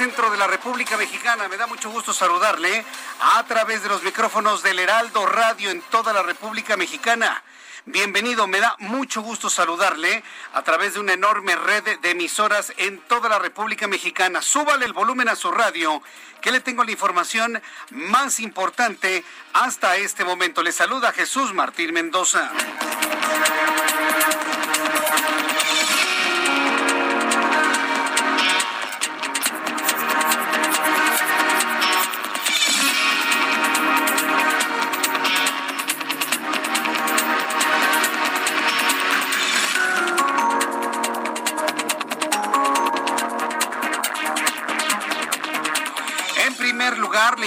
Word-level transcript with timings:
Centro 0.00 0.30
de 0.30 0.38
la 0.38 0.46
República 0.46 0.96
Mexicana. 0.96 1.46
Me 1.46 1.58
da 1.58 1.66
mucho 1.66 1.90
gusto 1.90 2.14
saludarle 2.14 2.86
a 3.20 3.44
través 3.44 3.82
de 3.82 3.90
los 3.90 4.02
micrófonos 4.02 4.62
del 4.62 4.78
Heraldo 4.78 5.26
Radio 5.26 5.70
en 5.70 5.82
toda 5.82 6.14
la 6.14 6.22
República 6.22 6.74
Mexicana. 6.74 7.42
Bienvenido, 7.84 8.46
me 8.46 8.60
da 8.60 8.74
mucho 8.78 9.20
gusto 9.20 9.50
saludarle 9.50 10.24
a 10.54 10.62
través 10.62 10.94
de 10.94 11.00
una 11.00 11.12
enorme 11.12 11.54
red 11.54 11.98
de 12.00 12.10
emisoras 12.12 12.72
en 12.78 12.98
toda 13.08 13.28
la 13.28 13.38
República 13.38 13.88
Mexicana. 13.88 14.40
Súbale 14.40 14.86
el 14.86 14.94
volumen 14.94 15.28
a 15.28 15.36
su 15.36 15.50
radio, 15.50 16.02
que 16.40 16.50
le 16.50 16.60
tengo 16.60 16.82
la 16.82 16.92
información 16.92 17.60
más 17.90 18.40
importante 18.40 19.22
hasta 19.52 19.96
este 19.96 20.24
momento. 20.24 20.62
Le 20.62 20.72
saluda 20.72 21.12
Jesús 21.12 21.52
Martín 21.52 21.92
Mendoza. 21.92 22.50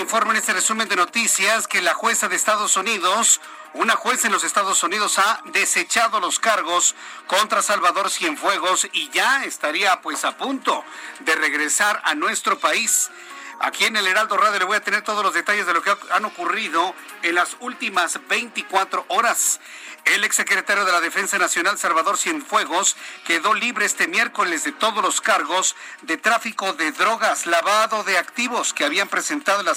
Informo 0.04 0.32
en 0.32 0.38
este 0.38 0.52
resumen 0.52 0.90
de 0.90 0.98
noticias 0.98 1.66
que 1.66 1.82
la 1.82 1.94
jueza 1.94 2.28
de 2.28 2.36
Estados 2.36 2.76
Unidos, 2.76 3.40
una 3.74 3.96
jueza 3.96 4.28
en 4.28 4.34
los 4.34 4.44
Estados 4.44 4.84
Unidos, 4.84 5.18
ha 5.18 5.42
desechado 5.54 6.20
los 6.20 6.40
cargos 6.40 6.94
contra 7.26 7.62
Salvador 7.62 8.10
Cienfuegos 8.10 8.86
y 8.92 9.10
ya 9.12 9.46
estaría 9.46 10.02
pues 10.02 10.26
a 10.26 10.36
punto 10.38 10.84
de 11.22 11.36
regresar 11.36 12.02
a 12.04 12.16
nuestro 12.16 12.60
país. 12.60 13.12
Aquí 13.62 13.86
en 13.86 13.96
el 13.96 14.06
Heraldo 14.06 14.36
Radio 14.36 14.60
le 14.60 14.66
voy 14.66 14.76
a 14.76 14.84
tener 14.84 15.04
todos 15.04 15.24
los 15.24 15.34
detalles 15.34 15.66
de 15.66 15.74
lo 15.74 15.82
que 15.82 15.96
han 16.12 16.26
ocurrido 16.26 16.94
en 17.22 17.36
las 17.36 17.56
últimas 17.62 18.20
24 18.28 19.06
horas. 19.08 19.62
El 20.06 20.24
exsecretario 20.24 20.86
de 20.86 20.92
la 20.92 21.02
Defensa 21.02 21.38
Nacional, 21.38 21.78
Salvador 21.78 22.18
Cienfuegos, 22.18 22.98
quedó 23.26 23.54
libre 23.54 23.86
este 23.86 24.08
miércoles 24.08 24.64
de 24.64 24.72
todos 24.74 25.02
los 25.04 25.22
cargos 25.22 25.76
de 26.02 26.18
tráfico 26.18 26.74
de 26.74 26.92
drogas, 26.92 27.46
lavado 27.46 28.04
de 28.04 28.18
activos 28.18 28.74
que 28.74 28.86
habían 28.86 29.08
presentado 29.08 29.62
eh, 29.62 29.74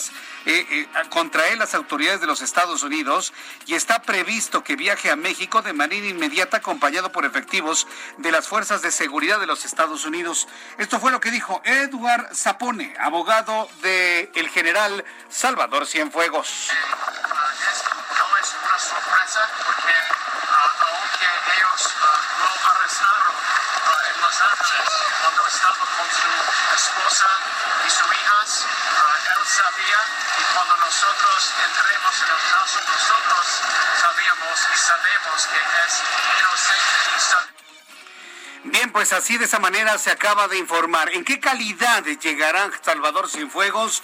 eh, 0.47 0.89
contra 1.11 1.49
él 1.49 1.59
las 1.59 1.75
autoridades 1.75 2.21
de 2.21 2.27
los 2.27 2.43
Estados 2.43 2.83
Unidos 2.83 3.33
y 3.67 3.75
está 3.75 4.03
previsto 4.03 4.65
que 4.65 4.77
viaje 4.77 5.11
a 5.11 5.17
México 5.17 5.63
de 5.63 5.73
manera 5.73 6.07
inmediata 6.07 6.59
acompañado 6.59 7.13
por 7.13 7.25
efectivos 7.25 7.87
de 8.19 8.33
las 8.33 8.49
fuerzas 8.49 8.83
de 8.83 8.91
seguridad 8.91 9.39
de 9.41 9.47
los 9.47 9.65
Estados 9.65 10.05
Unidos. 10.05 10.49
Esto 10.79 10.99
fue 11.01 11.13
lo 11.13 11.21
que 11.21 11.31
dijo 11.31 11.63
Edward 11.65 12.35
Zapone, 12.35 12.95
abogado 12.99 13.69
del 13.83 14.31
el 14.35 14.49
general 14.51 15.05
Salvador 15.29 15.87
Cienfuegos. 15.87 16.69
no 18.19 18.37
es 18.39 18.55
una 18.63 18.79
sorpresa 18.79 19.41
porque 19.65 19.95
ah, 20.51 20.73
aunque 20.87 21.27
ellos 21.57 21.95
ah, 22.03 22.21
lo 22.39 22.71
arrestaron 22.71 23.37
ah, 23.87 24.03
en 24.11 24.21
Los 24.21 24.41
Ángeles 24.41 24.93
cuando 25.23 25.47
estaba 25.47 25.85
con 25.97 26.09
su 26.21 26.33
esposa 26.75 27.29
y 27.87 27.91
sus 27.91 28.13
hijas, 28.15 28.67
ah, 28.99 29.17
él 29.37 29.47
sabía 29.47 30.01
y 30.39 30.46
cuando 30.57 30.77
nosotros 30.79 31.53
entremos 31.69 32.15
en 32.17 32.29
el 32.33 32.51
caso, 32.51 32.81
nosotros 32.81 33.47
sabíamos 34.01 34.59
y 34.73 34.79
sabemos 34.79 35.47
que 35.49 35.61
es 35.87 36.03
inocente 36.39 36.97
y 38.65 38.71
Bien, 38.71 38.91
pues 38.91 39.13
así 39.13 39.37
de 39.37 39.45
esa 39.45 39.59
manera 39.59 39.99
se 39.99 40.11
acaba 40.11 40.49
de 40.49 40.57
informar. 40.57 41.11
¿En 41.13 41.25
qué 41.25 41.41
calidad 41.41 42.05
llegará 42.05 42.71
Salvador 42.83 43.29
Cienfuegos? 43.29 44.03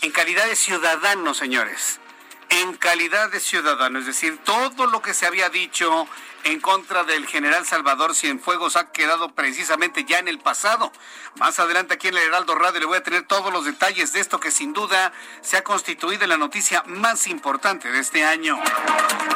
En 0.00 0.10
calidad 0.10 0.46
de 0.46 0.56
ciudadano, 0.56 1.34
señores. 1.34 2.00
En 2.48 2.74
calidad 2.76 3.30
de 3.30 3.40
ciudadano. 3.40 3.98
Es 3.98 4.06
decir, 4.06 4.38
todo 4.42 4.86
lo 4.86 5.02
que 5.02 5.12
se 5.12 5.26
había 5.26 5.50
dicho 5.50 6.08
en 6.44 6.60
contra 6.60 7.04
del 7.04 7.26
general 7.26 7.66
Salvador 7.66 8.14
Cienfuegos 8.14 8.76
ha 8.76 8.92
quedado 8.92 9.34
precisamente 9.34 10.04
ya 10.04 10.18
en 10.18 10.28
el 10.28 10.38
pasado. 10.38 10.92
Más 11.36 11.58
adelante 11.58 11.94
aquí 11.94 12.08
en 12.08 12.16
el 12.16 12.22
Heraldo 12.24 12.54
Radio 12.54 12.80
le 12.80 12.86
voy 12.86 12.98
a 12.98 13.02
tener 13.02 13.22
todos 13.26 13.52
los 13.52 13.64
detalles 13.64 14.12
de 14.12 14.20
esto 14.20 14.38
que 14.38 14.50
sin 14.50 14.72
duda 14.72 15.12
se 15.40 15.56
ha 15.56 15.64
constituido 15.64 16.24
en 16.24 16.28
la 16.28 16.36
noticia 16.36 16.82
más 16.86 17.26
importante 17.26 17.90
de 17.90 17.98
este 17.98 18.24
año. 18.24 18.58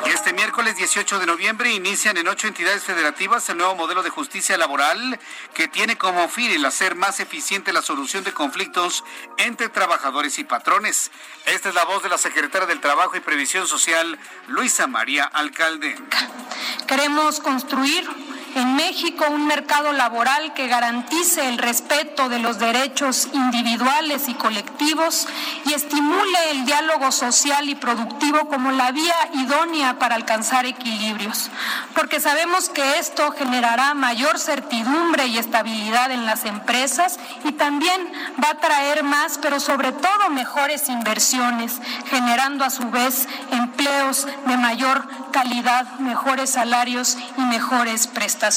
Y 0.07 0.11
este 0.11 0.33
miércoles 0.33 0.77
18 0.77 1.19
de 1.19 1.27
noviembre 1.27 1.73
inician 1.73 2.17
en 2.19 2.29
ocho 2.29 2.47
entidades 2.47 2.85
federativas 2.85 3.49
el 3.49 3.57
nuevo 3.57 3.75
modelo 3.75 4.03
de 4.03 4.11
justicia 4.11 4.59
laboral 4.59 5.19
que 5.55 5.67
tiene 5.67 5.97
como 5.97 6.29
fin 6.29 6.51
el 6.51 6.65
hacer 6.65 6.95
más 6.95 7.21
eficiente 7.21 7.73
la 7.73 7.83
solución 7.83 8.23
de 8.23 8.33
conflictos 8.33 9.03
entre 9.39 9.69
trabajadores 9.69 10.39
y 10.39 10.45
patrones. 10.45 11.11
Esta 11.47 11.71
es 11.71 11.75
la 11.75 11.85
voz 11.85 12.03
de 12.03 12.11
la 12.11 12.19
secretaria 12.19 12.67
del 12.67 12.81
Trabajo 12.81 13.17
y 13.17 13.21
Previsión 13.21 13.67
Social, 13.67 14.19
Luisa 14.47 14.87
María 14.87 15.25
Alcalde. 15.25 15.97
Queremos 16.99 17.39
construir 17.39 18.11
en 18.59 18.75
México 18.75 19.25
un 19.31 19.47
mercado 19.47 19.93
laboral 19.93 20.53
que 20.53 20.67
garantice 20.67 21.49
el 21.49 21.59
respeto 21.59 22.29
de 22.29 22.41
los 22.41 22.59
derechos 22.59 23.29
individuales 23.33 24.29
y 24.29 24.35
colectivos 24.35 25.29
y 25.65 25.75
estimule 25.75 26.51
el 26.51 26.65
diálogo 26.65 27.13
social 27.13 27.69
y 27.69 27.77
productivo 27.77 28.49
como 28.49 28.73
la 28.73 28.91
vía 28.91 29.15
idónea 29.35 29.99
para 29.99 30.17
alcanzar 30.17 30.67
equilibrios, 30.67 31.51
porque 31.95 32.21
sabemos 32.21 32.69
que 32.69 32.99
esto 32.99 33.31
generará 33.31 33.95
mayor 33.95 34.39
certidumbre 34.39 35.27
y 35.27 35.39
estabilidad 35.39 36.11
en 36.11 36.27
las 36.27 36.45
empresas 36.45 37.19
y 37.45 37.53
también 37.53 38.13
va 38.43 38.51
a 38.51 38.59
traer 38.59 39.05
más, 39.05 39.39
pero 39.39 39.61
sobre 39.61 39.93
todo 39.93 40.31
mejores 40.31 40.89
inversiones, 40.89 41.81
generando 42.11 42.65
a 42.65 42.71
su 42.71 42.91
vez 42.91 43.29
empleos 43.53 44.27
de 44.47 44.57
mayor 44.57 45.07
calidad, 45.31 45.99
mejores 46.01 46.51
salarios 46.51 47.17
y 47.37 47.43
mejores 47.43 48.09
prestaciones. 48.09 48.48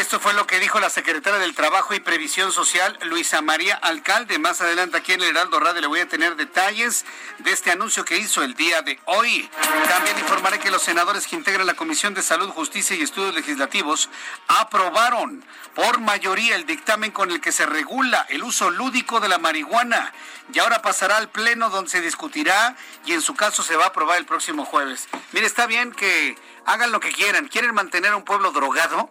Esto 0.00 0.20
fue 0.20 0.34
lo 0.34 0.46
que 0.46 0.60
dijo 0.60 0.78
la 0.80 0.88
secretaria 0.88 1.38
del 1.38 1.54
Trabajo 1.54 1.94
y 1.94 2.00
Previsión 2.00 2.52
Social, 2.52 2.98
Luisa 3.02 3.42
María 3.42 3.74
Alcalde. 3.74 4.38
Más 4.38 4.60
adelante 4.60 4.98
aquí 4.98 5.12
en 5.12 5.22
el 5.22 5.30
Heraldo 5.30 5.58
Radio 5.60 5.80
le 5.80 5.86
voy 5.86 6.00
a 6.00 6.08
tener 6.08 6.36
detalles 6.36 7.04
de 7.38 7.52
este 7.52 7.70
anuncio 7.70 8.04
que 8.04 8.18
hizo 8.18 8.42
el 8.42 8.54
día 8.54 8.82
de 8.82 9.00
hoy. 9.06 9.50
También 9.88 10.18
informaré 10.18 10.58
que 10.58 10.70
los 10.70 10.82
senadores 10.82 11.26
que 11.26 11.36
integran 11.36 11.66
la 11.66 11.74
Comisión 11.74 12.14
de 12.14 12.22
Salud, 12.22 12.50
Justicia 12.50 12.94
y 12.96 13.02
Estudios 13.02 13.34
Legislativos 13.34 14.10
aprobaron 14.46 15.44
por 15.74 16.00
mayoría 16.00 16.54
el 16.54 16.66
dictamen 16.66 17.10
con 17.10 17.30
el 17.30 17.40
que 17.40 17.52
se 17.52 17.66
regula 17.66 18.26
el 18.28 18.42
uso 18.42 18.70
lúdico 18.70 19.20
de 19.20 19.28
la 19.28 19.38
marihuana. 19.38 20.12
Y 20.52 20.58
ahora 20.58 20.82
pasará 20.82 21.16
al 21.16 21.30
Pleno 21.30 21.70
donde 21.70 21.90
se 21.90 22.00
discutirá 22.00 22.76
y 23.06 23.12
en 23.12 23.22
su 23.22 23.34
caso 23.34 23.62
se 23.62 23.76
va 23.76 23.84
a 23.84 23.88
aprobar 23.88 24.18
el 24.18 24.26
próximo 24.26 24.64
jueves. 24.64 25.08
Mire, 25.32 25.46
está 25.46 25.66
bien 25.66 25.92
que 25.92 26.36
hagan 26.66 26.92
lo 26.92 27.00
que 27.00 27.12
quieran. 27.12 27.48
¿Quieren 27.48 27.74
mantener 27.74 28.12
a 28.12 28.16
un 28.16 28.24
pueblo 28.24 28.50
drogado? 28.52 29.10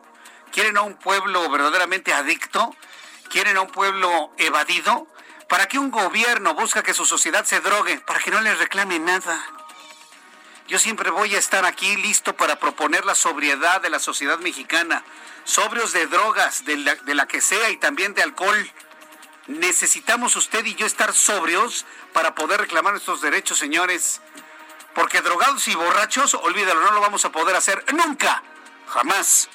¿Quieren 0.52 0.78
a 0.78 0.82
un 0.82 0.96
pueblo 0.96 1.50
verdaderamente 1.50 2.14
adicto? 2.14 2.76
¿Quieren 3.30 3.58
a 3.58 3.62
un 3.62 3.70
pueblo 3.70 4.34
evadido? 4.38 5.08
¿Para 5.50 5.68
qué 5.68 5.80
un 5.80 5.92
gobierno 5.92 6.54
busca 6.54 6.84
que 6.84 6.94
su 6.94 7.06
sociedad 7.06 7.46
se 7.46 7.60
drogue? 7.60 8.00
Para 8.02 8.20
que 8.20 8.32
no 8.32 8.42
les 8.42 8.58
reclame 8.60 9.00
nada. 9.00 9.44
Yo 10.68 10.80
siempre 10.80 11.10
voy 11.10 11.36
a 11.36 11.40
estar 11.40 11.66
aquí 11.66 11.96
listo 11.98 12.36
para 12.36 12.60
proponer 12.60 13.06
la 13.06 13.16
sobriedad 13.16 13.82
de 13.82 13.90
la 13.90 14.00
sociedad 14.00 14.40
mexicana. 14.40 15.04
Sobrios 15.44 15.92
de 15.92 16.08
drogas, 16.08 16.66
de 16.66 16.78
la, 16.78 16.96
de 16.96 17.16
la 17.16 17.28
que 17.28 17.42
sea 17.42 17.70
y 17.70 17.78
también 17.78 18.14
de 18.14 18.24
alcohol. 18.24 18.72
Necesitamos 19.48 20.36
usted 20.38 20.64
y 20.66 20.76
yo 20.76 20.86
estar 20.86 21.14
sobrios 21.14 21.86
para 22.14 22.34
poder 22.34 22.62
reclamar 22.62 22.94
nuestros 22.94 23.22
derechos, 23.22 23.58
señores. 23.58 24.22
Porque 24.94 25.22
drogados 25.22 25.68
y 25.68 25.76
borrachos, 25.76 26.34
olvídalo, 26.36 26.82
no 26.82 26.92
lo 26.92 27.02
vamos 27.02 27.26
a 27.26 27.32
poder 27.32 27.56
hacer 27.56 27.84
nunca. 27.94 28.44
Jamás. 28.88 29.50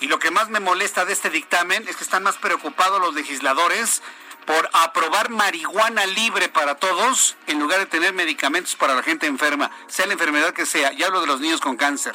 Y 0.00 0.06
lo 0.06 0.18
que 0.18 0.30
más 0.30 0.48
me 0.48 0.60
molesta 0.60 1.04
de 1.04 1.12
este 1.12 1.28
dictamen 1.28 1.86
es 1.88 1.96
que 1.96 2.04
están 2.04 2.22
más 2.22 2.36
preocupados 2.36 3.00
los 3.00 3.14
legisladores 3.14 4.02
por 4.46 4.70
aprobar 4.72 5.28
marihuana 5.28 6.06
libre 6.06 6.48
para 6.48 6.76
todos 6.76 7.36
en 7.46 7.58
lugar 7.58 7.80
de 7.80 7.86
tener 7.86 8.14
medicamentos 8.14 8.76
para 8.76 8.94
la 8.94 9.02
gente 9.02 9.26
enferma, 9.26 9.70
sea 9.88 10.06
la 10.06 10.14
enfermedad 10.14 10.54
que 10.54 10.64
sea. 10.64 10.92
Y 10.92 11.02
hablo 11.02 11.20
de 11.20 11.26
los 11.26 11.40
niños 11.40 11.60
con 11.60 11.76
cáncer. 11.76 12.14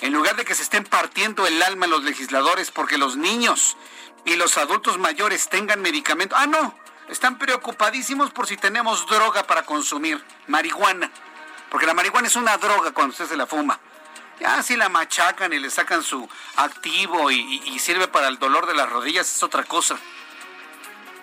En 0.00 0.12
lugar 0.12 0.36
de 0.36 0.44
que 0.44 0.54
se 0.54 0.62
estén 0.62 0.84
partiendo 0.84 1.46
el 1.46 1.60
alma 1.62 1.88
los 1.88 2.04
legisladores 2.04 2.70
porque 2.70 2.96
los 2.96 3.16
niños 3.16 3.76
y 4.24 4.36
los 4.36 4.56
adultos 4.56 4.98
mayores 4.98 5.48
tengan 5.48 5.80
medicamentos. 5.80 6.38
Ah, 6.40 6.46
no. 6.46 6.74
Están 7.08 7.38
preocupadísimos 7.38 8.30
por 8.30 8.46
si 8.46 8.56
tenemos 8.56 9.06
droga 9.06 9.42
para 9.44 9.62
consumir, 9.62 10.22
marihuana. 10.46 11.10
Porque 11.70 11.86
la 11.86 11.94
marihuana 11.94 12.28
es 12.28 12.36
una 12.36 12.56
droga 12.58 12.92
cuando 12.92 13.12
usted 13.12 13.26
se 13.26 13.36
la 13.36 13.46
fuma. 13.46 13.80
Ya 14.40 14.62
si 14.62 14.76
la 14.76 14.88
machacan 14.88 15.52
y 15.52 15.58
le 15.58 15.70
sacan 15.70 16.02
su 16.02 16.28
activo 16.56 17.30
y, 17.30 17.78
sirve 17.78 18.08
para 18.08 18.28
el 18.28 18.38
dolor 18.38 18.66
de 18.66 18.74
las 18.74 18.88
rodillas 18.88 19.34
es 19.34 19.42
otra 19.42 19.64
cosa. 19.64 19.98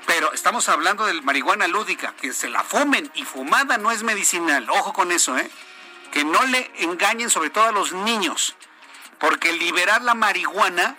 Pero 0.07 0.33
estamos 0.33 0.69
hablando 0.69 1.05
de 1.05 1.21
marihuana 1.21 1.67
lúdica, 1.67 2.13
que 2.19 2.33
se 2.33 2.49
la 2.49 2.63
fumen 2.63 3.09
y 3.15 3.23
fumada 3.23 3.77
no 3.77 3.91
es 3.91 4.03
medicinal. 4.03 4.69
Ojo 4.69 4.91
con 4.91 5.11
eso, 5.11 5.37
¿eh? 5.37 5.49
Que 6.11 6.23
no 6.23 6.43
le 6.45 6.71
engañen 6.79 7.29
sobre 7.29 7.49
todo 7.49 7.65
a 7.65 7.71
los 7.71 7.93
niños. 7.93 8.55
Porque 9.19 9.53
liberar 9.53 10.01
la 10.01 10.13
marihuana, 10.13 10.95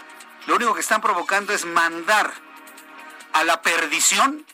lo 0.46 0.56
único 0.56 0.74
que 0.74 0.80
están 0.80 1.00
provocando 1.00 1.52
es 1.52 1.64
mandar 1.64 2.32
a 3.32 3.44
la 3.44 3.62
perdición 3.62 4.46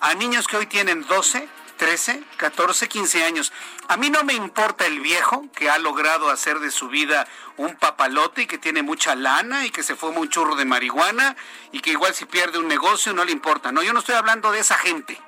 a 0.00 0.14
niños 0.14 0.46
que 0.46 0.56
hoy 0.56 0.66
tienen 0.66 1.06
12, 1.06 1.48
13, 1.76 2.22
14, 2.36 2.88
15 2.88 3.24
años. 3.24 3.52
A 3.88 3.96
mí 3.96 4.10
no 4.10 4.22
me 4.24 4.34
importa 4.34 4.86
el 4.86 5.00
viejo 5.00 5.46
que 5.54 5.70
ha 5.70 5.78
logrado 5.78 6.30
hacer 6.30 6.60
de 6.60 6.70
su 6.70 6.88
vida 6.88 7.26
un 7.56 7.76
papalote 7.76 8.42
y 8.42 8.46
que 8.46 8.58
tiene 8.58 8.82
mucha 8.82 9.14
lana 9.14 9.66
y 9.66 9.70
que 9.70 9.82
se 9.82 9.96
fuma 9.96 10.20
un 10.20 10.28
churro 10.28 10.56
de 10.56 10.64
marihuana 10.64 11.36
y 11.72 11.80
que 11.80 11.90
igual 11.90 12.14
si 12.14 12.24
pierde 12.24 12.58
un 12.58 12.68
negocio 12.68 13.12
no 13.12 13.24
le 13.24 13.32
importa. 13.32 13.72
No, 13.72 13.82
yo 13.82 13.92
no 13.92 14.00
estoy 14.00 14.14
hablando 14.14 14.52
de 14.52 14.60
esa 14.60 14.76
gente. 14.76 15.20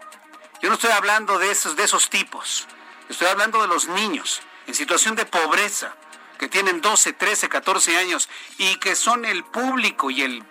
Yo 0.60 0.68
no 0.68 0.74
estoy 0.74 0.90
hablando 0.90 1.38
de 1.38 1.50
esos, 1.50 1.76
de 1.76 1.84
esos 1.84 2.08
tipos. 2.10 2.66
Estoy 3.08 3.28
hablando 3.28 3.60
de 3.62 3.68
los 3.68 3.88
niños 3.88 4.42
en 4.66 4.74
situación 4.74 5.16
de 5.16 5.26
pobreza 5.26 5.94
que 6.38 6.48
tienen 6.48 6.80
12, 6.80 7.12
13, 7.12 7.48
14 7.48 7.96
años 7.96 8.28
y 8.58 8.76
que 8.76 8.94
son 8.94 9.24
el 9.24 9.44
público 9.44 10.10
y 10.10 10.22
el 10.22 10.44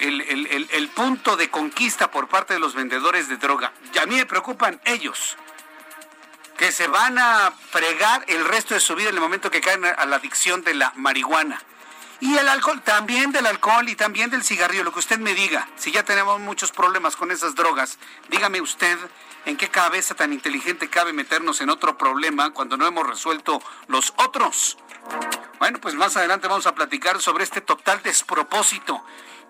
el, 0.00 0.20
el, 0.20 0.68
el, 0.70 0.88
punto 0.88 1.36
de 1.36 1.50
conquista 1.50 2.10
por 2.10 2.28
parte 2.28 2.54
de 2.54 2.60
los 2.60 2.74
vendedores 2.74 3.28
de 3.28 3.36
droga. 3.36 3.72
Y 3.94 3.98
a 3.98 4.06
mí 4.06 4.16
me 4.16 4.26
preocupan 4.26 4.80
ellos, 4.84 5.36
que 6.56 6.72
se 6.72 6.88
van 6.88 7.18
a 7.18 7.52
fregar 7.70 8.24
el 8.28 8.44
resto 8.44 8.74
de 8.74 8.80
su 8.80 8.94
vida 8.94 9.10
en 9.10 9.14
el 9.14 9.20
momento 9.20 9.50
que 9.50 9.60
caen 9.60 9.84
a 9.84 10.06
la 10.06 10.16
adicción 10.16 10.62
de 10.62 10.74
la 10.74 10.92
marihuana. 10.96 11.60
Y 12.18 12.36
el 12.38 12.48
alcohol, 12.48 12.80
también 12.82 13.30
del 13.30 13.46
alcohol 13.46 13.88
y 13.88 13.94
también 13.94 14.30
del 14.30 14.42
cigarrillo, 14.42 14.84
lo 14.84 14.92
que 14.92 15.00
usted 15.00 15.18
me 15.18 15.34
diga. 15.34 15.68
Si 15.76 15.92
ya 15.92 16.02
tenemos 16.02 16.40
muchos 16.40 16.72
problemas 16.72 17.14
con 17.14 17.30
esas 17.30 17.54
drogas, 17.54 17.98
dígame 18.30 18.62
usted 18.62 18.98
en 19.44 19.56
qué 19.56 19.68
cabeza 19.68 20.14
tan 20.14 20.32
inteligente 20.32 20.88
cabe 20.88 21.12
meternos 21.12 21.60
en 21.60 21.68
otro 21.68 21.98
problema 21.98 22.52
cuando 22.52 22.78
no 22.78 22.86
hemos 22.86 23.06
resuelto 23.06 23.62
los 23.88 24.14
otros. 24.16 24.78
Bueno, 25.58 25.78
pues 25.80 25.94
más 25.94 26.16
adelante 26.16 26.48
vamos 26.48 26.66
a 26.66 26.74
platicar 26.74 27.20
sobre 27.20 27.44
este 27.44 27.60
total 27.60 28.02
despropósito 28.02 29.04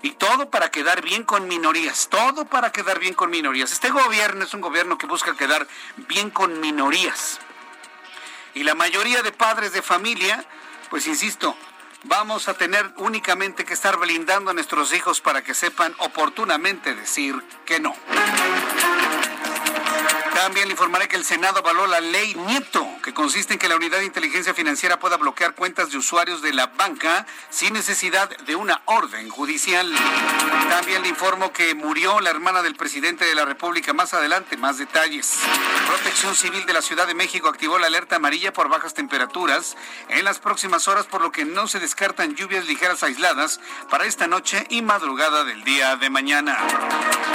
y 0.07 0.13
todo 0.13 0.51
para 0.51 0.71
quedar 0.71 1.03
bien 1.03 1.25
con 1.25 1.49
minorías, 1.49 2.07
todo 2.09 2.45
para 2.45 2.71
quedar 2.71 3.01
bien 3.01 3.13
con 3.13 3.29
minorías. 3.29 3.73
Este 3.73 3.91
gobierno 3.91 4.45
es 4.45 4.55
un 4.55 4.61
gobierno 4.61 4.99
que 4.99 5.07
busca 5.09 5.37
quedar 5.37 5.67
bien 5.97 6.31
con 6.31 6.61
minorías. 6.61 7.41
Y 8.55 8.63
la 8.63 8.77
mayoría 8.77 9.23
de 9.23 9.33
padres 9.33 9.73
de 9.73 9.83
familia, 9.83 10.45
pues 10.91 11.09
insisto, 11.09 11.57
vamos 12.05 12.47
a 12.47 12.55
tener 12.55 12.89
únicamente 12.99 13.65
que 13.65 13.75
estar 13.75 13.97
blindando 13.97 14.53
a 14.53 14.55
nuestros 14.55 14.95
hijos 14.95 15.21
para 15.21 15.43
que 15.43 15.55
sepan 15.55 15.93
oportunamente 15.99 16.95
decir 16.95 17.43
que 17.65 17.81
no. 17.81 17.93
También 20.37 20.69
le 20.69 20.73
informaré 20.73 21.09
que 21.09 21.17
el 21.17 21.25
Senado 21.25 21.61
avaló 21.61 21.87
la 21.87 21.99
ley 21.99 22.35
Nieto, 22.35 22.87
que 23.03 23.15
consiste 23.15 23.55
en 23.55 23.59
que 23.59 23.71
la 23.71 23.77
unidad 23.77 24.01
de 24.01 24.05
inteligencia 24.05 24.53
financiera 24.53 24.99
pueda 24.99 25.17
bloquear 25.17 25.55
cuentas 25.55 25.91
de 25.91 25.97
usuarios 25.97 26.43
de 26.43 26.53
la 26.53 26.67
banca 26.67 27.27
sin 27.49 27.73
necesidad 27.73 28.29
de 28.29 28.55
una 28.55 28.83
orden 28.85 29.31
judicial. 29.31 29.91
También 30.69 31.03
le 31.03 31.09
informo 31.09 31.55
que 31.55 31.75
murió 31.75 32.21
la 32.21 32.29
hermana 32.29 32.61
del 32.61 32.77
presidente 32.77 33.25
de 33.25 33.35
la 33.35 33.47
República. 33.47 33.95
Más 33.95 34.13
adelante, 34.13 34.59
más 34.59 34.77
detalles. 34.77 35.39
Protección 35.87 36.35
Civil 36.35 36.67
de 36.67 36.75
la 36.75 36.83
Ciudad 36.83 37.07
de 37.07 37.15
México 37.15 37.49
activó 37.49 37.79
la 37.79 37.87
alerta 37.87 38.17
amarilla 38.17 38.53
por 38.53 38.69
bajas 38.69 38.93
temperaturas 38.93 39.75
en 40.11 40.23
las 40.23 40.39
próximas 40.39 40.87
horas, 40.87 41.07
por 41.07 41.23
lo 41.23 41.33
que 41.33 41.47
no 41.47 41.67
se 41.67 41.81
descartan 41.81 42.35
lluvias 42.35 42.67
ligeras 42.67 43.03
aisladas 43.03 43.59
para 43.89 44.05
esta 44.05 44.27
noche 44.27 44.67
y 44.69 44.83
madrugada 44.83 45.45
del 45.45 45.65
día 45.65 45.97
de 45.97 46.11
mañana. 46.11 46.59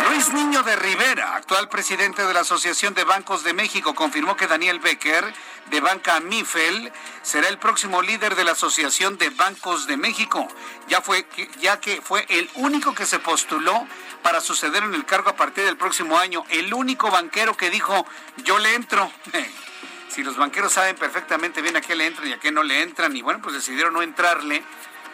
Luis 0.09 0.31
Niño 0.33 0.62
de 0.62 0.75
Rivera, 0.75 1.36
actual 1.36 1.68
presidente 1.68 2.24
de 2.24 2.33
la 2.33 2.42
Asociación 2.42 2.91
de 2.94 3.04
Bancos 3.04 3.44
de 3.44 3.54
México 3.54 3.96
confirmó 3.96 4.36
que 4.36 4.48
Daniel 4.48 4.80
Becker, 4.80 5.34
de 5.70 5.80
Banca 5.80 6.20
Mifel, 6.20 6.92
será 7.22 7.48
el 7.48 7.58
próximo 7.58 8.02
líder 8.02 8.36
de 8.36 8.44
la 8.44 8.52
Asociación 8.52 9.18
de 9.18 9.30
Bancos 9.30 9.88
de 9.88 9.98
México, 9.98 10.48
ya, 10.88 11.02
fue, 11.02 11.26
ya 11.60 11.80
que 11.80 12.02
fue 12.02 12.26
el 12.30 12.50
único 12.56 12.94
que 12.94 13.06
se 13.06 13.20
postuló 13.20 13.88
para 14.22 14.42
suceder 14.42 14.84
en 14.84 14.94
el 14.94 15.06
cargo 15.06 15.30
a 15.30 15.36
partir 15.36 15.66
del 15.66 15.78
próximo 15.78 16.18
año, 16.18 16.44
el 16.50 16.74
único 16.74 17.10
banquero 17.10 17.56
que 17.56 17.70
dijo, 17.70 18.06
yo 18.38 18.60
le 18.60 18.76
entro. 18.76 19.12
si 20.10 20.24
los 20.24 20.36
banqueros 20.36 20.74
saben 20.74 20.96
perfectamente 20.96 21.62
bien 21.62 21.78
a 21.78 21.82
qué 21.82 21.96
le 21.96 22.06
entran 22.06 22.28
y 22.28 22.34
a 22.34 22.40
qué 22.40 22.52
no 22.52 22.63
le 22.63 22.82
entran, 22.82 23.15
y 23.15 23.22
bueno, 23.22 23.42
pues 23.42 23.56
decidieron 23.56 23.94
no 23.94 24.01
entrarle, 24.01 24.63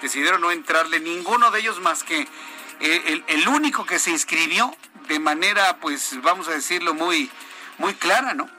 decidieron 0.01 0.41
no 0.41 0.51
entrarle, 0.51 0.99
ninguno 0.99 1.51
de 1.51 1.59
ellos 1.59 1.79
más 1.81 2.03
que 2.03 2.21
eh, 2.79 3.03
el, 3.07 3.23
el 3.27 3.47
único 3.47 3.85
que 3.85 3.99
se 3.99 4.11
inscribió 4.11 4.75
de 5.07 5.19
manera, 5.19 5.77
pues 5.77 6.19
vamos 6.21 6.47
a 6.47 6.51
decirlo, 6.51 6.93
muy 6.93 7.29
muy 7.77 7.93
clara, 7.95 8.33
¿no? 8.33 8.49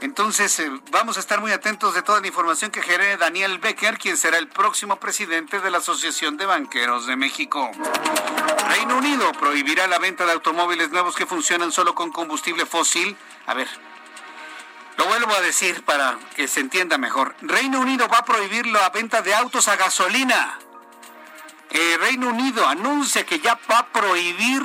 Entonces, 0.00 0.58
eh, 0.60 0.70
vamos 0.90 1.16
a 1.16 1.20
estar 1.20 1.40
muy 1.40 1.52
atentos 1.52 1.94
de 1.94 2.02
toda 2.02 2.20
la 2.20 2.26
información 2.26 2.70
que 2.70 2.82
genere 2.82 3.16
Daniel 3.16 3.58
Becker, 3.58 3.96
quien 3.96 4.18
será 4.18 4.36
el 4.36 4.46
próximo 4.46 4.96
presidente 4.96 5.60
de 5.60 5.70
la 5.70 5.78
Asociación 5.78 6.36
de 6.36 6.44
Banqueros 6.44 7.06
de 7.06 7.16
México. 7.16 7.70
Reino 8.68 8.98
Unido 8.98 9.32
prohibirá 9.32 9.86
la 9.86 9.98
venta 9.98 10.26
de 10.26 10.32
automóviles 10.32 10.90
nuevos 10.90 11.16
que 11.16 11.24
funcionan 11.24 11.72
solo 11.72 11.94
con 11.94 12.12
combustible 12.12 12.66
fósil. 12.66 13.16
A 13.46 13.54
ver, 13.54 13.68
lo 14.98 15.06
vuelvo 15.06 15.34
a 15.34 15.40
decir 15.40 15.82
para 15.82 16.18
que 16.34 16.46
se 16.46 16.60
entienda 16.60 16.98
mejor. 16.98 17.34
Reino 17.40 17.80
Unido 17.80 18.06
va 18.08 18.18
a 18.18 18.24
prohibir 18.24 18.66
la 18.66 18.90
venta 18.90 19.22
de 19.22 19.34
autos 19.34 19.66
a 19.68 19.76
gasolina. 19.76 20.58
Eh, 21.70 21.96
Reino 21.98 22.28
Unido 22.28 22.66
anuncia 22.66 23.24
que 23.24 23.40
ya 23.40 23.58
va 23.70 23.78
a 23.78 23.86
prohibir 23.86 24.62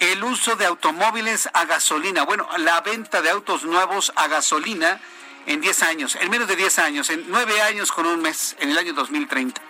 el 0.00 0.22
uso 0.24 0.56
de 0.56 0.66
automóviles 0.66 1.48
a 1.52 1.64
gasolina. 1.64 2.24
Bueno, 2.24 2.48
la 2.58 2.80
venta 2.80 3.22
de 3.22 3.30
autos 3.30 3.64
nuevos 3.64 4.12
a 4.16 4.28
gasolina 4.28 5.00
en 5.46 5.60
10 5.60 5.82
años, 5.84 6.16
en 6.20 6.30
menos 6.30 6.48
de 6.48 6.56
10 6.56 6.78
años, 6.80 7.10
en 7.10 7.24
9 7.28 7.62
años 7.62 7.92
con 7.92 8.06
un 8.06 8.20
mes, 8.20 8.56
en 8.58 8.70
el 8.70 8.78
año 8.78 8.92
2030. 8.92 9.60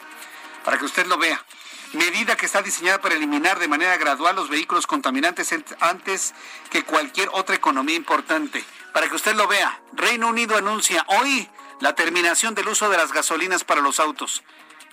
Para 0.64 0.78
que 0.78 0.84
usted 0.84 1.06
lo 1.06 1.18
vea. 1.18 1.44
Medida 1.92 2.36
que 2.36 2.46
está 2.46 2.62
diseñada 2.62 3.00
para 3.00 3.14
eliminar 3.14 3.58
de 3.58 3.68
manera 3.68 3.96
gradual 3.96 4.36
los 4.36 4.50
vehículos 4.50 4.86
contaminantes 4.86 5.54
antes 5.80 6.34
que 6.70 6.82
cualquier 6.82 7.28
otra 7.32 7.54
economía 7.54 7.94
importante. 7.94 8.64
Para 8.92 9.08
que 9.08 9.14
usted 9.14 9.34
lo 9.34 9.46
vea, 9.46 9.80
Reino 9.92 10.28
Unido 10.28 10.56
anuncia 10.56 11.04
hoy 11.08 11.48
la 11.80 11.94
terminación 11.94 12.54
del 12.54 12.68
uso 12.68 12.88
de 12.88 12.96
las 12.96 13.12
gasolinas 13.12 13.64
para 13.64 13.80
los 13.80 14.00
autos. 14.00 14.42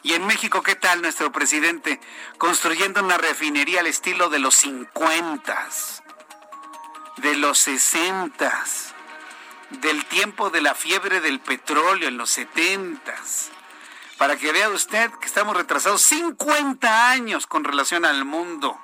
Y 0.03 0.13
en 0.13 0.27
México, 0.27 0.61
¿qué 0.61 0.75
tal 0.75 1.01
nuestro 1.01 1.31
presidente? 1.31 1.99
Construyendo 2.37 3.01
una 3.01 3.17
refinería 3.17 3.79
al 3.79 3.87
estilo 3.87 4.29
de 4.29 4.37
los 4.37 4.53
50, 4.55 5.69
de 7.17 7.35
los 7.37 7.57
60, 7.59 8.63
del 9.69 10.03
tiempo 10.05 10.49
de 10.49 10.59
la 10.59 10.75
fiebre 10.75 11.21
del 11.21 11.39
petróleo 11.39 12.09
en 12.09 12.17
los 12.17 12.31
70. 12.31 13.15
Para 14.17 14.35
que 14.35 14.51
vea 14.51 14.69
usted 14.69 15.09
que 15.21 15.25
estamos 15.25 15.55
retrasados 15.55 16.01
50 16.01 17.09
años 17.09 17.47
con 17.47 17.63
relación 17.63 18.03
al 18.03 18.25
mundo. 18.25 18.77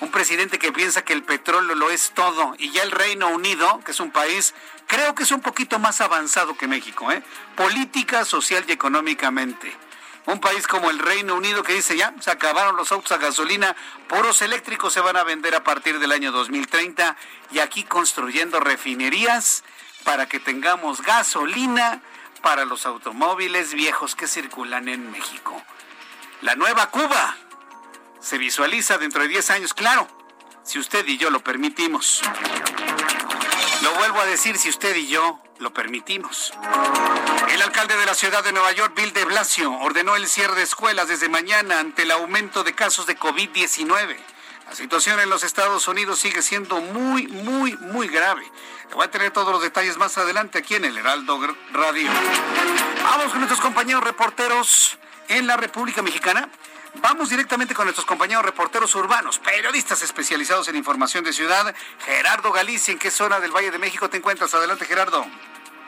Un 0.00 0.10
presidente 0.10 0.58
que 0.58 0.72
piensa 0.72 1.06
que 1.06 1.14
el 1.14 1.22
petróleo 1.22 1.74
lo 1.74 1.88
es 1.90 2.12
todo 2.14 2.54
y 2.58 2.70
ya 2.70 2.82
el 2.82 2.90
Reino 2.90 3.28
Unido, 3.28 3.80
que 3.82 3.92
es 3.92 4.00
un 4.00 4.10
país, 4.10 4.54
creo 4.88 5.14
que 5.14 5.22
es 5.22 5.30
un 5.30 5.40
poquito 5.40 5.78
más 5.78 6.02
avanzado 6.02 6.54
que 6.54 6.68
México, 6.68 7.10
¿eh? 7.10 7.22
política, 7.56 8.26
social 8.26 8.62
y 8.68 8.72
económicamente 8.72 9.83
un 10.26 10.40
país 10.40 10.66
como 10.66 10.90
el 10.90 10.98
Reino 10.98 11.34
Unido 11.34 11.62
que 11.62 11.74
dice 11.74 11.96
ya, 11.96 12.14
se 12.20 12.30
acabaron 12.30 12.76
los 12.76 12.92
autos 12.92 13.12
a 13.12 13.18
gasolina, 13.18 13.76
puros 14.08 14.42
eléctricos 14.42 14.92
se 14.92 15.00
van 15.00 15.16
a 15.16 15.24
vender 15.24 15.54
a 15.54 15.64
partir 15.64 15.98
del 15.98 16.12
año 16.12 16.32
2030 16.32 17.16
y 17.52 17.58
aquí 17.58 17.84
construyendo 17.84 18.60
refinerías 18.60 19.64
para 20.04 20.26
que 20.26 20.40
tengamos 20.40 21.02
gasolina 21.02 22.02
para 22.42 22.64
los 22.64 22.86
automóviles 22.86 23.74
viejos 23.74 24.14
que 24.14 24.26
circulan 24.26 24.88
en 24.88 25.10
México. 25.10 25.62
La 26.40 26.56
nueva 26.56 26.90
Cuba 26.90 27.36
se 28.20 28.38
visualiza 28.38 28.98
dentro 28.98 29.22
de 29.22 29.28
10 29.28 29.50
años, 29.50 29.74
claro, 29.74 30.08
si 30.62 30.78
usted 30.78 31.06
y 31.06 31.18
yo 31.18 31.30
lo 31.30 31.40
permitimos. 31.40 32.22
Lo 33.82 33.94
vuelvo 33.94 34.20
a 34.20 34.26
decir 34.26 34.56
si 34.56 34.70
usted 34.70 34.96
y 34.96 35.08
yo 35.08 35.43
lo 35.58 35.72
permitimos. 35.72 36.52
El 37.50 37.62
alcalde 37.62 37.96
de 37.96 38.06
la 38.06 38.14
ciudad 38.14 38.42
de 38.44 38.52
Nueva 38.52 38.72
York, 38.72 38.94
Bill 38.96 39.12
de 39.12 39.24
Blasio, 39.24 39.72
ordenó 39.72 40.16
el 40.16 40.26
cierre 40.26 40.54
de 40.56 40.62
escuelas 40.62 41.08
desde 41.08 41.28
mañana 41.28 41.80
ante 41.80 42.02
el 42.02 42.10
aumento 42.10 42.64
de 42.64 42.74
casos 42.74 43.06
de 43.06 43.18
COVID-19. 43.18 44.16
La 44.66 44.74
situación 44.74 45.20
en 45.20 45.28
los 45.28 45.44
Estados 45.44 45.86
Unidos 45.88 46.18
sigue 46.18 46.42
siendo 46.42 46.80
muy, 46.80 47.26
muy, 47.26 47.76
muy 47.76 48.08
grave. 48.08 48.50
voy 48.94 49.04
a 49.04 49.10
tener 49.10 49.30
todos 49.30 49.52
los 49.52 49.62
detalles 49.62 49.96
más 49.98 50.16
adelante 50.18 50.58
aquí 50.58 50.74
en 50.74 50.84
el 50.84 50.96
Heraldo 50.96 51.38
Radio. 51.72 52.08
Vamos 53.02 53.30
con 53.30 53.38
nuestros 53.38 53.60
compañeros 53.60 54.02
reporteros 54.02 54.98
en 55.28 55.46
la 55.46 55.56
República 55.56 56.02
Mexicana. 56.02 56.48
Vamos 57.00 57.30
directamente 57.30 57.74
con 57.74 57.86
nuestros 57.86 58.06
compañeros 58.06 58.44
reporteros 58.44 58.94
urbanos, 58.94 59.38
periodistas 59.38 60.02
especializados 60.02 60.68
en 60.68 60.76
información 60.76 61.24
de 61.24 61.32
ciudad. 61.32 61.74
Gerardo 62.04 62.52
Galicia, 62.52 62.92
¿en 62.92 62.98
qué 62.98 63.10
zona 63.10 63.40
del 63.40 63.50
Valle 63.50 63.70
de 63.70 63.78
México 63.78 64.08
te 64.08 64.16
encuentras? 64.16 64.54
Adelante, 64.54 64.84
Gerardo 64.84 65.26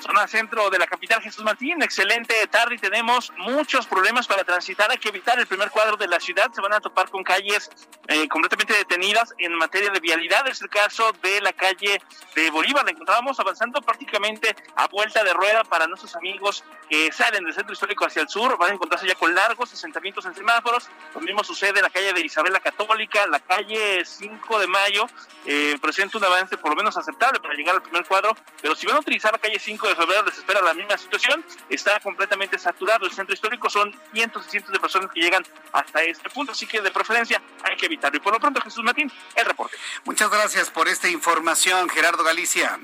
zona 0.00 0.26
centro 0.28 0.70
de 0.70 0.78
la 0.78 0.86
capital 0.86 1.22
Jesús 1.22 1.44
Martín. 1.44 1.82
Excelente 1.82 2.34
tarde 2.48 2.78
tenemos 2.78 3.32
muchos 3.38 3.86
problemas 3.86 4.26
para 4.26 4.44
transitar. 4.44 4.90
Hay 4.90 4.98
que 4.98 5.08
evitar 5.08 5.38
el 5.38 5.46
primer 5.46 5.70
cuadro 5.70 5.96
de 5.96 6.08
la 6.08 6.20
ciudad. 6.20 6.50
Se 6.52 6.60
van 6.60 6.72
a 6.72 6.80
topar 6.80 7.10
con 7.10 7.22
calles 7.22 7.70
eh, 8.08 8.28
completamente 8.28 8.74
detenidas 8.74 9.34
en 9.38 9.54
materia 9.54 9.90
de 9.90 10.00
vialidad. 10.00 10.46
Es 10.48 10.60
el 10.62 10.68
caso 10.68 11.12
de 11.22 11.40
la 11.40 11.52
calle 11.52 12.00
de 12.34 12.50
Bolívar. 12.50 12.84
La 12.84 12.90
encontrábamos 12.90 13.38
avanzando 13.40 13.80
prácticamente 13.80 14.54
a 14.76 14.86
vuelta 14.88 15.24
de 15.24 15.32
rueda 15.32 15.64
para 15.64 15.86
nuestros 15.86 16.14
amigos 16.16 16.64
que 16.88 17.10
salen 17.12 17.44
del 17.44 17.54
centro 17.54 17.72
histórico 17.72 18.06
hacia 18.06 18.22
el 18.22 18.28
sur. 18.28 18.56
Van 18.58 18.70
a 18.70 18.74
encontrarse 18.74 19.06
ya 19.06 19.14
con 19.14 19.34
largos 19.34 19.72
asentamientos 19.72 20.24
en 20.26 20.34
semáforos. 20.34 20.88
Lo 21.14 21.20
mismo 21.20 21.42
sucede 21.42 21.78
en 21.78 21.82
la 21.82 21.90
calle 21.90 22.12
de 22.12 22.20
Isabel 22.20 22.52
la 22.52 22.60
Católica, 22.60 23.26
la 23.26 23.40
calle 23.40 24.04
5 24.04 24.58
de 24.58 24.66
mayo. 24.66 25.06
Eh, 25.44 25.78
presenta 25.80 26.18
un 26.18 26.24
avance 26.24 26.56
por 26.56 26.70
lo 26.70 26.76
menos 26.76 26.96
aceptable 26.96 27.40
para 27.40 27.54
llegar 27.54 27.74
al 27.74 27.82
primer 27.82 28.04
cuadro. 28.04 28.36
Pero 28.60 28.74
si 28.74 28.86
van 28.86 28.96
a 28.96 29.00
utilizar 29.00 29.32
la 29.32 29.38
calle 29.38 29.58
5 29.58 29.85
de 29.88 29.96
febrero 29.96 30.22
les 30.24 30.38
espera 30.38 30.60
la 30.62 30.74
misma 30.74 30.96
situación. 30.98 31.44
Está 31.68 31.98
completamente 32.00 32.58
saturado 32.58 33.06
el 33.06 33.12
centro 33.12 33.34
histórico. 33.34 33.70
Son 33.70 33.94
cientos 34.12 34.46
y 34.46 34.50
cientos 34.50 34.72
de 34.72 34.80
personas 34.80 35.10
que 35.12 35.20
llegan 35.20 35.44
hasta 35.72 36.02
este 36.02 36.28
punto. 36.30 36.52
Así 36.52 36.66
que 36.66 36.80
de 36.80 36.90
preferencia 36.90 37.40
hay 37.62 37.76
que 37.76 37.86
evitarlo. 37.86 38.16
Y 38.16 38.20
por 38.20 38.32
lo 38.32 38.40
pronto, 38.40 38.60
Jesús 38.60 38.84
Martín, 38.84 39.10
el 39.34 39.44
reporte. 39.44 39.76
Muchas 40.04 40.30
gracias 40.30 40.70
por 40.70 40.88
esta 40.88 41.08
información, 41.08 41.88
Gerardo 41.88 42.24
Galicia. 42.24 42.78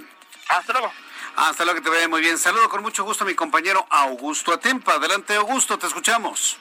Hasta 0.49 0.73
luego. 0.73 0.93
Hasta 1.37 1.65
luego, 1.65 1.81
que 1.81 1.85
te 1.85 1.91
vaya 1.91 2.09
muy 2.09 2.21
bien. 2.21 2.39
Saludo 2.39 2.69
con 2.69 2.83
mucho 2.83 3.05
gusto 3.05 3.25
a 3.25 3.27
mi 3.27 3.35
compañero 3.35 3.87
Augusto 3.91 4.53
Atempa. 4.53 4.95
Adelante, 4.95 5.35
Augusto, 5.35 5.79
te 5.79 5.87
escuchamos. 5.87 6.59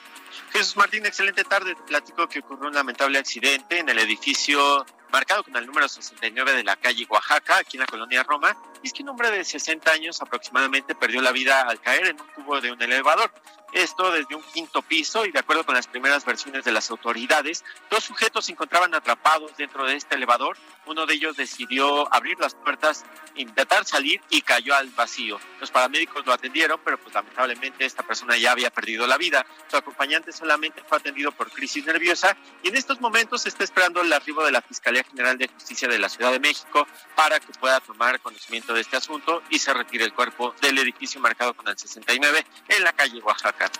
Jesús 0.52 0.76
Martín, 0.76 1.04
excelente 1.06 1.44
tarde. 1.44 1.74
Te 1.74 1.82
platico 1.82 2.28
que 2.28 2.40
ocurrió 2.40 2.68
un 2.68 2.74
lamentable 2.74 3.18
accidente 3.18 3.78
en 3.78 3.88
el 3.88 3.98
edificio 3.98 4.84
marcado 5.12 5.44
con 5.44 5.54
el 5.56 5.66
número 5.66 5.88
69 5.88 6.54
de 6.54 6.64
la 6.64 6.76
calle 6.76 7.06
Oaxaca, 7.08 7.58
aquí 7.58 7.76
en 7.76 7.82
la 7.82 7.86
colonia 7.86 8.22
Roma, 8.22 8.56
y 8.82 8.86
es 8.86 8.92
que 8.92 9.02
un 9.02 9.10
hombre 9.10 9.30
de 9.30 9.44
60 9.44 9.92
años 9.92 10.20
aproximadamente 10.22 10.94
perdió 10.94 11.20
la 11.20 11.32
vida 11.32 11.60
al 11.60 11.80
caer 11.80 12.06
en 12.06 12.20
un 12.20 12.26
tubo 12.34 12.60
de 12.60 12.72
un 12.72 12.80
elevador. 12.80 13.30
Esto 13.72 14.10
desde 14.10 14.34
un 14.34 14.42
quinto 14.42 14.82
piso 14.82 15.24
y 15.24 15.32
de 15.32 15.38
acuerdo 15.38 15.64
con 15.64 15.74
las 15.74 15.86
primeras 15.86 16.26
versiones 16.26 16.62
de 16.64 16.72
las 16.72 16.90
autoridades, 16.90 17.64
dos 17.90 18.04
sujetos 18.04 18.44
se 18.44 18.52
encontraban 18.52 18.94
atrapados 18.94 19.56
dentro 19.56 19.86
de 19.86 19.96
este 19.96 20.16
elevador. 20.16 20.58
Uno 20.84 21.06
de 21.06 21.14
ellos 21.14 21.36
decidió 21.36 22.12
abrir 22.12 22.38
las 22.38 22.54
puertas, 22.54 23.06
intentar 23.34 23.86
salir 23.86 24.20
y 24.28 24.42
cayó 24.42 24.74
al 24.74 24.90
vacío. 24.90 25.40
Los 25.58 25.70
paramédicos 25.70 26.26
lo 26.26 26.34
atendieron, 26.34 26.80
pero 26.84 26.98
pues 26.98 27.14
lamentablemente 27.14 27.86
esta 27.86 28.02
persona 28.02 28.36
ya 28.36 28.52
había 28.52 28.70
perdido 28.70 29.06
la 29.06 29.16
vida. 29.16 29.46
Su 29.70 29.78
acompañante 29.78 30.32
solamente 30.32 30.82
fue 30.86 30.98
atendido 30.98 31.32
por 31.32 31.50
crisis 31.50 31.86
nerviosa 31.86 32.36
y 32.62 32.68
en 32.68 32.76
estos 32.76 33.00
momentos 33.00 33.42
se 33.42 33.48
está 33.48 33.64
esperando 33.64 34.02
el 34.02 34.12
arribo 34.12 34.44
de 34.44 34.52
la 34.52 34.60
Fiscalía 34.60 35.01
General 35.04 35.38
de 35.38 35.48
Justicia 35.48 35.88
de 35.88 35.98
la 35.98 36.08
Ciudad 36.08 36.32
de 36.32 36.40
México 36.40 36.86
para 37.14 37.40
que 37.40 37.52
pueda 37.54 37.80
tomar 37.80 38.20
conocimiento 38.20 38.74
de 38.74 38.80
este 38.80 38.96
asunto 38.96 39.42
y 39.50 39.58
se 39.58 39.72
retire 39.72 40.04
el 40.04 40.12
cuerpo 40.12 40.54
del 40.60 40.78
edificio 40.78 41.20
marcado 41.20 41.54
con 41.54 41.68
el 41.68 41.78
69 41.78 42.46
en 42.68 42.84
la 42.84 42.92
calle 42.92 43.20
Oaxaca. 43.22 43.70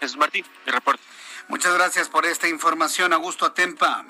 Jesús 0.00 0.16
Martín, 0.16 0.44
mi 0.64 0.72
reporte. 0.72 1.02
Muchas 1.48 1.74
gracias 1.74 2.08
por 2.08 2.26
esta 2.26 2.48
información, 2.48 3.12
Augusto 3.12 3.46
Atempa. 3.46 4.04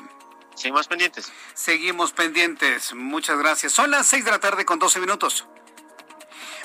Seguimos 0.54 0.88
pendientes. 0.88 1.30
Seguimos 1.54 2.12
pendientes. 2.12 2.94
Muchas 2.94 3.38
gracias. 3.38 3.72
Son 3.72 3.90
las 3.90 4.06
6 4.06 4.24
de 4.24 4.30
la 4.30 4.40
tarde 4.40 4.64
con 4.64 4.78
12 4.78 5.00
minutos. 5.00 5.46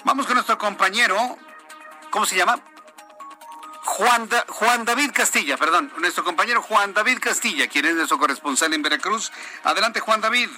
Vamos 0.05 0.25
con 0.25 0.36
nuestro 0.36 0.58
compañero. 0.58 1.38
¿Cómo 2.10 2.25
se 2.25 2.38
llama? 2.38 2.71
Juan, 3.83 4.85
David 4.85 5.11
Castilla, 5.13 5.57
perdón. 5.57 5.91
Nuestro 5.97 6.23
compañero 6.23 6.61
Juan 6.61 6.93
David 6.93 7.19
Castilla, 7.19 7.67
quien 7.67 7.85
es 7.85 7.95
nuestro 7.95 8.17
corresponsal 8.17 8.73
en 8.73 8.81
Veracruz. 8.81 9.31
Adelante, 9.63 10.00
Juan 10.00 10.21
David. 10.21 10.50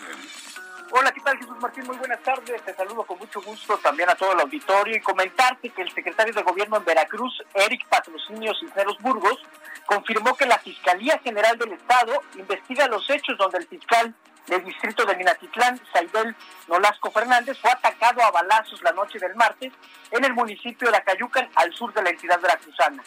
Hola, 0.91 1.11
¿qué 1.11 1.21
tal 1.21 1.37
Jesús 1.37 1.57
Martín? 1.59 1.85
Muy 1.85 1.97
buenas 1.97 2.21
tardes. 2.21 2.61
Te 2.61 2.73
saludo 2.75 3.03
con 3.03 3.17
mucho 3.17 3.41
gusto 3.41 3.77
también 3.79 4.09
a 4.09 4.15
todo 4.15 4.33
el 4.33 4.39
auditorio 4.41 4.95
y 4.95 5.01
comentarte 5.01 5.69
que 5.69 5.81
el 5.81 5.91
secretario 5.91 6.33
de 6.33 6.43
Gobierno 6.43 6.77
en 6.77 6.85
Veracruz, 6.85 7.41
Eric 7.55 7.87
Patrocinio 7.87 8.53
Cisneros 8.53 8.99
Burgos, 8.99 9.39
confirmó 9.87 10.35
que 10.35 10.45
la 10.45 10.59
Fiscalía 10.59 11.19
General 11.23 11.57
del 11.57 11.73
Estado 11.73 12.21
investiga 12.35 12.87
los 12.87 13.09
hechos 13.09 13.37
donde 13.39 13.57
el 13.57 13.67
fiscal 13.67 14.13
del 14.47 14.63
distrito 14.65 15.05
de 15.05 15.15
Minatitlán, 15.15 15.79
Saidel 15.91 16.35
Nolasco 16.67 17.11
Fernández, 17.11 17.57
fue 17.59 17.71
atacado 17.71 18.21
a 18.21 18.31
balazos 18.31 18.81
la 18.81 18.91
noche 18.91 19.19
del 19.19 19.35
martes 19.35 19.71
en 20.11 20.23
el 20.23 20.33
municipio 20.33 20.87
de 20.87 20.91
La 20.91 21.03
Cayucan, 21.03 21.49
al 21.55 21.73
sur 21.73 21.93
de 21.93 22.03
la 22.03 22.09
entidad 22.09 22.39
veracruzana. 22.39 23.03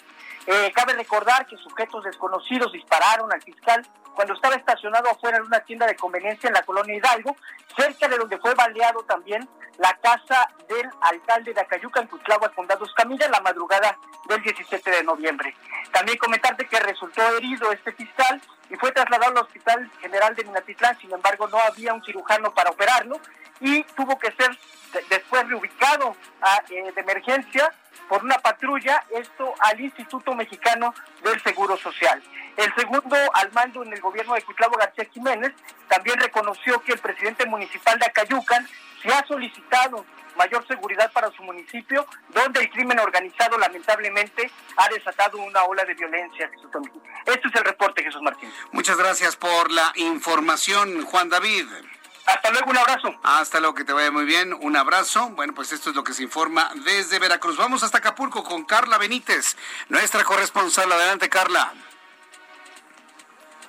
Eh, 0.46 0.72
cabe 0.74 0.94
recordar 0.94 1.46
que 1.46 1.56
sujetos 1.56 2.04
desconocidos 2.04 2.72
dispararon 2.72 3.32
al 3.32 3.42
fiscal 3.42 3.84
cuando 4.16 4.34
estaba 4.34 4.56
estacionado 4.56 5.10
afuera 5.10 5.38
de 5.38 5.44
una 5.44 5.60
tienda 5.60 5.86
de 5.86 5.94
conveniencia 5.94 6.48
en 6.48 6.54
la 6.54 6.62
colonia 6.62 6.96
Hidalgo, 6.96 7.36
cerca 7.76 8.08
de 8.08 8.16
donde 8.16 8.38
fue 8.38 8.54
baleado 8.54 9.04
también 9.04 9.46
la 9.78 9.94
casa 9.98 10.48
del 10.68 10.88
alcalde 11.02 11.52
de 11.52 11.60
Acayuca, 11.60 12.00
en 12.00 12.08
Cutlagua, 12.08 12.48
Condado 12.48 12.86
Escamilla, 12.86 13.28
la 13.28 13.40
madrugada 13.40 13.96
del 14.26 14.42
17 14.42 14.90
de 14.90 15.04
noviembre. 15.04 15.54
También 15.92 16.16
comentarte 16.16 16.66
que 16.66 16.80
resultó 16.80 17.22
herido 17.36 17.70
este 17.70 17.92
fiscal 17.92 18.40
y 18.70 18.76
fue 18.76 18.90
trasladado 18.90 19.32
al 19.32 19.44
Hospital 19.44 19.90
General 20.00 20.34
de 20.34 20.44
Minatitlán, 20.44 20.98
sin 20.98 21.12
embargo 21.12 21.46
no 21.48 21.58
había 21.58 21.92
un 21.92 22.02
cirujano 22.02 22.52
para 22.54 22.70
operarlo 22.70 23.20
y 23.60 23.82
tuvo 23.94 24.18
que 24.18 24.32
ser 24.32 24.58
después 25.10 25.46
reubicado 25.48 26.16
a, 26.40 26.62
eh, 26.70 26.92
de 26.92 27.00
emergencia 27.00 27.72
por 28.08 28.24
una 28.24 28.38
patrulla, 28.38 29.02
esto 29.10 29.54
al 29.60 29.80
Instituto 29.80 30.34
Mexicano 30.34 30.94
del 31.22 31.40
Seguro 31.42 31.76
Social. 31.76 32.22
El 32.56 32.74
segundo 32.74 33.16
al 33.34 33.52
mando 33.52 33.82
en 33.82 33.92
el 33.92 34.00
gobierno 34.00 34.34
de 34.34 34.42
Cuitlavo 34.42 34.76
García 34.76 35.06
Jiménez 35.12 35.52
también 35.88 36.18
reconoció 36.18 36.80
que 36.82 36.92
el 36.92 36.98
presidente 36.98 37.44
municipal 37.46 37.98
de 37.98 38.06
Acayucan 38.06 38.66
se 39.02 39.08
ha 39.12 39.26
solicitado 39.26 40.04
mayor 40.36 40.66
seguridad 40.66 41.10
para 41.12 41.30
su 41.32 41.42
municipio, 41.42 42.06
donde 42.28 42.60
el 42.60 42.70
crimen 42.70 42.98
organizado 42.98 43.58
lamentablemente 43.58 44.50
ha 44.76 44.88
desatado 44.88 45.38
una 45.38 45.64
ola 45.64 45.84
de 45.84 45.94
violencia. 45.94 46.50
Este 47.24 47.48
es 47.48 47.54
el 47.54 47.64
reporte, 47.64 48.02
Jesús 48.02 48.22
Martín. 48.22 48.52
Muchas 48.72 48.96
gracias 48.96 49.36
por 49.36 49.70
la 49.70 49.92
información, 49.96 51.04
Juan 51.04 51.28
David. 51.28 51.66
Hasta 52.26 52.50
luego, 52.50 52.70
un 52.70 52.78
abrazo. 52.78 53.14
Hasta 53.22 53.60
luego, 53.60 53.74
que 53.74 53.84
te 53.84 53.92
vaya 53.92 54.10
muy 54.10 54.24
bien. 54.24 54.52
Un 54.52 54.76
abrazo. 54.76 55.30
Bueno, 55.30 55.54
pues 55.54 55.72
esto 55.72 55.90
es 55.90 55.96
lo 55.96 56.04
que 56.04 56.12
se 56.12 56.22
informa 56.22 56.70
desde 56.84 57.18
Veracruz. 57.18 57.56
Vamos 57.56 57.82
hasta 57.82 57.98
Acapulco 57.98 58.42
con 58.42 58.64
Carla 58.64 58.98
Benítez, 58.98 59.56
nuestra 59.88 60.24
corresponsal. 60.24 60.90
Adelante, 60.90 61.28
Carla. 61.28 61.72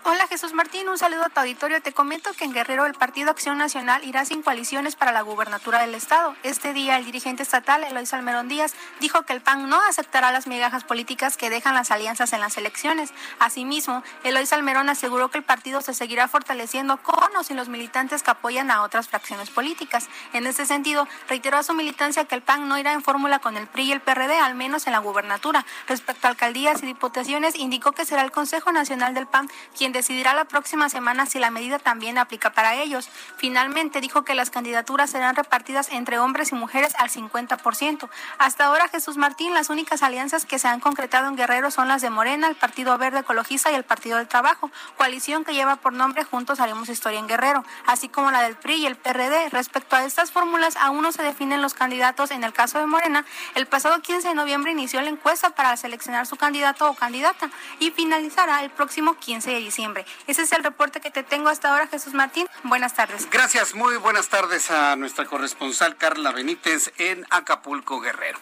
Hola 0.10 0.26
Jesús 0.28 0.54
Martín, 0.54 0.88
un 0.88 0.98
saludo 0.98 1.26
a 1.26 1.30
tu 1.30 1.42
auditorio. 1.42 1.82
Te 1.82 1.92
comento 1.92 2.32
que 2.32 2.46
en 2.46 2.54
Guerrero 2.54 2.86
el 2.86 2.94
Partido 2.94 3.30
Acción 3.30 3.58
Nacional 3.58 4.06
irá 4.06 4.24
sin 4.24 4.42
coaliciones 4.42 4.96
para 4.96 5.12
la 5.12 5.20
gubernatura 5.20 5.82
del 5.82 5.96
Estado. 5.96 6.34
Este 6.44 6.72
día 6.72 6.98
el 6.98 7.04
dirigente 7.04 7.44
estatal, 7.44 7.84
Eloy 7.84 8.06
Salmerón 8.06 8.48
Díaz, 8.48 8.74
dijo 9.02 9.24
que 9.24 9.34
el 9.34 9.42
PAN 9.42 9.68
no 9.68 9.82
aceptará 9.82 10.32
las 10.32 10.48
migajas 10.48 10.86
políticas 10.86 11.36
que 11.36 11.50
dejan 11.50 11.76
las 11.76 11.92
alianzas 11.92 12.32
en 12.32 12.40
las 12.40 12.56
elecciones. 12.56 13.12
Asimismo, 13.40 14.02
Eloy 14.24 14.46
Salmerón 14.46 14.88
aseguró 14.88 15.30
que 15.30 15.40
el 15.40 15.44
partido 15.44 15.82
se 15.82 15.94
seguirá 15.94 16.30
fortaleciendo 16.30 16.96
con 17.04 17.36
o 17.36 17.44
sin 17.44 17.58
los 17.58 17.68
militantes 17.68 18.24
que 18.24 18.32
apoyan 18.32 18.72
a 18.72 18.84
otras 18.84 19.10
fracciones 19.10 19.50
políticas. 19.50 20.08
En 20.32 20.48
este 20.48 20.66
sentido, 20.66 21.06
reiteró 21.28 21.58
a 21.58 21.64
su 21.64 21.74
militancia 21.74 22.24
que 22.24 22.36
el 22.36 22.44
PAN 22.44 22.70
no 22.70 22.78
irá 22.78 22.94
en 22.94 23.04
fórmula 23.04 23.40
con 23.40 23.58
el 23.58 23.68
PRI 23.68 23.84
y 23.84 23.92
el 23.92 24.00
PRD, 24.00 24.40
al 24.40 24.56
menos 24.56 24.88
en 24.88 24.94
la 24.94 25.00
gubernatura. 25.00 25.66
Respecto 25.86 26.28
a 26.28 26.30
alcaldías 26.30 26.82
y 26.82 26.86
diputaciones, 26.86 27.56
indicó 27.56 27.92
que 27.92 28.06
será 28.06 28.22
el 28.22 28.32
Consejo 28.32 28.72
Nacional 28.72 29.14
del 29.14 29.28
PAN 29.28 29.50
quien 29.78 29.97
decidirá 29.98 30.34
la 30.34 30.46
próxima 30.46 30.90
semana 30.90 31.26
si 31.26 31.40
la 31.40 31.52
medida 31.52 31.80
también 31.80 32.18
aplica 32.18 32.52
para 32.52 32.76
ellos. 32.76 33.10
Finalmente 33.38 34.00
dijo 34.00 34.24
que 34.24 34.36
las 34.36 34.50
candidaturas 34.50 35.10
serán 35.10 35.36
repartidas 35.36 35.90
entre 35.92 36.20
hombres 36.20 36.52
y 36.52 36.56
mujeres 36.56 36.94
al 36.98 37.10
50%. 37.10 38.10
Hasta 38.38 38.66
ahora, 38.66 38.88
Jesús 38.88 39.18
Martín, 39.18 39.54
las 39.54 39.70
únicas 39.70 40.04
alianzas 40.04 40.46
que 40.46 40.60
se 40.60 40.68
han 40.68 40.80
concretado 40.80 41.28
en 41.28 41.36
Guerrero 41.36 41.72
son 41.72 41.88
las 41.88 42.02
de 42.02 42.10
Morena, 42.10 42.48
el 42.48 42.56
Partido 42.56 42.98
Verde 42.98 43.20
Ecologista 43.20 43.72
y 43.72 43.76
el 43.76 43.84
Partido 43.84 44.18
del 44.18 44.28
Trabajo, 44.28 44.72
coalición 44.98 45.44
que 45.44 45.54
lleva 45.54 45.76
por 45.76 45.94
nombre 45.94 46.24
Juntos 46.24 46.60
Haremos 46.60 46.90
Historia 46.90 47.20
en 47.20 47.28
Guerrero, 47.28 47.66
así 47.86 48.10
como 48.10 48.32
la 48.32 48.42
del 48.44 48.56
PRI 48.56 48.76
y 48.76 48.86
el 48.86 48.96
PRD. 48.96 49.50
Respecto 49.50 49.96
a 49.96 50.06
estas 50.06 50.32
fórmulas, 50.32 50.76
aún 50.78 51.02
no 51.02 51.12
se 51.12 51.24
definen 51.24 51.62
los 51.62 51.74
candidatos. 51.74 52.32
En 52.32 52.44
el 52.44 52.54
caso 52.54 52.80
de 52.80 52.86
Morena, 52.86 53.26
el 53.56 53.66
pasado 53.66 54.02
15 54.02 54.30
de 54.30 54.36
noviembre 54.36 54.72
inició 54.72 55.02
la 55.02 55.10
encuesta 55.10 55.52
para 55.52 55.76
seleccionar 55.78 56.26
su 56.26 56.36
candidato 56.36 56.90
o 56.90 56.94
candidata 56.94 57.50
y 57.80 57.92
finalizará 57.92 58.64
el 58.64 58.70
próximo 58.70 59.16
15 59.16 59.52
de 59.52 59.60
diciembre. 59.60 59.87
Ese 60.28 60.42
es 60.42 60.52
el 60.52 60.64
reporte 60.64 61.00
que 61.00 61.12
te 61.12 61.24
tengo 61.24 61.50
hasta 61.50 61.70
ahora, 61.70 61.88
Jesús 61.88 62.14
Martín. 62.14 62.48
Buenas 62.64 62.96
tardes. 62.96 63.30
Gracias, 63.30 63.74
muy 63.74 63.96
buenas 63.98 64.28
tardes 64.28 64.70
a 64.70 64.96
nuestra 64.96 65.26
corresponsal 65.26 65.96
Carla 65.96 66.32
Benítez 66.32 66.92
en 66.98 67.26
Acapulco, 67.30 68.02
Guerrero. 68.02 68.40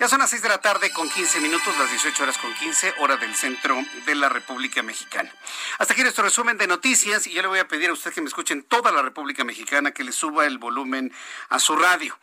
Ya 0.00 0.08
son 0.08 0.18
las 0.18 0.30
6 0.30 0.42
de 0.42 0.48
la 0.48 0.58
tarde 0.58 0.90
con 0.92 1.08
15 1.08 1.40
minutos, 1.40 1.78
las 1.78 1.90
18 1.90 2.22
horas 2.22 2.38
con 2.38 2.52
15, 2.52 2.94
hora 2.98 3.16
del 3.16 3.34
centro 3.34 3.76
de 4.06 4.14
la 4.14 4.28
República 4.28 4.82
Mexicana. 4.82 5.32
Hasta 5.78 5.92
aquí 5.92 6.02
nuestro 6.02 6.24
resumen 6.24 6.58
de 6.58 6.66
noticias 6.66 7.26
y 7.26 7.32
yo 7.32 7.42
le 7.42 7.48
voy 7.48 7.58
a 7.60 7.68
pedir 7.68 7.90
a 7.90 7.92
usted 7.92 8.12
que 8.12 8.20
me 8.20 8.28
escuche 8.28 8.54
en 8.54 8.62
toda 8.64 8.90
la 8.90 9.02
República 9.02 9.44
Mexicana 9.44 9.92
que 9.92 10.04
le 10.04 10.12
suba 10.12 10.46
el 10.46 10.58
volumen 10.58 11.12
a 11.48 11.58
su 11.58 11.76
radio. 11.76 12.18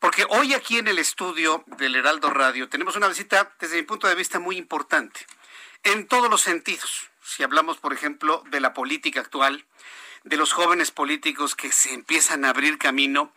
Porque 0.00 0.24
hoy 0.28 0.54
aquí 0.54 0.78
en 0.78 0.88
el 0.88 0.98
estudio 0.98 1.64
del 1.78 1.96
Heraldo 1.96 2.30
Radio 2.30 2.68
tenemos 2.68 2.96
una 2.96 3.08
visita, 3.08 3.52
desde 3.60 3.76
mi 3.76 3.82
punto 3.82 4.06
de 4.06 4.14
vista, 4.14 4.38
muy 4.38 4.56
importante, 4.56 5.26
en 5.82 6.06
todos 6.06 6.30
los 6.30 6.40
sentidos 6.40 7.10
si 7.28 7.42
hablamos, 7.42 7.76
por 7.76 7.92
ejemplo, 7.92 8.42
de 8.50 8.58
la 8.58 8.72
política 8.72 9.20
actual, 9.20 9.66
de 10.24 10.38
los 10.38 10.54
jóvenes 10.54 10.90
políticos 10.90 11.54
que 11.54 11.70
se 11.70 11.92
empiezan 11.92 12.44
a 12.44 12.50
abrir 12.50 12.78
camino. 12.78 13.32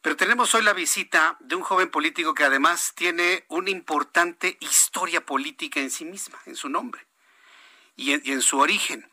Pero 0.00 0.16
tenemos 0.16 0.54
hoy 0.54 0.62
la 0.62 0.72
visita 0.72 1.36
de 1.40 1.56
un 1.56 1.62
joven 1.62 1.90
político 1.90 2.34
que 2.34 2.44
además 2.44 2.92
tiene 2.94 3.44
una 3.48 3.70
importante 3.70 4.56
historia 4.60 5.26
política 5.26 5.80
en 5.80 5.90
sí 5.90 6.04
misma, 6.04 6.38
en 6.46 6.54
su 6.54 6.68
nombre 6.68 7.04
y 7.96 8.12
en, 8.12 8.42
su 8.42 8.58
origen. 8.58 9.10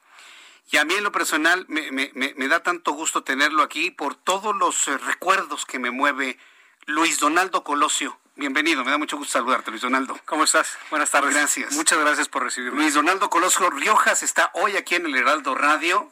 Y 0.71 0.77
a 0.77 0.85
mí 0.85 0.93
en 0.93 1.03
lo 1.03 1.11
personal 1.11 1.65
me, 1.67 1.91
me, 1.91 2.47
da 2.47 2.61
tanto 2.61 2.91
gusto 2.91 3.23
tenerlo 3.23 3.63
aquí 3.63 3.89
por 3.89 4.15
todos 4.15 4.55
los 4.55 4.87
eh, 4.87 4.97
recuerdos 4.97 5.65
que 5.65 5.79
me 5.79 5.91
mueve 5.91 6.37
Luis 6.85 7.19
Donaldo 7.19 7.63
Colosio, 7.63 8.17
Bienvenido, 8.37 8.85
me 8.85 8.91
da 8.91 8.99
mucho 8.99 9.17
gusto 9.17 9.31
saludarte, 9.31 9.71
Luis 9.71 9.81
Donaldo. 9.81 10.15
¿Cómo 10.25 10.43
estás? 10.43 10.77
Buenas 10.91 11.09
tardes. 11.09 11.33
Gracias. 11.33 11.73
Muchas 11.73 11.97
gracias 11.97 12.29
por 12.29 12.43
recibirme. 12.43 12.79
Luis 12.79 12.93
Donaldo 12.93 13.31
Colosio 13.31 13.67
Riojas 13.71 14.21
está 14.21 14.51
hoy 14.53 14.77
aquí 14.77 14.93
en 14.93 15.07
el 15.07 15.15
Heraldo 15.15 15.55
Radio, 15.55 16.07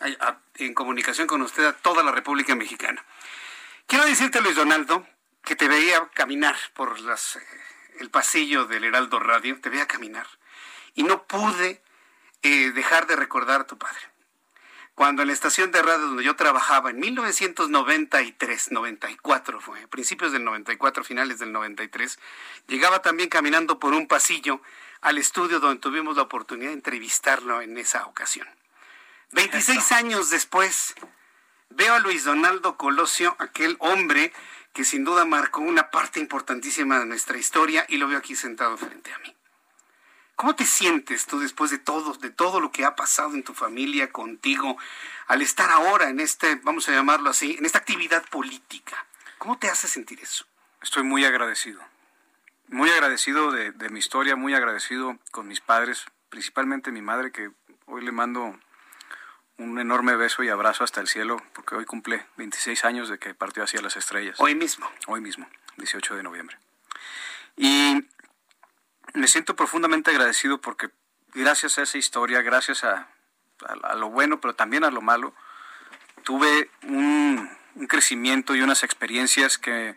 en 0.55 0.73
comunicación 0.73 1.27
con 1.27 1.43
usted 1.43 1.63
a 1.65 1.73
toda 1.73 2.01
la 2.01 2.11
República 2.11 2.55
Mexicana. 2.55 3.05
Quiero 3.85 4.05
decirte, 4.05 4.41
Luis 4.41 4.55
Donaldo, 4.55 5.05
que 5.43 5.55
te 5.55 5.67
veía 5.67 6.09
caminar 6.15 6.55
por 6.73 6.99
las, 7.01 7.35
eh, 7.35 7.41
el 7.99 8.09
pasillo 8.09 8.65
del 8.65 8.85
Heraldo 8.85 9.19
Radio, 9.19 9.61
te 9.61 9.69
veía 9.69 9.85
caminar, 9.85 10.25
y 10.95 11.03
no 11.03 11.27
pude 11.27 11.83
eh, 12.41 12.71
dejar 12.71 13.05
de 13.05 13.17
recordar 13.17 13.61
a 13.61 13.67
tu 13.67 13.77
padre 13.77 14.01
cuando 14.95 15.21
en 15.21 15.27
la 15.27 15.33
estación 15.33 15.71
de 15.71 15.81
radio 15.81 16.07
donde 16.07 16.23
yo 16.23 16.37
trabajaba 16.37 16.89
en 16.89 16.99
1993, 16.99 18.71
94 18.71 19.59
fue, 19.59 19.87
principios 19.87 20.31
del 20.31 20.45
94, 20.45 21.03
finales 21.03 21.37
del 21.37 21.51
93, 21.51 22.17
llegaba 22.67 23.01
también 23.01 23.27
caminando 23.27 23.77
por 23.77 23.93
un 23.93 24.07
pasillo 24.07 24.61
al 25.01 25.17
estudio 25.17 25.59
donde 25.59 25.81
tuvimos 25.81 26.15
la 26.15 26.23
oportunidad 26.23 26.69
de 26.69 26.75
entrevistarlo 26.75 27.61
en 27.61 27.77
esa 27.77 28.05
ocasión. 28.05 28.47
26 29.33 29.91
años 29.91 30.29
después, 30.29 30.95
veo 31.69 31.93
a 31.93 31.99
Luis 31.99 32.23
Donaldo 32.23 32.77
Colosio, 32.77 33.35
aquel 33.39 33.75
hombre 33.79 34.31
que 34.71 34.85
sin 34.85 35.03
duda 35.03 35.25
marcó 35.25 35.59
una 35.59 35.91
parte 35.91 36.21
importantísima 36.21 36.99
de 36.99 37.05
nuestra 37.05 37.37
historia 37.37 37.85
y 37.89 37.97
lo 37.97 38.07
veo 38.07 38.17
aquí 38.17 38.35
sentado 38.35 38.77
frente 38.77 39.11
a 39.13 39.19
mí. 39.19 39.35
¿Cómo 40.35 40.53
te 40.55 40.65
sientes 40.65 41.25
tú 41.27 41.39
después 41.39 41.71
de 41.71 41.77
todo, 41.77 42.13
de 42.13 42.29
todo 42.29 42.59
lo 42.59 42.71
que 42.71 42.83
ha 42.83 42.95
pasado 42.95 43.33
en 43.35 43.43
tu 43.43 43.53
familia, 43.53 44.11
contigo, 44.11 44.77
al 45.27 45.41
estar 45.41 45.69
ahora 45.69 46.09
en 46.09 46.19
este, 46.19 46.55
vamos 46.55 46.89
a 46.89 46.91
llamarlo 46.91 47.29
así, 47.29 47.55
en 47.57 47.65
esta 47.65 47.79
actividad 47.79 48.23
política? 48.29 49.05
¿Cómo 49.37 49.57
te 49.57 49.69
hace 49.69 49.87
sentir 49.87 50.19
eso? 50.19 50.45
Estoy 50.81 51.03
muy 51.03 51.23
agradecido. 51.23 51.81
Muy 52.67 52.89
agradecido 52.89 53.51
de, 53.51 53.89
mi 53.89 53.99
historia, 53.99 54.35
muy 54.35 54.53
agradecido 54.53 55.17
con 55.31 55.47
mis 55.47 55.61
padres, 55.61 56.05
principalmente 56.29 56.91
mi 56.91 57.01
madre, 57.01 57.31
que 57.31 57.51
hoy 57.85 58.03
le 58.03 58.11
mando 58.11 58.59
un 59.57 59.79
enorme 59.79 60.15
beso 60.15 60.43
y 60.43 60.49
abrazo 60.49 60.83
hasta 60.83 60.99
el 60.99 61.07
cielo, 61.07 61.41
porque 61.53 61.75
hoy 61.75 61.85
cumple 61.85 62.25
26 62.35 62.83
años 62.83 63.07
de 63.07 63.19
que 63.19 63.33
partió 63.33 63.63
hacia 63.63 63.81
las 63.81 63.95
estrellas. 63.95 64.35
Hoy 64.39 64.55
mismo. 64.55 64.91
Hoy 65.07 65.21
mismo, 65.21 65.47
18 65.77 66.15
de 66.15 66.23
noviembre. 66.23 66.57
Y 67.55 68.05
me 69.15 69.27
siento 69.27 69.55
profundamente 69.55 70.11
agradecido 70.11 70.59
porque 70.59 70.89
gracias 71.33 71.77
a 71.77 71.83
esa 71.83 71.97
historia, 71.97 72.41
gracias 72.41 72.83
a, 72.83 73.07
lo 73.95 74.09
bueno, 74.09 74.39
pero 74.41 74.55
también 74.55 74.83
a 74.83 74.91
lo 74.91 75.01
malo, 75.01 75.33
tuve 76.23 76.69
un, 76.83 77.49
crecimiento 77.89 78.55
y 78.55 78.61
unas 78.61 78.83
experiencias 78.83 79.57
que, 79.57 79.95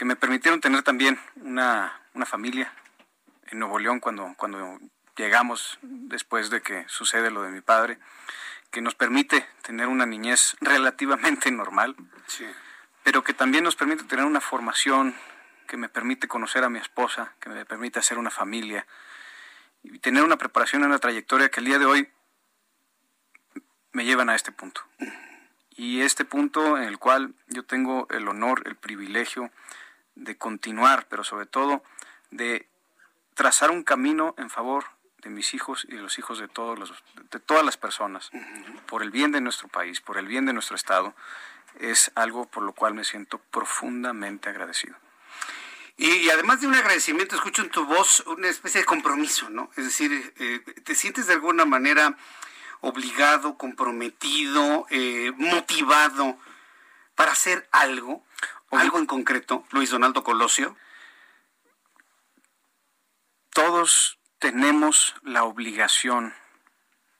me 0.00 0.14
permitieron 0.14 0.60
tener 0.60 0.82
también 0.82 1.18
una, 1.36 2.00
familia 2.26 2.72
en 3.48 3.58
Nuevo 3.58 3.78
León 3.78 3.98
cuando, 4.00 4.34
cuando 4.36 4.78
llegamos 5.16 5.78
después 5.82 6.50
de 6.50 6.60
que 6.62 6.84
sucede 6.88 7.30
lo 7.30 7.42
de 7.42 7.50
mi 7.50 7.60
padre, 7.60 7.98
que 8.70 8.80
nos 8.80 8.94
permite 8.94 9.46
tener 9.62 9.86
una 9.88 10.06
niñez 10.06 10.56
relativamente 10.60 11.50
normal, 11.50 11.96
pero 13.02 13.24
que 13.24 13.34
también 13.34 13.64
nos 13.64 13.76
permite 13.76 14.04
tener 14.04 14.24
una 14.24 14.40
formación 14.40 15.14
que 15.66 15.76
me 15.76 15.88
permite 15.88 16.28
conocer 16.28 16.64
a 16.64 16.68
mi 16.68 16.78
esposa, 16.78 17.34
que 17.40 17.48
me 17.48 17.64
permite 17.64 17.98
hacer 17.98 18.18
una 18.18 18.30
familia 18.30 18.86
y 19.82 19.98
tener 19.98 20.24
una 20.24 20.36
preparación 20.36 20.82
en 20.82 20.88
una 20.88 20.98
trayectoria 20.98 21.48
que 21.48 21.60
el 21.60 21.66
día 21.66 21.78
de 21.78 21.86
hoy 21.86 22.08
me 23.92 24.04
llevan 24.04 24.28
a 24.28 24.34
este 24.34 24.52
punto. 24.52 24.82
Y 25.70 26.00
este 26.00 26.24
punto 26.24 26.78
en 26.78 26.84
el 26.84 26.98
cual 26.98 27.34
yo 27.48 27.64
tengo 27.64 28.06
el 28.10 28.28
honor, 28.28 28.62
el 28.66 28.76
privilegio 28.76 29.50
de 30.14 30.36
continuar, 30.36 31.06
pero 31.08 31.24
sobre 31.24 31.46
todo 31.46 31.82
de 32.30 32.68
trazar 33.34 33.70
un 33.70 33.84
camino 33.84 34.34
en 34.38 34.50
favor 34.50 34.84
de 35.18 35.30
mis 35.30 35.54
hijos 35.54 35.86
y 35.88 35.96
de 35.96 36.02
los 36.02 36.18
hijos 36.18 36.38
de, 36.38 36.48
todos 36.48 36.78
los, 36.78 36.92
de 37.30 37.40
todas 37.40 37.64
las 37.64 37.76
personas, 37.76 38.30
por 38.86 39.02
el 39.02 39.10
bien 39.10 39.32
de 39.32 39.40
nuestro 39.40 39.68
país, 39.68 40.00
por 40.00 40.18
el 40.18 40.26
bien 40.26 40.46
de 40.46 40.52
nuestro 40.52 40.76
Estado, 40.76 41.14
es 41.80 42.10
algo 42.14 42.46
por 42.46 42.62
lo 42.62 42.72
cual 42.72 42.94
me 42.94 43.04
siento 43.04 43.38
profundamente 43.38 44.48
agradecido. 44.48 44.96
Y, 45.96 46.28
además 46.28 46.60
de 46.60 46.66
un 46.66 46.74
agradecimiento, 46.74 47.36
escucho 47.36 47.62
en 47.62 47.70
tu 47.70 47.86
voz 47.86 48.20
una 48.26 48.48
especie 48.48 48.80
de 48.80 48.86
compromiso, 48.86 49.48
¿no? 49.48 49.70
Es 49.76 49.84
decir, 49.84 50.34
eh, 50.36 50.60
te 50.84 50.94
sientes 50.94 51.26
de 51.26 51.32
alguna 51.32 51.64
manera 51.64 52.16
obligado, 52.82 53.56
comprometido, 53.56 54.86
eh, 54.90 55.32
motivado 55.36 56.38
para 57.14 57.32
hacer 57.32 57.66
algo, 57.72 58.22
algo 58.70 58.98
en 58.98 59.06
concreto, 59.06 59.64
Luis 59.70 59.88
Donaldo 59.88 60.22
Colosio. 60.22 60.76
Todos 63.54 64.18
tenemos 64.38 65.14
la 65.22 65.44
obligación 65.44 66.34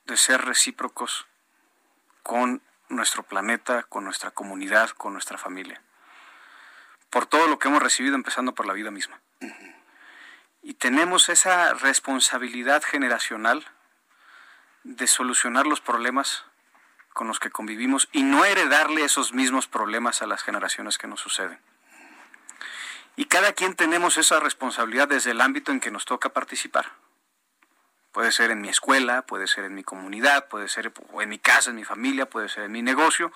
de 0.05 0.19
ser 0.19 0.45
recíprocos 0.45 1.27
con 2.23 2.63
nuestro 2.91 3.23
planeta, 3.23 3.85
con 3.85 4.05
nuestra 4.05 4.33
comunidad, 4.33 4.91
con 4.91 5.15
nuestra 5.15 5.39
familia 5.39 5.83
por 7.17 7.25
todo 7.25 7.47
lo 7.47 7.59
que 7.59 7.69
hemos 7.69 7.83
recibido, 7.83 8.15
empezando 8.15 8.55
por 8.55 8.67
la 8.67 8.75
vida 8.75 8.91
misma. 8.91 9.19
Y 10.61 10.75
tenemos 10.75 11.31
esa 11.31 11.73
responsabilidad 11.73 12.83
generacional 12.83 13.67
de 14.83 15.07
solucionar 15.07 15.67
los 15.67 15.81
problemas 15.81 16.45
con 17.15 17.27
los 17.27 17.41
que 17.41 17.49
convivimos 17.49 18.11
y 18.13 18.23
no 18.23 18.45
heredarle 18.45 19.03
esos 19.03 19.33
mismos 19.33 19.67
problemas 19.67 20.21
a 20.21 20.27
las 20.27 20.43
generaciones 20.43 20.99
que 20.99 21.07
nos 21.07 21.21
suceden. 21.21 21.59
Y 23.17 23.25
cada 23.25 23.55
quien 23.55 23.75
tenemos 23.77 24.19
esa 24.19 24.39
responsabilidad 24.39 25.09
desde 25.09 25.31
el 25.31 25.41
ámbito 25.41 25.73
en 25.73 25.81
que 25.81 25.91
nos 25.91 26.05
toca 26.05 26.35
participar. 26.35 26.93
Puede 28.13 28.31
ser 28.31 28.51
en 28.51 28.61
mi 28.61 28.69
escuela, 28.69 29.23
puede 29.23 29.47
ser 29.47 29.65
en 29.65 29.75
mi 29.75 29.85
comunidad, 29.85 30.49
puede 30.49 30.69
ser 30.69 30.93
en 31.19 31.29
mi 31.31 31.39
casa, 31.39 31.71
en 31.71 31.77
mi 31.77 31.85
familia, 31.85 32.29
puede 32.29 32.51
ser 32.51 32.65
en 32.65 32.73
mi 32.73 32.83
negocio, 32.83 33.33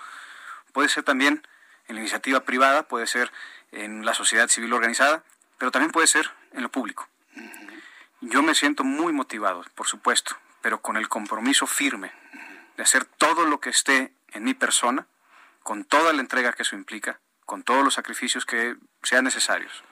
puede 0.75 0.90
ser 0.90 1.03
también 1.03 1.47
en 1.90 1.97
la 1.97 2.03
iniciativa 2.03 2.40
privada, 2.40 2.85
puede 2.85 3.07
ser 3.07 3.33
en 3.72 4.04
la 4.04 4.14
sociedad 4.14 4.48
civil 4.48 4.72
organizada, 4.72 5.24
pero 5.59 5.70
también 5.70 5.92
puede 5.92 6.06
ser 6.06 6.30
en 6.52 6.62
lo 6.62 6.70
público. 6.70 7.09
Yo 8.20 8.42
me 8.42 8.54
siento 8.54 8.85
muy 8.85 9.12
motivado, 9.12 9.64
por 9.74 9.87
supuesto, 9.87 10.37
pero 10.61 10.83
con 10.83 10.96
el 10.96 11.09
compromiso 11.09 11.66
firme 11.66 12.12
de 12.76 12.83
hacer 12.83 13.04
todo 13.04 13.46
lo 13.46 13.61
que 13.61 13.70
esté 13.70 14.12
en 14.33 14.44
mi 14.44 14.54
persona, 14.54 15.06
con 15.62 15.85
toda 15.85 16.12
la 16.12 16.20
entrega 16.20 16.52
que 16.52 16.62
eso 16.62 16.76
implica, 16.76 17.20
con 17.46 17.62
todos 17.62 17.85
los 17.85 17.94
sacrificios 17.94 18.46
que 18.46 18.76
sean 19.02 19.24
necesarios, 19.24 19.85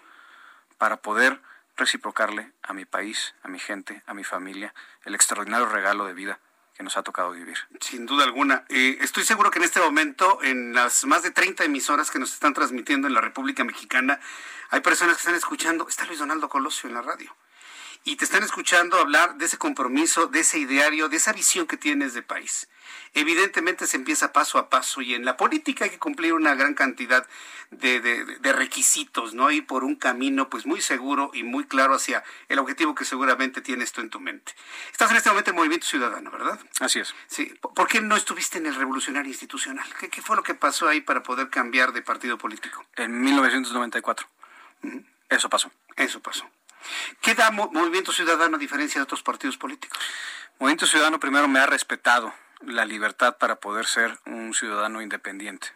para 0.77 0.99
poder 0.99 1.41
reciprocarle 1.77 2.53
a 2.63 2.73
mi 2.73 2.85
país, 2.85 3.35
a 3.43 3.49
mi 3.49 3.59
gente, 3.59 4.03
a 4.07 4.15
mi 4.15 4.25
familia, 4.25 4.75
el 5.05 5.15
extraordinario 5.15 5.67
regalo 5.67 6.05
de 6.05 6.15
vida 6.15 6.41
que 6.79 6.85
nos 6.85 6.97
ha 6.97 7.03
tocado 7.03 7.33
vivir. 7.33 7.59
Sin 7.81 8.07
duda 8.07 8.23
alguna. 8.23 8.65
Eh, 8.69 8.99
estoy 9.01 9.25
seguro 9.25 9.51
que 9.51 9.59
en 9.59 9.65
este 9.65 9.81
momento, 9.81 10.39
en 10.43 10.73
las 10.73 11.05
más 11.07 11.25
de 11.25 11.33
30 11.33 11.65
emisoras 11.65 12.09
que 12.09 12.21
nos 12.21 12.33
están 12.33 12.55
transmitiendo 12.55 13.09
en 13.09 13.15
la 13.15 13.21
República 13.21 13.65
Mexicana, 13.65 14.21
hay 14.71 14.81
personas 14.81 15.17
que 15.17 15.23
están 15.23 15.35
escuchando, 15.35 15.89
está 15.89 16.05
Luis 16.07 16.21
Donaldo 16.21 16.49
Colosio 16.49 16.89
en 16.89 16.95
la 16.95 17.03
radio 17.03 17.35
y 18.05 18.17
te 18.17 18.25
están 18.25 18.43
escuchando 18.43 18.99
hablar 18.99 19.37
de 19.37 19.47
ese 19.47 19.59
compromiso, 19.59 20.27
de 20.27 20.41
ese 20.41 20.59
ideario, 20.59 21.09
de 21.09 21.17
esa 21.17 21.33
visión 21.33 21.67
que 21.67 21.77
tienes 21.77 22.15
de 22.15 22.23
país. 22.23 22.69
Evidentemente 23.15 23.87
se 23.87 23.97
empieza 23.97 24.33
paso 24.33 24.59
a 24.59 24.71
paso 24.71 25.01
y 25.03 25.15
en 25.15 25.25
la 25.25 25.37
política 25.37 25.85
hay 25.85 25.91
que 25.91 25.99
cumplir 25.99 26.33
una 26.33 26.55
gran 26.55 26.75
cantidad 26.75 27.27
de, 27.71 28.01
de, 28.01 28.53
requisitos, 28.53 29.35
¿no? 29.35 29.51
Y 29.51 29.61
por 29.61 29.85
un 29.85 29.97
camino 29.97 30.49
pues 30.49 30.65
muy 30.65 30.81
seguro 30.81 31.31
y 31.35 31.43
muy 31.43 31.65
claro 31.65 31.95
hacia 31.95 32.25
el 32.49 32.59
objetivo 32.59 32.95
que 32.95 33.05
seguramente 33.05 33.61
tienes 33.61 33.93
tú 33.93 34.01
en 34.01 34.09
tu 34.09 34.21
mente. 34.21 34.55
Estás 34.91 35.11
en 35.11 35.19
este 35.19 35.29
momento 35.29 35.51
en 35.51 35.57
Movimiento 35.57 35.87
Ciudadano, 35.87 36.31
¿verdad? 36.31 36.59
Así 36.81 37.01
es. 37.01 37.15
Sí. 37.27 37.53
¿Por 37.61 37.87
qué 37.89 38.01
no 38.01 38.17
estuviste 38.17 38.59
en 38.59 38.67
el 38.67 38.75
Revolucionario 38.75 39.31
Institucional? 39.31 39.87
¿Qué, 40.01 40.09
qué 40.09 40.23
fue 40.23 40.37
lo 40.37 40.43
que 40.43 40.55
pasó 40.55 40.89
ahí 40.89 41.03
para 41.03 41.23
poder 41.23 41.51
cambiar 41.51 41.93
de 41.93 42.01
partido 42.01 42.39
político? 42.39 42.87
En 42.97 43.21
1994. 43.21 44.27
Eso 45.29 45.51
pasó. 45.51 45.71
Eso 45.97 46.21
pasó. 46.21 46.49
¿Qué 47.21 47.35
da 47.35 47.51
Movimiento 47.51 48.13
Ciudadano 48.13 48.57
a 48.57 48.59
diferencia 48.59 48.99
de 48.99 49.05
otros 49.05 49.23
partidos 49.23 49.57
políticos? 49.57 49.99
Movimiento 50.59 50.87
Ciudadano 50.87 51.21
primero 51.21 51.49
me 51.49 51.61
ha 51.61 51.67
respetado 51.67 52.35
la 52.61 52.85
libertad 52.85 53.37
para 53.39 53.57
poder 53.57 53.87
ser 53.87 54.19
un 54.27 54.55
ciudadano 54.55 55.03
independiente. 55.03 55.69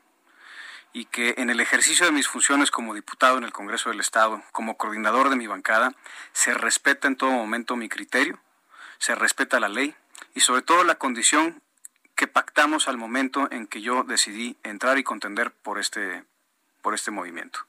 Y 0.93 1.07
que 1.07 1.35
en 1.39 1.49
el 1.49 1.61
ejercicio 1.61 2.05
de 2.05 2.13
mis 2.13 2.29
funciones 2.29 2.71
como 2.71 2.95
diputado 2.95 3.39
en 3.39 3.45
el 3.45 3.53
Congreso 3.53 3.91
del 3.91 4.01
Estado, 4.01 4.43
como 4.53 4.77
coordinador 4.77 5.31
de 5.31 5.37
mi 5.37 5.47
bancada, 5.47 5.95
se 6.33 6.53
respeta 6.53 7.09
en 7.09 7.17
todo 7.17 7.31
momento 7.31 7.77
mi 7.77 7.89
criterio, 7.89 8.39
se 8.99 9.15
respeta 9.15 9.61
la 9.61 9.69
ley 9.69 9.95
y 10.35 10.41
sobre 10.41 10.63
todo 10.63 10.85
la 10.85 10.97
condición 10.97 11.63
que 12.15 12.27
pactamos 12.27 12.89
al 12.89 12.99
momento 12.99 13.49
en 13.51 13.67
que 13.67 13.81
yo 13.81 14.05
decidí 14.05 14.57
entrar 14.63 14.99
y 14.99 15.03
contender 15.03 15.51
por 15.51 15.79
este, 15.79 16.25
por 16.83 16.95
este 16.95 17.11
movimiento 17.11 17.61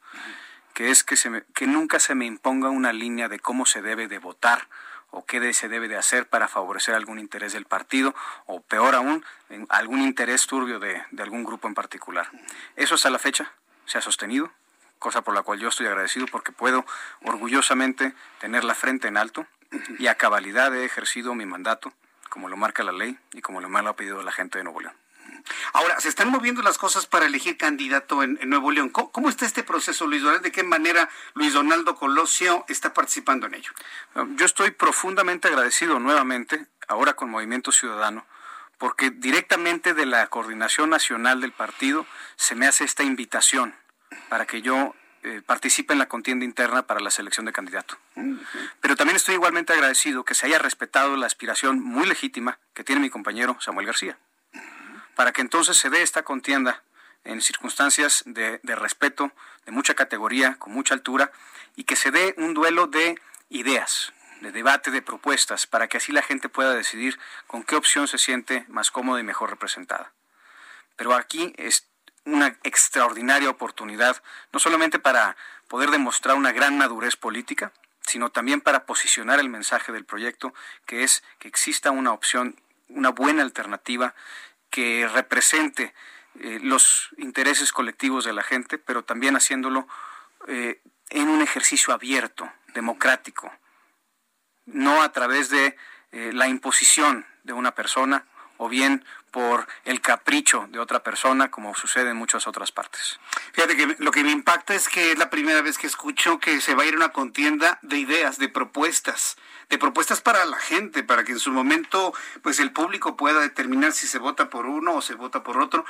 que 0.73 0.91
es 0.91 1.03
que, 1.03 1.15
se 1.15 1.43
que 1.53 1.67
nunca 1.67 1.99
se 1.99 2.15
me 2.15 2.25
imponga 2.25 2.69
una 2.69 2.93
línea 2.93 3.29
de 3.29 3.39
cómo 3.39 3.65
se 3.65 3.81
debe 3.81 4.07
de 4.07 4.19
votar 4.19 4.67
o 5.11 5.25
qué 5.25 5.53
se 5.53 5.69
debe 5.69 5.87
de 5.87 5.97
hacer 5.97 6.27
para 6.27 6.47
favorecer 6.47 6.95
algún 6.95 7.19
interés 7.19 7.53
del 7.53 7.65
partido 7.65 8.15
o 8.45 8.61
peor 8.61 8.95
aún, 8.95 9.23
algún 9.69 10.01
interés 10.01 10.47
turbio 10.47 10.79
de, 10.79 11.03
de 11.11 11.23
algún 11.23 11.43
grupo 11.43 11.67
en 11.67 11.75
particular. 11.75 12.29
Eso 12.75 12.95
hasta 12.95 13.11
la 13.11 13.19
fecha 13.19 13.51
se 13.85 13.99
ha 13.99 14.01
sostenido, 14.01 14.51
cosa 14.97 15.21
por 15.21 15.35
la 15.35 15.43
cual 15.43 15.59
yo 15.59 15.69
estoy 15.69 15.85
agradecido 15.85 16.25
porque 16.31 16.51
puedo 16.51 16.85
orgullosamente 17.21 18.13
tener 18.39 18.63
la 18.63 18.73
frente 18.73 19.07
en 19.07 19.17
alto 19.17 19.45
y 19.99 20.07
a 20.07 20.15
cabalidad 20.15 20.73
he 20.75 20.85
ejercido 20.85 21.35
mi 21.35 21.45
mandato 21.45 21.93
como 22.29 22.49
lo 22.49 22.57
marca 22.57 22.83
la 22.83 22.91
ley 22.91 23.19
y 23.33 23.41
como 23.41 23.61
lo 23.61 23.69
me 23.69 23.83
lo 23.83 23.89
ha 23.89 23.95
pedido 23.95 24.23
la 24.23 24.31
gente 24.31 24.57
de 24.57 24.63
Nuevo 24.63 24.81
León. 24.81 25.02
Ahora, 25.73 25.99
se 25.99 26.09
están 26.09 26.29
moviendo 26.29 26.61
las 26.61 26.77
cosas 26.77 27.05
para 27.05 27.25
elegir 27.25 27.57
candidato 27.57 28.23
en, 28.23 28.39
Nuevo 28.45 28.71
León. 28.71 28.89
¿Cómo, 28.89 29.29
está 29.29 29.45
este 29.45 29.63
proceso, 29.63 30.07
Luis 30.07 30.21
Donaldo? 30.21 30.43
¿De 30.43 30.51
qué 30.51 30.63
manera 30.63 31.09
Luis 31.33 31.53
Donaldo 31.53 31.95
Colosio 31.95 32.65
está 32.67 32.93
participando 32.93 33.47
en 33.47 33.55
ello? 33.55 33.71
Yo 34.35 34.45
estoy 34.45 34.71
profundamente 34.71 35.47
agradecido 35.47 35.99
nuevamente, 35.99 36.67
ahora 36.87 37.13
con 37.13 37.29
Movimiento 37.29 37.71
Ciudadano, 37.71 38.25
porque 38.77 39.11
directamente 39.11 39.93
de 39.93 40.05
la 40.05 40.27
coordinación 40.27 40.89
nacional 40.89 41.41
del 41.41 41.51
partido 41.51 42.05
se 42.35 42.55
me 42.55 42.67
hace 42.67 42.83
esta 42.83 43.03
invitación 43.03 43.75
para 44.29 44.45
que 44.45 44.61
yo 44.61 44.95
eh, 45.23 45.41
participe 45.45 45.93
en 45.93 45.99
la 45.99 46.07
contienda 46.07 46.45
interna 46.45 46.85
para 46.85 46.99
la 46.99 47.09
selección 47.09 47.45
de 47.45 47.53
candidato. 47.53 47.97
Pero 48.81 48.95
también 48.95 49.15
estoy 49.15 49.35
igualmente 49.35 49.73
agradecido 49.73 50.25
que 50.25 50.35
se 50.35 50.45
haya 50.45 50.59
respetado 50.59 51.15
la 51.15 51.25
aspiración 51.25 51.81
muy 51.81 52.05
legítima 52.05 52.59
que 52.73 52.83
tiene 52.83 53.01
mi 53.01 53.09
compañero 53.09 53.57
Samuel 53.59 53.87
García 53.87 54.17
para 55.15 55.31
que 55.31 55.41
entonces 55.41 55.77
se 55.77 55.89
dé 55.89 56.01
esta 56.01 56.23
contienda 56.23 56.83
en 57.23 57.41
circunstancias 57.41 58.23
de, 58.25 58.59
respeto, 58.63 59.31
de 59.65 59.71
mucha 59.71 59.93
categoría, 59.93 60.55
con 60.55 60.73
mucha 60.73 60.93
altura, 60.93 61.31
y 61.75 61.85
que 61.85 61.95
se 61.95 62.11
dé 62.11 62.35
un 62.37 62.53
duelo 62.53 62.87
de 62.87 63.19
ideas, 63.49 64.13
de 64.41 64.51
debate, 64.51 64.91
de 64.91 65.01
propuestas, 65.01 65.67
para 65.67 65.87
que 65.87 65.97
así 65.97 66.11
la 66.11 66.21
gente 66.21 66.49
pueda 66.49 66.73
decidir 66.73 67.17
con 67.47 67.63
qué 67.63 67.75
opción 67.75 68.07
se 68.07 68.17
siente 68.17 68.65
más 68.67 68.91
cómoda 68.91 69.19
y 69.19 69.23
mejor 69.23 69.49
representada. 69.49 70.11
Pero 70.95 71.13
aquí 71.13 71.53
es 71.57 71.87
una 72.25 72.57
extraordinaria 72.63 73.49
oportunidad, 73.49 74.21
no 74.51 74.59
solamente 74.59 74.99
para 74.99 75.35
poder 75.67 75.91
demostrar 75.91 76.35
una 76.35 76.51
gran 76.51 76.77
madurez 76.77 77.15
política, 77.15 77.71
sino 78.01 78.29
también 78.29 78.61
para 78.61 78.85
posicionar 78.85 79.39
el 79.39 79.49
mensaje 79.49 79.91
del 79.91 80.05
proyecto, 80.05 80.53
que 80.85 81.03
es 81.03 81.23
que 81.39 81.47
exista 81.47 81.91
una 81.91 82.11
opción, 82.11 82.59
una 82.89 83.09
buena 83.09 83.41
alternativa 83.41 84.13
que 84.73 85.07
represente 85.07 85.93
eh, 86.39 86.59
los 86.63 87.09
intereses 87.17 87.71
colectivos 87.71 88.25
de 88.25 88.33
la 88.33 88.41
gente, 88.41 88.79
pero 88.79 89.03
también 89.03 89.35
haciéndolo 89.35 89.87
eh, 90.47 90.81
en 91.11 91.29
un 91.29 91.43
ejercicio 91.43 91.93
abierto, 91.93 92.51
democrático, 92.73 93.53
no 94.65 95.03
a 95.03 95.11
través 95.11 95.51
de 95.51 95.77
eh, 96.11 96.31
la 96.33 96.47
imposición 96.47 97.23
de 97.43 97.53
una 97.53 97.75
persona 97.75 98.25
o 98.57 98.67
bien 98.67 99.05
por 99.33 99.67
el 99.83 99.99
capricho 99.99 100.67
de 100.69 100.77
otra 100.77 101.01
persona, 101.01 101.49
como 101.49 101.73
sucede 101.73 102.11
en 102.11 102.17
muchas 102.17 102.45
otras 102.45 102.71
partes. 102.71 103.19
Fíjate 103.51 103.75
que 103.75 103.95
lo 103.97 104.11
que 104.11 104.23
me 104.23 104.31
impacta 104.31 104.75
es 104.75 104.87
que 104.87 105.11
es 105.11 105.17
la 105.17 105.31
primera 105.31 105.63
vez 105.63 105.79
que 105.79 105.87
escucho 105.87 106.39
que 106.39 106.61
se 106.61 106.75
va 106.75 106.83
a 106.83 106.85
ir 106.85 106.95
una 106.95 107.09
contienda 107.09 107.79
de 107.81 107.97
ideas, 107.97 108.37
de 108.37 108.47
propuestas 108.47 109.35
de 109.69 109.79
propuestas 109.79 110.21
para 110.21 110.45
la 110.45 110.57
gente, 110.57 111.03
para 111.03 111.23
que 111.23 111.31
en 111.31 111.39
su 111.39 111.51
momento 111.51 112.13
pues 112.43 112.59
el 112.59 112.71
público 112.71 113.17
pueda 113.17 113.39
determinar 113.39 113.91
si 113.91 114.07
se 114.07 114.19
vota 114.19 114.49
por 114.49 114.67
uno 114.67 114.95
o 114.95 115.01
se 115.01 115.15
vota 115.15 115.43
por 115.43 115.57
otro 115.57 115.83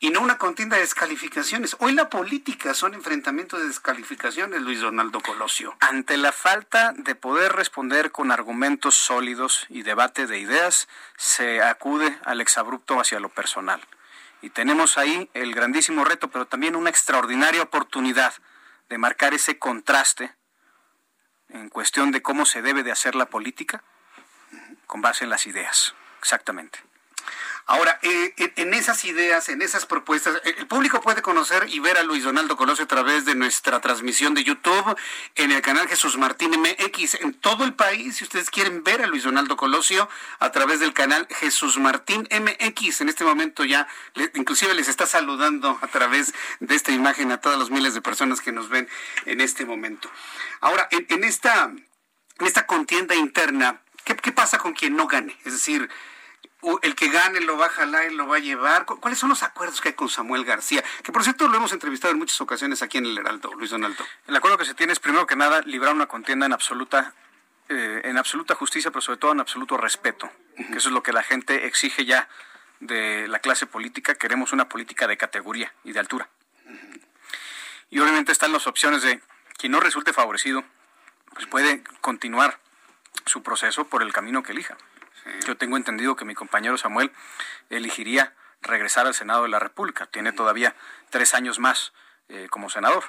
y 0.00 0.10
no 0.10 0.20
una 0.20 0.38
contienda 0.38 0.76
de 0.76 0.82
descalificaciones. 0.82 1.76
Hoy 1.80 1.92
la 1.92 2.08
política 2.08 2.74
son 2.74 2.94
enfrentamientos 2.94 3.60
de 3.60 3.68
descalificaciones, 3.68 4.62
Luis 4.62 4.80
Donaldo 4.80 5.20
Colosio. 5.20 5.76
Ante 5.80 6.16
la 6.16 6.32
falta 6.32 6.92
de 6.96 7.14
poder 7.14 7.52
responder 7.52 8.12
con 8.12 8.30
argumentos 8.30 8.94
sólidos 8.94 9.66
y 9.68 9.82
debate 9.82 10.26
de 10.26 10.38
ideas, 10.38 10.88
se 11.16 11.62
acude 11.62 12.16
al 12.24 12.40
exabrupto 12.40 12.87
hacia 12.94 13.20
lo 13.20 13.28
personal. 13.28 13.80
Y 14.40 14.50
tenemos 14.50 14.98
ahí 14.98 15.30
el 15.34 15.54
grandísimo 15.54 16.04
reto, 16.04 16.28
pero 16.30 16.46
también 16.46 16.76
una 16.76 16.90
extraordinaria 16.90 17.62
oportunidad 17.62 18.34
de 18.88 18.98
marcar 18.98 19.34
ese 19.34 19.58
contraste 19.58 20.34
en 21.48 21.68
cuestión 21.68 22.12
de 22.12 22.22
cómo 22.22 22.46
se 22.46 22.62
debe 22.62 22.82
de 22.82 22.92
hacer 22.92 23.14
la 23.14 23.26
política 23.26 23.82
con 24.86 25.02
base 25.02 25.24
en 25.24 25.30
las 25.30 25.46
ideas, 25.46 25.94
exactamente. 26.20 26.78
Ahora, 27.70 27.98
eh, 28.00 28.32
en 28.56 28.72
esas 28.72 29.04
ideas, 29.04 29.50
en 29.50 29.60
esas 29.60 29.84
propuestas, 29.84 30.40
el 30.42 30.66
público 30.66 31.02
puede 31.02 31.20
conocer 31.20 31.66
y 31.68 31.80
ver 31.80 31.98
a 31.98 32.02
Luis 32.02 32.24
Donaldo 32.24 32.56
Colosio 32.56 32.86
a 32.86 32.88
través 32.88 33.26
de 33.26 33.34
nuestra 33.34 33.78
transmisión 33.82 34.32
de 34.32 34.42
YouTube 34.42 34.96
en 35.34 35.52
el 35.52 35.60
canal 35.60 35.86
Jesús 35.86 36.16
Martín 36.16 36.52
MX 36.52 37.16
en 37.16 37.34
todo 37.34 37.64
el 37.64 37.74
país. 37.74 38.16
Si 38.16 38.24
ustedes 38.24 38.48
quieren 38.48 38.84
ver 38.84 39.02
a 39.02 39.06
Luis 39.06 39.24
Donaldo 39.24 39.58
Colosio 39.58 40.08
a 40.38 40.50
través 40.50 40.80
del 40.80 40.94
canal 40.94 41.28
Jesús 41.28 41.76
Martín 41.76 42.26
MX, 42.30 43.02
en 43.02 43.10
este 43.10 43.24
momento 43.24 43.66
ya, 43.66 43.86
inclusive 44.34 44.72
les 44.72 44.88
está 44.88 45.04
saludando 45.04 45.78
a 45.82 45.88
través 45.88 46.32
de 46.60 46.74
esta 46.74 46.92
imagen 46.92 47.32
a 47.32 47.42
todas 47.42 47.58
las 47.58 47.68
miles 47.68 47.92
de 47.92 48.00
personas 48.00 48.40
que 48.40 48.50
nos 48.50 48.70
ven 48.70 48.88
en 49.26 49.42
este 49.42 49.66
momento. 49.66 50.10
Ahora, 50.62 50.88
en, 50.90 51.22
esta, 51.22 51.64
en 51.64 52.46
esta 52.46 52.64
contienda 52.64 53.14
interna, 53.14 53.82
¿qué, 54.04 54.16
¿qué 54.16 54.32
pasa 54.32 54.56
con 54.56 54.72
quien 54.72 54.96
no 54.96 55.06
gane? 55.06 55.36
Es 55.44 55.52
decir, 55.52 55.90
el 56.82 56.94
que 56.96 57.08
gane 57.08 57.40
lo 57.40 57.56
va 57.56 57.66
a 57.66 57.70
jalar 57.70 58.10
y 58.10 58.14
lo 58.14 58.26
va 58.26 58.36
a 58.36 58.40
llevar. 58.40 58.84
¿Cuáles 58.84 59.18
son 59.18 59.28
los 59.28 59.42
acuerdos 59.42 59.80
que 59.80 59.90
hay 59.90 59.94
con 59.94 60.08
Samuel 60.08 60.44
García? 60.44 60.82
Que 61.02 61.12
por 61.12 61.22
cierto 61.22 61.48
lo 61.48 61.56
hemos 61.56 61.72
entrevistado 61.72 62.12
en 62.12 62.18
muchas 62.18 62.40
ocasiones 62.40 62.82
aquí 62.82 62.98
en 62.98 63.06
el 63.06 63.18
Heraldo, 63.18 63.54
Luis 63.54 63.70
Donaldo. 63.70 64.04
El 64.26 64.36
acuerdo 64.36 64.58
que 64.58 64.64
se 64.64 64.74
tiene 64.74 64.92
es 64.92 64.98
primero 64.98 65.26
que 65.26 65.36
nada 65.36 65.62
librar 65.62 65.94
una 65.94 66.06
contienda 66.06 66.46
en 66.46 66.52
absoluta 66.52 67.14
eh, 67.68 68.00
en 68.04 68.16
absoluta 68.16 68.54
justicia, 68.54 68.90
pero 68.90 69.02
sobre 69.02 69.18
todo 69.18 69.32
en 69.32 69.40
absoluto 69.40 69.76
respeto, 69.76 70.30
que 70.56 70.78
eso 70.78 70.88
es 70.88 70.94
lo 70.94 71.02
que 71.02 71.12
la 71.12 71.22
gente 71.22 71.66
exige 71.66 72.06
ya 72.06 72.26
de 72.80 73.28
la 73.28 73.40
clase 73.40 73.66
política. 73.66 74.14
Queremos 74.14 74.54
una 74.54 74.70
política 74.70 75.06
de 75.06 75.18
categoría 75.18 75.72
y 75.84 75.92
de 75.92 76.00
altura. 76.00 76.30
Y 77.90 77.98
obviamente 78.00 78.32
están 78.32 78.52
las 78.52 78.66
opciones 78.66 79.02
de 79.02 79.20
quien 79.58 79.72
no 79.72 79.80
resulte 79.80 80.14
favorecido, 80.14 80.64
pues 81.34 81.46
puede 81.46 81.82
continuar 82.00 82.58
su 83.26 83.42
proceso 83.42 83.86
por 83.86 84.02
el 84.02 84.14
camino 84.14 84.42
que 84.42 84.52
elija 84.52 84.78
Yo 85.46 85.56
tengo 85.56 85.76
entendido 85.76 86.16
que 86.16 86.24
mi 86.24 86.34
compañero 86.34 86.76
Samuel 86.78 87.12
elegiría 87.70 88.34
regresar 88.62 89.06
al 89.06 89.14
Senado 89.14 89.42
de 89.42 89.48
la 89.48 89.58
República. 89.58 90.06
Tiene 90.06 90.32
todavía 90.32 90.74
tres 91.10 91.34
años 91.34 91.58
más 91.58 91.92
eh, 92.28 92.48
como 92.50 92.70
senador. 92.70 93.04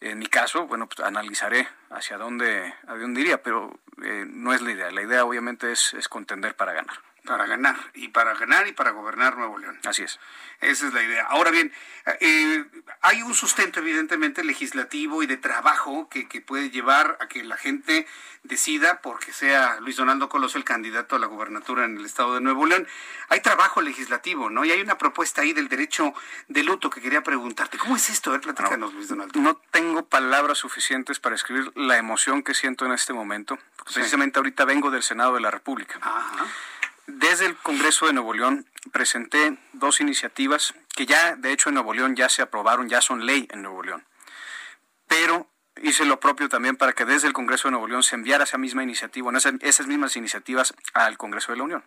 En 0.00 0.18
mi 0.18 0.26
caso, 0.26 0.66
bueno, 0.66 0.88
pues 0.88 1.06
analizaré 1.06 1.68
hacia 1.90 2.18
dónde, 2.18 2.74
a 2.86 2.94
dónde 2.94 3.22
iría, 3.22 3.42
pero 3.42 3.80
eh, 4.02 4.24
no 4.26 4.52
es 4.52 4.60
la 4.60 4.72
idea. 4.72 4.90
La 4.90 5.02
idea 5.02 5.24
obviamente 5.24 5.72
es, 5.72 5.94
es 5.94 6.08
contender 6.08 6.54
para 6.54 6.72
ganar. 6.72 6.96
Para 7.26 7.46
ganar, 7.46 7.76
y 7.94 8.08
para 8.08 8.34
ganar 8.34 8.66
y 8.68 8.72
para 8.72 8.90
gobernar 8.90 9.36
Nuevo 9.36 9.58
León. 9.58 9.78
Así 9.84 10.02
es. 10.02 10.18
Esa 10.60 10.86
es 10.86 10.94
la 10.94 11.02
idea. 11.02 11.26
Ahora 11.26 11.50
bien, 11.50 11.72
eh, 12.20 12.64
hay 13.02 13.22
un 13.22 13.34
sustento 13.34 13.80
evidentemente 13.80 14.42
legislativo 14.44 15.22
y 15.22 15.26
de 15.26 15.36
trabajo 15.36 16.08
que, 16.08 16.28
que, 16.28 16.40
puede 16.40 16.70
llevar 16.70 17.18
a 17.20 17.28
que 17.28 17.44
la 17.44 17.56
gente 17.56 18.06
decida 18.44 19.00
porque 19.02 19.32
sea 19.32 19.80
Luis 19.80 19.96
Donaldo 19.96 20.28
Coloso 20.28 20.56
el 20.56 20.64
candidato 20.64 21.16
a 21.16 21.18
la 21.18 21.26
gubernatura 21.26 21.84
en 21.84 21.98
el 21.98 22.06
estado 22.06 22.34
de 22.34 22.40
Nuevo 22.40 22.64
León. 22.64 22.86
Hay 23.28 23.40
trabajo 23.40 23.82
legislativo, 23.82 24.48
¿no? 24.48 24.64
Y 24.64 24.70
hay 24.70 24.80
una 24.80 24.96
propuesta 24.98 25.42
ahí 25.42 25.52
del 25.52 25.68
derecho 25.68 26.14
de 26.48 26.62
luto 26.62 26.88
que 26.90 27.00
quería 27.00 27.22
preguntarte. 27.22 27.76
¿Cómo 27.76 27.96
es 27.96 28.08
esto? 28.08 28.30
A 28.30 28.34
ver, 28.34 28.42
platícanos, 28.42 28.92
no, 28.92 28.96
Luis 28.96 29.08
Donaldo. 29.08 29.38
No 29.40 29.56
tengo 29.70 30.06
palabras 30.06 30.58
suficientes 30.58 31.18
para 31.18 31.34
escribir 31.34 31.72
la 31.74 31.98
emoción 31.98 32.42
que 32.42 32.54
siento 32.54 32.86
en 32.86 32.92
este 32.92 33.12
momento. 33.12 33.58
Porque 33.76 33.92
sí. 33.92 34.00
Precisamente 34.00 34.38
ahorita 34.38 34.64
vengo 34.64 34.90
del 34.90 35.02
Senado 35.02 35.34
de 35.34 35.40
la 35.40 35.50
República. 35.50 35.98
Ajá. 36.00 36.46
Desde 37.06 37.46
el 37.46 37.56
Congreso 37.56 38.06
de 38.06 38.12
Nuevo 38.12 38.34
León 38.34 38.66
presenté 38.90 39.56
dos 39.72 40.00
iniciativas 40.00 40.74
que 40.96 41.06
ya, 41.06 41.36
de 41.36 41.52
hecho, 41.52 41.68
en 41.68 41.74
Nuevo 41.74 41.94
León 41.94 42.16
ya 42.16 42.28
se 42.28 42.42
aprobaron, 42.42 42.88
ya 42.88 43.00
son 43.00 43.26
ley 43.26 43.46
en 43.52 43.62
Nuevo 43.62 43.82
León. 43.84 44.04
Pero 45.06 45.48
hice 45.82 46.04
lo 46.04 46.18
propio 46.18 46.48
también 46.48 46.76
para 46.76 46.94
que 46.94 47.04
desde 47.04 47.28
el 47.28 47.32
Congreso 47.32 47.68
de 47.68 47.72
Nuevo 47.72 47.86
León 47.86 48.02
se 48.02 48.16
enviara 48.16 48.42
esa 48.42 48.58
misma 48.58 48.82
iniciativa, 48.82 49.30
esas, 49.62 49.86
mismas 49.86 50.16
iniciativas 50.16 50.74
al 50.94 51.16
Congreso 51.16 51.52
de 51.52 51.58
la 51.58 51.64
Unión. 51.64 51.84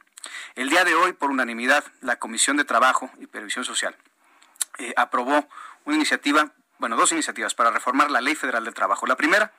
El 0.55 0.69
día 0.69 0.85
de 0.85 0.95
hoy, 0.95 1.11
por 1.11 1.31
unanimidad, 1.31 1.83
la 1.99 2.17
Comisión 2.17 2.55
de 2.55 2.63
Trabajo 2.63 3.11
y 3.19 3.27
Previsión 3.27 3.65
Social 3.65 3.97
eh, 4.77 4.93
aprobó 4.95 5.49
una 5.83 5.97
iniciativa, 5.97 6.53
bueno, 6.77 6.95
dos 6.95 7.11
iniciativas 7.11 7.55
para 7.55 7.71
reformar 7.71 8.09
la 8.09 8.21
Ley 8.21 8.35
Federal 8.35 8.63
del 8.63 8.73
Trabajo. 8.73 9.05
La 9.05 9.17
primera, 9.17 9.51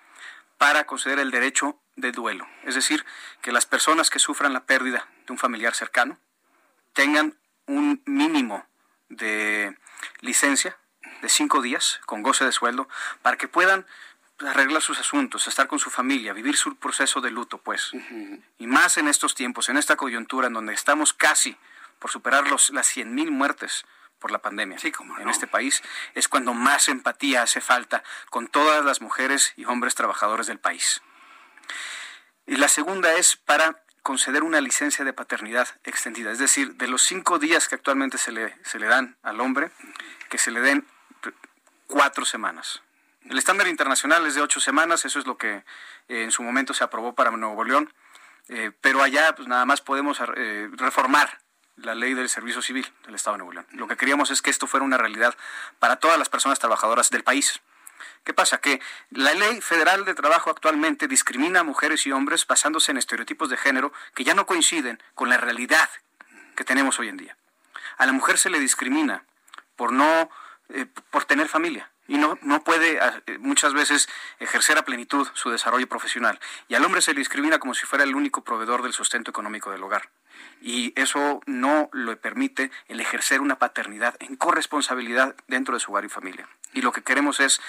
para 0.57 0.87
conceder 0.87 1.19
el 1.19 1.31
derecho 1.31 1.79
de 2.01 2.13
duelo, 2.13 2.47
es 2.65 2.75
decir, 2.75 3.05
que 3.43 3.53
las 3.53 3.67
personas 3.67 4.11
que 4.11 4.19
sufran 4.19 4.53
la 4.53 4.65
pérdida 4.65 5.09
de 5.27 5.33
un 5.33 5.39
familiar 5.39 5.75
cercano 5.75 6.19
tengan 6.93 7.37
un 7.67 8.03
mínimo 8.07 8.67
de 9.09 9.77
licencia 10.21 10.77
de 11.23 11.29
cinco 11.29 11.61
días 11.63 12.01
con 12.07 12.23
goce 12.23 12.45
de 12.45 12.53
sueldo 12.53 12.89
para 13.23 13.37
que 13.37 13.49
puedan 13.49 13.87
arreglar 14.41 14.83
sus 14.83 14.99
asuntos, 14.99 15.47
estar 15.47 15.69
con 15.69 15.79
su 15.79 15.91
familia, 15.91 16.33
vivir 16.33 16.57
su 16.57 16.77
proceso 16.77 17.21
de 17.21 17.31
luto, 17.31 17.59
pues. 17.59 17.93
Uh 17.93 17.99
-huh. 17.99 18.43
Y 18.59 18.67
más 18.67 18.97
en 18.97 19.09
estos 19.09 19.35
tiempos, 19.35 19.69
en 19.69 19.77
esta 19.77 19.97
coyuntura 19.97 20.47
en 20.47 20.55
donde 20.55 20.73
estamos 20.73 21.13
casi 21.13 21.57
por 21.99 22.11
superar 22.11 22.49
los, 22.49 22.71
las 22.71 22.87
100 22.87 23.15
mil 23.15 23.31
muertes 23.31 23.85
por 24.19 24.31
la 24.31 24.39
pandemia 24.39 24.79
sí, 24.79 24.93
no. 25.05 25.19
en 25.19 25.29
este 25.29 25.47
país, 25.47 25.83
es 26.15 26.29
cuando 26.29 26.55
más 26.55 26.89
empatía 26.89 27.43
hace 27.43 27.61
falta 27.61 28.03
con 28.29 28.49
todas 28.49 28.85
las 28.85 29.01
mujeres 29.01 29.53
y 29.57 29.65
hombres 29.65 29.95
trabajadores 29.95 30.47
del 30.47 30.59
país. 30.59 31.03
Y 32.51 32.57
la 32.57 32.67
segunda 32.67 33.13
es 33.13 33.37
para 33.37 33.81
conceder 34.03 34.43
una 34.43 34.61
licencia 34.61 35.05
de 35.05 35.13
paternidad 35.13 35.69
extendida, 35.85 36.33
es 36.33 36.41
decir, 36.41 36.75
de 36.75 36.89
los 36.89 37.05
cinco 37.05 37.39
días 37.39 37.69
que 37.69 37.77
actualmente 37.77 38.19
se 38.19 38.33
le, 38.33 38.57
se 38.65 38.81
le 38.81 38.89
dan 38.89 39.17
al 39.23 39.41
hombre, 39.41 39.71
que 40.29 40.37
se 40.37 40.51
le 40.51 40.61
den 40.61 40.85
cuatro 41.87 42.25
semanas. 42.25 42.83
El 43.25 43.39
estándar 43.39 43.69
internacional 43.69 44.27
es 44.27 44.35
de 44.35 44.41
ocho 44.41 44.59
semanas, 44.59 45.05
eso 45.05 45.21
es 45.21 45.29
lo 45.29 45.39
que 45.39 45.63
eh, 46.09 46.25
en 46.25 46.33
su 46.33 46.43
momento 46.43 46.75
se 46.75 46.83
aprobó 46.83 47.15
para 47.15 47.31
Nuevo 47.31 47.63
León, 47.63 47.95
eh, 48.49 48.73
pero 48.81 49.01
allá 49.01 49.33
pues 49.37 49.47
nada 49.47 49.65
más 49.65 49.81
podemos 49.81 50.21
eh, 50.35 50.69
reformar 50.73 51.39
la 51.77 51.95
ley 51.95 52.15
del 52.15 52.29
servicio 52.29 52.63
civil 52.63 52.93
del 53.07 53.15
Estado 53.15 53.35
de 53.35 53.45
Nuevo 53.45 53.53
León. 53.53 53.67
Lo 53.75 53.87
que 53.87 53.97
queríamos 53.97 54.33
es 54.33 54.43
que 54.43 54.51
esto 54.51 54.67
fuera 54.67 54.85
una 54.85 54.99
realidad 54.99 55.37
para 55.79 56.01
todas 56.01 56.19
las 56.19 56.29
personas 56.29 56.59
trabajadoras 56.59 57.11
del 57.11 57.23
país. 57.23 57.61
¿Qué 58.25 58.35
pasa? 58.35 58.59
Que 58.59 58.81
la 59.11 59.35
ley 59.35 59.61
federal 59.61 60.05
de 60.05 60.15
trabajo 60.15 60.51
actualmente 60.51 61.09
discrimina 61.09 61.61
a 61.61 61.65
mujeres 61.65 62.07
y 62.07 62.13
hombres 62.13 62.47
basándose 62.47 62.91
en 62.91 62.99
estereotipos 62.99 63.49
de 63.51 63.57
género 63.57 63.93
que 64.15 64.25
ya 64.25 64.35
no 64.35 64.47
coinciden 64.47 65.03
con 65.15 65.29
la 65.29 65.37
realidad 65.37 65.89
que 66.57 66.65
tenemos 66.65 66.99
hoy 66.99 67.09
en 67.09 67.17
día. 67.17 67.37
A 67.97 68.07
la 68.07 68.13
mujer 68.13 68.39
se 68.39 68.51
le 68.51 68.59
discrimina 68.59 69.25
por 69.77 69.93
no 69.93 70.31
eh, 70.73 70.87
por 71.11 71.25
tener 71.25 71.49
familia 71.49 71.91
y 72.07 72.17
no, 72.17 72.39
no 72.43 72.63
puede 72.63 72.99
eh, 73.27 73.39
muchas 73.39 73.73
veces 73.73 74.09
ejercer 74.39 74.79
a 74.79 74.85
plenitud 74.85 75.29
su 75.35 75.51
desarrollo 75.51 75.89
profesional. 75.89 76.39
Y 76.69 76.75
al 76.75 76.85
hombre 76.85 77.03
se 77.03 77.13
le 77.13 77.19
discrimina 77.19 77.59
como 77.59 77.75
si 77.75 77.87
fuera 77.87 78.05
el 78.05 78.15
único 78.15 78.43
proveedor 78.43 78.83
del 78.83 78.93
sustento 78.93 79.31
económico 79.31 79.71
del 79.71 79.83
hogar. 79.83 80.11
Y 80.61 80.93
eso 81.01 81.41
no 81.47 81.89
le 81.93 82.17
permite 82.17 82.71
el 82.89 83.01
ejercer 83.01 83.41
una 83.41 83.59
paternidad 83.59 84.17
en 84.21 84.37
corresponsabilidad 84.37 85.35
dentro 85.49 85.75
de 85.75 85.81
su 85.81 85.91
hogar 85.91 86.05
y 86.05 86.09
familia. 86.09 86.49
Y 86.73 86.83
lo 86.83 86.93
que 86.93 87.03
queremos 87.03 87.41
es 87.41 87.61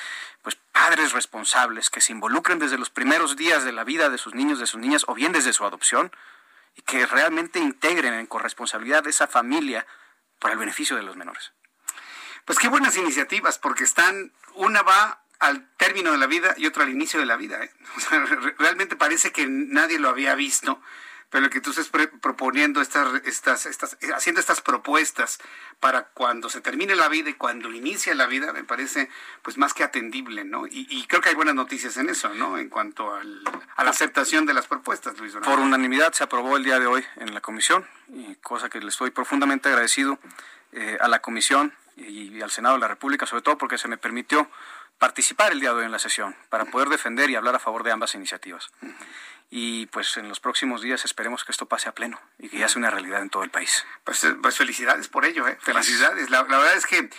pues 0.41 0.57
padres 0.71 1.13
responsables 1.13 1.89
que 1.89 2.01
se 2.01 2.11
involucren 2.11 2.59
desde 2.59 2.77
los 2.77 2.89
primeros 2.89 3.37
días 3.37 3.63
de 3.63 3.71
la 3.71 3.83
vida 3.83 4.09
de 4.09 4.17
sus 4.17 4.35
niños, 4.35 4.59
de 4.59 4.67
sus 4.67 4.79
niñas, 4.79 5.05
o 5.07 5.13
bien 5.13 5.31
desde 5.31 5.53
su 5.53 5.65
adopción, 5.65 6.11
y 6.75 6.81
que 6.81 7.05
realmente 7.05 7.59
integren 7.59 8.13
en 8.13 8.25
corresponsabilidad 8.25 9.07
esa 9.07 9.27
familia 9.27 9.85
para 10.39 10.53
el 10.53 10.59
beneficio 10.59 10.95
de 10.95 11.03
los 11.03 11.15
menores. 11.15 11.53
Pues 12.45 12.59
qué 12.59 12.67
buenas 12.67 12.97
iniciativas, 12.97 13.59
porque 13.59 13.83
están, 13.83 14.33
una 14.55 14.81
va 14.81 15.21
al 15.39 15.67
término 15.77 16.11
de 16.11 16.17
la 16.17 16.27
vida 16.27 16.53
y 16.57 16.67
otra 16.67 16.83
al 16.83 16.89
inicio 16.89 17.19
de 17.19 17.25
la 17.25 17.35
vida. 17.35 17.63
¿eh? 17.63 17.71
Realmente 18.59 18.95
parece 18.95 19.31
que 19.31 19.47
nadie 19.47 19.99
lo 19.99 20.09
había 20.09 20.35
visto, 20.35 20.81
pero 21.31 21.49
que 21.49 21.61
tú 21.61 21.71
estés 21.71 21.89
proponiendo 22.21 22.81
estas, 22.81 23.21
estas, 23.25 23.65
estas, 23.65 23.97
haciendo 24.13 24.41
estas 24.41 24.59
propuestas 24.61 25.39
para 25.79 26.03
cuando 26.03 26.49
se 26.49 26.59
termine 26.59 26.93
la 26.93 27.07
vida 27.07 27.29
y 27.29 27.33
cuando 27.33 27.71
inicia 27.71 28.13
la 28.13 28.27
vida, 28.27 28.51
me 28.51 28.65
parece 28.65 29.09
pues 29.41 29.57
más 29.57 29.73
que 29.73 29.83
atendible, 29.83 30.43
¿no? 30.43 30.67
Y, 30.67 30.85
y 30.89 31.07
creo 31.07 31.21
que 31.21 31.29
hay 31.29 31.35
buenas 31.35 31.55
noticias 31.55 31.95
en 31.95 32.09
eso, 32.09 32.33
¿no? 32.33 32.57
En 32.57 32.69
cuanto 32.69 33.15
al, 33.15 33.41
a 33.77 33.83
la 33.83 33.89
aceptación 33.89 34.45
de 34.45 34.53
las 34.53 34.67
propuestas, 34.67 35.17
Luis. 35.17 35.33
Por 35.33 35.59
unanimidad 35.59 36.11
se 36.11 36.25
aprobó 36.25 36.57
el 36.57 36.65
día 36.65 36.79
de 36.79 36.85
hoy 36.85 37.03
en 37.15 37.33
la 37.33 37.39
comisión, 37.39 37.87
y 38.09 38.35
cosa 38.35 38.69
que 38.69 38.81
le 38.81 38.89
estoy 38.89 39.11
profundamente 39.11 39.69
agradecido 39.69 40.19
eh, 40.73 40.97
a 40.99 41.07
la 41.07 41.19
comisión 41.19 41.73
y 41.95 42.41
al 42.41 42.51
Senado 42.51 42.75
de 42.75 42.81
la 42.81 42.87
República, 42.87 43.25
sobre 43.25 43.43
todo 43.43 43.57
porque 43.57 43.77
se 43.77 43.87
me 43.87 43.97
permitió 43.97 44.49
participar 45.01 45.51
el 45.51 45.59
día 45.59 45.71
de 45.71 45.77
hoy 45.77 45.85
en 45.85 45.91
la 45.91 45.97
sesión 45.97 46.35
para 46.49 46.65
poder 46.65 46.87
defender 46.87 47.27
y 47.31 47.35
hablar 47.35 47.55
a 47.55 47.59
favor 47.59 47.81
de 47.83 47.91
ambas 47.91 48.13
iniciativas. 48.13 48.69
Y 49.49 49.87
pues 49.87 50.15
en 50.17 50.29
los 50.29 50.39
próximos 50.39 50.83
días 50.83 51.03
esperemos 51.05 51.43
que 51.43 51.51
esto 51.51 51.65
pase 51.65 51.89
a 51.89 51.95
pleno 51.95 52.21
y 52.37 52.49
que 52.49 52.59
ya 52.59 52.67
sea 52.67 52.77
una 52.77 52.91
realidad 52.91 53.19
en 53.23 53.31
todo 53.31 53.43
el 53.43 53.49
país. 53.49 53.83
Pues, 54.03 54.27
pues 54.43 54.55
felicidades 54.57 55.07
por 55.07 55.25
ello, 55.25 55.47
¿eh? 55.47 55.57
Felicidades. 55.59 56.29
La, 56.29 56.43
la, 56.43 56.59
verdad 56.59 56.75
es 56.75 56.85
que 56.85 57.09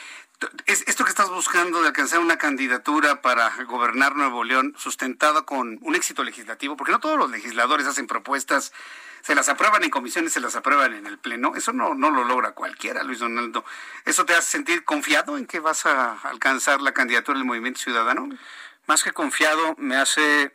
es 0.66 0.84
esto 0.86 1.04
que 1.04 1.10
estás 1.10 1.28
buscando 1.30 1.80
de 1.82 1.88
alcanzar 1.88 2.20
una 2.20 2.38
candidatura 2.38 3.20
para 3.22 3.50
gobernar 3.64 4.16
Nuevo 4.16 4.44
León 4.44 4.74
sustentado 4.78 5.46
con 5.46 5.78
un 5.82 5.94
éxito 5.94 6.24
legislativo, 6.24 6.76
porque 6.76 6.92
no 6.92 7.00
todos 7.00 7.18
los 7.18 7.30
legisladores 7.30 7.86
hacen 7.86 8.06
propuestas 8.06 8.72
se 9.22 9.36
las 9.36 9.48
aprueban 9.48 9.84
en 9.84 9.90
comisiones, 9.90 10.32
se 10.32 10.40
las 10.40 10.56
aprueban 10.56 10.94
en 10.94 11.06
el 11.06 11.16
Pleno. 11.16 11.54
Eso 11.54 11.72
no, 11.72 11.94
no 11.94 12.10
lo 12.10 12.24
logra 12.24 12.52
cualquiera, 12.52 13.04
Luis 13.04 13.20
Donaldo. 13.20 13.64
¿Eso 14.04 14.24
te 14.24 14.34
hace 14.34 14.50
sentir 14.50 14.84
confiado 14.84 15.38
en 15.38 15.46
que 15.46 15.60
vas 15.60 15.86
a 15.86 16.18
alcanzar 16.24 16.80
la 16.80 16.92
candidatura 16.92 17.38
del 17.38 17.46
Movimiento 17.46 17.80
Ciudadano? 17.80 18.28
Más 18.86 19.04
que 19.04 19.12
confiado, 19.12 19.76
me 19.78 19.96
hace. 19.96 20.52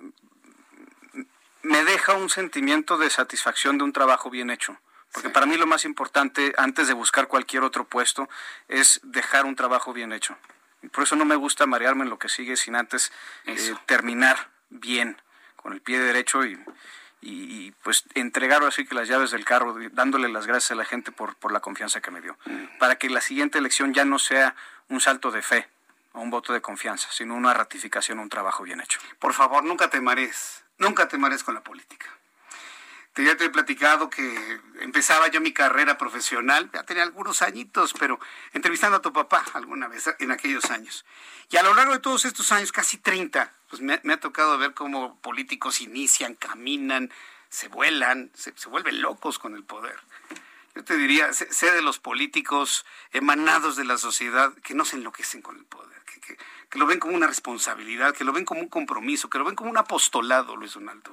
me 1.64 1.84
deja 1.86 2.14
un 2.14 2.30
sentimiento 2.30 2.98
de 2.98 3.10
satisfacción 3.10 3.78
de 3.78 3.86
un 3.86 3.94
trabajo 3.94 4.30
bien 4.30 4.50
hecho. 4.50 4.78
Porque 5.12 5.30
sí. 5.30 5.34
para 5.34 5.46
mí 5.46 5.58
lo 5.58 5.68
más 5.68 5.86
importante, 5.86 6.54
antes 6.58 6.88
de 6.88 6.94
buscar 6.94 7.28
cualquier 7.28 7.64
otro 7.64 7.86
puesto, 7.86 8.30
es 8.68 9.00
dejar 9.04 9.46
un 9.46 9.56
trabajo 9.56 9.94
bien 9.94 10.12
hecho. 10.12 10.38
Y 10.82 10.90
por 10.90 11.04
eso 11.04 11.16
no 11.16 11.26
me 11.26 11.36
gusta 11.36 11.66
marearme 11.66 12.04
en 12.04 12.10
lo 12.10 12.20
que 12.20 12.30
sigue 12.30 12.56
sin 12.56 12.76
antes 12.76 13.12
eh, 13.46 13.76
terminar 13.86 14.50
bien, 14.70 15.20
con 15.56 15.74
el 15.74 15.82
pie 15.82 16.00
derecho 16.00 16.46
y, 16.46 16.54
y, 17.22 17.32
y, 17.32 17.72
pues 17.84 18.06
entregar 18.14 18.64
así 18.64 18.86
que 18.86 18.96
las 18.96 19.08
llaves 19.08 19.32
del 19.32 19.44
carro, 19.44 19.76
dándole 19.92 20.30
las 20.30 20.46
gracias 20.46 20.72
a 20.72 20.76
la 20.76 20.86
gente 20.86 21.12
por, 21.12 21.36
por 21.36 21.52
la 21.52 21.62
confianza 21.62 22.02
que 22.02 22.12
me 22.12 22.22
dio, 22.22 22.38
mm. 22.46 22.78
para 22.80 22.98
que 22.98 23.10
la 23.10 23.22
siguiente 23.22 23.58
elección 23.58 23.94
ya 23.94 24.06
no 24.06 24.20
sea 24.20 24.56
un 24.90 25.02
salto 25.02 25.32
de 25.32 25.42
fe 25.42 25.68
o 26.14 26.22
un 26.22 26.30
voto 26.30 26.54
de 26.54 26.62
confianza, 26.62 27.10
sino 27.12 27.36
una 27.36 27.54
ratificación, 27.54 28.20
un 28.20 28.30
trabajo 28.30 28.64
bien 28.64 28.82
hecho. 28.82 29.00
Por 29.20 29.34
favor, 29.34 29.64
nunca 29.64 29.90
te 29.90 30.00
marees, 30.00 30.64
nunca 30.78 31.08
te 31.08 31.18
marees 31.18 31.44
con 31.44 31.56
la 31.56 31.62
política. 31.62 32.17
Te, 33.18 33.24
ya 33.24 33.36
te 33.36 33.46
he 33.46 33.50
platicado 33.50 34.12
que 34.12 34.62
empezaba 34.80 35.28
yo 35.28 35.42
mi 35.42 35.52
carrera 35.52 35.98
profesional, 35.98 36.70
ya 36.72 36.84
tenía 36.84 37.02
algunos 37.02 37.42
añitos, 37.42 37.96
pero 37.98 38.20
entrevistando 38.54 38.98
a 38.98 39.02
tu 39.02 39.12
papá 39.12 39.44
alguna 39.54 39.88
vez 39.88 40.08
en 40.20 40.30
aquellos 40.30 40.70
años. 40.70 41.04
Y 41.50 41.58
a 41.58 41.64
lo 41.64 41.74
largo 41.74 41.94
de 41.94 42.00
todos 42.00 42.26
estos 42.26 42.52
años, 42.52 42.72
casi 42.72 42.98
30, 42.98 43.52
pues 43.72 43.82
me, 43.82 44.00
me 44.04 44.14
ha 44.14 44.20
tocado 44.20 44.60
ver 44.60 44.76
cómo 44.76 45.20
políticos 45.20 45.82
inician, 45.82 46.36
caminan, 46.36 47.12
se 47.50 47.70
vuelan, 47.70 48.30
se, 48.36 48.54
se, 48.56 48.70
vuelven 48.70 49.02
locos 49.02 49.40
con 49.40 49.56
el 49.56 49.64
poder. 49.64 50.00
Yo 50.78 50.84
te 50.84 50.96
diría, 50.96 51.34
sé, 51.34 51.72
de 51.72 51.82
los 51.82 51.98
políticos 51.98 52.86
emanados 53.12 53.76
de 53.76 53.84
la 53.84 53.98
sociedad 53.98 54.54
que 54.64 54.76
no 54.76 54.86
se 54.86 54.96
enloquecen 54.98 55.42
con 55.42 55.58
el 55.58 55.66
poder, 55.66 56.00
que, 56.70 56.78
lo 56.78 56.86
ven 56.86 57.00
como 57.00 57.16
una 57.16 57.26
responsabilidad, 57.26 58.14
que 58.16 58.24
lo 58.24 58.32
ven 58.32 58.46
como 58.46 58.62
un 58.62 58.70
compromiso, 58.70 59.28
que 59.28 59.40
lo 59.40 59.46
ven 59.46 59.56
como 59.56 59.72
un 59.72 59.78
apostolado, 59.78 60.56
Luis 60.56 60.74
Donaldo. 60.76 61.12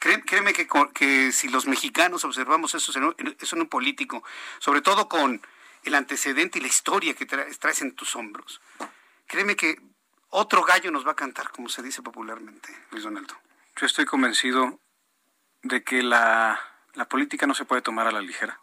Cré- 0.00 0.24
Créeme 0.24 0.52
que, 0.52 1.30
si 1.30 1.48
los 1.48 1.66
mexicanos 1.66 2.24
observamos 2.24 2.74
eso 2.74 2.90
en, 2.98 3.36
eso 3.40 3.54
en 3.54 3.62
un 3.62 3.68
político, 3.68 4.24
sobre 4.58 4.80
todo 4.82 5.08
con 5.08 5.40
el 5.84 5.94
antecedente 5.94 6.58
y 6.58 6.62
la 6.62 6.68
historia 6.68 7.14
que 7.14 7.28
tra- 7.28 7.46
traes 7.58 7.82
en 7.82 7.94
tus 7.94 8.16
hombros, 8.16 8.60
créeme 9.28 9.54
que 9.54 9.80
otro 10.30 10.64
gallo 10.64 10.90
nos 10.90 11.06
va 11.06 11.12
a 11.12 11.16
cantar, 11.16 11.52
como 11.52 11.68
se 11.68 11.80
dice 11.80 12.02
popularmente, 12.02 12.76
Luis 12.90 13.04
Donaldo. 13.04 13.36
Yo 13.76 13.86
estoy 13.86 14.04
convencido 14.04 14.80
de 15.62 15.84
que 15.84 16.02
la 16.02 16.60
política 17.08 17.46
no 17.46 17.54
se 17.54 17.64
puede 17.64 17.82
tomar 17.82 18.08
a 18.08 18.10
la 18.10 18.20
ligera. 18.20 18.58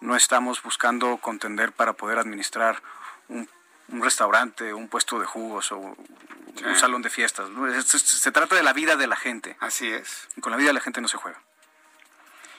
No 0.00 0.16
estamos 0.16 0.62
buscando 0.62 1.16
contender 1.18 1.72
para 1.72 1.94
poder 1.94 2.18
administrar 2.18 2.82
un, 3.28 3.48
un 3.88 4.02
restaurante, 4.02 4.74
un 4.74 4.88
puesto 4.88 5.18
de 5.18 5.26
jugos 5.26 5.72
o 5.72 5.78
un 5.78 6.76
salón 6.76 7.02
de 7.02 7.10
fiestas. 7.10 7.48
se 7.84 8.32
trata 8.32 8.54
de 8.56 8.62
la 8.62 8.72
vida 8.72 8.96
de 8.96 9.06
la 9.06 9.16
gente. 9.16 9.56
Así 9.60 9.88
es. 9.88 10.28
Y 10.36 10.40
con 10.40 10.52
la 10.52 10.58
vida 10.58 10.68
de 10.68 10.74
la 10.74 10.80
gente 10.80 11.00
no 11.00 11.08
se 11.08 11.16
juega. 11.16 11.40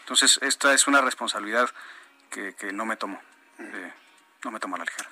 Entonces, 0.01 0.39
esta 0.41 0.73
es 0.73 0.87
una 0.87 1.01
responsabilidad 1.01 1.69
que, 2.29 2.53
que 2.55 2.71
no 2.71 2.85
me 2.85 2.95
tomo. 2.95 3.19
eh, 3.59 3.93
no 4.43 4.51
me 4.51 4.59
tomo 4.59 4.75
a 4.75 4.79
la 4.79 4.85
ligera. 4.85 5.09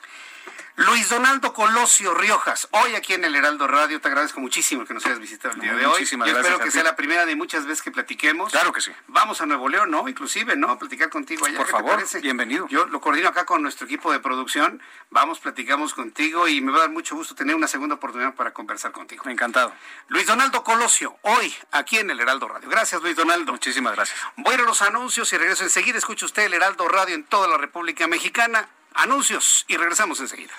Luis 0.78 1.08
Donaldo 1.08 1.54
Colosio 1.54 2.14
Riojas, 2.14 2.68
hoy 2.72 2.96
aquí 2.96 3.14
en 3.14 3.24
el 3.24 3.34
Heraldo 3.34 3.66
Radio, 3.66 4.02
te 4.02 4.10
agradezco 4.10 4.42
muchísimo 4.42 4.84
que 4.84 4.94
nos 4.94 5.06
hayas 5.06 5.20
visitado 5.20 5.54
el 5.56 5.62
día 5.62 5.74
de 5.74 5.86
hoy. 5.86 5.94
Muchísimas 5.94 6.28
Yo 6.28 6.34
gracias 6.34 6.52
espero 6.52 6.66
que 6.66 6.72
sea 6.72 6.84
la 6.84 6.98
primera 6.98 7.26
de 7.26 7.34
muchas 7.38 7.66
veces 7.66 7.82
que 7.82 7.92
platiquemos. 7.92 8.52
Claro 8.52 8.74
que 8.74 8.82
sí. 8.82 8.92
Vamos 9.08 9.40
a 9.40 9.46
Nuevo 9.46 9.70
León, 9.70 9.90
¿no? 9.90 10.06
Inclusive, 10.10 10.58
¿no? 10.58 10.70
A 10.70 10.78
platicar 10.78 11.10
contigo 11.10 11.46
allá. 11.46 11.56
Por 11.56 11.66
¿qué 11.66 11.72
te 11.72 11.78
favor, 11.78 11.96
parece? 11.96 12.20
bienvenido. 12.20 12.68
Yo 12.68 12.88
lo 12.88 13.00
coordino 13.00 13.30
acá 13.30 13.46
con 13.46 13.62
nuestro 13.62 13.86
equipo 13.86 14.12
de 14.12 14.20
producción. 14.20 14.82
Vamos, 15.12 15.40
platicamos 15.40 15.94
contigo 15.94 16.46
y 16.50 16.60
me 16.60 16.74
va 16.74 16.80
a 16.80 16.82
dar 16.82 16.90
mucho 16.90 17.16
gusto 17.16 17.36
tener 17.36 17.56
una 17.56 17.70
segunda 17.70 17.96
oportunidad 17.96 18.36
para 18.36 18.52
conversar 18.52 18.92
contigo. 18.92 19.24
Encantado. 19.30 19.74
Luis 20.10 20.28
Donaldo 20.28 20.62
Colosio, 20.66 21.18
hoy 21.22 21.56
aquí 21.72 22.00
en 22.00 22.10
el 22.10 22.20
Heraldo 22.20 22.50
Radio. 22.50 22.68
Gracias, 22.68 23.02
Luis 23.02 23.16
Donaldo. 23.16 23.54
Muchísimas 23.54 23.96
gracias. 23.96 24.20
Voy 24.36 24.52
a 24.52 24.56
ir 24.56 24.62
a 24.62 24.66
los 24.66 24.82
anuncios 24.82 25.32
y 25.32 25.38
regreso 25.38 25.64
enseguida. 25.64 25.98
Escucha 25.98 26.26
usted 26.26 26.44
el 26.44 26.54
Heraldo 26.54 26.86
Radio 26.90 27.16
en 27.16 27.24
toda 27.24 27.48
la 27.48 27.58
República 27.58 28.08
Mexicana. 28.08 28.68
Anuncios 28.96 29.66
y 29.68 29.76
regresamos 29.76 30.20
enseguida. 30.22 30.54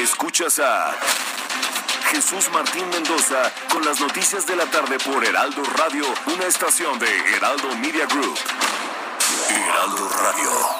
Escuchas 0.00 0.60
a 0.60 0.96
Jesús 2.10 2.48
Martín 2.52 2.88
Mendoza 2.90 3.52
con 3.72 3.84
las 3.84 4.00
noticias 4.00 4.46
de 4.46 4.56
la 4.56 4.66
tarde 4.66 4.98
por 4.98 5.24
Heraldo 5.24 5.62
Radio, 5.76 6.04
una 6.26 6.46
estación 6.46 6.98
de 6.98 7.36
Heraldo 7.36 7.74
Media 7.76 8.06
Group. 8.06 8.38
Heraldo 9.48 10.08
Radio. 10.08 10.79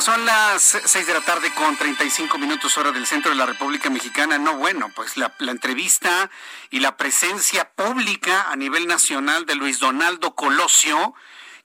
Son 0.00 0.24
las 0.24 0.80
6 0.82 1.06
de 1.06 1.12
la 1.12 1.20
tarde 1.20 1.52
con 1.52 1.76
35 1.76 2.38
minutos 2.38 2.78
hora 2.78 2.90
del 2.90 3.06
centro 3.06 3.32
de 3.32 3.36
la 3.36 3.44
República 3.44 3.90
Mexicana. 3.90 4.38
No, 4.38 4.56
bueno, 4.56 4.90
pues 4.96 5.18
la, 5.18 5.34
entrevista 5.40 6.30
y 6.70 6.80
la 6.80 6.96
presencia 6.96 7.68
pública 7.68 8.50
a 8.50 8.56
nivel 8.56 8.86
nacional 8.86 9.44
de 9.44 9.56
Luis 9.56 9.78
Donaldo 9.78 10.34
Colosio, 10.34 11.12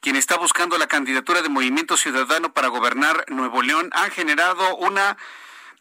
quien 0.02 0.18
está 0.18 0.36
buscando 0.36 0.78
la 0.78 0.88
candidatura 0.88 1.42
de 1.42 1.48
Movimiento 1.48 1.96
Ciudadano 1.96 2.52
para 2.52 2.68
gobernar 2.68 3.24
Nuevo 3.30 3.62
León, 3.62 3.90
ha 3.94 4.10
generado 4.10 4.76
una 4.76 5.16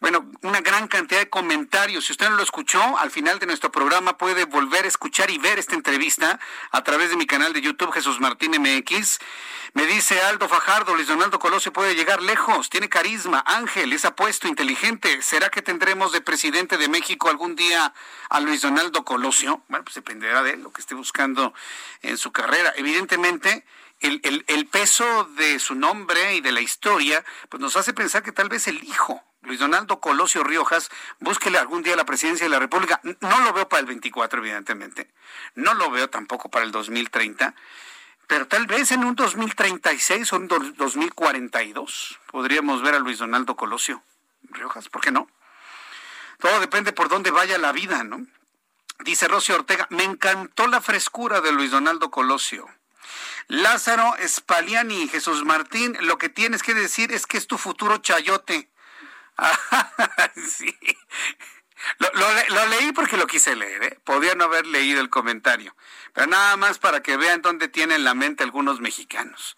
bueno, 0.01 0.29
una 0.41 0.61
gran 0.61 0.87
cantidad 0.87 1.19
de 1.19 1.29
comentarios. 1.29 2.05
Si 2.05 2.11
usted 2.11 2.29
no 2.29 2.35
lo 2.35 2.43
escuchó, 2.43 2.97
al 2.97 3.11
final 3.11 3.39
de 3.39 3.45
nuestro 3.45 3.71
programa 3.71 4.17
puede 4.17 4.45
volver 4.45 4.85
a 4.85 4.87
escuchar 4.87 5.29
y 5.29 5.37
ver 5.37 5.59
esta 5.59 5.75
entrevista 5.75 6.39
a 6.71 6.83
través 6.83 7.09
de 7.09 7.15
mi 7.15 7.25
canal 7.25 7.53
de 7.53 7.61
YouTube, 7.61 7.91
Jesús 7.91 8.19
Martín 8.19 8.51
MX. 8.59 9.19
Me 9.73 9.85
dice 9.85 10.21
Aldo 10.21 10.47
Fajardo, 10.47 10.95
Luis 10.95 11.07
Donaldo 11.07 11.37
Colosio 11.37 11.73
puede 11.73 11.95
llegar 11.95 12.21
lejos, 12.21 12.69
tiene 12.69 12.87
carisma, 12.87 13.43
ángel, 13.45 13.91
es 13.91 14.05
apuesto, 14.05 14.47
inteligente. 14.47 15.21
¿Será 15.21 15.49
que 15.49 15.61
tendremos 15.61 16.13
de 16.13 16.21
presidente 16.21 16.77
de 16.77 16.87
México 16.87 17.29
algún 17.29 17.55
día 17.55 17.93
a 18.29 18.39
Luis 18.39 18.61
Donaldo 18.61 19.03
Colosio? 19.03 19.63
Bueno, 19.67 19.83
pues 19.83 19.95
dependerá 19.95 20.43
de 20.43 20.51
él, 20.51 20.61
lo 20.61 20.71
que 20.71 20.79
esté 20.79 20.95
buscando 20.95 21.53
en 22.01 22.17
su 22.17 22.31
carrera. 22.31 22.73
Evidentemente, 22.77 23.65
el, 23.99 24.45
el, 24.47 24.65
peso 24.67 25.25
de 25.35 25.59
su 25.59 25.75
nombre 25.75 26.35
y 26.35 26.41
de 26.41 26.51
la 26.51 26.61
historia, 26.61 27.23
pues 27.49 27.59
nos 27.59 27.75
hace 27.75 27.93
pensar 27.93 28.23
que 28.23 28.31
tal 28.31 28.49
vez 28.49 28.67
el 28.67 28.83
hijo, 28.83 29.23
Luis 29.45 29.59
Donaldo 29.59 29.99
Colosio 29.99 30.43
Riojas, 30.43 30.89
búsquele 31.19 31.57
algún 31.57 31.83
día 31.83 31.95
la 31.95 32.05
presidencia 32.05 32.45
de 32.45 32.49
la 32.49 32.59
República. 32.59 32.99
No 33.21 33.39
lo 33.41 33.53
veo 33.53 33.69
para 33.69 33.79
el 33.79 33.85
24, 33.85 34.39
evidentemente. 34.39 35.09
No 35.55 35.73
lo 35.73 35.89
veo 35.91 36.09
tampoco 36.09 36.49
para 36.49 36.65
el 36.65 36.71
2030. 36.71 37.53
Pero 38.27 38.47
tal 38.47 38.65
vez 38.65 38.91
en 38.91 39.03
un 39.05 39.15
2036 39.15 40.33
o 40.33 40.37
un 40.37 40.47
do- 40.47 40.59
2042 40.59 42.19
podríamos 42.31 42.81
ver 42.81 42.95
a 42.95 42.99
Luis 42.99 43.19
Donaldo 43.19 43.55
Colosio 43.55 44.03
Riojas. 44.49 44.89
¿Por 44.89 45.01
qué 45.01 45.11
no? 45.11 45.27
Todo 46.39 46.59
depende 46.59 46.91
por 46.91 47.07
dónde 47.07 47.31
vaya 47.31 47.57
la 47.57 47.71
vida, 47.71 48.03
¿no? 48.03 48.25
Dice 48.99 49.27
Rocío 49.27 49.55
Ortega, 49.55 49.87
me 49.89 50.03
encantó 50.03 50.67
la 50.67 50.81
frescura 50.81 51.41
de 51.41 51.51
Luis 51.51 51.71
Donaldo 51.71 52.09
Colosio. 52.11 52.67
Lázaro 53.47 54.15
Spaliani, 54.25 55.07
Jesús 55.07 55.43
Martín, 55.45 55.95
lo 56.01 56.17
que 56.17 56.29
tienes 56.29 56.63
que 56.63 56.73
decir 56.73 57.11
es 57.11 57.27
que 57.27 57.37
es 57.37 57.45
tu 57.45 57.57
futuro 57.57 57.97
chayote. 57.99 58.69
sí. 60.35 60.75
Lo, 61.99 62.09
lo 62.13 62.33
le- 62.33 62.49
lo 62.49 62.65
leí 62.67 62.91
porque 62.93 63.17
lo 63.17 63.27
quise 63.27 63.55
leer, 63.55 63.83
¿eh? 63.83 63.99
Podía 64.03 64.35
no 64.35 64.45
haber 64.45 64.65
leído 64.65 65.01
el 65.01 65.09
comentario. 65.09 65.75
Pero 66.13 66.27
nada 66.27 66.57
más 66.57 66.79
para 66.79 67.01
que 67.03 67.17
vean 67.17 67.41
dónde 67.41 67.67
tienen 67.67 68.03
la 68.03 68.13
mente 68.13 68.43
algunos 68.43 68.79
mexicanos. 68.79 69.55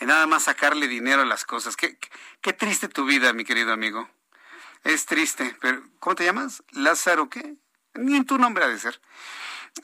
Y 0.00 0.06
nada 0.06 0.26
más 0.26 0.44
sacarle 0.44 0.88
dinero 0.88 1.22
a 1.22 1.26
las 1.26 1.44
cosas. 1.44 1.76
Qué, 1.76 1.96
qué, 1.98 2.08
qué 2.40 2.52
triste 2.52 2.88
tu 2.88 3.04
vida, 3.04 3.32
mi 3.32 3.44
querido 3.44 3.72
amigo. 3.72 4.08
Es 4.84 5.06
triste. 5.06 5.56
Pero, 5.60 5.82
¿Cómo 5.98 6.16
te 6.16 6.24
llamas? 6.24 6.62
Lázaro, 6.70 7.28
¿qué? 7.28 7.54
Ni 7.94 8.16
en 8.16 8.24
tu 8.26 8.38
nombre 8.38 8.64
ha 8.64 8.68
de 8.68 8.78
ser. 8.78 9.00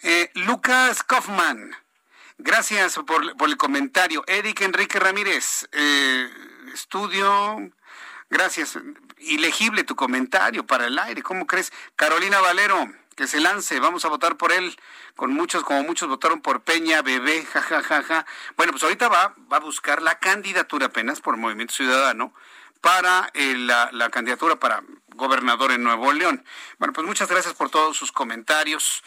Eh, 0.02 0.30
Lucas 0.34 1.02
Kaufman. 1.02 1.76
Gracias 2.38 2.94
por, 3.06 3.36
por 3.36 3.48
el 3.48 3.56
comentario. 3.56 4.24
Eric 4.26 4.62
Enrique 4.62 4.98
Ramírez. 4.98 5.68
eh, 5.72 6.28
estudio. 6.72 7.70
Gracias. 8.30 8.78
Ilegible 9.18 9.84
tu 9.84 9.96
comentario 9.96 10.66
para 10.66 10.86
el 10.86 10.98
aire. 10.98 11.22
¿Cómo 11.22 11.46
crees? 11.46 11.72
Carolina 11.96 12.40
Valero, 12.40 12.92
que 13.16 13.26
se 13.26 13.40
lance. 13.40 13.80
Vamos 13.80 14.04
a 14.04 14.08
votar 14.08 14.36
por 14.36 14.52
él. 14.52 14.76
Con 15.16 15.32
muchos, 15.32 15.62
como 15.62 15.82
muchos 15.82 16.08
votaron 16.08 16.40
por 16.40 16.62
Peña, 16.62 17.02
Bebé, 17.02 17.44
jajajaja. 17.44 18.26
Bueno, 18.56 18.72
pues 18.72 18.82
ahorita 18.82 19.08
va, 19.08 19.34
va 19.52 19.58
a 19.58 19.60
buscar 19.60 20.02
la 20.02 20.18
candidatura 20.18 20.86
apenas 20.86 21.20
por 21.20 21.36
Movimiento 21.36 21.74
Ciudadano 21.74 22.34
para 22.80 23.30
eh, 23.32 23.54
la 23.56 24.10
candidatura 24.10 24.56
para 24.56 24.82
gobernador 25.14 25.72
en 25.72 25.82
Nuevo 25.82 26.12
León. 26.12 26.44
Bueno, 26.78 26.92
pues 26.92 27.06
muchas 27.06 27.28
gracias 27.28 27.54
por 27.54 27.70
todos 27.70 27.96
sus 27.96 28.12
comentarios. 28.12 29.02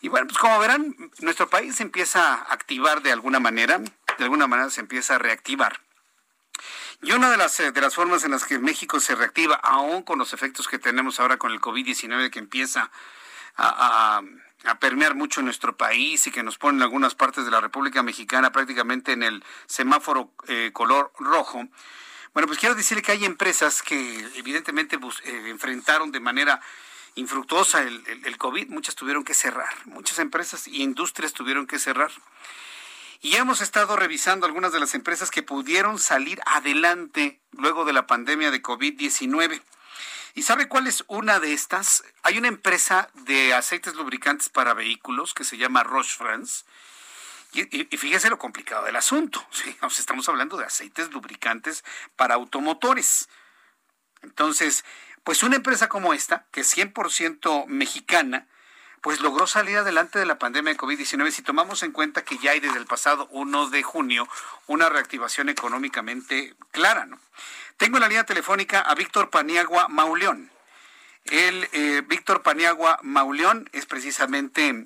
Y 0.00 0.08
bueno, 0.08 0.26
pues 0.26 0.38
como 0.38 0.58
verán, 0.58 0.94
nuestro 1.20 1.48
país 1.48 1.76
se 1.76 1.82
empieza 1.82 2.34
a 2.34 2.52
activar 2.52 3.02
de 3.02 3.12
alguna 3.12 3.40
manera, 3.40 3.78
de 3.78 4.24
alguna 4.24 4.46
manera 4.46 4.70
se 4.70 4.80
empieza 4.80 5.16
a 5.16 5.18
reactivar. 5.18 5.80
Y 7.02 7.12
una 7.12 7.30
de 7.30 7.36
las, 7.36 7.60
eh, 7.60 7.72
de 7.72 7.80
las 7.80 7.94
formas 7.94 8.24
en 8.24 8.30
las 8.32 8.44
que 8.44 8.58
México 8.58 8.98
se 9.00 9.14
reactiva, 9.14 9.56
aún 9.56 10.02
con 10.02 10.18
los 10.18 10.32
efectos 10.32 10.66
que 10.66 10.78
tenemos 10.78 11.20
ahora 11.20 11.36
con 11.36 11.52
el 11.52 11.60
COVID-19 11.60 12.30
que 12.30 12.38
empieza 12.38 12.90
a, 13.56 14.18
a- 14.18 14.22
a 14.64 14.78
permear 14.80 15.14
mucho 15.14 15.42
nuestro 15.42 15.76
país 15.76 16.26
y 16.26 16.30
que 16.32 16.42
nos 16.42 16.58
pone 16.58 16.78
en 16.78 16.82
algunas 16.82 17.14
partes 17.14 17.44
de 17.44 17.50
la 17.50 17.60
República 17.60 18.02
Mexicana 18.02 18.50
prácticamente 18.50 19.12
en 19.12 19.22
el 19.22 19.44
semáforo 19.66 20.32
eh, 20.48 20.70
color 20.72 21.12
rojo. 21.18 21.68
Bueno, 22.34 22.48
pues 22.48 22.58
quiero 22.58 22.74
decirle 22.74 23.02
que 23.02 23.12
hay 23.12 23.24
empresas 23.24 23.82
que 23.82 24.28
evidentemente 24.34 24.98
eh, 25.24 25.42
enfrentaron 25.50 26.10
de 26.10 26.20
manera 26.20 26.60
infructuosa 27.14 27.82
el, 27.82 28.02
el, 28.08 28.26
el 28.26 28.38
COVID, 28.38 28.68
muchas 28.68 28.94
tuvieron 28.94 29.22
que 29.24 29.34
cerrar, 29.34 29.72
muchas 29.84 30.18
empresas 30.18 30.66
y 30.66 30.82
industrias 30.82 31.32
tuvieron 31.32 31.66
que 31.66 31.78
cerrar. 31.78 32.10
Y 33.20 33.36
hemos 33.36 33.60
estado 33.60 33.96
revisando 33.96 34.46
algunas 34.46 34.72
de 34.72 34.80
las 34.80 34.94
empresas 34.94 35.30
que 35.30 35.42
pudieron 35.42 35.98
salir 35.98 36.40
adelante 36.46 37.40
luego 37.52 37.84
de 37.84 37.92
la 37.92 38.06
pandemia 38.06 38.50
de 38.50 38.62
COVID-19. 38.62 39.62
¿Y 40.34 40.42
sabe 40.42 40.68
cuál 40.68 40.86
es 40.86 41.02
una 41.06 41.40
de 41.40 41.54
estas? 41.54 42.04
Hay 42.22 42.36
una 42.36 42.48
empresa 42.48 43.08
de 43.14 43.54
aceites 43.54 43.94
lubricantes 43.94 44.50
para 44.50 44.74
vehículos 44.74 45.32
que 45.32 45.44
se 45.44 45.56
llama 45.56 45.82
Roche 45.82 46.14
France. 46.16 46.64
Y, 47.54 47.96
fíjese 47.96 48.28
lo 48.28 48.38
complicado 48.38 48.84
del 48.84 48.96
asunto. 48.96 49.42
¿sí? 49.50 49.76
estamos 49.98 50.28
hablando 50.28 50.58
de 50.58 50.66
aceites 50.66 51.10
lubricantes 51.10 51.84
para 52.16 52.34
automotores. 52.34 53.30
Entonces, 54.20 54.84
pues 55.24 55.42
una 55.42 55.56
empresa 55.56 55.88
como 55.88 56.12
esta, 56.12 56.46
que 56.52 56.60
es 56.60 56.76
100% 56.76 57.66
mexicana, 57.66 58.46
pues 59.06 59.20
logró 59.20 59.46
salir 59.46 59.76
adelante 59.76 60.18
de 60.18 60.26
la 60.26 60.36
pandemia 60.36 60.72
de 60.72 60.78
COVID-19 60.80 61.30
si 61.30 61.42
tomamos 61.42 61.84
en 61.84 61.92
cuenta 61.92 62.24
que 62.24 62.38
ya 62.38 62.50
hay 62.50 62.58
desde 62.58 62.78
el 62.78 62.86
pasado 62.86 63.28
1 63.30 63.70
de 63.70 63.84
junio 63.84 64.26
una 64.66 64.88
reactivación 64.88 65.48
económicamente 65.48 66.56
clara. 66.72 67.06
Tengo 67.76 67.98
en 67.98 68.00
la 68.00 68.08
línea 68.08 68.24
telefónica 68.24 68.80
a 68.80 68.96
Víctor 68.96 69.30
Paniagua 69.30 69.86
Mauleón. 69.86 70.50
El 71.22 71.68
eh, 71.70 72.02
Víctor 72.04 72.42
Paniagua 72.42 72.98
Mauleón 73.04 73.70
es 73.72 73.86
precisamente 73.86 74.84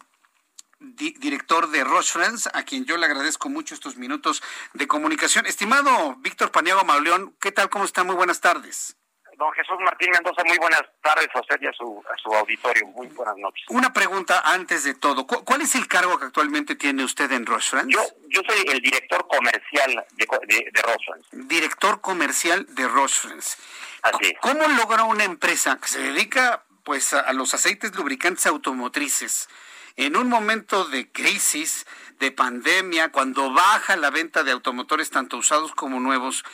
director 0.81 1.71
de 1.71 1.83
Roche 1.83 2.12
Friends, 2.12 2.51
a 2.53 2.62
quien 2.64 2.85
yo 2.85 2.99
le 2.99 3.07
agradezco 3.07 3.49
mucho 3.49 3.75
estos 3.75 3.97
minutos 3.97 4.43
de 4.75 4.87
comunicación. 4.87 5.47
Estimado 5.47 6.16
Víctor 6.16 6.51
Paniagua 6.51 6.85
Mauleón, 6.85 7.35
¿qué 7.41 7.53
tal? 7.53 7.71
¿Cómo 7.71 7.87
está? 7.87 8.05
Muy 8.05 8.16
buenas 8.16 8.43
tardes. 8.43 9.00
Don 9.41 9.51
Jesús 9.53 9.76
Martín 9.80 10.11
Mendoza, 10.11 10.45
muy 10.45 10.59
buenas 10.59 10.82
tardes 11.03 11.28
a 11.34 11.41
usted 11.41 11.57
y 11.62 11.66
a 11.66 11.72
su, 11.72 12.05
a 12.12 12.16
su 12.18 12.28
auditorio. 12.28 12.86
Muy 12.88 13.07
buenas 13.07 13.38
noches. 13.38 13.64
Una 13.70 13.91
pregunta 13.91 14.43
antes 14.45 14.84
de 14.84 14.93
todo. 14.93 15.26
¿Cuál 15.26 15.62
es 15.62 15.74
el 15.76 15.88
cargo 15.88 16.18
que 16.18 16.26
actualmente 16.26 16.76
tiene 16.76 17.05
usted 17.05 17.32
en 17.32 17.47
Friends? 17.47 17.88
Yo, 17.88 18.03
yo 18.28 18.43
soy 18.47 18.66
el 18.68 18.80
director 18.82 19.26
comercial 19.26 20.05
de, 20.12 20.26
de, 20.47 20.82
Friends. 21.07 21.49
Director 21.49 22.03
comercial 22.03 22.66
de 22.68 22.86
Friends. 22.86 23.57
Así 24.03 24.26
es. 24.26 24.34
¿Cómo 24.43 24.68
logra 24.68 25.05
una 25.05 25.24
empresa 25.24 25.78
que 25.80 25.88
se 25.88 26.01
dedica 26.01 26.62
pues 26.84 27.14
a, 27.14 27.20
a 27.20 27.32
los 27.32 27.55
aceites 27.55 27.95
lubricantes 27.97 28.45
automotrices 28.45 29.49
en 29.97 30.16
un 30.16 30.28
momento 30.28 30.84
de 30.84 31.11
crisis, 31.11 31.86
de 32.18 32.30
pandemia, 32.30 33.11
cuando 33.11 33.51
baja 33.55 33.97
la 33.97 34.11
venta 34.11 34.43
de 34.43 34.53
automotores 34.53 35.09
tanto 35.09 35.38
usados 35.38 35.72
como 35.72 35.99
nuevos, 35.99 36.45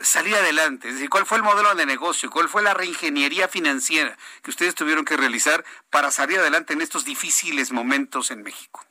salir 0.00 0.34
adelante? 0.34 0.88
¿cuál 1.08 1.26
fue 1.26 1.38
el 1.38 1.44
modelo 1.44 1.74
de 1.74 1.86
negocio? 1.86 2.30
¿Cuál 2.30 2.48
fue 2.48 2.62
la 2.62 2.74
reingeniería 2.74 3.48
financiera 3.48 4.16
que 4.42 4.50
ustedes 4.50 4.74
tuvieron 4.74 5.04
que 5.04 5.16
realizar 5.16 5.64
para 5.90 6.10
salir 6.10 6.38
adelante 6.38 6.72
en 6.72 6.80
estos 6.80 7.04
difíciles 7.04 7.72
momentos 7.72 8.30
en 8.30 8.42
México? 8.42 8.84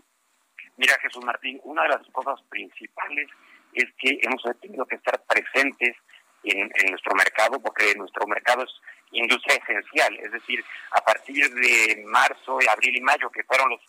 Mira, 0.78 0.96
Jesús 1.02 1.24
Martín, 1.26 1.60
una 1.64 1.84
de 1.84 1.90
las 1.90 2.08
cosas 2.12 2.40
principales 2.50 3.30
es 3.74 3.86
que 4.00 4.20
hemos 4.22 4.42
tenido 4.62 4.86
que 4.86 4.96
estar 4.96 5.22
presentes 5.28 5.96
en, 6.44 6.72
en 6.74 6.92
nuestro 6.92 7.16
mercado, 7.16 7.60
porque 7.60 7.94
nuestro 7.96 8.26
mercado 8.28 8.64
es 8.64 8.72
industria 9.12 9.56
esencial, 9.56 10.18
es 10.18 10.32
decir, 10.32 10.64
a 10.92 11.02
partir 11.02 11.50
de 11.54 12.04
marzo, 12.08 12.60
abril 12.70 12.98
y 12.98 13.02
mayo, 13.02 13.30
que 13.30 13.44
fueron 13.44 13.70
los 13.70 13.82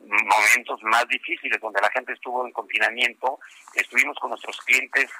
momentos 0.00 0.82
más 0.82 1.06
difíciles 1.08 1.60
donde 1.60 1.80
la 1.80 1.90
gente 1.90 2.12
estuvo 2.12 2.46
en 2.46 2.52
confinamiento, 2.52 3.38
estuvimos 3.74 4.16
con 4.18 4.30
nuestros 4.30 4.60
clientes 4.62 5.10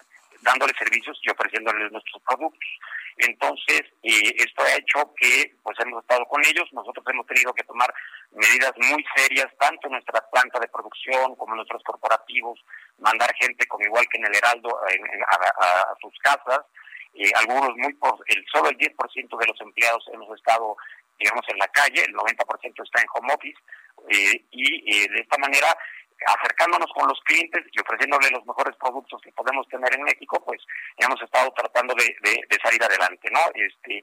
dándoles 0.42 0.76
servicios 0.76 1.18
y 1.22 1.30
ofreciéndoles 1.30 1.90
nuestros 1.90 2.22
productos. 2.22 2.68
Entonces, 3.16 3.82
eh, 4.02 4.34
esto 4.36 4.62
ha 4.62 4.76
hecho 4.76 5.12
que 5.16 5.54
pues 5.62 5.78
hemos 5.80 6.02
estado 6.02 6.24
con 6.26 6.44
ellos, 6.44 6.68
nosotros 6.72 7.04
hemos 7.08 7.26
tenido 7.26 7.52
que 7.52 7.64
tomar 7.64 7.92
medidas 8.32 8.72
muy 8.76 9.04
serias, 9.14 9.48
tanto 9.58 9.86
en 9.86 9.92
nuestra 9.92 10.20
planta 10.30 10.58
de 10.58 10.68
producción 10.68 11.36
como 11.36 11.52
en 11.52 11.56
nuestros 11.58 11.82
corporativos, 11.84 12.58
mandar 12.98 13.32
gente 13.40 13.66
como 13.66 13.84
igual 13.84 14.06
que 14.10 14.18
en 14.18 14.26
el 14.26 14.34
Heraldo 14.34 14.70
a, 14.78 15.94
sus 16.00 16.18
casas, 16.18 16.60
eh, 17.14 17.30
algunos 17.34 17.76
muy 17.76 17.92
por, 17.94 18.18
el 18.26 18.44
solo 18.50 18.70
el 18.70 18.78
10% 18.78 19.38
de 19.38 19.46
los 19.46 19.60
empleados 19.60 20.08
hemos 20.12 20.34
estado 20.34 20.76
digamos 21.18 21.44
en 21.48 21.58
la 21.58 21.68
calle, 21.68 22.02
el 22.02 22.14
90% 22.14 22.84
está 22.84 23.00
en 23.00 23.08
home 23.14 23.34
office. 23.34 23.58
Eh, 24.08 24.44
y 24.50 25.06
de 25.06 25.20
esta 25.20 25.38
manera 25.38 25.76
acercándonos 26.26 26.90
con 26.92 27.08
los 27.08 27.20
clientes 27.22 27.64
y 27.72 27.80
ofreciéndole 27.80 28.30
los 28.30 28.46
mejores 28.46 28.76
productos 28.76 29.20
que 29.22 29.32
podemos 29.32 29.66
tener 29.68 29.94
en 29.94 30.02
México, 30.02 30.42
pues 30.44 30.60
hemos 30.98 31.20
estado 31.22 31.52
tratando 31.52 31.94
de, 31.94 32.58
salir 32.62 32.82
adelante, 32.82 33.28
¿no? 33.30 33.40
Este, 33.54 34.02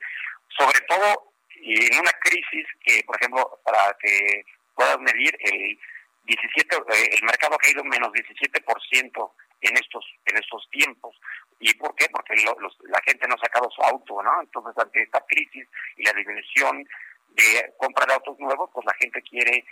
sobre 0.57 0.79
todo 0.81 1.33
en 1.55 1.99
una 1.99 2.11
crisis 2.21 2.65
que, 2.83 3.03
por 3.05 3.15
ejemplo, 3.17 3.59
para 3.63 3.95
que 3.99 4.43
puedas 4.75 4.99
medir 4.99 5.37
el 5.41 5.79
17, 6.25 6.75
eh, 6.75 7.09
el 7.13 7.23
mercado 7.23 7.55
ha 7.55 7.57
caído 7.57 7.83
menos 7.83 8.11
17% 8.11 9.31
en 9.61 9.77
estos 9.77 10.05
en 10.25 10.37
estos 10.37 10.69
tiempos. 10.71 11.19
¿Y 11.59 11.73
por 11.73 11.93
qué? 11.95 12.07
Porque 12.11 12.35
la 12.35 13.01
gente 13.05 13.27
no 13.27 13.35
ha 13.35 13.39
sacado 13.39 13.69
su 13.71 13.81
auto, 13.81 14.23
¿no? 14.23 14.41
Entonces, 14.41 14.73
ante 14.77 15.01
esta 15.01 15.23
crisis 15.27 15.67
y 15.97 16.03
la 16.03 16.13
disminución 16.13 16.87
de 17.29 17.73
compra 17.77 18.05
de 18.05 18.13
autos 18.13 18.39
nuevos, 18.39 18.69
pues 18.73 18.85
la 18.85 18.93
gente 18.93 19.21
quiere 19.23 19.65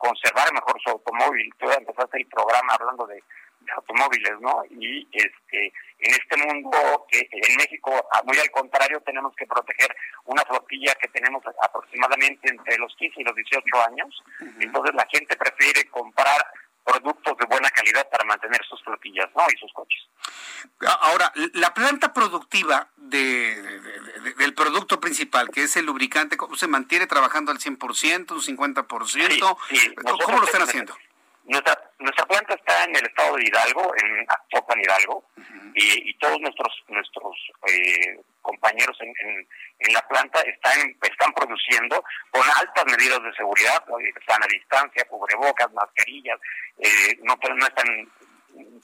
conservar 0.00 0.52
mejor 0.52 0.80
su 0.82 0.90
automóvil. 0.90 1.52
Tú 1.58 1.70
empezaste 1.70 2.18
el 2.18 2.26
programa 2.26 2.72
hablando 2.74 3.06
de, 3.06 3.22
automóviles, 3.76 4.40
¿no? 4.40 4.64
Y 4.70 5.06
este 5.12 5.72
en 5.98 6.12
este 6.12 6.36
mundo, 6.38 7.06
que 7.08 7.28
en 7.30 7.56
México, 7.56 7.92
muy 8.24 8.38
al 8.38 8.50
contrario, 8.50 9.00
tenemos 9.02 9.36
que 9.36 9.46
proteger 9.46 9.94
una 10.24 10.42
flotilla 10.42 10.94
que 10.94 11.08
tenemos 11.08 11.44
aproximadamente 11.62 12.48
entre 12.48 12.78
los 12.78 12.92
15 12.96 13.20
y 13.20 13.24
los 13.24 13.36
18 13.36 13.62
años. 13.86 14.22
Entonces 14.58 14.94
la 14.94 15.06
gente 15.12 15.36
prefiere 15.36 15.88
comprar 15.90 16.40
productos 16.84 17.36
de 17.38 17.46
buena 17.46 17.70
calidad 17.70 18.08
para 18.10 18.24
mantener 18.24 18.60
sus 18.68 18.82
flotillas 18.82 19.28
¿no? 19.36 19.44
y 19.52 19.58
sus 19.58 19.72
coches. 19.72 20.00
Ahora, 21.00 21.32
la 21.54 21.72
planta 21.74 22.12
productiva 22.12 22.88
de, 22.96 23.80
del 24.38 24.54
producto 24.54 25.00
principal, 25.00 25.50
que 25.50 25.64
es 25.64 25.76
el 25.76 25.86
lubricante, 25.86 26.36
¿cómo 26.36 26.56
se 26.56 26.68
mantiene 26.68 27.06
trabajando 27.06 27.52
al 27.52 27.58
100%, 27.58 28.32
un 28.32 28.40
50%? 28.40 29.56
¿Cómo 30.24 30.38
lo 30.38 30.44
están 30.44 30.62
haciendo? 30.62 30.96
Nuestra, 31.44 31.90
nuestra 31.98 32.26
planta 32.26 32.54
está 32.54 32.84
en 32.84 32.96
el 32.96 33.06
estado 33.06 33.36
de 33.36 33.44
Hidalgo, 33.44 33.92
en 33.96 34.26
Azopan 34.28 34.80
Hidalgo, 34.80 35.24
y, 35.74 36.14
todos 36.14 36.40
nuestros 36.40 36.72
nuestros 36.88 37.36
eh, 37.66 38.20
compañeros 38.42 38.96
en, 39.00 39.46
en, 39.78 39.94
la 39.94 40.06
planta 40.08 40.40
están 40.42 40.96
están 41.02 41.32
produciendo 41.32 42.02
con 42.30 42.42
altas 42.56 42.84
medidas 42.86 43.22
de 43.22 43.32
seguridad, 43.34 43.82
están 44.18 44.42
a 44.42 44.46
distancia, 44.46 45.04
cubrebocas, 45.08 45.72
mascarillas, 45.72 46.38
eh, 46.78 47.18
no, 47.22 47.34
están 47.34 48.08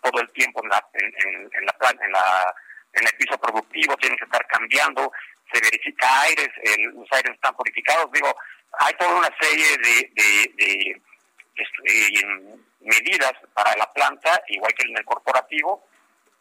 todo 0.03 0.21
el 0.21 0.31
tiempo 0.33 0.63
en 0.63 0.69
la 0.71 0.87
en, 0.95 1.51
en, 1.53 1.67
la, 1.67 1.77
en, 1.91 2.13
la, 2.13 2.55
en 2.93 3.07
el 3.07 3.13
piso 3.19 3.39
productivo, 3.39 3.97
tienen 3.97 4.19
que 4.19 4.25
estar 4.25 4.47
cambiando, 4.47 5.13
se 5.53 5.61
verifica 5.61 6.23
aires, 6.23 6.49
los 6.95 7.11
aires 7.13 7.35
están 7.35 7.55
purificados, 7.55 8.11
digo, 8.13 8.35
hay 8.79 8.95
toda 8.95 9.15
una 9.15 9.31
serie 9.41 9.77
de, 9.79 10.11
de 10.55 11.03
eh, 11.85 12.27
medidas 12.81 13.33
para 13.55 13.77
la 13.77 13.93
planta, 13.93 14.43
igual 14.49 14.73
que 14.75 14.87
en 14.89 14.97
el 14.97 15.05
corporativo, 15.05 15.89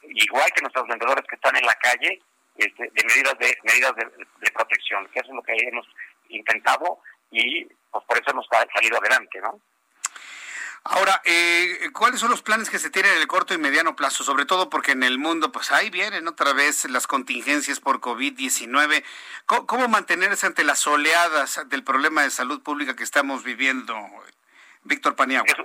igual 0.03 0.51
que 0.53 0.61
nuestros 0.61 0.87
vendedores 0.87 1.25
que 1.27 1.35
están 1.35 1.55
en 1.55 1.65
la 1.65 1.73
calle, 1.75 2.21
este, 2.57 2.89
de 2.93 3.03
medidas 3.03 3.37
de 3.39 3.57
medidas 3.63 3.95
de, 3.95 4.51
protección, 4.51 5.07
que 5.13 5.19
eso 5.19 5.29
es 5.29 5.35
lo 5.35 5.43
que 5.43 5.53
hemos 5.57 5.85
intentado 6.29 6.99
y 7.31 7.65
pues 7.65 8.03
por 8.05 8.17
eso 8.17 8.31
hemos 8.31 8.47
salido 8.73 8.97
adelante, 8.97 9.39
¿no? 9.41 9.59
Ahora, 10.87 11.19
eh, 11.25 11.89
¿cuáles 11.93 12.19
son 12.19 12.29
los 12.29 12.43
planes 12.43 12.69
que 12.69 12.77
se 12.77 12.91
tienen 12.91 13.13
en 13.13 13.21
el 13.21 13.27
corto 13.27 13.55
y 13.55 13.57
mediano 13.57 13.95
plazo? 13.95 14.23
Sobre 14.23 14.45
todo 14.45 14.69
porque 14.69 14.91
en 14.91 15.01
el 15.01 15.17
mundo, 15.17 15.51
pues 15.51 15.71
ahí 15.71 15.89
vienen 15.89 16.27
otra 16.27 16.53
vez 16.53 16.85
las 16.85 17.07
contingencias 17.07 17.79
por 17.79 18.01
COVID-19. 18.01 19.03
¿Cómo, 19.47 19.87
mantenerse 19.87 20.45
ante 20.45 20.63
las 20.63 20.85
oleadas 20.85 21.67
del 21.69 21.83
problema 21.83 22.21
de 22.21 22.29
salud 22.29 22.61
pública 22.61 22.95
que 22.95 23.03
estamos 23.03 23.43
viviendo, 23.43 23.95
Víctor 24.83 25.15
Paniagua. 25.15 25.55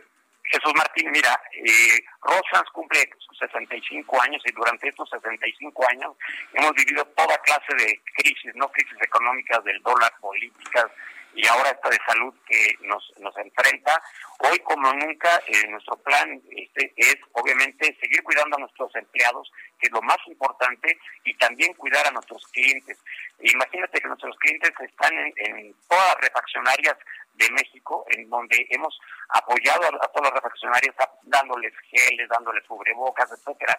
Jesús, 0.51 0.73
Martín, 0.77 1.11
mira, 1.13 1.41
eh, 1.53 2.01
Rosas 2.23 2.69
cumple 2.73 3.09
sus 3.19 3.39
65 3.39 4.21
años 4.23 4.43
y 4.45 4.53
durante 4.53 4.89
estos 4.89 5.09
65 5.11 5.89
años 5.89 6.13
hemos 6.55 6.73
vivido 6.75 7.05
toda 7.17 7.39
clase 7.39 7.75
de 7.77 8.01
crisis, 8.17 8.53
no 8.57 8.69
crisis 8.73 8.99
económicas 9.01 9.63
del 9.63 9.81
dólar, 9.83 10.13
políticas 10.21 10.87
y 11.35 11.47
ahora 11.47 11.71
esta 11.71 11.89
de 11.89 11.99
salud 12.07 12.35
que 12.47 12.75
nos, 12.83 13.13
nos 13.19 13.37
enfrenta. 13.37 14.03
Hoy 14.39 14.59
como 14.61 14.93
nunca 14.93 15.41
eh, 15.47 15.69
nuestro 15.69 15.97
plan 15.97 16.41
este, 16.51 16.93
es 16.97 17.17
obviamente 17.33 17.97
seguir 18.01 18.23
cuidando 18.23 18.57
a 18.57 18.61
nuestros 18.61 18.95
empleados, 18.97 19.51
que 19.79 19.87
es 19.87 19.93
lo 19.93 20.03
más 20.03 20.19
importante, 20.27 20.99
y 21.25 21.35
también 21.35 21.75
cuidar 21.75 22.07
a 22.07 22.11
nuestros 22.11 22.45
clientes. 22.49 22.99
Imagínate 23.41 24.01
que 24.01 24.09
nuestros 24.09 24.37
clientes 24.39 24.73
están 24.81 25.13
en, 25.17 25.33
en 25.37 25.75
todas 25.89 26.15
las 26.15 26.21
refaccionarias 26.23 26.97
de 27.41 27.51
México, 27.53 28.05
en 28.11 28.29
donde 28.29 28.67
hemos 28.71 28.99
apoyado 29.31 29.87
a, 29.87 30.09
todas 30.09 30.31
las 30.31 30.43
refaccionarias 30.43 30.95
dándoles 31.23 31.73
geles, 31.91 32.29
dándoles 32.29 32.65
cubrebocas, 32.67 33.31
etcétera. 33.33 33.79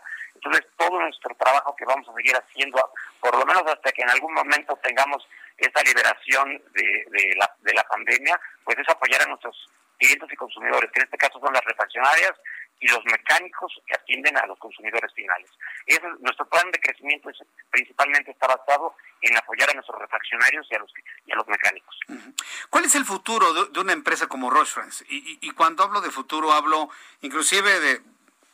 Nuestro 1.00 1.36
trabajo 1.36 1.76
que 1.76 1.86
vamos 1.86 2.08
a 2.10 2.14
seguir 2.14 2.36
haciendo, 2.36 2.92
por 3.20 3.38
lo 3.38 3.46
menos 3.46 3.64
hasta 3.66 3.92
que 3.92 4.02
en 4.02 4.10
algún 4.10 4.34
momento 4.34 4.78
tengamos 4.84 5.28
esta 5.58 5.82
liberación 5.84 6.62
de, 6.74 7.06
de, 7.12 7.36
la, 7.38 7.56
de 7.62 7.74
la 7.74 7.84
pandemia, 7.84 8.40
pues 8.64 8.78
es 8.78 8.90
apoyar 8.90 9.22
a 9.22 9.26
nuestros 9.26 9.56
clientes 9.98 10.30
y 10.32 10.36
consumidores, 10.36 10.92
que 10.92 11.00
en 11.00 11.06
este 11.06 11.18
caso 11.18 11.40
son 11.40 11.54
las 11.54 11.64
refaccionarias 11.64 12.34
y 12.80 12.88
los 12.88 13.06
mecánicos 13.06 13.72
que 13.86 13.94
atienden 13.94 14.36
a 14.38 14.46
los 14.48 14.58
consumidores 14.58 15.14
finales. 15.14 15.50
Eso, 15.86 16.08
nuestro 16.20 16.50
plan 16.50 16.70
de 16.72 16.80
crecimiento 16.80 17.30
es, 17.30 17.38
principalmente 17.70 18.32
está 18.32 18.48
basado 18.48 18.96
en 19.22 19.38
apoyar 19.38 19.70
a 19.70 19.74
nuestros 19.74 20.00
refaccionarios 20.00 20.68
y 20.72 20.76
a 20.76 20.80
los, 20.80 20.92
y 21.26 21.32
a 21.32 21.36
los 21.36 21.48
mecánicos. 21.48 21.96
¿Cuál 22.72 22.86
es 22.86 22.96
el 22.96 23.06
futuro 23.06 23.66
de, 23.66 23.80
una 23.80 23.94
empresa 23.94 24.28
como? 24.28 24.52
Y, 25.08 25.16
y, 25.16 25.40
y, 25.42 25.52
cuando 25.52 25.84
hablo 25.84 26.02
de 26.02 26.10
futuro 26.10 26.52
hablo 26.52 26.90
inclusive 27.22 27.80
de, 27.80 28.02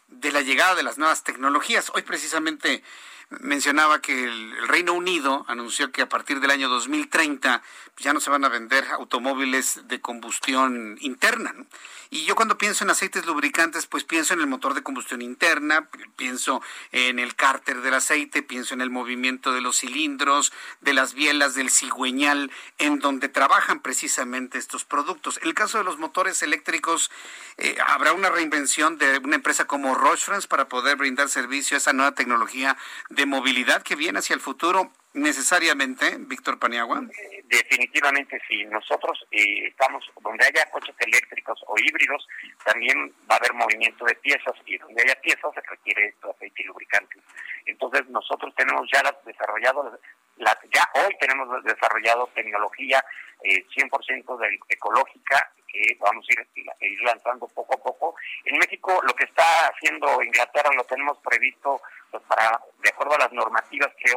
de 0.07 0.31
la 0.31 0.41
llegada 0.41 0.75
de 0.75 0.83
las 0.83 0.97
nuevas 0.97 1.23
tecnologías. 1.23 1.91
Hoy 1.93 2.01
precisamente 2.01 2.83
mencionaba 3.29 4.01
que 4.01 4.23
el, 4.23 4.67
Reino 4.67 4.93
Unido 4.93 5.45
anunció 5.47 5.91
que 5.91 6.01
a 6.01 6.09
partir 6.09 6.39
del 6.39 6.51
año 6.51 6.69
2030 6.69 7.61
ya 7.97 8.13
no 8.13 8.19
se 8.19 8.29
van 8.29 8.45
a 8.45 8.49
vender 8.49 8.85
automóviles 8.91 9.87
de 9.87 10.01
combustión 10.01 10.97
interna. 11.01 11.53
¿no? 11.53 11.65
Y 12.09 12.25
yo 12.25 12.35
cuando 12.35 12.57
pienso 12.57 12.83
en 12.83 12.89
aceites 12.89 13.25
lubricantes, 13.25 13.85
pues 13.87 14.03
pienso 14.03 14.33
en 14.33 14.41
el 14.41 14.47
motor 14.47 14.73
de 14.73 14.83
combustión 14.83 15.21
interna, 15.21 15.89
pienso 16.15 16.61
en 16.91 17.19
el 17.19 17.35
cárter 17.35 17.81
del 17.81 17.95
aceite, 17.95 18.43
pienso 18.43 18.73
en 18.73 18.81
el 18.81 18.89
movimiento 18.89 19.51
de 19.51 19.61
los 19.61 19.77
cilindros, 19.79 20.53
de 20.81 20.93
las 20.93 21.13
bielas, 21.13 21.55
del 21.55 21.69
cigüeñal, 21.69 22.51
en 22.77 22.99
donde 22.99 23.29
trabajan 23.29 23.79
precisamente 23.79 24.57
estos 24.57 24.85
productos. 24.85 25.39
El 25.43 25.53
caso 25.53 25.77
de 25.77 25.83
los 25.83 25.97
motores 25.97 26.43
eléctricos, 26.43 27.09
eh, 27.57 27.77
¿habrá 27.87 28.13
una 28.13 28.29
reinvención 28.29 28.97
de 28.97 29.17
una 29.19 29.35
empresa 29.35 29.65
como 29.65 29.95
Roche 29.95 30.17
para 30.49 30.67
poder 30.67 30.97
brindar 30.97 31.29
servicio 31.29 31.75
a 31.75 31.79
esa 31.79 31.93
nueva 31.93 32.13
tecnología 32.13 32.75
de 33.17 33.25
movilidad 33.25 33.81
que 33.83 33.97
viene 33.97 34.19
hacia 34.19 34.35
el 34.35 34.39
futuro? 34.39 34.91
necesariamente, 35.17 36.15
Víctor 36.19 36.59
Paniagua? 36.59 37.01
Definitivamente 37.45 38.39
sí. 38.47 38.63
Nosotros 38.65 39.25
eh, 39.31 39.67
estamos, 39.67 40.05
donde 40.21 40.45
haya 40.45 40.69
coches 40.69 40.95
eléctricos 40.99 41.59
o 41.67 41.75
híbridos, 41.77 42.27
también 42.63 43.13
va 43.29 43.35
a 43.35 43.37
haber 43.37 43.53
movimiento 43.53 44.05
de 44.05 44.15
piezas 44.15 44.53
y 44.65 44.77
donde 44.77 45.01
haya 45.01 45.19
piezas 45.21 45.53
se 45.53 45.61
requiere 45.61 46.13
aceite 46.21 46.61
y 46.61 46.65
lubricante. 46.65 47.17
Entonces 47.65 48.07
nosotros 48.09 48.53
tenemos 48.55 48.87
ya 48.93 49.03
desarrollado, 49.25 49.99
la, 50.37 50.57
ya 50.73 50.87
hoy 50.95 51.15
tenemos 51.19 51.63
desarrollado 51.63 52.29
tecnología 52.33 53.03
eh, 53.43 53.65
100% 53.75 54.37
de, 54.37 54.59
ecológica 54.69 55.51
que 55.67 55.97
vamos 55.99 56.25
a 56.29 56.59
ir, 56.79 57.01
lanzando 57.01 57.47
poco 57.47 57.75
a 57.75 57.83
poco. 57.83 58.15
En 58.45 58.57
México 58.57 58.99
lo 59.03 59.13
que 59.13 59.25
está 59.25 59.67
haciendo 59.67 60.21
Inglaterra 60.23 60.69
lo 60.75 60.83
tenemos 60.85 61.17
previsto 61.19 61.81
pues, 62.11 62.23
para 62.23 62.59
de 62.81 62.89
acuerdo 62.89 63.15
a 63.15 63.19
las 63.19 63.31
normativas 63.33 63.91
que 64.03 64.11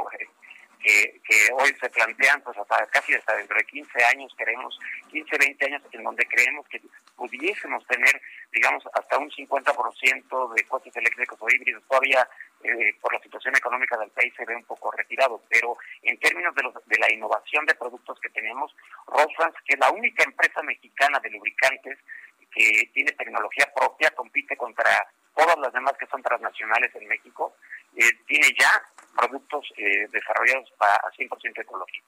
que, 0.81 1.21
hoy 1.53 1.75
se 1.81 1.89
plantean, 1.91 2.41
pues 2.43 2.57
hasta 2.59 2.87
casi 2.87 3.15
hasta 3.15 3.37
dentro 3.37 3.57
de 3.57 3.65
15 3.65 4.05
años, 4.05 4.35
queremos 4.37 4.79
15, 5.11 5.39
20 5.39 5.67
años 5.67 5.83
en 5.93 6.03
donde 6.03 6.27
creemos 6.27 6.67
que 6.69 6.81
pudiésemos 7.17 7.87
tener, 7.87 8.21
digamos, 8.53 8.83
hasta 8.95 9.19
un 9.19 9.31
50% 9.31 10.55
de 10.55 10.65
coches 10.65 10.97
eléctricos 10.97 11.39
o 11.41 11.47
híbridos. 11.51 11.83
Todavía, 11.87 12.27
eh, 12.65 12.95
por 13.01 13.13
la 13.13 13.21
situación 13.21 13.55
económica 13.57 13.97
del 13.99 14.11
país, 14.11 14.33
se 14.37 14.45
ve 14.45 14.57
un 14.57 14.65
poco 14.65 14.91
retirado, 14.91 15.43
pero 15.49 15.77
en 16.03 16.19
términos 16.19 16.55
de, 16.55 16.63
los, 16.63 16.75
de 16.87 16.99
la 16.99 17.13
innovación 17.13 17.67
de 17.67 17.75
productos 17.75 18.19
que 18.21 18.31
tenemos, 18.31 18.75
Rosans, 19.07 19.55
que 19.67 19.75
es 19.75 19.79
la 19.79 19.91
única 19.91 20.25
empresa 20.25 20.63
mexicana 20.63 21.21
de 21.21 21.31
lubricantes 21.31 21.99
que 22.51 22.91
tiene 22.93 23.13
tecnología 23.13 23.71
propia, 23.75 24.11
compite 24.11 24.57
contra 24.57 25.07
todas 25.37 25.59
las 25.59 25.73
demás 25.73 25.95
que 25.99 26.07
son 26.07 26.23
transnacionales 26.23 26.95
en 26.95 27.07
México, 27.07 27.55
eh, 27.97 28.13
tiene 28.27 28.49
ya 28.59 28.83
productos 29.17 29.67
eh, 29.77 30.07
desarrollados 30.11 30.71
para 30.79 31.01
100% 31.17 31.61
ecológico. 31.61 32.07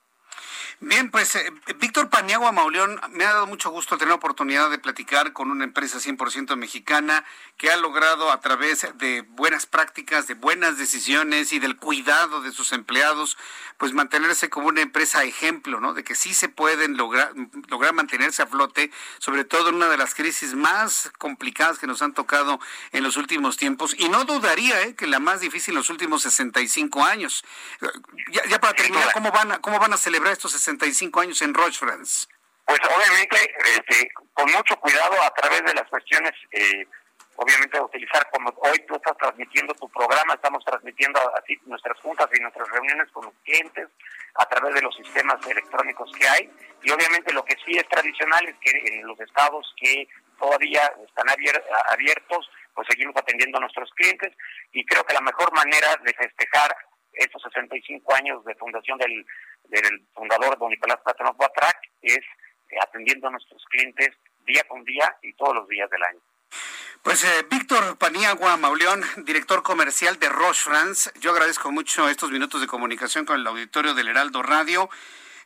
Bien, 0.81 1.11
pues 1.11 1.37
eh, 1.37 1.53
Víctor 1.79 2.11
Paniagua 2.11 2.53
Mauleón, 2.53 3.01
me 3.11 3.25
ha 3.25 3.35
dado 3.35 3.47
mucho 3.47 3.71
gusto 3.71 3.97
tener 3.97 4.11
la 4.11 4.17
oportunidad 4.17 4.71
de 4.71 4.79
platicar 4.79 5.33
con 5.33 5.51
una 5.51 5.65
empresa 5.65 5.99
100% 5.99 6.57
mexicana 6.57 7.25
que 7.57 7.71
ha 7.71 7.77
logrado 7.77 8.33
a 8.33 8.41
través 8.41 8.87
de 8.97 9.23
buenas 9.23 9.67
prácticas, 9.67 10.27
de 10.27 10.35
buenas 10.35 10.79
decisiones 10.79 11.53
y 11.53 11.59
del 11.59 11.77
cuidado 11.77 12.41
de 12.41 12.53
sus 12.53 12.73
empleados, 12.73 13.37
pues 13.79 13.93
mantenerse 13.93 14.51
como 14.51 14.69
una 14.69 14.81
empresa 14.81 15.25
ejemplo, 15.25 15.81
¿no? 15.81 15.95
De 15.95 16.05
que 16.05 16.15
sí 16.15 16.35
se 16.35 16.49
pueden 16.49 16.97
lograr, 16.97 17.33
lograr 17.69 17.93
mantenerse 17.95 18.43
a 18.43 18.47
flote, 18.47 18.91
sobre 19.19 19.45
todo 19.45 19.69
en 19.69 19.77
una 19.77 19.89
de 19.89 19.97
las 19.97 20.15
crisis 20.15 20.55
más 20.55 21.13
complicadas 21.19 21.79
que 21.79 21.87
nos 21.87 22.03
han 22.03 22.15
tocado 22.15 22.61
en 22.93 23.03
los 23.03 23.17
últimos 23.17 23.57
tiempos. 23.57 23.95
Y 23.99 24.09
no 24.09 24.25
dudaría 24.25 24.83
¿eh? 24.83 24.95
que 24.95 25.07
la 25.07 25.19
más 25.19 25.41
difícil 25.41 25.73
en 25.73 25.79
los 25.79 25.91
últimos 25.91 26.23
65 26.23 27.05
años. 27.05 27.45
Ya, 28.31 28.45
ya 28.47 28.61
para 28.61 28.75
terminar, 28.75 29.13
¿cómo 29.13 29.31
van 29.31 29.53
a, 29.53 29.59
cómo 29.61 29.79
van 29.79 29.93
a 29.93 29.97
celebrar 29.97 30.32
estos 30.33 30.53
65 30.53 31.21
años 31.21 31.43
en 31.43 31.55
Roche 31.55 31.79
France? 31.79 32.27
Pues 32.65 32.81
obviamente, 32.85 33.37
este, 33.77 34.11
con 34.33 34.51
mucho 34.53 34.77
cuidado 34.77 35.21
a 35.23 35.31
través 35.35 35.65
de 35.65 35.75
las 35.75 35.89
cuestiones, 35.89 36.33
eh, 36.53 36.87
obviamente 37.37 37.79
a 37.79 37.83
utilizar 37.83 38.29
como 38.31 38.51
hoy 38.57 38.79
tú 38.87 38.95
estás 38.95 39.17
transmitiendo 39.19 39.75
tu 39.75 39.89
programa, 39.91 40.35
estamos 40.35 40.65
transmitiendo 40.65 41.21
así 41.37 41.59
nuestras 41.67 41.99
juntas 42.01 42.29
y 42.33 42.41
nuestras 42.41 42.69
reuniones 42.69 43.11
con 43.13 43.25
los 43.25 43.35
clientes 43.45 43.89
a 44.35 44.47
través 44.47 44.75
de 44.75 44.83
los 44.83 44.95
sistemas 44.95 45.45
electrónicos 45.47 46.11
que 46.13 46.29
hay. 46.29 46.51
Y 46.83 46.91
obviamente 46.91 47.33
lo 47.33 47.45
que 47.45 47.57
sí 47.65 47.77
es 47.77 47.89
tradicional 47.89 48.47
es 48.49 48.57
que 48.61 48.71
en 48.95 49.07
los 49.07 49.19
estados 49.21 49.75
que 49.77 50.09
todavía 50.39 50.93
están 51.07 51.27
abiertos, 51.91 52.51
pues 52.75 52.87
seguimos 52.89 53.17
atendiendo 53.17 53.59
a 53.59 53.63
nuestros 53.63 53.91
clientes 53.95 54.33
y 54.73 54.85
creo 54.87 55.05
que 55.05 55.15
la 55.15 55.21
mejor 55.21 55.53
manera 55.53 55.97
de 56.03 56.15
festejar 56.15 56.75
estos 57.13 57.43
65 57.43 58.15
años 58.15 58.45
de 58.45 58.55
fundación 58.55 58.99
del, 58.99 59.25
del 59.65 60.07
fundador 60.15 60.59
don 60.59 60.71
Nicolás 60.71 60.99
Platano 61.05 61.35
Batrac 61.35 61.77
es 62.01 62.19
eh, 62.19 62.77
atendiendo 62.83 63.29
a 63.29 63.31
nuestros 63.31 63.63
clientes 63.67 64.11
día 64.47 64.65
con 64.69 64.85
día 64.85 65.17
y 65.23 65.33
todos 65.35 65.55
los 65.55 65.69
días 65.69 65.89
del 65.91 66.03
año. 66.03 66.21
Pues 67.03 67.25
eh, 67.25 67.47
Víctor 67.51 67.99
Paniagua 67.99 68.57
Mauleón, 68.57 69.03
director 69.25 69.63
comercial 69.63 70.19
de 70.19 70.29
Roche 70.29 70.63
France, 70.63 71.11
yo 71.21 71.33
agradezco 71.33 71.73
mucho 71.73 72.09
estos 72.09 72.31
minutos 72.31 72.61
de 72.61 72.67
comunicación 72.67 73.25
con 73.25 73.41
el 73.41 73.47
auditorio 73.47 73.95
del 73.95 74.09
Heraldo 74.09 74.43
Radio. 74.43 74.89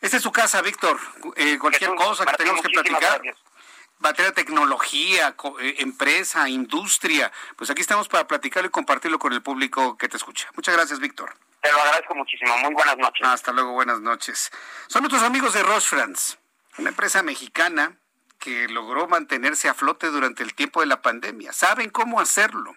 Esta 0.01 0.19
es 0.19 0.23
su 0.23 0.33
casa, 0.33 0.61
Víctor. 0.61 0.99
Eh, 1.37 1.59
cualquier 1.59 1.91
Jesús, 1.93 2.05
cosa 2.05 2.25
que 2.25 2.33
Martín, 2.33 2.45
tengamos 2.45 2.63
que 2.63 2.69
platicar. 2.69 3.23
gracias. 3.23 3.56
Materia 3.99 4.31
de 4.31 4.35
tecnología, 4.35 5.35
co- 5.37 5.59
eh, 5.61 5.77
empresa, 5.79 6.49
industria. 6.49 7.33
Pues 7.57 7.71
aquí 7.71 7.81
estamos 7.81 8.09
para 8.09 8.27
platicarlo 8.27 8.69
y 8.69 8.71
compartirlo 8.71 9.19
con 9.19 9.33
el 9.33 9.43
público 9.43 9.97
que 9.97 10.09
te 10.09 10.17
escucha. 10.17 10.49
Muchas 10.55 10.75
gracias, 10.77 11.01
Víctor. 11.01 11.35
Te 11.63 11.73
lo 11.73 11.81
agradezco 11.81 12.15
muchísimo. 12.15 12.57
Muy 12.59 12.75
buenas 12.75 12.97
noches. 12.99 13.27
Hasta 13.27 13.53
luego, 13.53 13.73
buenas 13.73 14.01
noches. 14.01 14.51
Son 14.89 15.03
nuestros 15.03 15.23
amigos 15.23 15.55
de 15.55 15.63
Roche 15.63 15.87
France, 15.89 16.37
una 16.79 16.91
empresa 16.91 17.23
mexicana 17.23 17.97
que 18.39 18.69
logró 18.69 19.09
mantenerse 19.09 19.69
a 19.69 19.75
flote 19.75 20.09
durante 20.09 20.43
el 20.43 20.55
tiempo 20.55 20.81
de 20.81 20.87
la 20.87 21.01
pandemia. 21.01 21.53
Saben 21.55 21.89
cómo 21.91 22.21
hacerlo. 22.21 22.77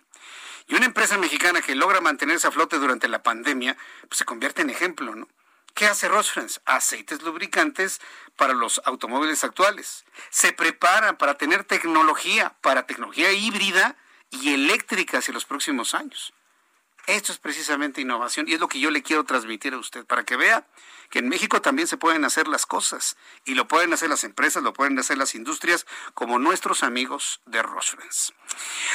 Y 0.67 0.75
una 0.75 0.85
empresa 0.85 1.17
mexicana 1.17 1.61
que 1.61 1.75
logra 1.75 1.99
mantenerse 1.99 2.47
a 2.47 2.51
flote 2.51 2.77
durante 2.77 3.07
la 3.07 3.21
pandemia, 3.23 3.75
pues 4.07 4.17
se 4.19 4.25
convierte 4.25 4.61
en 4.61 4.69
ejemplo, 4.69 5.13
¿no? 5.15 5.27
¿Qué 5.73 5.85
hace 5.85 6.09
France? 6.09 6.59
Aceites 6.65 7.21
lubricantes 7.21 8.01
para 8.35 8.53
los 8.53 8.81
automóviles 8.85 9.43
actuales. 9.43 10.05
Se 10.29 10.53
preparan 10.53 11.17
para 11.17 11.35
tener 11.35 11.63
tecnología, 11.63 12.55
para 12.61 12.85
tecnología 12.85 13.31
híbrida 13.31 13.95
y 14.29 14.53
eléctrica 14.53 15.19
hacia 15.19 15.33
los 15.33 15.45
próximos 15.45 15.93
años. 15.93 16.33
Esto 17.07 17.31
es 17.31 17.39
precisamente 17.39 18.01
innovación 18.01 18.47
y 18.47 18.53
es 18.53 18.59
lo 18.59 18.67
que 18.67 18.79
yo 18.79 18.91
le 18.91 19.01
quiero 19.01 19.23
transmitir 19.23 19.73
a 19.73 19.77
usted 19.77 20.05
para 20.05 20.23
que 20.25 20.35
vea 20.35 20.67
que 21.09 21.19
en 21.19 21.29
México 21.29 21.61
también 21.61 21.87
se 21.87 21.97
pueden 21.97 22.23
hacer 22.23 22.47
las 22.47 22.65
cosas 22.65 23.17
y 23.45 23.55
lo 23.55 23.67
pueden 23.67 23.93
hacer 23.93 24.09
las 24.09 24.23
empresas, 24.23 24.63
lo 24.63 24.73
pueden 24.73 24.97
hacer 24.99 25.17
las 25.17 25.35
industrias 25.35 25.85
como 26.13 26.39
nuestros 26.39 26.83
amigos 26.83 27.41
de 27.45 27.61
Rosfrens. 27.61 28.33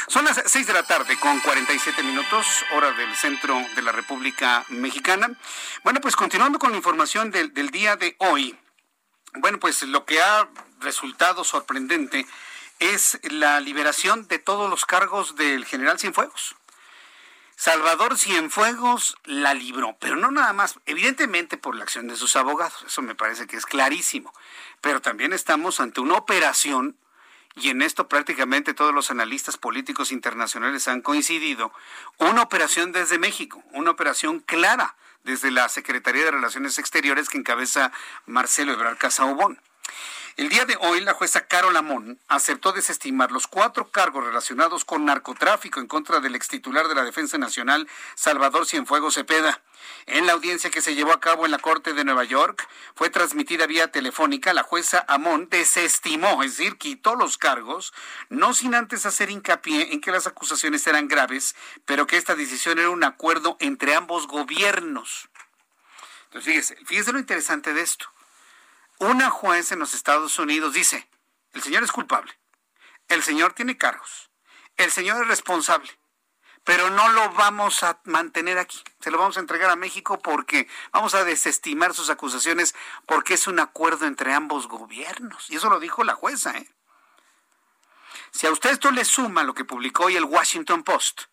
Son 0.09 0.25
las 0.25 0.41
6 0.47 0.67
de 0.67 0.73
la 0.73 0.85
tarde 0.85 1.19
con 1.19 1.41
47 1.41 2.03
minutos, 2.03 2.47
hora 2.73 2.93
del 2.93 3.15
centro 3.17 3.61
de 3.75 3.83
la 3.83 3.93
República 3.93 4.65
Mexicana. 4.69 5.31
Bueno, 5.83 6.01
pues 6.01 6.17
continuando 6.17 6.59
con 6.59 6.71
la 6.71 6.77
información 6.77 7.31
del, 7.31 7.53
día 7.71 7.97
de 7.97 8.17
hoy, 8.19 8.57
bueno, 9.35 9.59
pues 9.59 9.83
lo 9.83 10.05
que 10.05 10.23
ha 10.23 10.49
resultado 10.81 11.43
sorprendente 11.43 12.27
es 12.79 13.19
la 13.25 13.61
liberación 13.61 14.29
de 14.29 14.39
todos 14.39 14.71
los 14.71 14.85
cargos 14.85 15.35
del 15.37 15.65
general 15.65 15.99
Cienfuegos. 15.99 16.55
Salvador 17.57 18.19
Cienfuegos 18.19 19.17
la 19.25 19.55
libró, 19.55 19.97
pero 20.01 20.17
no 20.17 20.31
nada 20.31 20.53
más, 20.53 20.79
evidentemente 20.87 21.57
por 21.57 21.77
la 21.77 21.85
acción 21.85 22.09
de 22.09 22.17
sus 22.17 22.35
abogados, 22.37 22.85
eso 22.87 23.01
me 23.01 23.15
parece 23.15 23.47
que 23.47 23.57
es 23.57 23.65
clarísimo, 23.65 24.33
pero 24.81 25.01
también 25.01 25.33
estamos 25.33 25.79
ante 25.79 26.01
una 26.01 26.15
operación, 26.15 26.97
y 27.55 27.69
en 27.69 27.83
esto 27.83 28.09
prácticamente 28.09 28.75
todos 28.75 28.93
los 28.93 29.13
analistas 29.13 29.57
políticos 29.57 30.11
internacionales 30.11 30.89
han 30.89 31.01
coincidido, 31.01 31.73
una 32.19 32.43
operación 32.43 32.91
desde 32.91 33.19
México, 33.19 33.63
una 33.73 33.93
operación 33.93 34.41
clara 34.41 34.97
desde 35.23 35.53
la 35.53 35.69
Secretaría 35.69 36.25
de 36.25 36.33
Relaciones 36.33 36.79
Exteriores 36.79 37.29
que 37.29 37.39
encabeza 37.39 37.93
Marcelo 38.27 38.73
Ebrard 38.73 38.99
Casaubon. 38.99 39.61
El 40.37 40.49
día 40.49 40.65
de 40.65 40.77
hoy, 40.81 41.01
la 41.01 41.15
jueza 41.15 41.47
Carol 41.47 41.77
Amón 41.77 42.19
aceptó 42.27 42.73
desestimar 42.73 43.31
los 43.31 43.47
cuatro 43.47 43.93
cargos 43.93 44.25
relacionados 44.25 44.85
con 44.85 45.05
narcotráfico 45.05 45.79
en 45.79 45.87
contra 45.87 46.19
del 46.19 46.35
extitular 46.35 46.89
de 46.89 46.97
la 46.97 47.05
Defensa 47.05 47.39
Nacional, 47.39 47.89
Salvador 48.17 48.67
Cienfuegos 48.67 49.15
Cepeda. 49.15 49.63
En 50.07 50.27
la 50.27 50.33
audiencia 50.33 50.71
que 50.71 50.81
se 50.81 50.97
llevó 50.97 51.13
a 51.13 51.21
cabo 51.21 51.45
en 51.45 51.53
la 51.53 51.61
Corte 51.61 51.93
de 51.93 52.05
Nueva 52.05 52.25
York, 52.25 52.69
fue 52.97 53.11
transmitida 53.11 53.69
vía 53.69 53.93
telefónica, 53.93 54.53
la 54.55 54.65
jueza 54.65 55.05
Amón 55.07 55.47
desestimó, 55.51 56.43
es 56.43 56.57
decir, 56.57 56.79
quitó 56.79 57.15
los 57.15 57.39
cargos, 57.39 57.95
no 58.29 58.55
sin 58.55 58.75
antes 58.75 59.07
hacer 59.07 59.31
hincapié 59.31 59.93
en 59.93 60.01
que 60.01 60.11
las 60.11 60.27
acusaciones 60.27 60.85
eran 60.89 61.07
graves, 61.07 61.55
pero 61.85 62.09
que 62.09 62.17
esta 62.17 62.35
decisión 62.35 62.81
era 62.81 62.91
un 62.91 63.05
acuerdo 63.05 63.57
entre 63.61 63.95
ambos 63.95 64.27
gobiernos. 64.27 65.29
Entonces, 66.25 66.53
fíjese, 66.53 66.77
fíjese 66.87 67.13
lo 67.13 67.21
interesante 67.21 67.73
de 67.73 67.83
esto. 67.83 68.09
Una 68.99 69.31
juez 69.31 69.73
en 69.73 69.81
los 69.81 69.95
Estados 69.95 70.39
Unidos 70.39 70.73
dice, 70.73 71.09
el 71.53 71.63
señor 71.63 71.83
es 71.83 71.93
culpable, 71.93 72.39
el 73.09 73.23
señor 73.23 73.53
tiene 73.53 73.77
cargos, 73.77 74.31
el 74.77 74.91
señor 74.91 75.23
es 75.23 75.29
responsable, 75.29 75.91
pero 76.65 76.91
no 76.91 77.09
lo 77.11 77.31
vamos 77.33 77.83
a 77.83 78.01
mantener 78.05 78.59
aquí, 78.59 78.83
se 79.01 79.11
lo 79.11 79.19
vamos 79.19 79.37
a 79.37 79.41
entregar 79.41 79.71
a 79.71 79.77
México 79.77 80.19
porque 80.19 80.67
vamos 80.93 81.15
a 81.15 81.25
desestimar 81.25 81.93
sus 81.93 82.09
acusaciones 82.09 82.75
porque 83.07 83.35
es 83.35 83.47
un 83.47 83.61
acuerdo 83.61 84.07
entre 84.07 84.33
ambos 84.33 84.67
gobiernos. 84.67 85.51
Y 85.51 85.57
eso 85.57 85.69
lo 85.69 85.79
dijo 85.79 86.05
la 86.05 86.15
jueza. 86.15 86.57
¿eh? 86.57 86.67
Si 88.31 88.47
a 88.47 88.51
usted 88.51 88.71
esto 88.71 88.91
le 88.91 89.05
suma 89.05 89.43
lo 89.43 89.53
que 89.55 89.67
publicó 89.67 90.05
hoy 90.05 90.17
el 90.17 90.25
Washington 90.25 90.83
Post, 90.83 91.25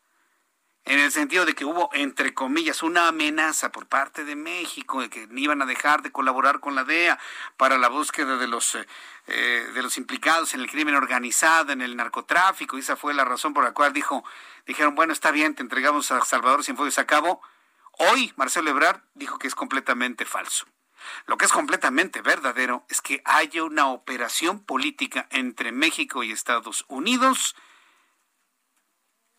en 0.86 1.00
el 1.00 1.12
sentido 1.12 1.46
de 1.46 1.54
que 1.54 1.64
hubo, 1.64 1.90
entre 1.94 2.34
comillas, 2.34 2.82
una 2.82 3.08
amenaza 3.08 3.72
por 3.72 3.86
parte 3.86 4.24
de 4.24 4.36
México 4.36 5.02
de 5.02 5.10
que 5.10 5.28
iban 5.36 5.62
a 5.62 5.66
dejar 5.66 6.02
de 6.02 6.12
colaborar 6.12 6.60
con 6.60 6.74
la 6.74 6.84
DEA 6.84 7.20
para 7.56 7.78
la 7.78 7.88
búsqueda 7.88 8.38
de 8.38 8.48
los, 8.48 8.76
eh, 8.76 8.88
eh, 9.28 9.70
de 9.74 9.82
los 9.84 9.98
implicados 9.98 10.54
en 10.54 10.62
el 10.62 10.70
crimen 10.70 10.96
organizado, 10.96 11.72
en 11.72 11.82
el 11.82 11.96
narcotráfico, 11.96 12.78
y 12.78 12.80
esa 12.80 12.96
fue 12.96 13.14
la 13.14 13.26
razón 13.26 13.54
por 13.54 13.64
la 13.64 13.74
cual 13.74 13.94
dijo, 13.94 14.24
dijeron, 14.66 14.96
bueno, 14.96 15.14
está 15.14 15.30
bien, 15.32 15.54
te 15.54 15.62
entregamos 15.62 16.12
a 16.12 16.26
Salvador 16.26 16.64
Cienfuegos 16.64 16.98
a 16.98 17.06
cabo. 17.06 17.42
Hoy 18.00 18.34
Marcelo 18.36 18.72
Ebrard 18.72 19.02
dijo 19.14 19.38
que 19.38 19.48
es 19.48 19.56
completamente 19.56 20.26
falso. 20.26 20.66
Lo 21.26 21.38
que 21.38 21.46
es 21.46 21.52
completamente 21.52 22.22
verdadero 22.22 22.86
es 22.90 23.02
que 23.02 23.22
haya 23.26 23.64
una 23.64 23.88
operación 23.88 24.64
política 24.64 25.28
entre 25.32 25.72
México 25.72 26.24
y 26.24 26.32
Estados 26.32 26.86
Unidos 26.88 27.56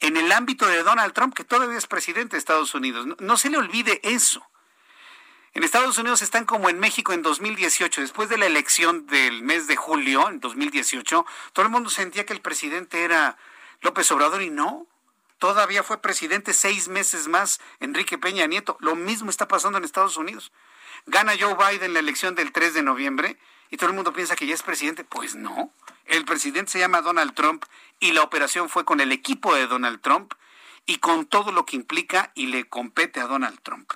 en 0.02 0.16
el 0.16 0.30
ámbito 0.32 0.66
de 0.66 0.82
Donald 0.82 1.14
Trump, 1.14 1.32
que 1.32 1.44
todavía 1.44 1.78
es 1.78 1.86
presidente 1.86 2.36
de 2.36 2.38
Estados 2.38 2.74
Unidos. 2.74 3.06
No, 3.20 3.36
se 3.36 3.48
le 3.48 3.56
olvide 3.56 4.00
eso. 4.02 4.44
En 5.54 5.62
Estados 5.62 5.96
Unidos 5.96 6.22
están 6.22 6.44
como 6.44 6.68
en 6.68 6.80
México 6.80 7.12
en 7.12 7.22
2018, 7.22 8.00
después 8.00 8.28
de 8.28 8.36
la 8.36 8.46
elección 8.46 9.06
del 9.06 9.42
mes 9.42 9.68
de 9.68 9.76
julio, 9.76 10.28
en 10.28 10.40
2018, 10.40 11.24
todo 11.52 11.64
el 11.64 11.70
mundo 11.70 11.88
sentía 11.88 12.26
que 12.26 12.32
el 12.32 12.40
presidente 12.40 13.04
era 13.04 13.36
López 13.80 14.10
Obrador 14.10 14.42
y 14.42 14.50
no. 14.50 14.88
Todavía 15.38 15.82
fue 15.82 16.02
presidente 16.02 16.52
seis 16.52 16.88
meses 16.88 17.28
más 17.28 17.60
Enrique 17.78 18.18
Peña 18.18 18.46
Nieto. 18.46 18.76
Lo 18.80 18.96
mismo 18.96 19.30
está 19.30 19.46
pasando 19.46 19.78
en 19.78 19.84
Estados 19.84 20.16
Unidos. 20.16 20.52
Gana 21.06 21.34
Joe 21.38 21.54
Biden 21.54 21.94
la 21.94 22.00
elección 22.00 22.34
del 22.34 22.52
3 22.52 22.74
de 22.74 22.82
noviembre 22.82 23.38
y 23.72 23.78
todo 23.78 23.88
el 23.88 23.96
mundo 23.96 24.12
piensa 24.12 24.36
que 24.36 24.46
ya 24.46 24.54
es 24.54 24.62
presidente. 24.62 25.02
Pues 25.02 25.34
no. 25.34 25.72
El 26.04 26.26
presidente 26.26 26.70
se 26.70 26.78
llama 26.78 27.00
Donald 27.00 27.32
Trump 27.32 27.64
y 27.98 28.12
la 28.12 28.22
operación 28.22 28.68
fue 28.68 28.84
con 28.84 29.00
el 29.00 29.12
equipo 29.12 29.54
de 29.54 29.66
Donald 29.66 30.02
Trump 30.02 30.34
y 30.84 30.98
con 30.98 31.24
todo 31.24 31.52
lo 31.52 31.64
que 31.64 31.76
implica 31.76 32.32
y 32.34 32.48
le 32.48 32.68
compete 32.68 33.18
a 33.20 33.26
Donald 33.26 33.58
Trump. 33.62 33.90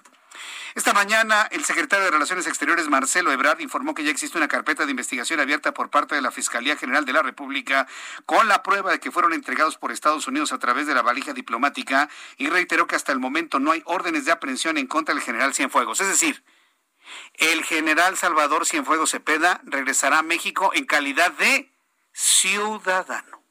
Esta 0.74 0.94
mañana, 0.94 1.46
el 1.50 1.64
secretario 1.64 2.06
de 2.06 2.10
Relaciones 2.10 2.46
Exteriores, 2.46 2.88
Marcelo 2.88 3.32
Ebrard, 3.32 3.60
informó 3.60 3.94
que 3.94 4.02
ya 4.02 4.10
existe 4.10 4.38
una 4.38 4.48
carpeta 4.48 4.86
de 4.86 4.90
investigación 4.92 5.40
abierta 5.40 5.74
por 5.74 5.90
parte 5.90 6.14
de 6.14 6.22
la 6.22 6.30
Fiscalía 6.30 6.76
General 6.76 7.04
de 7.04 7.12
la 7.12 7.22
República 7.22 7.86
con 8.24 8.48
la 8.48 8.62
prueba 8.62 8.92
de 8.92 9.00
que 9.00 9.10
fueron 9.10 9.34
entregados 9.34 9.76
por 9.76 9.92
Estados 9.92 10.26
Unidos 10.26 10.52
a 10.52 10.58
través 10.58 10.86
de 10.86 10.94
la 10.94 11.02
valija 11.02 11.34
diplomática 11.34 12.08
y 12.38 12.48
reiteró 12.48 12.86
que 12.86 12.96
hasta 12.96 13.12
el 13.12 13.18
momento 13.18 13.58
no 13.58 13.72
hay 13.72 13.82
órdenes 13.84 14.24
de 14.24 14.32
aprehensión 14.32 14.78
en 14.78 14.86
contra 14.86 15.14
del 15.14 15.22
general 15.22 15.52
Cienfuegos. 15.52 16.00
Es 16.00 16.08
decir, 16.08 16.42
el 17.34 17.64
general 17.64 18.16
Salvador 18.16 18.66
Cienfuegos 18.66 19.10
Cepeda 19.10 19.60
regresará 19.64 20.18
a 20.18 20.22
México 20.22 20.70
en 20.74 20.86
calidad 20.86 21.32
de 21.32 21.70
ciudadano 22.12 23.42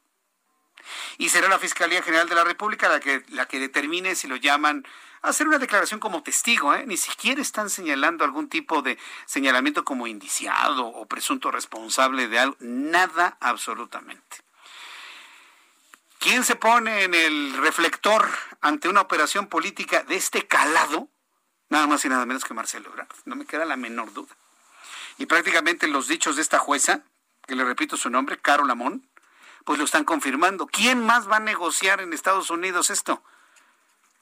y 1.17 1.29
será 1.29 1.47
la 1.47 1.59
Fiscalía 1.59 2.01
General 2.01 2.27
de 2.27 2.35
la 2.35 2.43
República 2.43 2.89
la 2.89 2.99
que, 2.99 3.23
la 3.29 3.47
que 3.47 3.59
determine 3.59 4.15
si 4.15 4.27
lo 4.27 4.35
llaman 4.35 4.85
a 5.21 5.29
hacer 5.29 5.47
una 5.47 5.57
declaración 5.57 5.99
como 5.99 6.23
testigo, 6.23 6.73
¿eh? 6.75 6.85
ni 6.85 6.97
siquiera 6.97 7.41
están 7.41 7.69
señalando 7.69 8.23
algún 8.23 8.49
tipo 8.49 8.81
de 8.81 8.97
señalamiento 9.25 9.83
como 9.83 10.07
indiciado 10.07 10.85
o 10.85 11.05
presunto 11.07 11.51
responsable 11.51 12.27
de 12.27 12.39
algo, 12.39 12.57
nada 12.59 13.37
absolutamente. 13.39 14.37
¿Quién 16.19 16.43
se 16.43 16.55
pone 16.55 17.03
en 17.03 17.13
el 17.13 17.55
reflector 17.57 18.27
ante 18.61 18.89
una 18.89 19.01
operación 19.01 19.47
política 19.47 20.03
de 20.03 20.15
este 20.15 20.47
calado? 20.47 21.09
Nada 21.69 21.87
más 21.87 22.05
y 22.05 22.09
nada 22.09 22.25
menos 22.25 22.45
que 22.45 22.53
Marcelo 22.53 22.89
Ebrard. 22.89 23.09
No 23.25 23.35
me 23.35 23.45
queda 23.45 23.65
la 23.65 23.75
menor 23.75 24.13
duda. 24.13 24.35
Y 25.17 25.25
prácticamente 25.25 25.87
los 25.87 26.07
dichos 26.07 26.35
de 26.35 26.41
esta 26.41 26.59
jueza, 26.59 27.03
que 27.47 27.55
le 27.55 27.63
repito 27.63 27.97
su 27.97 28.09
nombre, 28.09 28.37
Caro 28.37 28.65
Lamón, 28.65 29.07
pues 29.63 29.79
lo 29.79 29.85
están 29.85 30.03
confirmando. 30.03 30.67
¿Quién 30.67 31.03
más 31.03 31.29
va 31.29 31.37
a 31.37 31.41
negociar 31.41 32.01
en 32.01 32.13
Estados 32.13 32.49
Unidos 32.49 32.89
esto? 32.89 33.23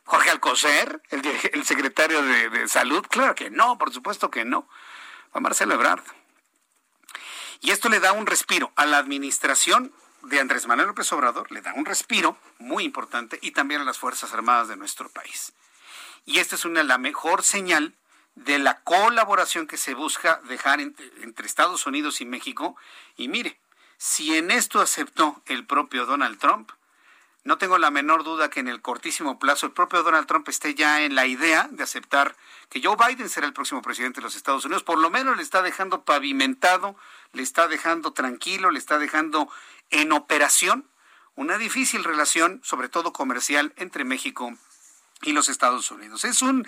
Jorge 0.05 0.29
Alcocer, 0.29 1.01
el, 1.09 1.23
secretario 1.65 2.21
de, 2.21 2.67
Salud, 2.67 3.05
claro 3.09 3.35
que 3.35 3.49
no, 3.49 3.77
por 3.77 3.93
supuesto 3.93 4.29
que 4.29 4.45
no. 4.45 4.67
Va 5.35 5.39
Marcelo 5.39 5.73
Ebrard. 5.73 6.03
Y 7.61 7.71
esto 7.71 7.89
le 7.89 7.99
da 7.99 8.11
un 8.11 8.25
respiro 8.25 8.71
a 8.75 8.85
la 8.85 8.97
administración 8.97 9.93
de 10.23 10.39
Andrés 10.39 10.67
Manuel 10.67 10.87
López 10.87 11.11
Obrador, 11.13 11.51
le 11.51 11.61
da 11.61 11.73
un 11.73 11.85
respiro 11.85 12.37
muy 12.59 12.83
importante 12.83 13.39
y 13.41 13.51
también 13.51 13.81
a 13.81 13.85
las 13.85 13.97
Fuerzas 13.97 14.33
Armadas 14.33 14.67
de 14.67 14.77
nuestro 14.77 15.09
país. 15.09 15.53
Y 16.25 16.39
esta 16.39 16.55
es 16.55 16.65
una 16.65 16.83
la 16.83 16.97
mejor 16.97 17.43
señal 17.43 17.93
de 18.35 18.59
la 18.59 18.79
colaboración 18.81 19.67
que 19.67 19.77
se 19.77 19.93
busca 19.93 20.41
dejar 20.45 20.79
entre 20.79 21.45
Estados 21.45 21.85
Unidos 21.85 22.21
y 22.21 22.25
México. 22.25 22.75
Y 23.15 23.27
mire, 23.27 23.59
si 23.97 24.35
en 24.35 24.51
esto 24.51 24.81
aceptó 24.81 25.41
el 25.45 25.65
propio 25.65 26.05
Donald 26.05 26.39
Trump, 26.39 26.71
no 27.43 27.57
tengo 27.57 27.77
la 27.77 27.91
menor 27.91 28.23
duda 28.23 28.49
que 28.49 28.61
en 28.61 28.69
el 28.69 28.81
cortísimo 28.81 29.37
plazo 29.37 29.65
el 29.65 29.73
propio 29.73 30.01
Donald 30.01 30.27
Trump 30.27 30.47
esté 30.47 30.75
ya 30.75 31.01
en 31.01 31.13
la 31.13 31.25
idea 31.25 31.67
de 31.69 31.83
aceptar 31.83 32.37
que 32.69 32.81
Joe 32.81 32.95
Biden 32.95 33.27
será 33.27 33.45
el 33.45 33.53
próximo 33.53 33.81
presidente 33.81 34.21
de 34.21 34.23
los 34.23 34.37
Estados 34.37 34.63
Unidos. 34.63 34.83
Por 34.83 34.97
lo 34.97 35.09
menos 35.09 35.35
le 35.35 35.43
está 35.43 35.61
dejando 35.61 36.03
pavimentado, 36.03 36.95
le 37.33 37.43
está 37.43 37.67
dejando 37.67 38.13
tranquilo, 38.13 38.71
le 38.71 38.79
está 38.79 38.97
dejando 38.97 39.49
en 39.89 40.13
operación 40.13 40.87
una 41.35 41.57
difícil 41.57 42.05
relación, 42.05 42.61
sobre 42.63 42.87
todo 42.87 43.11
comercial, 43.11 43.73
entre 43.75 44.05
México 44.05 44.57
y 45.23 45.31
los 45.31 45.49
Estados 45.49 45.89
Unidos. 45.91 46.23
Es 46.25 46.41
un 46.41 46.67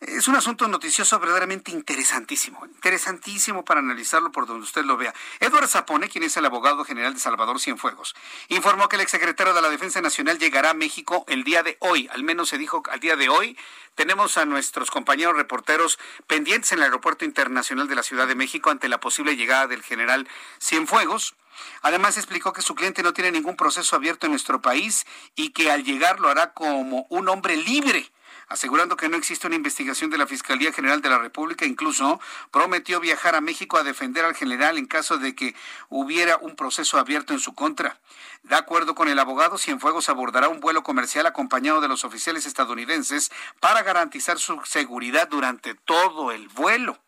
es 0.00 0.28
un 0.28 0.36
asunto 0.36 0.68
noticioso 0.68 1.18
verdaderamente 1.18 1.70
interesantísimo, 1.70 2.64
interesantísimo 2.66 3.64
para 3.64 3.80
analizarlo 3.80 4.30
por 4.30 4.46
donde 4.46 4.64
usted 4.64 4.84
lo 4.84 4.96
vea. 4.96 5.14
Edward 5.40 5.68
Zapone, 5.68 6.08
quien 6.08 6.24
es 6.24 6.36
el 6.36 6.44
abogado 6.44 6.84
general 6.84 7.14
de 7.14 7.20
Salvador 7.20 7.60
Cienfuegos, 7.60 8.14
informó 8.48 8.88
que 8.88 8.96
el 8.96 9.02
exsecretario 9.02 9.54
de 9.54 9.62
la 9.62 9.70
Defensa 9.70 10.00
Nacional 10.02 10.38
llegará 10.38 10.70
a 10.70 10.74
México 10.74 11.24
el 11.28 11.44
día 11.44 11.62
de 11.62 11.78
hoy, 11.80 12.08
al 12.12 12.24
menos 12.24 12.50
se 12.50 12.58
dijo 12.58 12.82
al 12.90 13.00
día 13.00 13.16
de 13.16 13.28
hoy. 13.28 13.56
Tenemos 13.94 14.36
a 14.36 14.44
nuestros 14.44 14.90
compañeros 14.90 15.36
reporteros 15.36 15.98
pendientes 16.26 16.72
en 16.72 16.78
el 16.78 16.84
Aeropuerto 16.84 17.24
Internacional 17.24 17.88
de 17.88 17.94
la 17.94 18.02
Ciudad 18.02 18.26
de 18.26 18.34
México 18.34 18.70
ante 18.70 18.90
la 18.90 19.00
posible 19.00 19.36
llegada 19.36 19.66
del 19.66 19.82
general 19.82 20.28
Cienfuegos. 20.60 21.34
Además 21.80 22.18
explicó 22.18 22.52
que 22.52 22.60
su 22.60 22.74
cliente 22.74 23.02
no 23.02 23.14
tiene 23.14 23.32
ningún 23.32 23.56
proceso 23.56 23.96
abierto 23.96 24.26
en 24.26 24.32
nuestro 24.32 24.60
país 24.60 25.06
y 25.34 25.50
que 25.50 25.70
al 25.70 25.84
llegar 25.84 26.20
lo 26.20 26.28
hará 26.28 26.52
como 26.52 27.06
un 27.08 27.28
hombre 27.30 27.56
libre 27.56 28.12
asegurando 28.48 28.96
que 28.96 29.08
no 29.08 29.16
existe 29.16 29.46
una 29.46 29.56
investigación 29.56 30.10
de 30.10 30.18
la 30.18 30.26
Fiscalía 30.26 30.72
General 30.72 31.00
de 31.00 31.08
la 31.08 31.18
República. 31.18 31.64
Incluso 31.64 32.20
prometió 32.50 33.00
viajar 33.00 33.34
a 33.34 33.40
México 33.40 33.76
a 33.76 33.82
defender 33.82 34.24
al 34.24 34.34
general 34.34 34.78
en 34.78 34.86
caso 34.86 35.18
de 35.18 35.34
que 35.34 35.54
hubiera 35.88 36.36
un 36.38 36.56
proceso 36.56 36.98
abierto 36.98 37.32
en 37.32 37.40
su 37.40 37.54
contra. 37.54 37.98
De 38.42 38.54
acuerdo 38.54 38.94
con 38.94 39.08
el 39.08 39.18
abogado, 39.18 39.58
Cienfuegos 39.58 40.08
abordará 40.08 40.48
un 40.48 40.60
vuelo 40.60 40.82
comercial 40.82 41.26
acompañado 41.26 41.80
de 41.80 41.88
los 41.88 42.04
oficiales 42.04 42.46
estadounidenses 42.46 43.30
para 43.60 43.82
garantizar 43.82 44.38
su 44.38 44.60
seguridad 44.64 45.28
durante 45.28 45.74
todo 45.74 46.30
el 46.32 46.48
vuelo. 46.48 46.98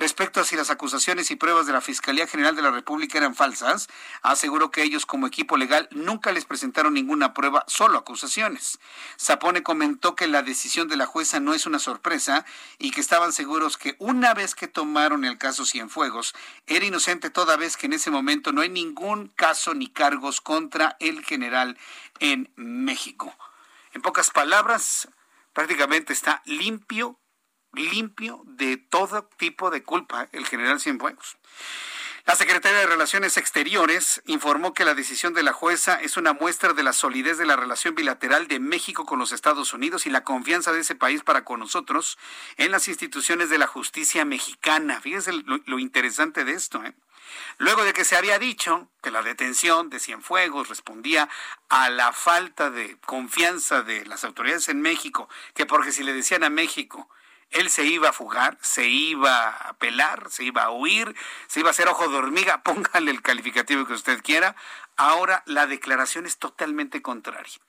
Respecto 0.00 0.40
a 0.40 0.44
si 0.44 0.56
las 0.56 0.70
acusaciones 0.70 1.30
y 1.30 1.36
pruebas 1.36 1.66
de 1.66 1.74
la 1.74 1.82
Fiscalía 1.82 2.26
General 2.26 2.56
de 2.56 2.62
la 2.62 2.70
República 2.70 3.18
eran 3.18 3.34
falsas, 3.34 3.86
aseguró 4.22 4.70
que 4.70 4.82
ellos 4.82 5.04
como 5.04 5.26
equipo 5.26 5.58
legal 5.58 5.88
nunca 5.90 6.32
les 6.32 6.46
presentaron 6.46 6.94
ninguna 6.94 7.34
prueba, 7.34 7.64
solo 7.66 7.98
acusaciones. 7.98 8.78
Zapone 9.20 9.62
comentó 9.62 10.14
que 10.16 10.26
la 10.26 10.42
decisión 10.42 10.88
de 10.88 10.96
la 10.96 11.04
jueza 11.04 11.38
no 11.38 11.52
es 11.52 11.66
una 11.66 11.78
sorpresa 11.78 12.46
y 12.78 12.92
que 12.92 13.02
estaban 13.02 13.34
seguros 13.34 13.76
que 13.76 13.96
una 13.98 14.32
vez 14.32 14.54
que 14.54 14.68
tomaron 14.68 15.26
el 15.26 15.36
caso 15.36 15.66
Cienfuegos, 15.66 16.34
era 16.66 16.86
inocente 16.86 17.28
toda 17.28 17.58
vez 17.58 17.76
que 17.76 17.84
en 17.84 17.92
ese 17.92 18.10
momento 18.10 18.52
no 18.52 18.62
hay 18.62 18.70
ningún 18.70 19.28
caso 19.28 19.74
ni 19.74 19.88
cargos 19.88 20.40
contra 20.40 20.96
el 20.98 21.22
general 21.26 21.76
en 22.20 22.50
México. 22.56 23.36
En 23.92 24.00
pocas 24.00 24.30
palabras, 24.30 25.08
prácticamente 25.52 26.14
está 26.14 26.40
limpio 26.46 27.19
limpio 27.72 28.42
de 28.46 28.76
todo 28.76 29.24
tipo 29.36 29.70
de 29.70 29.82
culpa 29.82 30.28
el 30.32 30.46
general 30.46 30.80
Cienfuegos. 30.80 31.36
La 32.26 32.36
Secretaría 32.36 32.78
de 32.78 32.86
Relaciones 32.86 33.38
Exteriores 33.38 34.22
informó 34.26 34.74
que 34.74 34.84
la 34.84 34.94
decisión 34.94 35.32
de 35.32 35.42
la 35.42 35.54
jueza 35.54 36.00
es 36.00 36.16
una 36.16 36.34
muestra 36.34 36.74
de 36.74 36.82
la 36.82 36.92
solidez 36.92 37.38
de 37.38 37.46
la 37.46 37.56
relación 37.56 37.94
bilateral 37.94 38.46
de 38.46 38.60
México 38.60 39.06
con 39.06 39.18
los 39.18 39.32
Estados 39.32 39.72
Unidos 39.72 40.06
y 40.06 40.10
la 40.10 40.22
confianza 40.22 40.72
de 40.72 40.80
ese 40.80 40.94
país 40.94 41.22
para 41.22 41.44
con 41.44 41.60
nosotros 41.60 42.18
en 42.56 42.72
las 42.72 42.88
instituciones 42.88 43.48
de 43.48 43.58
la 43.58 43.66
justicia 43.66 44.24
mexicana. 44.26 45.00
Fíjense 45.00 45.32
lo, 45.32 45.60
lo 45.64 45.78
interesante 45.78 46.44
de 46.44 46.52
esto. 46.52 46.84
¿eh? 46.84 46.94
Luego 47.58 47.84
de 47.84 47.94
que 47.94 48.04
se 48.04 48.16
había 48.16 48.38
dicho 48.38 48.88
que 49.02 49.10
la 49.10 49.22
detención 49.22 49.88
de 49.88 49.98
Cienfuegos 49.98 50.68
respondía 50.68 51.28
a 51.68 51.88
la 51.88 52.12
falta 52.12 52.70
de 52.70 52.98
confianza 52.98 53.82
de 53.82 54.04
las 54.04 54.24
autoridades 54.24 54.68
en 54.68 54.82
México, 54.82 55.28
que 55.54 55.66
porque 55.66 55.90
si 55.90 56.04
le 56.04 56.12
decían 56.12 56.44
a 56.44 56.50
México, 56.50 57.08
él 57.50 57.70
se 57.70 57.84
iba 57.84 58.10
a 58.10 58.12
fugar, 58.12 58.58
se 58.60 58.88
iba 58.88 59.48
a 59.48 59.72
pelar, 59.74 60.30
se 60.30 60.44
iba 60.44 60.62
a 60.62 60.70
huir, 60.70 61.14
se 61.46 61.60
iba 61.60 61.68
a 61.68 61.72
hacer 61.72 61.88
ojo 61.88 62.08
de 62.08 62.16
hormiga, 62.16 62.62
póngale 62.64 63.10
el 63.10 63.22
calificativo 63.22 63.86
que 63.86 63.94
usted 63.94 64.22
quiera. 64.22 64.56
Ahora 64.96 65.42
la 65.46 65.66
declaración 65.66 66.26
es 66.26 66.38
totalmente 66.38 67.02
contraria. 67.02 67.60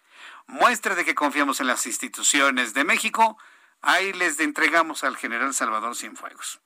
Muestra 0.48 0.96
de 0.96 1.06
que 1.06 1.16
confiamos 1.16 1.62
en 1.62 1.68
las 1.68 1.86
instituciones 1.86 2.74
de 2.74 2.84
México, 2.84 3.38
Ahí 3.84 4.14
les 4.14 4.40
entregamos 4.40 5.04
al 5.04 5.18
general 5.18 5.56
Salvador 5.56 5.96
Cienfuegos. 5.96 6.60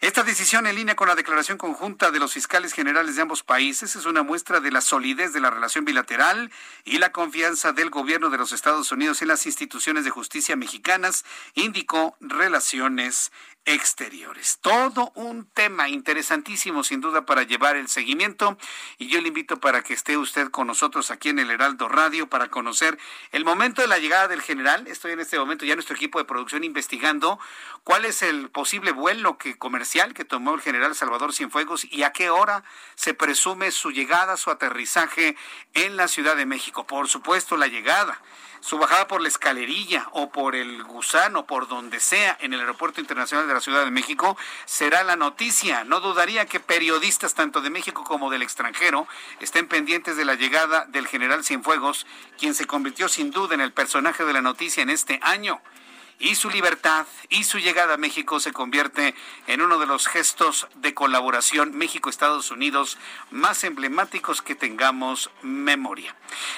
Esta 0.00 0.22
decisión 0.22 0.66
en 0.66 0.76
línea 0.76 0.96
con 0.96 1.08
la 1.08 1.14
declaración 1.14 1.58
conjunta 1.58 2.10
de 2.10 2.18
los 2.18 2.32
fiscales 2.32 2.72
generales 2.72 3.16
de 3.16 3.22
ambos 3.22 3.42
países 3.42 3.96
es 3.96 4.06
una 4.06 4.22
muestra 4.22 4.60
de 4.60 4.70
la 4.70 4.80
solidez 4.80 5.34
de 5.34 5.40
la 5.40 5.50
relación 5.50 5.84
bilateral 5.84 6.50
y 6.84 6.96
la 6.96 7.12
confianza 7.12 7.72
del 7.72 7.90
gobierno 7.90 8.30
de 8.30 8.38
los 8.38 8.52
Estados 8.52 8.90
Unidos 8.92 9.20
en 9.20 9.28
las 9.28 9.44
instituciones 9.44 10.04
de 10.04 10.10
justicia 10.10 10.56
mexicanas, 10.56 11.26
indicó 11.54 12.16
Relaciones 12.20 13.30
exteriores. 13.66 14.58
Todo 14.60 15.10
un 15.14 15.46
tema 15.46 15.88
interesantísimo 15.88 16.84
sin 16.84 17.00
duda 17.00 17.24
para 17.24 17.44
llevar 17.44 17.76
el 17.76 17.88
seguimiento 17.88 18.58
y 18.98 19.08
yo 19.08 19.20
le 19.20 19.28
invito 19.28 19.58
para 19.58 19.82
que 19.82 19.94
esté 19.94 20.16
usted 20.18 20.50
con 20.50 20.66
nosotros 20.66 21.10
aquí 21.10 21.30
en 21.30 21.38
el 21.38 21.50
Heraldo 21.50 21.88
Radio 21.88 22.28
para 22.28 22.48
conocer 22.48 22.98
el 23.32 23.44
momento 23.44 23.80
de 23.80 23.88
la 23.88 23.98
llegada 23.98 24.28
del 24.28 24.42
general. 24.42 24.86
Estoy 24.86 25.12
en 25.12 25.20
este 25.20 25.38
momento 25.38 25.64
ya 25.64 25.74
nuestro 25.74 25.96
equipo 25.96 26.18
de 26.18 26.26
producción 26.26 26.53
investigando 26.62 27.40
cuál 27.82 28.04
es 28.04 28.22
el 28.22 28.50
posible 28.50 28.92
vuelo 28.92 29.38
que 29.38 29.58
comercial 29.58 30.14
que 30.14 30.24
tomó 30.24 30.54
el 30.54 30.60
general 30.60 30.94
Salvador 30.94 31.32
Cienfuegos 31.32 31.86
y 31.90 32.04
a 32.04 32.12
qué 32.12 32.30
hora 32.30 32.62
se 32.94 33.14
presume 33.14 33.72
su 33.72 33.90
llegada, 33.90 34.36
su 34.36 34.50
aterrizaje 34.50 35.36
en 35.72 35.96
la 35.96 36.06
Ciudad 36.06 36.36
de 36.36 36.46
México. 36.46 36.86
Por 36.86 37.08
supuesto, 37.08 37.56
la 37.56 37.66
llegada 37.66 38.20
su 38.64 38.78
bajada 38.78 39.06
por 39.06 39.20
la 39.20 39.28
escalerilla 39.28 40.08
o 40.12 40.30
por 40.30 40.56
el 40.56 40.82
gusano, 40.84 41.44
por 41.44 41.68
donde 41.68 42.00
sea 42.00 42.34
en 42.40 42.54
el 42.54 42.60
Aeropuerto 42.60 42.98
Internacional 42.98 43.46
de 43.46 43.52
la 43.52 43.60
Ciudad 43.60 43.84
de 43.84 43.90
México, 43.90 44.38
será 44.64 45.04
la 45.04 45.16
noticia. 45.16 45.84
No 45.84 46.00
dudaría 46.00 46.46
que 46.46 46.60
periodistas 46.60 47.34
tanto 47.34 47.60
de 47.60 47.68
México 47.68 48.04
como 48.04 48.30
del 48.30 48.40
extranjero 48.40 49.06
estén 49.40 49.68
pendientes 49.68 50.16
de 50.16 50.24
la 50.24 50.34
llegada 50.34 50.86
del 50.86 51.06
general 51.06 51.44
Cienfuegos, 51.44 52.06
quien 52.38 52.54
se 52.54 52.64
convirtió 52.64 53.10
sin 53.10 53.30
duda 53.32 53.54
en 53.54 53.60
el 53.60 53.74
personaje 53.74 54.24
de 54.24 54.32
la 54.32 54.40
noticia 54.40 54.82
en 54.82 54.88
este 54.88 55.20
año 55.22 55.60
y 56.18 56.34
su 56.34 56.50
libertad 56.50 57.06
y 57.28 57.44
su 57.44 57.58
llegada 57.58 57.94
a 57.94 57.98
México 57.98 58.40
se 58.40 58.52
convierte 58.52 59.14
en 59.46 59.60
uno 59.60 59.78
de 59.78 59.86
los 59.86 60.06
gestos 60.06 60.68
de 60.76 60.94
colaboración 60.94 61.76
México-Estados 61.76 62.50
Unidos 62.50 62.98
más 63.30 63.64
emblemáticos 63.64 64.42
que 64.42 64.54
tengamos 64.54 65.30
memoria. 65.42 66.14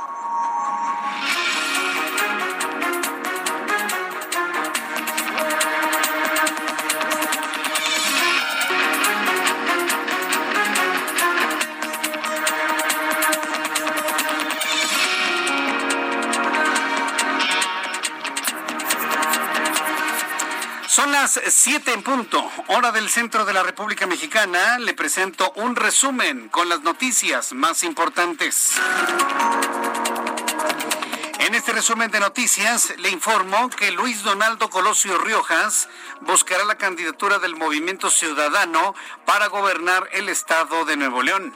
Las 21.21 21.39
7 21.45 21.93
en 21.93 22.01
punto, 22.01 22.43
hora 22.69 22.91
del 22.91 23.07
centro 23.07 23.45
de 23.45 23.53
la 23.53 23.61
República 23.61 24.07
Mexicana. 24.07 24.79
Le 24.79 24.95
presento 24.95 25.51
un 25.55 25.75
resumen 25.75 26.49
con 26.49 26.67
las 26.67 26.81
noticias 26.81 27.53
más 27.53 27.83
importantes. 27.83 28.71
En 31.37 31.53
este 31.53 31.73
resumen 31.73 32.09
de 32.09 32.19
noticias 32.19 32.95
le 32.97 33.09
informo 33.09 33.69
que 33.69 33.91
Luis 33.91 34.23
Donaldo 34.23 34.71
Colosio 34.71 35.19
Riojas 35.19 35.89
buscará 36.21 36.65
la 36.65 36.79
candidatura 36.79 37.37
del 37.37 37.55
Movimiento 37.55 38.09
Ciudadano 38.09 38.95
para 39.23 39.45
gobernar 39.45 40.09
el 40.13 40.27
estado 40.27 40.85
de 40.85 40.97
Nuevo 40.97 41.21
León. 41.21 41.53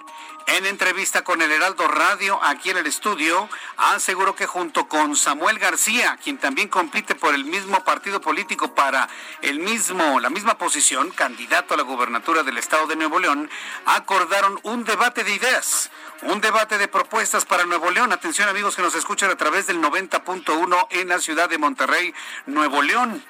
En 0.47 0.67
entrevista 0.67 1.23
con 1.23 1.41
el 1.41 1.51
Heraldo 1.51 1.87
Radio 1.87 2.39
aquí 2.43 2.69
en 2.69 2.77
el 2.77 2.85
estudio, 2.85 3.49
aseguró 3.77 4.35
que 4.35 4.45
junto 4.45 4.87
con 4.87 5.15
Samuel 5.15 5.57
García, 5.57 6.19
quien 6.23 6.37
también 6.37 6.67
compite 6.67 7.15
por 7.15 7.33
el 7.33 7.45
mismo 7.45 7.83
partido 7.83 8.21
político 8.21 8.75
para 8.75 9.09
el 9.41 9.59
mismo, 9.59 10.19
la 10.19 10.29
misma 10.29 10.55
posición, 10.59 11.09
candidato 11.09 11.73
a 11.73 11.77
la 11.77 11.83
gubernatura 11.83 12.43
del 12.43 12.59
estado 12.59 12.85
de 12.85 12.95
Nuevo 12.95 13.19
León, 13.19 13.49
acordaron 13.87 14.59
un 14.61 14.83
debate 14.83 15.23
de 15.23 15.33
ideas, 15.33 15.89
un 16.21 16.41
debate 16.41 16.77
de 16.77 16.87
propuestas 16.87 17.43
para 17.43 17.65
Nuevo 17.65 17.89
León. 17.89 18.13
Atención 18.13 18.47
amigos 18.47 18.75
que 18.75 18.83
nos 18.83 18.93
escuchan 18.93 19.31
a 19.31 19.37
través 19.37 19.65
del 19.65 19.81
90.1 19.81 20.87
en 20.91 21.07
la 21.07 21.19
ciudad 21.19 21.49
de 21.49 21.57
Monterrey, 21.57 22.13
Nuevo 22.45 22.83
León 22.83 23.23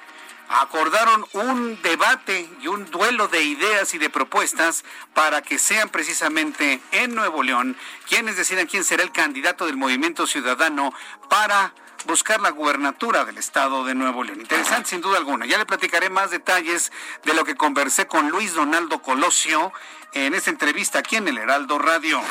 acordaron 0.48 1.26
un 1.32 1.80
debate 1.82 2.48
y 2.60 2.68
un 2.68 2.90
duelo 2.90 3.28
de 3.28 3.42
ideas 3.42 3.94
y 3.94 3.98
de 3.98 4.10
propuestas 4.10 4.84
para 5.14 5.42
que 5.42 5.58
sean 5.58 5.88
precisamente 5.88 6.80
en 6.92 7.14
Nuevo 7.14 7.42
León 7.42 7.76
quienes 8.08 8.36
decidan 8.36 8.66
quién 8.66 8.84
será 8.84 9.02
el 9.02 9.12
candidato 9.12 9.66
del 9.66 9.76
movimiento 9.76 10.26
ciudadano 10.26 10.92
para 11.28 11.72
buscar 12.06 12.40
la 12.40 12.50
gubernatura 12.50 13.24
del 13.24 13.38
estado 13.38 13.84
de 13.84 13.94
Nuevo 13.94 14.22
León. 14.22 14.40
Interesante 14.40 14.90
sin 14.90 15.00
duda 15.00 15.18
alguna. 15.18 15.46
Ya 15.46 15.58
le 15.58 15.66
platicaré 15.66 16.10
más 16.10 16.30
detalles 16.30 16.92
de 17.24 17.34
lo 17.34 17.44
que 17.44 17.56
conversé 17.56 18.06
con 18.06 18.30
Luis 18.30 18.54
Donaldo 18.54 19.02
Colosio 19.02 19.72
en 20.12 20.34
esta 20.34 20.50
entrevista 20.50 21.00
aquí 21.00 21.16
en 21.16 21.28
el 21.28 21.38
Heraldo 21.38 21.78
Radio. 21.78 22.22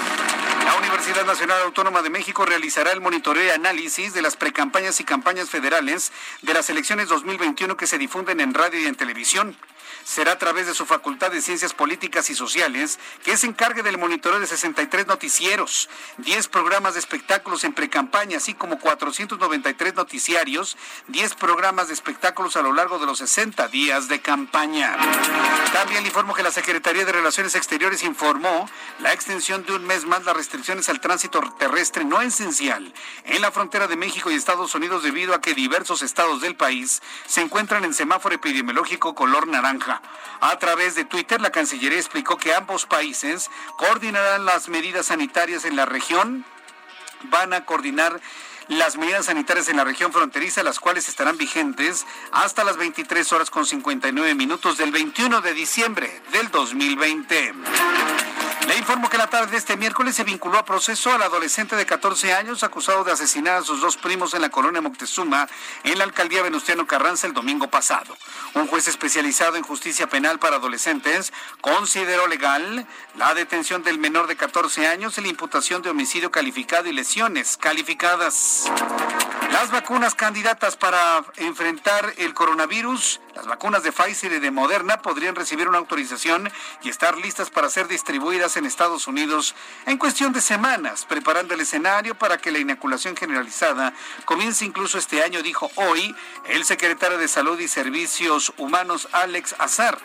La 0.66 0.76
Universidad 0.78 1.26
Nacional 1.26 1.62
Autónoma 1.62 2.02
de 2.02 2.10
México 2.10 2.44
realizará 2.44 2.92
el 2.92 3.00
monitoreo 3.00 3.46
y 3.46 3.50
análisis 3.52 4.16
de 4.16 4.24
las 4.24 4.36
precampañas 4.36 5.00
y 5.00 5.04
campañas 5.04 5.48
federales 5.48 6.12
de 6.42 6.56
las 6.56 6.72
elecciones 6.72 7.08
2021 7.08 7.78
que 7.78 7.86
se 7.86 8.00
difunden 8.00 8.40
en 8.40 8.56
radio 8.56 8.82
y 8.82 8.86
en 8.86 8.96
televisión. 8.96 9.56
Será 10.06 10.34
a 10.34 10.38
través 10.38 10.68
de 10.68 10.76
su 10.76 10.86
Facultad 10.86 11.32
de 11.32 11.42
Ciencias 11.42 11.74
Políticas 11.74 12.30
y 12.30 12.36
Sociales 12.36 13.00
que 13.24 13.36
se 13.38 13.48
encargue 13.48 13.82
del 13.82 13.98
monitoreo 13.98 14.40
de 14.40 14.46
63 14.46 15.08
noticieros, 15.08 15.90
10 16.20 16.48
programas 16.50 16.94
de 16.94 17.00
espectáculos 17.00 17.64
en 17.64 17.74
precampaña, 17.74 18.38
así 18.38 18.54
como 18.54 18.80
493 18.80 19.96
noticiarios, 19.96 20.78
10 21.08 21.34
programas 21.34 21.88
de 21.88 21.96
espectáculos 21.96 22.56
a 22.56 22.62
lo 22.62 22.72
largo 22.72 23.00
de 23.00 23.08
los 23.08 23.18
60 23.18 23.68
días 23.70 24.08
de 24.08 24.22
campaña. 24.22 24.96
También 25.74 26.04
le 26.04 26.10
informo 26.10 26.36
que 26.36 26.44
la 26.44 26.52
Secretaría 26.52 27.04
de 27.04 27.12
Relaciones 27.12 27.56
Exteriores 27.56 28.04
informó 28.04 28.70
la 29.00 29.12
extensión 29.12 29.66
de 29.66 29.74
un 29.74 29.88
mes 29.88 30.06
más 30.06 30.24
las 30.24 30.38
restricciones 30.38 30.88
al 30.88 31.02
tránsito 31.02 31.42
terrestre 31.58 32.06
no 32.06 32.22
esencial 32.22 32.94
en 33.24 33.42
la 33.42 33.52
frontera 33.52 33.88
de 33.88 33.98
México 33.98 34.30
y 34.30 34.36
Estados 34.36 34.76
Unidos 34.76 35.02
debido 35.02 35.34
a 35.34 35.42
que 35.42 35.56
diversos 35.56 36.04
estados 36.04 36.42
del 36.42 36.56
país 36.56 37.02
se 37.26 37.42
encuentran 37.42 37.84
en 37.86 37.96
semáforo 37.96 38.36
epidemiológico 38.36 39.16
color 39.16 39.48
naranja. 39.48 39.95
A 40.42 40.58
través 40.60 40.96
de 40.96 41.06
Twitter, 41.06 41.42
la 41.42 41.52
Cancillería 41.52 42.00
explicó 42.00 42.38
que 42.38 42.54
ambos 42.54 42.86
países 42.86 43.50
coordinarán 43.78 44.46
las 44.46 44.70
medidas 44.70 45.08
sanitarias 45.08 45.66
en 45.66 45.76
la 45.76 45.86
región, 45.86 46.46
van 47.24 47.54
a 47.54 47.66
coordinar 47.66 48.20
las 48.68 48.98
medidas 48.98 49.26
sanitarias 49.26 49.70
en 49.70 49.78
la 49.78 49.84
región 49.84 50.12
fronteriza, 50.12 50.64
las 50.64 50.80
cuales 50.80 51.08
estarán 51.08 51.38
vigentes 51.38 52.06
hasta 52.32 52.64
las 52.64 52.78
23 52.78 53.32
horas 53.34 53.50
con 53.50 53.66
59 53.66 54.36
minutos 54.36 54.78
del 54.78 54.92
21 54.92 55.42
de 55.42 55.54
diciembre 55.54 56.22
del 56.32 56.50
2020. 56.50 57.54
Le 58.68 58.78
informo 58.78 59.10
que 59.10 59.18
la 59.18 59.28
tarde 59.28 59.52
de 59.52 59.58
este 59.58 59.78
miércoles 59.78 60.16
se 60.16 60.24
vinculó 60.24 60.58
a 60.58 60.66
proceso 60.66 61.12
al 61.12 61.22
adolescente 61.22 61.76
de 61.76 61.86
14 61.86 62.34
años 62.34 62.64
acusado 62.64 63.04
de 63.04 63.12
asesinar 63.12 63.58
a 63.58 63.62
sus 63.62 63.80
dos 63.80 63.96
primos 63.96 64.34
en 64.34 64.42
la 64.42 64.50
colonia 64.50 64.82
Moctezuma 64.82 65.48
en 65.84 65.98
la 66.00 66.04
alcaldía 66.04 66.42
Venustiano 66.42 66.88
Carranza 66.88 67.28
el 67.28 67.34
domingo 67.34 67.70
pasado. 67.70 68.18
Un 68.56 68.66
juez 68.66 68.88
especializado 68.88 69.56
en 69.56 69.64
justicia 69.64 70.08
penal 70.08 70.40
para 70.40 70.56
adolescentes 70.56 71.32
consideró 71.62 72.28
legal 72.28 72.88
la 73.16 73.36
detención 73.36 73.84
del 73.84 74.00
menor 74.00 74.26
de 74.26 74.36
14 74.36 74.88
años 74.88 75.18
y 75.18 75.22
la 75.22 75.28
imputación 75.28 75.84
de 75.84 75.92
homicidio 75.92 76.32
calificado 76.32 76.90
y 76.90 76.94
lesiones 76.94 77.58
calificadas. 77.58 78.66
Las 79.52 79.72
vacunas 79.72 80.16
candidatas 80.16 80.76
para 80.76 81.24
enfrentar 81.38 82.14
el 82.18 82.34
coronavirus, 82.34 83.22
las 83.36 83.46
vacunas 83.46 83.84
de 83.84 83.92
Pfizer 83.92 84.34
y 84.34 84.40
de 84.40 84.52
Moderna 84.52 85.02
podrían 85.02 85.36
recibir 85.36 85.70
una 85.70 85.78
autorización 85.78 86.52
y 86.82 86.90
estar 86.90 87.18
listas 87.18 87.52
para 87.52 87.70
ser 87.70 87.88
distribuidas 87.88 88.55
en 88.58 88.66
Estados 88.66 89.08
Unidos 89.08 89.56
en 89.86 89.98
cuestión 89.98 90.34
de 90.34 90.42
semanas, 90.42 91.06
preparando 91.06 91.54
el 91.54 91.62
escenario 91.62 92.16
para 92.16 92.38
que 92.38 92.52
la 92.52 92.60
inoculación 92.60 93.16
generalizada 93.16 93.94
comience 94.26 94.66
incluso 94.66 94.98
este 94.98 95.24
año, 95.24 95.42
dijo 95.42 95.70
hoy 95.76 96.16
el 96.46 96.66
secretario 96.66 97.18
de 97.18 97.28
Salud 97.28 97.60
y 97.60 97.68
Servicios 97.68 98.54
Humanos 98.58 99.08
Alex 99.12 99.56
Azar. 99.60 99.98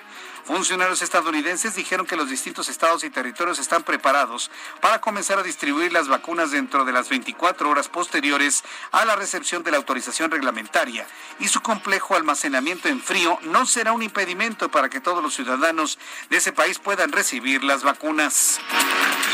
Funcionarios 0.45 1.03
estadounidenses 1.03 1.75
dijeron 1.75 2.07
que 2.07 2.17
los 2.17 2.29
distintos 2.29 2.69
estados 2.69 3.05
y 3.05 3.11
territorios 3.11 3.59
están 3.59 3.83
preparados 3.83 4.51
para 4.81 5.01
comenzar 5.01 5.39
a 5.39 5.43
distribuir 5.43 5.93
las 5.93 6.09
vacunas 6.09 6.51
dentro 6.51 6.85
de 6.85 6.93
las 6.93 7.09
24 7.09 7.69
horas 7.69 7.89
posteriores 7.89 8.65
a 8.93 9.05
la 9.05 9.17
recepción 9.17 9.63
de 9.63 9.71
la 9.71 9.77
autorización 9.77 10.31
reglamentaria 10.31 11.07
y 11.39 11.49
su 11.49 11.61
complejo 11.61 12.17
almacenamiento 12.17 12.89
en 12.89 13.01
frío 13.01 13.39
no 13.43 13.67
será 13.67 13.93
un 13.93 14.03
impedimento 14.03 14.71
para 14.71 14.89
que 14.89 15.01
todos 15.01 15.23
los 15.23 15.35
ciudadanos 15.35 15.99
de 16.29 16.39
ese 16.39 16.53
país 16.53 16.79
puedan 16.79 17.13
recibir 17.13 17.65
las 17.65 17.83
vacunas. 17.83 18.61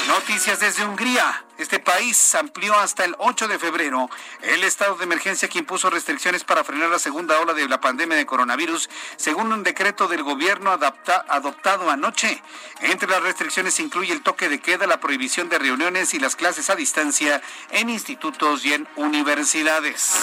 Noticias 0.08 0.60
desde 0.60 0.84
Hungría. 0.84 1.44
Este 1.58 1.78
país 1.78 2.34
amplió 2.34 2.74
hasta 2.74 3.04
el 3.04 3.14
8 3.18 3.48
de 3.48 3.58
febrero 3.58 4.10
el 4.42 4.62
estado 4.62 4.96
de 4.96 5.04
emergencia 5.04 5.48
que 5.48 5.58
impuso 5.58 5.88
restricciones 5.88 6.44
para 6.44 6.64
frenar 6.64 6.90
la 6.90 6.98
segunda 6.98 7.40
ola 7.40 7.54
de 7.54 7.66
la 7.66 7.80
pandemia 7.80 8.16
de 8.16 8.26
coronavirus, 8.26 8.90
según 9.16 9.50
un 9.52 9.62
decreto 9.62 10.06
del 10.06 10.22
gobierno 10.22 10.70
adoptado 10.70 11.90
anoche. 11.90 12.42
Entre 12.80 13.08
las 13.08 13.22
restricciones 13.22 13.80
incluye 13.80 14.12
el 14.12 14.22
toque 14.22 14.50
de 14.50 14.60
queda, 14.60 14.86
la 14.86 15.00
prohibición 15.00 15.48
de 15.48 15.58
reuniones 15.58 16.12
y 16.12 16.18
las 16.18 16.36
clases 16.36 16.68
a 16.68 16.76
distancia 16.76 17.40
en 17.70 17.88
institutos 17.88 18.64
y 18.66 18.74
en 18.74 18.86
universidades. 18.96 20.14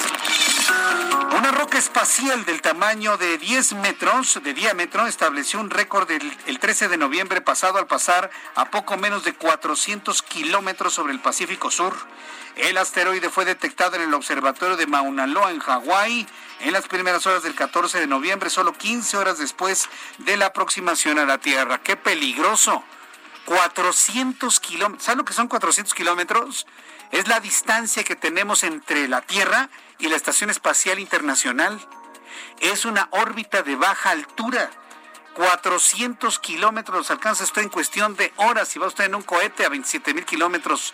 Una 1.38 1.52
roca 1.52 1.78
espacial 1.78 2.46
del 2.46 2.62
tamaño 2.62 3.18
de 3.18 3.38
10 3.38 3.74
metros 3.74 4.40
de 4.44 4.54
diámetro 4.54 5.08
estableció 5.08 5.60
un 5.60 5.70
récord 5.70 6.10
el 6.12 6.60
13 6.60 6.88
de 6.88 6.98
noviembre 6.98 7.42
pasado 7.42 7.80
al 7.80 7.88
pasar 7.88 8.30
a 8.56 8.70
poco 8.70 8.98
menos 8.98 9.24
de 9.24 9.34
400 9.34 10.22
kilómetros 10.22 10.94
sobre 10.94 11.14
el 11.14 11.20
Pacífico 11.20 11.72
Sur. 11.72 11.96
El 12.56 12.78
asteroide 12.78 13.30
fue 13.30 13.46
detectado 13.46 13.96
en 13.96 14.04
el 14.04 14.14
observatorio 14.14 14.78
de 14.78 14.86
Mauna 14.86 15.26
Loa 15.26 15.52
en 15.52 15.60
Hawái 15.60 16.28
en 16.62 16.72
las 16.72 16.88
primeras 16.88 17.26
horas 17.26 17.44
del 17.44 17.56
14 17.56 18.00
de 18.00 18.08
noviembre, 18.08 18.50
solo 18.50 18.74
15 18.74 19.18
horas 19.18 19.38
después 19.40 19.90
de 20.20 20.38
la 20.38 20.48
aproximación 20.48 21.18
a 21.20 21.26
la 21.26 21.40
Tierra. 21.40 21.82
¡Qué 21.82 21.98
peligroso! 21.98 22.84
400 23.46 24.60
kilómetros. 24.60 25.04
¿Saben 25.04 25.18
lo 25.18 25.26
que 25.26 25.34
son 25.34 25.48
400 25.48 25.94
kilómetros? 25.94 26.66
Es 27.14 27.28
la 27.28 27.40
distancia 27.40 28.04
que 28.04 28.16
tenemos 28.16 28.64
entre 28.64 29.08
la 29.08 29.22
Tierra 29.22 29.70
y 30.00 30.08
la 30.08 30.16
Estación 30.16 30.50
Espacial 30.50 31.00
Internacional. 31.00 31.80
Es 32.60 32.86
una 32.86 33.08
órbita 33.12 33.64
de 33.64 33.76
baja 33.76 34.10
altura. 34.10 34.70
400 35.36 36.40
kilómetros 36.40 37.12
alcanza 37.12 37.44
esto 37.44 37.62
en 37.62 37.70
cuestión 37.70 38.16
de 38.16 38.34
horas. 38.38 38.68
Si 38.68 38.80
va 38.80 38.88
usted 38.88 39.06
en 39.06 39.16
un 39.16 39.22
cohete 39.22 39.64
a 39.64 39.70
27 39.70 40.14
mil 40.14 40.26
kilómetros 40.26 40.94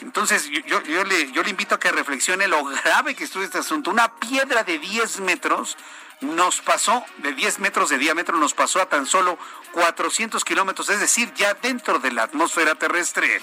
entonces, 0.00 0.48
yo, 0.48 0.82
yo, 0.82 1.04
le, 1.04 1.30
yo 1.32 1.42
le 1.42 1.50
invito 1.50 1.76
a 1.76 1.80
que 1.80 1.90
reflexione 1.92 2.48
lo 2.48 2.64
grave 2.64 3.14
que 3.14 3.24
estuvo 3.24 3.42
este 3.42 3.58
asunto. 3.58 3.90
Una 3.90 4.12
piedra 4.16 4.64
de 4.64 4.78
10 4.78 5.20
metros 5.20 5.76
nos 6.20 6.60
pasó, 6.60 7.04
de 7.18 7.32
10 7.32 7.60
metros 7.60 7.90
de 7.90 7.98
diámetro, 7.98 8.36
nos 8.36 8.54
pasó 8.54 8.80
a 8.80 8.88
tan 8.88 9.06
solo 9.06 9.38
400 9.72 10.44
kilómetros, 10.44 10.88
es 10.90 11.00
decir, 11.00 11.32
ya 11.34 11.54
dentro 11.54 11.98
de 11.98 12.12
la 12.12 12.24
atmósfera 12.24 12.74
terrestre. 12.74 13.40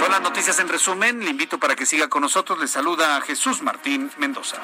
Son 0.00 0.10
las 0.10 0.22
noticias 0.22 0.58
en 0.60 0.68
resumen. 0.68 1.20
Le 1.22 1.28
invito 1.28 1.58
para 1.58 1.76
que 1.76 1.84
siga 1.84 2.08
con 2.08 2.22
nosotros. 2.22 2.58
Le 2.58 2.66
saluda 2.68 3.20
Jesús 3.20 3.60
Martín 3.60 4.10
Mendoza. 4.16 4.56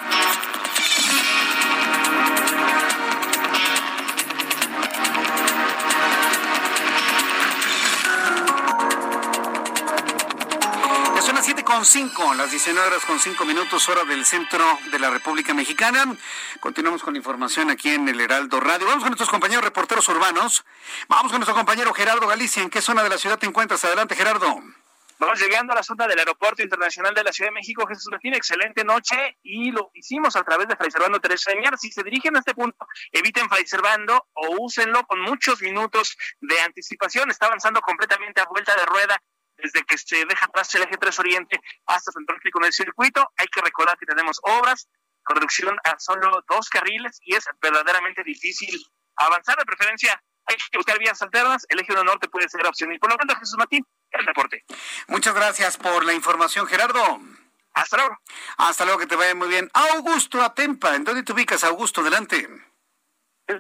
con 11.65 11.85
cinco, 11.85 12.33
las 12.35 12.51
19 12.51 12.87
horas 12.87 13.05
con 13.05 13.19
cinco 13.19 13.45
minutos, 13.45 13.89
hora 13.89 14.05
del 14.05 14.25
centro 14.25 14.65
de 14.93 14.99
la 15.01 15.11
República 15.11 15.53
Mexicana. 15.53 16.17
Continuamos 16.61 17.03
con 17.03 17.17
información 17.17 17.71
aquí 17.71 17.91
en 17.91 18.09
el 18.09 18.21
Heraldo 18.21 18.61
Radio. 18.61 18.87
Vamos 18.87 19.03
con 19.03 19.11
nuestros 19.11 19.29
compañeros 19.29 19.65
reporteros 19.65 20.09
urbanos. 20.09 20.65
Vamos 21.09 21.33
con 21.33 21.41
nuestro 21.41 21.57
compañero 21.57 21.93
Gerardo 21.93 22.27
Galicia. 22.29 22.63
¿En 22.63 22.71
qué 22.71 22.81
zona 22.81 23.03
de 23.03 23.09
la 23.09 23.19
ciudad 23.19 23.39
te 23.39 23.47
encuentras? 23.47 23.85
Adelante, 23.85 24.15
Gerardo. 24.15 24.63
Vamos 25.19 25.41
llegando 25.41 25.73
a 25.73 25.77
la 25.77 25.83
zona 25.83 26.07
del 26.07 26.19
Aeropuerto 26.19 26.63
Internacional 26.63 27.15
de 27.15 27.25
la 27.25 27.33
Ciudad 27.33 27.49
de 27.49 27.55
México. 27.55 27.87
Jesús 27.87 28.09
Martín, 28.11 28.35
excelente 28.35 28.85
noche 28.85 29.39
y 29.43 29.71
lo 29.71 29.91
hicimos 29.95 30.37
a 30.37 30.43
través 30.43 30.69
de 30.69 30.77
Fraiservando 30.77 31.19
Teresa 31.21 31.53
de 31.53 31.57
Mier. 31.57 31.79
Si 31.79 31.91
se 31.91 32.03
dirigen 32.03 32.37
a 32.37 32.41
este 32.41 32.55
punto, 32.55 32.87
eviten 33.13 33.49
Fraiservando 33.49 34.29
o 34.35 34.57
úsenlo 34.61 35.07
con 35.07 35.21
muchos 35.23 35.63
minutos 35.63 36.19
de 36.41 36.61
anticipación. 36.61 37.31
Está 37.31 37.47
avanzando 37.47 37.81
completamente 37.81 38.43
a 38.43 38.45
vuelta 38.45 38.77
de 38.77 38.85
rueda 38.85 39.17
desde 39.57 39.85
que 39.85 39.97
se 39.97 40.27
deja 40.27 40.45
atrás 40.45 40.75
el 40.75 40.83
eje 40.83 40.99
3 40.99 41.19
Oriente 41.19 41.61
hasta 41.87 42.13
Central 42.13 42.39
Pico 42.43 42.59
en 42.61 42.67
el 42.67 42.73
circuito. 42.75 43.27
Hay 43.39 43.47
que 43.47 43.63
recordar 43.63 43.97
que 43.97 44.05
tenemos 44.05 44.39
obras 44.43 44.87
con 45.25 45.37
reducción 45.37 45.79
a 45.85 45.99
solo 45.99 46.45
dos 46.47 46.69
carriles 46.69 47.19
y 47.23 47.35
es 47.35 47.47
verdaderamente 47.63 48.23
difícil 48.23 48.79
avanzar. 49.17 49.57
De 49.57 49.65
preferencia, 49.65 50.23
hay 50.47 50.57
que 50.71 50.79
buscar 50.79 50.99
vías 50.99 51.21
alternas. 51.23 51.67
El 51.69 51.81
eje 51.81 51.93
1 51.93 52.05
norte 52.05 52.29
puede 52.29 52.49
ser 52.49 52.67
opción. 52.67 52.93
Y 52.93 52.99
por 52.99 53.11
lo 53.11 53.17
tanto, 53.17 53.35
Jesús 53.37 53.57
Martín, 53.59 53.85
el 54.19 54.27
reporte. 54.27 54.65
Muchas 55.09 55.35
gracias 55.35 55.77
por 55.77 56.05
la 56.05 56.13
información, 56.13 56.67
Gerardo. 56.67 57.21
Hasta 57.75 57.97
luego. 57.99 58.19
Hasta 58.57 58.85
luego, 58.85 59.01
que 59.01 59.07
te 59.07 59.17
vaya 59.17 59.35
muy 59.35 59.49
bien. 59.49 59.71
Augusto 59.75 60.43
Atempa, 60.43 60.95
¿en 60.95 61.05
dónde 61.05 61.23
te 61.23 61.33
ubicas, 61.33 61.63
Augusto? 61.65 62.01
Adelante. 62.01 62.49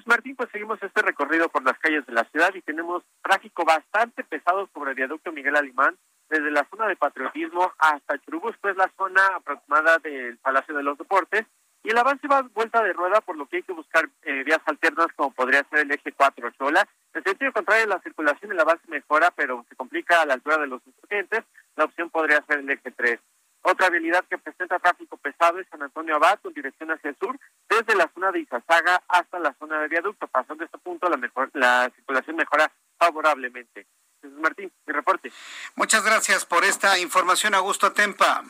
Martín, 0.04 0.34
pues 0.36 0.48
seguimos 0.50 0.82
este 0.82 1.02
recorrido 1.02 1.48
por 1.48 1.62
las 1.64 1.78
calles 1.78 2.04
de 2.06 2.12
la 2.12 2.24
ciudad 2.30 2.52
y 2.54 2.62
tenemos 2.62 3.02
tráfico 3.22 3.64
bastante 3.64 4.24
pesado 4.24 4.68
sobre 4.72 4.90
el 4.90 4.96
viaducto 4.96 5.32
Miguel 5.32 5.56
Alimán, 5.56 5.96
desde 6.28 6.50
la 6.50 6.66
zona 6.70 6.88
de 6.88 6.96
patriotismo 6.96 7.72
hasta 7.78 8.18
Churubusco, 8.18 8.58
pues 8.62 8.76
la 8.76 8.90
zona 8.96 9.26
aproximada 9.36 9.98
del 9.98 10.38
Palacio 10.38 10.76
de 10.76 10.82
los 10.82 10.98
Deportes, 10.98 11.46
y 11.86 11.90
el 11.90 11.98
avance 11.98 12.26
va 12.26 12.42
vuelta 12.42 12.82
de 12.82 12.92
rueda, 12.92 13.20
por 13.20 13.36
lo 13.36 13.46
que 13.46 13.58
hay 13.58 13.62
que 13.62 13.72
buscar 13.72 14.08
eh, 14.24 14.42
vías 14.42 14.58
alternas 14.66 15.06
como 15.14 15.30
podría 15.30 15.62
ser 15.70 15.80
el 15.80 15.92
eje 15.92 16.10
4 16.10 16.50
Chola. 16.58 16.84
En 17.14 17.22
sentido 17.22 17.52
contrario, 17.52 17.86
la 17.86 18.00
circulación, 18.00 18.50
el 18.50 18.58
avance 18.58 18.82
mejora, 18.88 19.30
pero 19.30 19.64
se 19.68 19.76
complica 19.76 20.20
a 20.20 20.26
la 20.26 20.34
altura 20.34 20.58
de 20.58 20.66
los 20.66 20.82
insurgentes, 20.84 21.44
la 21.76 21.84
opción 21.84 22.10
podría 22.10 22.44
ser 22.46 22.58
el 22.58 22.70
eje 22.70 22.90
3. 22.90 23.20
Otra 23.62 23.86
habilidad 23.86 24.24
que 24.28 24.36
presenta 24.36 24.80
tráfico 24.80 25.16
pesado 25.16 25.60
es 25.60 25.68
San 25.68 25.80
Antonio 25.80 26.16
Abad, 26.16 26.40
con 26.40 26.52
dirección 26.52 26.90
hacia 26.90 27.10
el 27.10 27.16
sur, 27.18 27.38
desde 27.68 27.94
la 27.94 28.10
zona 28.12 28.32
de 28.32 28.40
Izazaga 28.40 29.04
hasta 29.06 29.38
la 29.38 29.54
zona 29.54 29.80
de 29.80 29.86
viaducto. 29.86 30.26
Pasando 30.26 30.64
este 30.64 30.78
punto, 30.78 31.08
la, 31.08 31.16
mejor, 31.16 31.50
la 31.54 31.88
circulación 31.94 32.34
mejora 32.34 32.68
favorablemente. 32.98 33.86
Jesús 34.22 34.38
Martín, 34.40 34.72
mi 34.86 34.92
reporte. 34.92 35.30
Muchas 35.76 36.04
gracias 36.04 36.44
por 36.46 36.64
esta 36.64 36.98
información, 36.98 37.54
Augusto 37.54 37.92
Tempa. 37.92 38.42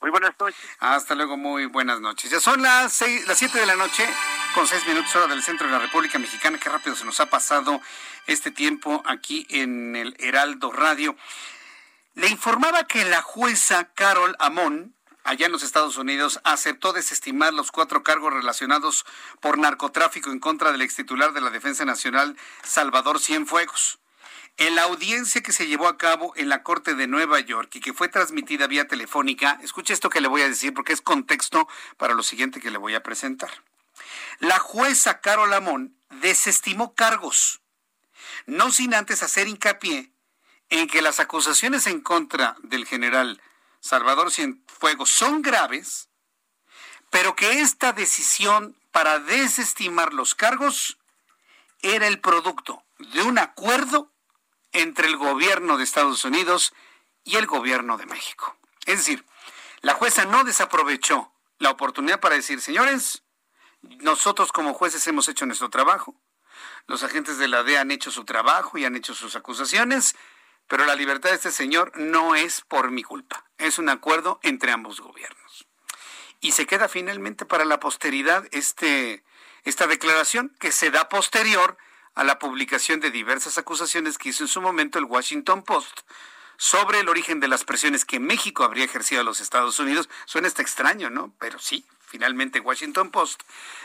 Muy 0.00 0.10
buenas 0.10 0.32
noches. 0.38 0.58
Hasta 0.78 1.14
luego, 1.14 1.36
muy 1.36 1.66
buenas 1.66 2.00
noches. 2.00 2.30
Ya 2.30 2.40
son 2.40 2.62
las 2.62 2.90
seis, 2.90 3.26
las 3.28 3.36
7 3.36 3.58
de 3.58 3.66
la 3.66 3.76
noche, 3.76 4.08
con 4.54 4.66
seis 4.66 4.86
minutos 4.86 5.14
hora 5.14 5.26
del 5.26 5.42
centro 5.42 5.66
de 5.66 5.74
la 5.74 5.78
República 5.78 6.18
Mexicana. 6.18 6.58
Qué 6.58 6.70
rápido 6.70 6.96
se 6.96 7.04
nos 7.04 7.20
ha 7.20 7.26
pasado 7.26 7.82
este 8.26 8.50
tiempo 8.50 9.02
aquí 9.04 9.46
en 9.50 9.94
el 9.96 10.16
Heraldo 10.18 10.72
Radio. 10.72 11.16
Le 12.14 12.28
informaba 12.28 12.84
que 12.84 13.04
la 13.04 13.20
jueza 13.20 13.92
Carol 13.92 14.36
Amón, 14.38 14.96
allá 15.22 15.44
en 15.44 15.52
los 15.52 15.62
Estados 15.62 15.98
Unidos, 15.98 16.40
aceptó 16.44 16.94
desestimar 16.94 17.52
los 17.52 17.70
cuatro 17.70 18.02
cargos 18.02 18.32
relacionados 18.32 19.04
por 19.40 19.58
narcotráfico 19.58 20.30
en 20.30 20.40
contra 20.40 20.72
del 20.72 20.80
ex 20.80 20.96
titular 20.96 21.34
de 21.34 21.42
la 21.42 21.50
Defensa 21.50 21.84
Nacional, 21.84 22.38
Salvador 22.62 23.20
Cienfuegos. 23.20 23.99
En 24.56 24.74
la 24.74 24.82
audiencia 24.82 25.42
que 25.42 25.52
se 25.52 25.66
llevó 25.66 25.88
a 25.88 25.96
cabo 25.96 26.32
en 26.36 26.48
la 26.48 26.62
Corte 26.62 26.94
de 26.94 27.06
Nueva 27.06 27.40
York 27.40 27.70
y 27.74 27.80
que 27.80 27.94
fue 27.94 28.08
transmitida 28.08 28.66
vía 28.66 28.86
telefónica, 28.86 29.58
escuche 29.62 29.94
esto 29.94 30.10
que 30.10 30.20
le 30.20 30.28
voy 30.28 30.42
a 30.42 30.48
decir 30.48 30.74
porque 30.74 30.92
es 30.92 31.00
contexto 31.00 31.66
para 31.96 32.14
lo 32.14 32.22
siguiente 32.22 32.60
que 32.60 32.70
le 32.70 32.78
voy 32.78 32.94
a 32.94 33.02
presentar. 33.02 33.50
La 34.38 34.58
jueza 34.58 35.20
Carol 35.20 35.52
Amón 35.52 35.96
desestimó 36.20 36.94
cargos, 36.94 37.60
no 38.46 38.70
sin 38.70 38.94
antes 38.94 39.22
hacer 39.22 39.48
hincapié 39.48 40.12
en 40.68 40.86
que 40.88 41.02
las 41.02 41.20
acusaciones 41.20 41.86
en 41.86 42.00
contra 42.00 42.56
del 42.62 42.86
general 42.86 43.40
Salvador 43.80 44.30
Cienfuegos 44.30 45.10
son 45.10 45.42
graves, 45.42 46.08
pero 47.10 47.34
que 47.34 47.60
esta 47.60 47.92
decisión 47.92 48.76
para 48.92 49.18
desestimar 49.18 50.12
los 50.12 50.34
cargos 50.34 50.98
era 51.82 52.06
el 52.06 52.20
producto 52.20 52.84
de 52.98 53.22
un 53.22 53.38
acuerdo 53.38 54.09
entre 54.72 55.08
el 55.08 55.16
gobierno 55.16 55.76
de 55.76 55.84
Estados 55.84 56.24
Unidos 56.24 56.72
y 57.24 57.36
el 57.36 57.46
gobierno 57.46 57.96
de 57.96 58.06
México. 58.06 58.56
Es 58.86 58.98
decir, 58.98 59.24
la 59.80 59.94
jueza 59.94 60.24
no 60.24 60.44
desaprovechó 60.44 61.32
la 61.58 61.70
oportunidad 61.70 62.20
para 62.20 62.36
decir, 62.36 62.60
señores, 62.60 63.22
nosotros 63.82 64.52
como 64.52 64.74
jueces 64.74 65.06
hemos 65.06 65.28
hecho 65.28 65.46
nuestro 65.46 65.70
trabajo, 65.70 66.14
los 66.86 67.02
agentes 67.02 67.38
de 67.38 67.48
la 67.48 67.62
DEA 67.62 67.82
han 67.82 67.90
hecho 67.90 68.10
su 68.10 68.24
trabajo 68.24 68.78
y 68.78 68.84
han 68.84 68.96
hecho 68.96 69.14
sus 69.14 69.36
acusaciones, 69.36 70.16
pero 70.68 70.84
la 70.84 70.94
libertad 70.94 71.30
de 71.30 71.36
este 71.36 71.50
señor 71.50 71.92
no 71.96 72.34
es 72.34 72.62
por 72.62 72.90
mi 72.90 73.02
culpa, 73.02 73.44
es 73.58 73.78
un 73.78 73.88
acuerdo 73.88 74.38
entre 74.42 74.72
ambos 74.72 75.00
gobiernos. 75.00 75.66
Y 76.40 76.52
se 76.52 76.66
queda 76.66 76.88
finalmente 76.88 77.44
para 77.44 77.64
la 77.64 77.80
posteridad 77.80 78.46
este, 78.50 79.24
esta 79.64 79.86
declaración 79.86 80.56
que 80.58 80.72
se 80.72 80.90
da 80.90 81.08
posterior 81.08 81.76
a 82.20 82.24
la 82.24 82.38
publicación 82.38 83.00
de 83.00 83.10
diversas 83.10 83.56
acusaciones 83.56 84.18
que 84.18 84.28
hizo 84.28 84.44
en 84.44 84.48
su 84.48 84.60
momento 84.60 84.98
el 84.98 85.06
Washington 85.06 85.62
Post 85.62 86.00
sobre 86.58 87.00
el 87.00 87.08
origen 87.08 87.40
de 87.40 87.48
las 87.48 87.64
presiones 87.64 88.04
que 88.04 88.20
México 88.20 88.62
habría 88.62 88.84
ejercido 88.84 89.22
a 89.22 89.24
los 89.24 89.40
Estados 89.40 89.78
Unidos. 89.78 90.10
Suena 90.26 90.46
hasta 90.46 90.60
extraño, 90.60 91.08
¿no? 91.08 91.32
Pero 91.38 91.58
sí, 91.58 91.82
finalmente 92.04 92.60
Washington 92.60 93.10
Post 93.10 93.44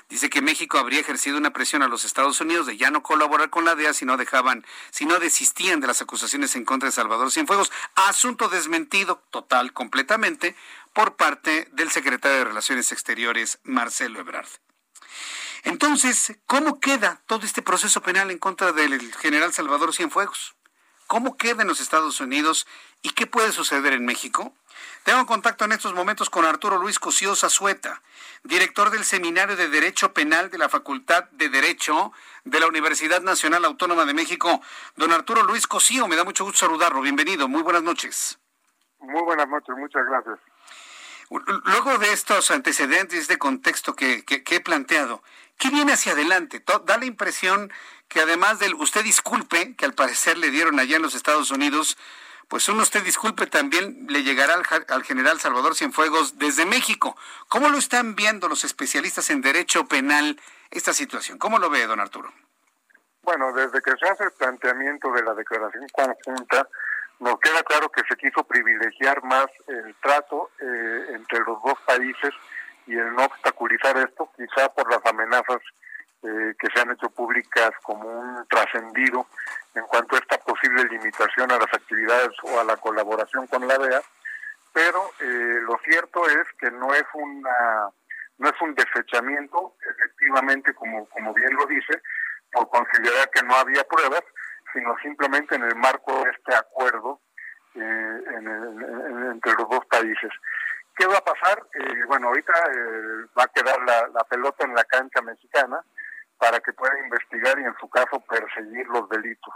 dice 0.10 0.30
que 0.30 0.42
México 0.42 0.78
habría 0.78 1.00
ejercido 1.00 1.38
una 1.38 1.54
presión 1.54 1.82
a 1.82 1.88
los 1.88 2.04
Estados 2.04 2.42
Unidos 2.42 2.68
de 2.68 2.76
ya 2.76 2.92
no 2.92 3.04
colaborar 3.04 3.50
con 3.50 3.64
la 3.64 3.76
DEA 3.76 3.94
si 3.94 4.04
no 4.04 4.18
dejaban, 4.18 4.66
si 4.92 5.06
no 5.06 5.18
desistían 5.20 5.80
de 5.80 5.88
las 5.88 6.02
acusaciones 6.02 6.58
en 6.58 6.66
contra 6.66 6.90
de 6.90 6.92
Salvador 6.92 7.32
Cienfuegos, 7.32 7.72
asunto 7.96 8.50
desmentido 8.50 9.24
total, 9.32 9.72
completamente, 9.72 10.58
por 10.92 11.16
parte 11.16 11.70
del 11.72 11.90
secretario 11.90 12.40
de 12.40 12.44
Relaciones 12.44 12.92
Exteriores, 12.92 13.60
Marcelo 13.64 14.20
Ebrard. 14.20 14.50
Entonces, 15.66 16.38
¿cómo 16.46 16.80
queda 16.80 17.22
todo 17.26 17.44
este 17.44 17.64
proceso 17.64 18.02
penal 18.02 18.30
en 18.30 18.38
contra 18.38 18.72
del 18.72 19.12
general 19.16 19.52
Salvador 19.52 19.96
Cienfuegos? 19.96 20.56
¿Cómo 21.08 21.38
queda 21.38 21.64
en 21.64 21.68
los 21.68 21.82
Estados 21.82 22.20
Unidos 22.22 22.68
y 23.02 23.10
qué 23.10 23.26
puede 23.26 23.52
suceder 23.52 23.94
en 23.94 24.06
México? 24.06 24.54
Tengo 25.04 25.26
contacto 25.26 25.66
en 25.66 25.72
estos 25.72 25.96
momentos 25.96 26.30
con 26.30 26.46
Arturo 26.46 26.78
Luis 26.78 27.00
Cosío 27.00 27.36
Zazueta, 27.36 28.04
director 28.44 28.92
del 28.92 29.06
Seminario 29.06 29.56
de 29.56 29.68
Derecho 29.68 30.14
Penal 30.14 30.52
de 30.52 30.60
la 30.60 30.70
Facultad 30.70 31.24
de 31.32 31.50
Derecho 31.50 32.12
de 32.44 32.60
la 32.60 32.68
Universidad 32.68 33.22
Nacional 33.22 33.66
Autónoma 33.66 34.06
de 34.06 34.14
México. 34.14 34.62
Don 34.96 35.12
Arturo 35.12 35.42
Luis 35.42 35.66
Cosío, 35.66 36.08
me 36.08 36.16
da 36.16 36.24
mucho 36.24 36.44
gusto 36.44 36.60
saludarlo. 36.60 37.02
Bienvenido, 37.02 37.48
muy 37.48 37.64
buenas 37.64 37.82
noches. 37.82 38.38
Muy 39.00 39.24
buenas 39.24 39.48
noches, 39.48 39.76
muchas 39.76 40.06
gracias. 40.06 40.38
Luego 41.66 41.98
de 41.98 42.14
estos 42.14 42.52
antecedentes, 42.52 43.28
de 43.28 43.40
contexto 43.40 43.96
que, 43.96 44.24
que, 44.24 44.44
que 44.44 44.58
he 44.58 44.60
planteado, 44.60 45.24
¿Qué 45.58 45.70
viene 45.70 45.94
hacia 45.94 46.14
adelante? 46.14 46.64
Da 46.86 46.98
la 46.98 47.06
impresión 47.06 47.72
que 48.08 48.22
además 48.22 48.60
del 48.60 48.76
usted 48.76 49.04
disculpe, 49.04 49.76
que 49.76 49.86
al 49.86 49.94
parecer 49.94 50.38
le 50.38 50.52
dieron 50.52 50.80
allá 50.80 50.98
en 50.98 51.02
los 51.02 51.16
Estados 51.16 51.52
Unidos, 51.52 51.98
pues 52.48 52.70
un 52.70 52.80
usted 52.80 53.04
disculpe 53.04 53.48
también 53.48 54.06
le 54.08 54.24
llegará 54.24 54.54
al, 54.54 54.86
al, 54.90 55.04
general 55.04 55.40
Salvador 55.40 55.76
Cienfuegos 55.76 56.38
desde 56.38 56.66
México. 56.66 57.18
¿Cómo 57.48 57.70
lo 57.70 57.78
están 57.78 58.16
viendo 58.16 58.48
los 58.48 58.64
especialistas 58.64 59.30
en 59.30 59.42
derecho 59.42 59.86
penal 59.86 60.40
esta 60.70 60.94
situación? 60.94 61.38
¿Cómo 61.40 61.58
lo 61.58 61.70
ve, 61.70 61.88
don 61.88 62.00
Arturo? 62.00 62.32
Bueno, 63.24 63.52
desde 63.54 63.82
que 63.82 63.92
se 64.00 64.08
hace 64.08 64.26
el 64.26 64.32
planteamiento 64.34 65.12
de 65.12 65.24
la 65.24 65.34
declaración 65.34 65.88
conjunta, 65.92 66.68
nos 67.20 67.40
queda 67.40 67.64
claro 67.64 67.90
que 67.90 68.04
se 68.08 68.16
quiso 68.18 68.44
privilegiar 68.44 69.24
más 69.24 69.48
el 69.68 69.96
trato 69.96 70.52
eh, 70.60 71.06
entre 71.16 71.40
los 71.40 71.62
dos 71.64 71.76
países 71.88 72.34
y 72.88 72.98
el 72.98 73.14
no 73.14 73.26
obstaculizar 73.26 73.98
esto, 73.98 74.30
quizá 74.36 74.70
por 74.74 74.90
las 74.92 75.06
amenazas 75.06 75.62
eh, 76.24 76.56
que 76.58 76.68
se 76.74 76.82
han 76.82 76.92
hecho 76.92 77.10
públicas 77.10 77.72
como 77.84 78.08
un 78.08 78.48
trascendido 78.48 79.28
en 79.76 79.84
cuanto 79.84 80.16
a 80.16 80.20
esta 80.20 80.38
posible 80.40 80.84
limitación 80.86 81.52
a 81.52 81.60
las 81.60 81.74
actividades 81.74 82.32
o 82.44 82.60
a 82.60 82.64
la 82.64 82.78
colaboración 82.78 83.48
con 83.48 83.68
la 83.68 83.78
DEA, 83.78 84.02
pero 84.74 85.12
eh, 85.20 85.60
lo 85.62 85.78
cierto 85.84 86.28
es 86.28 86.48
que 86.60 86.72
no 86.72 86.94
es 86.94 87.06
una 87.14 87.90
no 88.38 88.50
es 88.50 88.62
un 88.62 88.76
desechamiento, 88.76 89.76
efectivamente, 89.90 90.74
como, 90.74 91.08
como 91.08 91.34
bien 91.34 91.54
lo 91.54 91.66
dice, 91.68 92.02
por 92.52 92.70
considerar 92.70 93.30
que 93.30 93.44
no 93.44 93.56
había 93.56 93.84
pruebas, 93.86 94.24
sino 94.74 94.96
simplemente 95.02 95.56
en 95.56 95.64
el 95.64 95.76
marco 95.76 96.24
de 96.24 96.32
este 96.32 96.56
acuerdo 96.56 97.22
eh, 97.76 98.22
entre 98.36 99.54
los 99.54 99.70
dos 99.70 99.86
países. 99.86 100.32
¿Qué 100.96 101.06
va 101.08 101.18
a 101.18 101.24
pasar? 101.24 101.62
Eh, 101.74 102.06
bueno, 102.08 102.28
ahorita 102.28 102.54
eh, 102.74 103.26
va 103.38 103.44
a 103.44 103.48
quedar 103.48 103.78
la, 103.84 104.24
pelota 104.30 104.64
en 104.64 104.74
la 104.74 104.84
cancha 104.86 105.22
mexicana 105.22 105.82
para 106.38 106.60
que 106.62 106.72
pueda 106.72 106.98
investigar 107.00 107.60
y 107.60 107.64
en 107.64 107.76
su 107.80 107.90
caso 107.90 108.22
perseguir 108.22 108.88
los 108.88 109.10
delitos. 109.10 109.54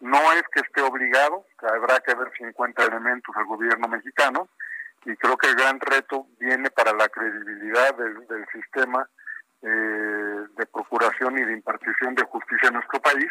No 0.00 0.18
es 0.32 0.42
que 0.52 0.60
esté 0.60 0.80
obligado, 0.80 1.44
habrá 1.58 2.00
que 2.00 2.14
ver 2.14 2.32
si 2.36 2.44
encuentra 2.44 2.86
elementos 2.86 3.34
el 3.36 3.44
gobierno 3.44 3.86
mexicano 3.86 4.48
y 5.04 5.14
creo 5.16 5.36
que 5.36 5.48
el 5.48 5.56
gran 5.56 5.78
reto 5.78 6.26
viene 6.40 6.70
para 6.70 6.92
la 6.92 7.08
credibilidad 7.08 7.94
del, 7.94 8.46
sistema 8.52 9.06
eh, 9.62 9.66
de 9.66 10.66
procuración 10.72 11.38
y 11.38 11.44
de 11.44 11.52
impartición 11.52 12.14
de 12.14 12.24
justicia 12.24 12.68
en 12.68 12.74
nuestro 12.74 13.00
país, 13.00 13.30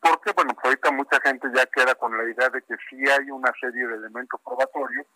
porque 0.00 0.32
bueno, 0.32 0.54
pues 0.54 0.66
ahorita 0.66 0.90
mucha 0.92 1.20
gente 1.20 1.48
ya 1.54 1.66
queda 1.66 1.94
con 1.96 2.16
la 2.16 2.24
idea 2.24 2.48
de 2.50 2.62
que 2.62 2.76
sí 2.88 3.02
hay 3.10 3.30
una 3.30 3.52
serie 3.60 3.86
de 3.86 3.96
elementos 3.96 4.40
probatorios 4.42 5.06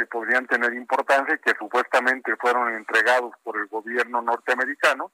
que 0.00 0.06
podrían 0.06 0.46
tener 0.46 0.72
importancia 0.72 1.34
y 1.34 1.38
que 1.38 1.54
supuestamente 1.58 2.34
fueron 2.36 2.74
entregados 2.74 3.34
por 3.42 3.58
el 3.58 3.66
gobierno 3.66 4.22
norteamericano 4.22 5.12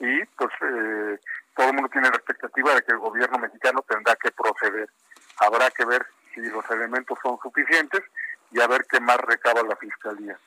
y 0.00 0.24
pues 0.24 0.50
eh, 0.62 1.20
todo 1.54 1.68
el 1.68 1.74
mundo 1.74 1.90
tiene 1.90 2.08
la 2.08 2.16
expectativa 2.16 2.74
de 2.74 2.82
que 2.82 2.92
el 2.92 2.98
gobierno 2.98 3.38
mexicano 3.38 3.84
tendrá 3.86 4.16
que 4.16 4.30
proceder. 4.32 4.88
Habrá 5.36 5.70
que 5.70 5.84
ver 5.84 6.06
si 6.34 6.40
los 6.40 6.64
elementos 6.70 7.18
son 7.22 7.38
suficientes 7.42 8.02
y 8.50 8.60
a 8.62 8.66
ver 8.66 8.86
qué 8.88 8.98
más 8.98 9.18
recaba 9.18 9.62
la 9.62 9.76
fiscalía. 9.76 10.38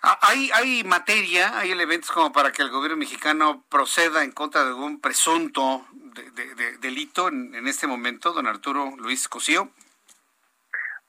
Ah, 0.00 0.18
¿Hay, 0.22 0.50
¿Hay 0.54 0.84
materia, 0.84 1.58
hay 1.58 1.70
elementos 1.70 2.10
como 2.10 2.32
para 2.32 2.50
que 2.50 2.62
el 2.62 2.70
gobierno 2.70 2.96
mexicano 2.96 3.62
proceda 3.68 4.24
en 4.24 4.32
contra 4.32 4.62
de 4.62 4.68
algún 4.68 5.02
presunto 5.02 5.86
de, 5.92 6.76
delito 6.78 7.28
en, 7.28 7.54
en, 7.54 7.68
este 7.68 7.86
momento, 7.86 8.32
don 8.32 8.46
Arturo 8.46 8.94
Luis 8.96 9.28
Cosío? 9.28 9.70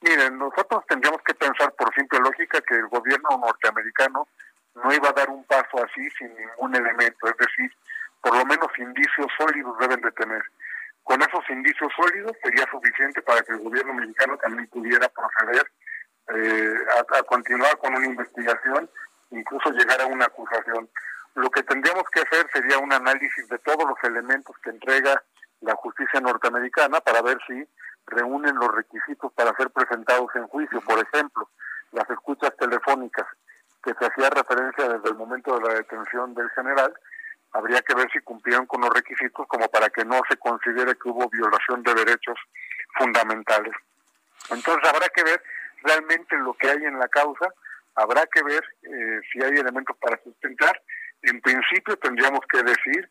Miren, 0.06 0.38
nosotros 0.38 0.86
tendríamos 0.88 1.20
que 1.24 1.34
pensar 1.34 1.74
por 1.74 1.91
simple 1.95 2.20
lógica 2.20 2.62
que 2.62 2.76
el 2.76 2.88
gobierno 2.89 3.39
norteamericano 3.39 4.28
no 4.76 4.93
iba 4.93 5.10
a 5.10 5.14
dar 5.14 5.32
un 5.32 5.43
paso 5.45 5.84
así 5.84 6.08
sin 6.12 6.30
ningún 6.36 6.76
elemento, 6.76 7.28
es 7.28 7.36
decir, 7.38 7.72
por 8.22 8.38
lo 8.38 8.45
menos 8.45 8.68
indicios 8.78 9.26
sólidos 9.36 9.76
deben 9.80 9.99
de 10.01 10.12
tener. 10.12 10.43
Con 11.01 11.20
esos 11.24 11.49
indicios 11.49 11.91
sólidos 11.95 12.38
sería 12.43 12.70
suficiente 12.70 13.20
para 13.24 13.41
que 13.41 13.53
el 13.53 13.60
gobierno 13.60 13.95
mexicano 13.95 14.38
también 14.38 14.68
pudiera 14.68 15.10
proceder 15.10 15.72
eh, 16.36 16.76
a, 16.97 17.18
a, 17.18 17.24
continuar 17.24 17.76
con 17.80 17.95
una 17.95 18.06
investigación, 18.06 18.88
incluso 19.32 19.72
llegar 19.72 20.01
a 20.01 20.06
una 20.06 20.26
acusación. 20.26 20.88
Lo 21.34 21.49
que 21.49 21.64
tendríamos 21.64 22.08
que 22.12 22.22
hacer 22.22 22.47
sería 22.53 22.78
un 22.78 22.93
análisis 22.93 23.47
de 23.49 23.58
todos 23.58 23.89
los 23.89 23.97
elementos 24.03 24.56
que 24.60 24.70
entrega 24.70 25.24
la 25.62 25.74
justicia 25.78 26.20
norteamericana 26.22 27.01
para 27.01 27.24
ver 27.24 27.39
si 27.47 27.68
reúnen 28.08 28.56
los 28.56 28.74
requisitos 28.74 29.32
para 29.34 29.56
ser 29.56 29.70
presentados 29.70 30.30
en 30.36 30.47
juicio. 30.47 30.82
Por 30.82 30.99
ejemplo, 30.99 31.49
las 31.91 32.10
escuchas 32.10 32.56
telefónicas 32.58 33.26
que 33.84 33.93
se 33.93 34.06
hacía 34.06 34.30
referencia 34.30 34.88
desde 34.89 35.10
el 35.10 35.16
momento 35.16 35.58
de 35.58 35.68
la 35.68 35.74
detención 35.76 36.34
del 36.34 36.49
general, 36.51 36.93
habría 37.53 37.82
que 37.82 37.93
ver 37.93 38.10
si 38.12 38.20
cumplieron 38.20 38.66
con 38.66 38.82
los 38.82 38.89
requisitos 38.89 39.45
como 39.47 39.68
para 39.70 39.89
que 39.89 40.03
no 40.03 40.20
se 40.30 40.38
considere 40.38 40.95
que 40.95 41.10
hubo 41.10 41.30
violación 41.30 41.84
de 41.84 41.93
derechos 41.93 42.38
fundamentales. 42.97 43.74
Entonces 44.49 44.89
habrá 44.89 45.08
que 45.10 45.24
ver 45.24 45.41
realmente 45.84 46.36
lo 46.38 46.53
que 46.56 46.70
hay 46.70 46.84
en 46.84 46.97
la 46.99 47.08
causa 47.08 47.47
Habrá 47.95 48.26
que 48.28 48.43
ver 48.43 48.64
eh, 48.84 49.22
si 49.32 49.41
hay 49.41 49.58
elementos 49.58 49.95
para 49.97 50.22
sustentar. 50.22 50.82
En 51.22 51.39
principio 51.41 51.97
tendríamos 51.97 52.41
que 52.51 52.62
decir 52.62 53.10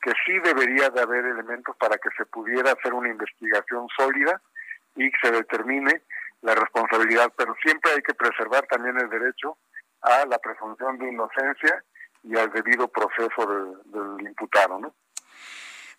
que, 0.00 0.12
sí 0.26 0.38
debería 0.44 0.90
de 0.90 1.00
haber 1.00 1.24
elementos 1.24 1.74
para 1.76 1.96
que 1.96 2.10
se 2.16 2.26
pudiera 2.26 2.72
hacer 2.72 2.92
una 2.92 3.08
investigación 3.08 3.86
sólida 3.96 4.40
y 4.96 5.10
se 5.22 5.30
determine 5.30 6.02
la 6.42 6.54
responsabilidad, 6.54 7.32
pero 7.36 7.54
siempre 7.62 7.92
hay 7.92 8.02
que 8.02 8.14
preservar 8.14 8.66
también 8.66 8.98
el 8.98 9.08
derecho 9.08 9.56
a 10.02 10.26
la 10.26 10.38
presunción 10.38 10.98
de 10.98 11.08
inocencia 11.08 11.82
y 12.24 12.36
al 12.36 12.52
debido 12.52 12.88
proceso 12.88 13.74
del, 13.86 14.26
imputado, 14.26 14.78
¿no? 14.78 14.94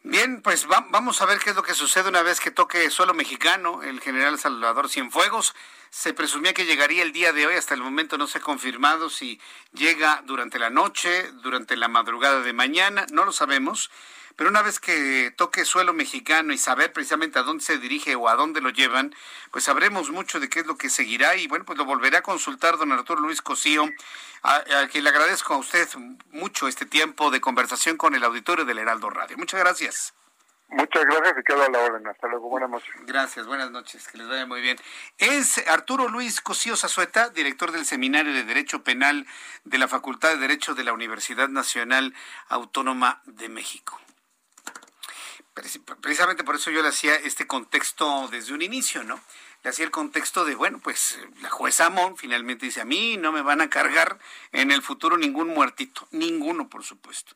Bien, 0.06 0.42
pues 0.42 0.68
vamos 0.68 1.22
a 1.22 1.26
ver 1.26 1.40
qué 1.40 1.52
es 1.52 1.56
lo 1.56 1.64
que 1.64 1.74
sucede 1.74 2.10
una 2.10 2.24
vez 2.24 2.42
que 2.42 2.52
toque 2.52 2.90
suelo 2.90 3.14
mexicano 3.14 3.82
el 3.84 4.02
general 4.02 4.38
Salvador 4.38 4.90
Cienfuegos. 4.90 5.56
Se 5.96 6.12
presumía 6.12 6.56
que 6.56 6.66
llegaría 6.66 7.04
el 7.04 7.12
día 7.12 7.34
de 7.34 7.46
hoy, 7.46 7.54
hasta 7.54 7.76
el 7.76 7.84
momento 7.84 8.18
no 8.18 8.26
se 8.26 8.40
ha 8.40 8.42
confirmado 8.42 9.12
si 9.12 9.40
llega 9.74 10.24
durante 10.26 10.58
la 10.58 10.72
noche, 10.72 11.32
durante 11.44 11.78
la 11.78 11.88
madrugada 11.88 12.42
de 12.42 12.52
mañana, 12.52 13.06
no 13.12 13.26
lo 13.26 13.32
sabemos. 13.32 13.92
Pero 14.36 14.50
una 14.50 14.64
vez 14.64 14.80
que 14.80 15.32
toque 15.38 15.66
suelo 15.66 15.94
mexicano 15.94 16.52
y 16.52 16.58
saber 16.58 16.92
precisamente 16.94 17.38
a 17.38 17.44
dónde 17.44 17.64
se 17.64 17.78
dirige 17.78 18.16
o 18.16 18.28
a 18.28 18.34
dónde 18.34 18.60
lo 18.60 18.72
llevan, 18.72 19.14
pues 19.52 19.66
sabremos 19.66 20.10
mucho 20.10 20.40
de 20.40 20.50
qué 20.50 20.62
es 20.62 20.66
lo 20.66 20.78
que 20.78 20.90
seguirá 20.90 21.36
y 21.36 21.46
bueno, 21.46 21.64
pues 21.64 21.78
lo 21.78 21.86
volveré 21.86 22.18
a 22.18 22.24
consultar 22.24 22.80
don 22.80 22.92
Arturo 22.92 23.22
Luis 23.22 23.44
Cosío, 23.44 23.88
a, 24.42 24.64
a 24.82 24.88
quien 24.88 25.04
le 25.04 25.12
agradezco 25.12 25.54
a 25.54 25.58
usted 25.58 25.88
mucho 26.32 26.68
este 26.68 26.88
tiempo 26.88 27.30
de 27.30 27.40
conversación 27.40 27.98
con 27.98 28.16
el 28.16 28.24
auditorio 28.24 28.66
del 28.66 28.80
Heraldo 28.80 29.12
Radio. 29.12 29.38
Muchas 29.38 29.60
gracias. 29.60 30.16
Muchas 30.74 31.06
gracias 31.06 31.36
y 31.40 31.44
quedo 31.44 31.70
la 31.70 31.80
orden. 31.80 32.08
Hasta 32.08 32.28
luego. 32.28 32.50
Buenas 32.50 32.70
noches. 32.70 32.90
Gracias, 33.06 33.46
buenas 33.46 33.70
noches. 33.70 34.08
Que 34.08 34.18
les 34.18 34.28
vaya 34.28 34.48
muy 34.48 34.60
bien. 34.60 34.78
Es 35.20 35.60
Arturo 35.68 36.08
Luis 36.08 36.42
Cosío 36.42 36.76
Zazueta, 36.76 37.30
director 37.30 37.72
del 37.72 37.86
Seminario 37.86 38.34
de 38.34 38.44
Derecho 38.44 38.84
Penal 38.84 39.28
de 39.66 39.78
la 39.78 39.88
Facultad 39.88 40.30
de 40.30 40.38
Derecho 40.38 40.74
de 40.74 40.84
la 40.84 40.94
Universidad 40.94 41.48
Nacional 41.48 42.16
Autónoma 42.48 43.22
de 43.26 43.50
México. 43.50 44.00
Precisamente 46.02 46.44
por 46.44 46.56
eso 46.56 46.72
yo 46.72 46.82
le 46.82 46.90
hacía 46.90 47.14
este 47.16 47.46
contexto 47.46 48.28
desde 48.30 48.54
un 48.54 48.64
inicio, 48.64 49.04
¿no? 49.04 49.22
Le 49.64 49.70
hacía 49.70 49.86
el 49.86 49.92
contexto 49.92 50.44
de, 50.44 50.56
bueno, 50.56 50.80
pues 50.80 51.18
la 51.42 51.50
jueza 51.50 51.86
Amón 51.86 52.18
finalmente 52.18 52.66
dice, 52.66 52.82
a 52.82 52.86
mí 52.86 53.16
no 53.16 53.32
me 53.32 53.42
van 53.42 53.62
a 53.62 53.70
cargar 53.70 54.20
en 54.52 54.72
el 54.72 54.82
futuro 54.82 55.18
ningún 55.18 55.48
muertito, 55.48 56.06
ninguno, 56.12 56.68
por 56.68 56.84
supuesto. 56.84 57.34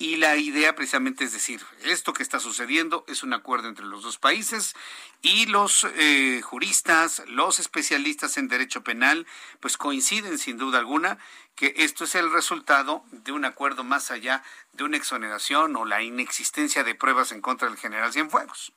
Y 0.00 0.16
la 0.16 0.36
idea 0.36 0.76
precisamente 0.76 1.24
es 1.24 1.32
decir, 1.32 1.60
esto 1.82 2.12
que 2.12 2.22
está 2.22 2.38
sucediendo 2.38 3.04
es 3.08 3.24
un 3.24 3.34
acuerdo 3.34 3.68
entre 3.68 3.84
los 3.84 4.04
dos 4.04 4.16
países 4.16 4.74
y 5.22 5.46
los 5.46 5.84
eh, 5.96 6.40
juristas, 6.40 7.24
los 7.26 7.58
especialistas 7.58 8.38
en 8.38 8.46
derecho 8.46 8.84
penal, 8.84 9.26
pues 9.58 9.76
coinciden 9.76 10.38
sin 10.38 10.56
duda 10.56 10.78
alguna 10.78 11.18
que 11.56 11.74
esto 11.78 12.04
es 12.04 12.14
el 12.14 12.32
resultado 12.32 13.04
de 13.10 13.32
un 13.32 13.44
acuerdo 13.44 13.82
más 13.82 14.12
allá 14.12 14.44
de 14.72 14.84
una 14.84 14.96
exoneración 14.96 15.74
o 15.74 15.84
la 15.84 16.00
inexistencia 16.00 16.84
de 16.84 16.94
pruebas 16.94 17.32
en 17.32 17.40
contra 17.40 17.68
del 17.68 17.76
general 17.76 18.12
Cienfuegos. 18.12 18.72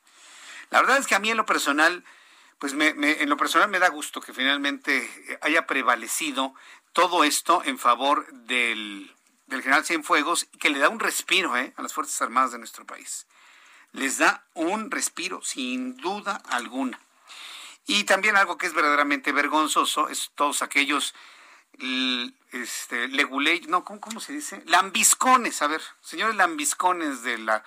La 0.71 0.81
verdad 0.81 0.97
es 0.97 1.05
que 1.05 1.13
a 1.13 1.19
mí 1.19 1.29
en 1.29 1.37
lo 1.37 1.45
personal, 1.45 2.03
pues 2.61 2.73
me, 2.73 2.89
en 2.89 3.27
lo 3.27 3.35
personal 3.35 3.67
me 3.67 3.79
da 3.79 3.89
gusto 3.89 4.21
que 4.21 4.31
finalmente 4.31 5.37
haya 5.41 5.67
prevalecido 5.67 6.53
todo 6.93 7.25
esto 7.25 7.61
en 7.65 7.77
favor 7.77 8.31
del 8.31 9.13
del 9.51 9.61
general 9.61 9.85
Cienfuegos 9.85 10.47
que 10.59 10.69
le 10.69 10.79
da 10.79 10.89
un 10.89 10.99
respiro 10.99 11.55
¿eh? 11.57 11.73
a 11.75 11.81
las 11.81 11.93
Fuerzas 11.93 12.19
Armadas 12.21 12.53
de 12.53 12.57
nuestro 12.57 12.85
país. 12.85 13.27
Les 13.91 14.17
da 14.17 14.45
un 14.53 14.89
respiro, 14.89 15.41
sin 15.41 15.97
duda 15.97 16.41
alguna. 16.49 16.99
Y 17.85 18.05
también 18.05 18.37
algo 18.37 18.57
que 18.57 18.65
es 18.65 18.73
verdaderamente 18.73 19.33
vergonzoso 19.33 20.07
es 20.07 20.31
todos 20.35 20.61
aquellos 20.61 21.13
este, 22.51 23.07
no, 23.67 23.83
¿cómo, 23.83 24.19
se 24.19 24.33
dice? 24.33 24.63
Lambiscones, 24.67 25.61
a 25.61 25.67
ver, 25.67 25.81
señores 26.01 26.35
lambiscones 26.35 27.23
de 27.23 27.37
la... 27.37 27.63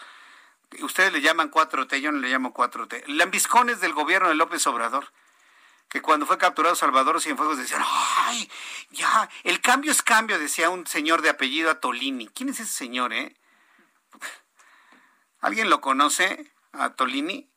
Ustedes 0.82 1.12
le 1.12 1.20
llaman 1.20 1.50
4T, 1.50 2.00
yo 2.00 2.12
no 2.12 2.18
le 2.18 2.28
llamo 2.28 2.52
4T. 2.52 3.04
Lambiscones 3.06 3.80
del 3.80 3.92
gobierno 3.92 4.28
de 4.28 4.34
López 4.34 4.66
Obrador 4.66 5.10
que 5.94 6.02
cuando 6.02 6.26
fue 6.26 6.38
capturado 6.38 6.74
Salvador 6.74 7.20
Cienfuegos 7.20 7.56
decían, 7.56 7.80
ay, 7.84 8.50
ya, 8.90 9.28
el 9.44 9.60
cambio 9.60 9.92
es 9.92 10.02
cambio, 10.02 10.40
decía 10.40 10.68
un 10.68 10.88
señor 10.88 11.22
de 11.22 11.30
apellido 11.30 11.70
Atolini. 11.70 12.26
¿Quién 12.26 12.48
es 12.48 12.58
ese 12.58 12.72
señor, 12.72 13.12
eh? 13.12 13.36
¿Alguien 15.40 15.70
lo 15.70 15.80
conoce, 15.80 16.50
Atolini? 16.72 17.48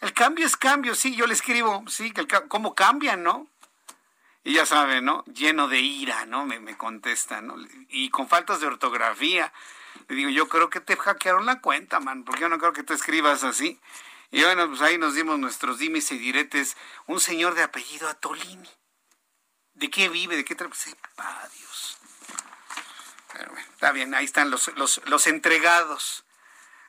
El 0.00 0.14
cambio 0.14 0.46
es 0.46 0.56
cambio, 0.56 0.94
sí, 0.94 1.14
yo 1.14 1.26
le 1.26 1.34
escribo, 1.34 1.84
sí, 1.86 2.12
que 2.12 2.26
cómo 2.48 2.74
cambian, 2.74 3.22
¿no? 3.22 3.46
Y 4.42 4.54
ya 4.54 4.64
sabe, 4.64 5.02
¿no? 5.02 5.22
Lleno 5.26 5.68
de 5.68 5.80
ira, 5.80 6.24
¿no? 6.24 6.46
Me, 6.46 6.60
me 6.60 6.78
contesta, 6.78 7.42
¿no? 7.42 7.56
Y 7.90 8.08
con 8.08 8.26
faltas 8.26 8.60
de 8.60 8.68
ortografía. 8.68 9.52
Le 10.08 10.16
digo, 10.16 10.30
yo 10.30 10.48
creo 10.48 10.70
que 10.70 10.80
te 10.80 10.96
hackearon 10.96 11.46
la 11.46 11.60
cuenta, 11.60 12.00
man, 12.00 12.24
porque 12.24 12.42
yo 12.42 12.48
no 12.48 12.58
creo 12.58 12.72
que 12.72 12.82
te 12.82 12.94
escribas 12.94 13.44
así. 13.44 13.80
Y 14.30 14.42
bueno, 14.42 14.68
pues 14.68 14.80
ahí 14.80 14.98
nos 14.98 15.14
dimos 15.14 15.38
nuestros 15.38 15.78
dimes 15.78 16.10
y 16.12 16.18
diretes. 16.18 16.76
Un 17.06 17.20
señor 17.20 17.54
de 17.54 17.62
apellido 17.62 18.08
Atolini. 18.08 18.68
¿De 19.74 19.90
qué 19.90 20.08
vive? 20.08 20.36
¿De 20.36 20.44
qué 20.44 20.54
trabaja? 20.54 20.80
Sepa 20.80 21.48
Dios. 21.56 21.98
Pero 23.32 23.50
bueno, 23.50 23.68
está 23.72 23.92
bien, 23.92 24.14
ahí 24.14 24.24
están 24.24 24.50
los, 24.50 24.68
los, 24.76 25.00
los 25.06 25.26
entregados 25.26 26.24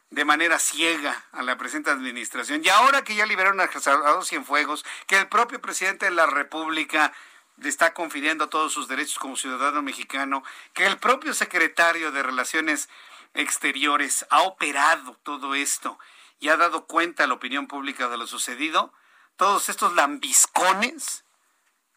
de 0.10 0.26
manera 0.26 0.60
ciega 0.60 1.26
a 1.32 1.42
la 1.42 1.58
presente 1.58 1.90
administración. 1.90 2.62
Y 2.64 2.70
ahora 2.70 3.04
que 3.04 3.16
ya 3.16 3.26
liberaron 3.26 3.60
a 3.60 3.72
Salvador 3.80 4.24
Cienfuegos, 4.26 4.86
que 5.08 5.18
el 5.18 5.28
propio 5.28 5.60
presidente 5.60 6.06
de 6.06 6.12
la 6.12 6.28
República 6.28 7.14
está 7.62 7.94
confiriendo 7.94 8.50
todos 8.50 8.74
sus 8.74 8.88
derechos 8.88 9.20
como 9.20 9.38
ciudadano 9.38 9.82
mexicano, 9.82 10.44
que 10.74 10.86
el 10.86 10.98
propio 10.98 11.34
secretario 11.34 12.12
de 12.12 12.24
Relaciones 12.24 12.90
Exteriores 13.34 14.26
ha 14.30 14.42
operado 14.44 15.18
todo 15.24 15.56
esto 15.56 15.98
y 16.40 16.50
ha 16.50 16.58
dado 16.58 16.86
cuenta 16.86 17.24
a 17.24 17.28
la 17.28 17.34
opinión 17.34 17.68
pública 17.68 18.10
de 18.10 18.18
lo 18.18 18.28
sucedido, 18.28 18.94
todos 19.38 19.70
estos 19.70 19.94
lambiscones 19.94 21.24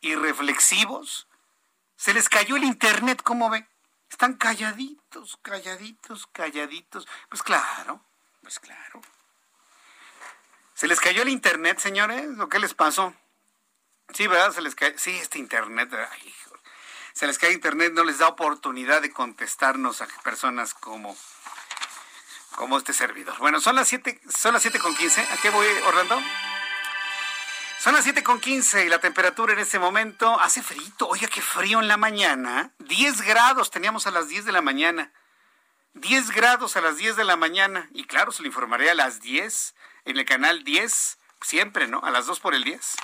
irreflexivos, 0.01 1.27
se 1.97 2.15
les 2.15 2.29
cayó 2.29 2.57
el 2.57 2.65
internet, 2.65 3.23
¿cómo 3.23 3.51
ve? 3.51 3.67
Están 4.11 4.35
calladitos, 4.35 5.39
calladitos, 5.43 6.27
calladitos. 6.29 7.09
Pues 7.29 7.43
claro, 7.43 8.01
pues 8.43 8.61
claro. 8.61 9.01
¿Se 10.75 10.87
les 10.87 11.01
cayó 11.01 11.23
el 11.23 11.31
internet, 11.31 11.79
señores? 11.79 12.39
¿O 12.39 12.49
qué 12.49 12.59
les 12.59 12.75
pasó? 12.75 13.15
Sí, 14.13 14.27
¿verdad? 14.27 14.53
Se 14.53 14.63
les 14.63 14.75
cae. 14.75 14.99
Sí, 14.99 15.17
este 15.19 15.39
internet. 15.39 15.91
Se 17.13 17.27
les 17.27 17.39
cae 17.39 17.53
internet, 17.53 17.93
no 17.95 18.05
les 18.05 18.19
da 18.19 18.29
oportunidad 18.29 19.03
de 19.03 19.11
contestarnos 19.11 20.03
a 20.03 20.07
personas 20.23 20.75
como 20.75 21.17
como 22.57 22.79
este 22.79 22.95
servidor. 22.95 23.37
Bueno, 23.39 23.61
son 23.61 23.77
las 23.77 23.87
7, 23.89 24.21
son 24.35 24.55
las 24.55 24.63
siete 24.63 24.79
con 24.79 24.95
15. 24.95 25.21
¿A 25.21 25.37
qué 25.43 25.51
voy, 25.51 25.67
Orlando? 25.87 26.19
Son 27.79 27.95
las 27.95 28.03
siete 28.03 28.23
con 28.23 28.41
15 28.41 28.87
y 28.87 28.89
la 28.89 28.99
temperatura 28.99 29.53
en 29.53 29.59
este 29.59 29.79
momento 29.79 30.41
hace 30.41 30.63
frío. 30.63 30.83
Oiga, 31.01 31.29
qué 31.29 31.43
frío 31.43 31.81
en 31.81 31.87
la 31.87 31.99
mañana. 31.99 32.73
10 32.79 33.21
grados 33.23 33.71
teníamos 33.71 34.07
a 34.07 34.11
las 34.11 34.29
10 34.29 34.47
de 34.47 34.53
la 34.53 34.63
mañana. 34.63 35.13
10 35.95 36.31
grados 36.31 36.77
a 36.77 36.81
las 36.81 36.97
10 36.97 37.17
de 37.17 37.25
la 37.25 37.37
mañana. 37.37 37.89
Y 37.93 38.07
claro, 38.07 38.33
se 38.33 38.43
lo 38.43 38.49
informaré 38.49 38.91
a 38.91 38.95
las 38.95 39.21
10 39.21 39.75
en 40.07 40.17
el 40.17 40.25
canal 40.25 40.65
10, 40.65 41.19
siempre, 41.43 41.87
¿no? 41.87 42.01
A 42.03 42.11
las 42.11 42.27
2 42.27 42.41
por 42.41 42.55
el 42.55 42.65
10 42.65 42.97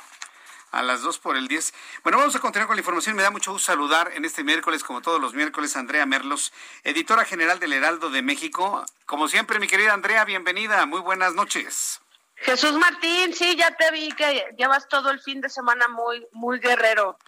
a 0.72 0.82
las 0.82 1.02
2 1.02 1.18
por 1.20 1.36
el 1.36 1.46
10. 1.46 1.72
Bueno, 2.02 2.18
vamos 2.18 2.34
a 2.34 2.40
continuar 2.40 2.66
con 2.66 2.76
la 2.76 2.80
información. 2.80 3.14
Me 3.14 3.22
da 3.22 3.30
mucho 3.30 3.52
gusto 3.52 3.66
saludar 3.66 4.10
en 4.14 4.24
este 4.24 4.42
miércoles, 4.42 4.82
como 4.82 5.00
todos 5.00 5.20
los 5.20 5.34
miércoles, 5.34 5.76
Andrea 5.76 6.04
Merlos, 6.04 6.52
editora 6.82 7.24
general 7.24 7.60
del 7.60 7.72
Heraldo 7.72 8.10
de 8.10 8.22
México. 8.22 8.84
Como 9.06 9.28
siempre, 9.28 9.60
mi 9.60 9.68
querida 9.68 9.92
Andrea, 9.92 10.24
bienvenida. 10.24 10.84
Muy 10.86 11.00
buenas 11.00 11.34
noches. 11.34 12.01
Jesús 12.42 12.72
Martín, 12.72 13.34
sí, 13.34 13.56
ya 13.56 13.70
te 13.76 13.90
vi 13.90 14.10
que 14.12 14.54
llevas 14.56 14.88
todo 14.88 15.10
el 15.10 15.20
fin 15.20 15.40
de 15.40 15.48
semana 15.48 15.88
muy, 15.88 16.26
muy 16.32 16.58
guerrero, 16.58 17.18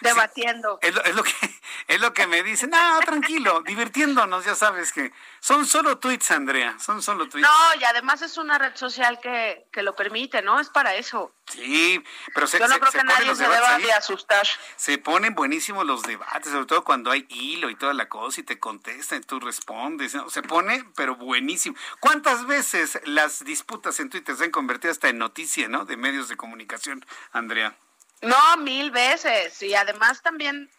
debatiendo. 0.00 0.78
es, 0.82 1.14
lo, 1.14 1.22
que, 1.22 1.32
es 1.88 2.00
lo 2.00 2.12
que 2.12 2.26
me 2.26 2.42
dicen. 2.42 2.70
No, 2.70 3.00
tranquilo, 3.00 3.62
divirtiéndonos, 3.62 4.44
ya 4.44 4.54
sabes 4.54 4.92
que 4.92 5.12
son 5.40 5.66
solo 5.66 5.98
tweets, 5.98 6.30
Andrea, 6.30 6.76
son 6.78 7.02
solo 7.02 7.28
tweets. 7.28 7.48
No, 7.48 7.80
y 7.80 7.84
además 7.84 8.22
es 8.22 8.36
una 8.36 8.58
red 8.58 8.74
social 8.74 9.20
que, 9.20 9.66
que 9.72 9.82
lo 9.82 9.94
permite, 9.94 10.42
¿no? 10.42 10.60
Es 10.60 10.68
para 10.70 10.94
eso. 10.94 11.32
Sí, 11.46 12.02
pero 12.34 12.46
se, 12.46 12.58
Yo 12.58 12.66
no 12.66 12.78
creo 12.80 12.90
que 12.90 13.04
nadie 13.04 13.34
se 13.34 13.46
deba 13.46 13.78
de 13.78 13.92
asustar. 13.92 14.46
Se 14.76 14.96
ponen 14.98 15.34
buenísimos 15.34 15.84
los 15.84 16.02
debates, 16.02 16.50
sobre 16.50 16.66
todo 16.66 16.84
cuando 16.84 17.10
hay 17.10 17.26
hilo 17.28 17.68
y 17.68 17.76
toda 17.76 17.92
la 17.92 18.08
cosa 18.08 18.40
y 18.40 18.44
te 18.44 18.58
contestan 18.58 19.18
y 19.18 19.22
tú 19.22 19.38
respondes. 19.40 20.16
Se 20.28 20.42
pone, 20.42 20.84
pero 20.96 21.16
buenísimo. 21.16 21.76
¿Cuántas 22.00 22.46
veces 22.46 22.98
las 23.04 23.44
disputas 23.44 24.00
en 24.00 24.08
Twitter 24.10 24.36
se 24.36 24.44
han 24.44 24.50
convertido 24.64 24.92
hasta 24.92 25.10
en 25.10 25.18
noticia, 25.18 25.68
¿no? 25.68 25.84
De 25.84 25.98
medios 25.98 26.28
de 26.30 26.36
comunicación, 26.36 27.04
Andrea. 27.32 27.76
No, 28.22 28.56
mil 28.56 28.90
veces. 28.90 29.62
Y 29.62 29.74
además 29.74 30.22
también, 30.22 30.70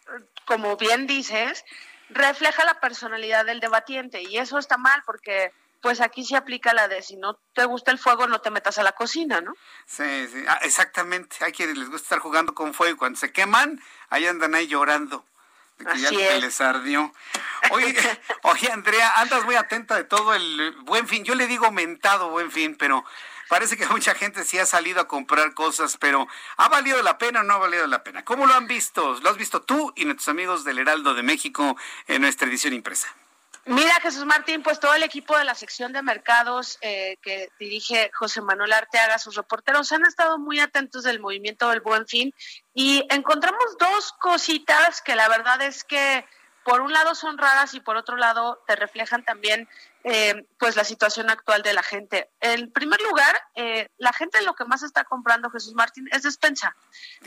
como 0.44 0.76
bien 0.76 1.06
dices, 1.06 1.64
refleja 2.10 2.64
la 2.64 2.80
personalidad 2.80 3.44
del 3.44 3.60
debatiente. 3.60 4.22
Y 4.22 4.38
eso 4.38 4.58
está 4.58 4.76
mal 4.76 5.04
porque 5.06 5.52
pues 5.80 6.00
aquí 6.00 6.24
se 6.24 6.34
aplica 6.34 6.74
la 6.74 6.88
de 6.88 7.00
si 7.00 7.16
no 7.16 7.38
te 7.54 7.64
gusta 7.64 7.92
el 7.92 7.98
fuego, 7.98 8.26
no 8.26 8.40
te 8.40 8.50
metas 8.50 8.76
a 8.78 8.82
la 8.82 8.90
cocina, 8.90 9.40
¿no? 9.40 9.54
Sí, 9.86 10.26
sí, 10.32 10.44
ah, 10.48 10.58
exactamente. 10.62 11.36
Hay 11.42 11.52
quienes 11.52 11.78
les 11.78 11.88
gusta 11.88 12.04
estar 12.04 12.18
jugando 12.18 12.54
con 12.54 12.74
fuego 12.74 12.94
y 12.94 12.96
cuando 12.96 13.20
se 13.20 13.30
queman, 13.30 13.80
ahí 14.10 14.26
andan 14.26 14.56
ahí 14.56 14.66
llorando. 14.66 15.24
De 15.78 15.84
que 15.84 16.00
ya 16.00 16.38
les 16.38 16.60
ardió. 16.60 17.12
Oye, 17.70 17.94
oye, 18.42 18.72
Andrea, 18.72 19.12
andas 19.16 19.44
muy 19.44 19.54
atenta 19.54 19.94
de 19.94 20.04
todo 20.04 20.34
el 20.34 20.74
buen 20.82 21.06
fin. 21.06 21.22
Yo 21.22 21.36
le 21.36 21.46
digo 21.46 21.70
mentado 21.70 22.30
buen 22.30 22.50
fin, 22.50 22.76
pero 22.76 23.04
parece 23.48 23.76
que 23.76 23.86
mucha 23.86 24.14
gente 24.14 24.44
sí 24.44 24.58
ha 24.58 24.66
salido 24.66 25.00
a 25.00 25.08
comprar 25.08 25.54
cosas, 25.54 25.96
pero 25.98 26.26
¿ha 26.56 26.68
valido 26.68 27.02
la 27.02 27.18
pena 27.18 27.40
o 27.40 27.42
no 27.42 27.54
ha 27.54 27.58
valido 27.58 27.86
la 27.86 28.02
pena? 28.02 28.24
¿Cómo 28.24 28.46
lo 28.46 28.54
han 28.54 28.66
visto? 28.66 29.18
¿Lo 29.20 29.30
has 29.30 29.36
visto 29.36 29.62
tú 29.62 29.92
y 29.96 30.04
nuestros 30.04 30.28
amigos 30.28 30.64
del 30.64 30.78
Heraldo 30.78 31.14
de 31.14 31.22
México 31.22 31.76
en 32.06 32.22
nuestra 32.22 32.48
edición 32.48 32.72
impresa? 32.74 33.08
Mira, 33.68 33.94
Jesús 34.00 34.24
Martín, 34.24 34.62
pues 34.62 34.78
todo 34.78 34.94
el 34.94 35.02
equipo 35.02 35.36
de 35.36 35.42
la 35.42 35.56
sección 35.56 35.92
de 35.92 36.00
mercados 36.00 36.78
eh, 36.82 37.18
que 37.20 37.48
dirige 37.58 38.12
José 38.14 38.40
Manuel 38.40 38.72
Arteaga, 38.72 39.18
sus 39.18 39.34
reporteros, 39.34 39.90
han 39.90 40.06
estado 40.06 40.38
muy 40.38 40.60
atentos 40.60 41.02
del 41.02 41.18
movimiento 41.18 41.68
del 41.70 41.80
Buen 41.80 42.06
Fin 42.06 42.32
y 42.74 43.04
encontramos 43.10 43.76
dos 43.80 44.12
cositas 44.20 45.02
que 45.02 45.16
la 45.16 45.28
verdad 45.28 45.60
es 45.62 45.82
que 45.82 46.24
por 46.66 46.80
un 46.80 46.92
lado 46.92 47.14
son 47.14 47.38
raras 47.38 47.74
y 47.74 47.80
por 47.80 47.96
otro 47.96 48.16
lado 48.16 48.60
te 48.66 48.74
reflejan 48.74 49.24
también 49.24 49.68
eh, 50.02 50.44
pues 50.58 50.74
la 50.74 50.82
situación 50.82 51.30
actual 51.30 51.62
de 51.62 51.72
la 51.72 51.84
gente. 51.84 52.28
En 52.40 52.72
primer 52.72 53.00
lugar, 53.02 53.40
eh, 53.54 53.88
la 53.98 54.12
gente 54.12 54.42
lo 54.42 54.54
que 54.54 54.64
más 54.64 54.82
está 54.82 55.04
comprando 55.04 55.48
Jesús 55.48 55.74
Martín 55.74 56.08
es 56.10 56.24
despensa. 56.24 56.74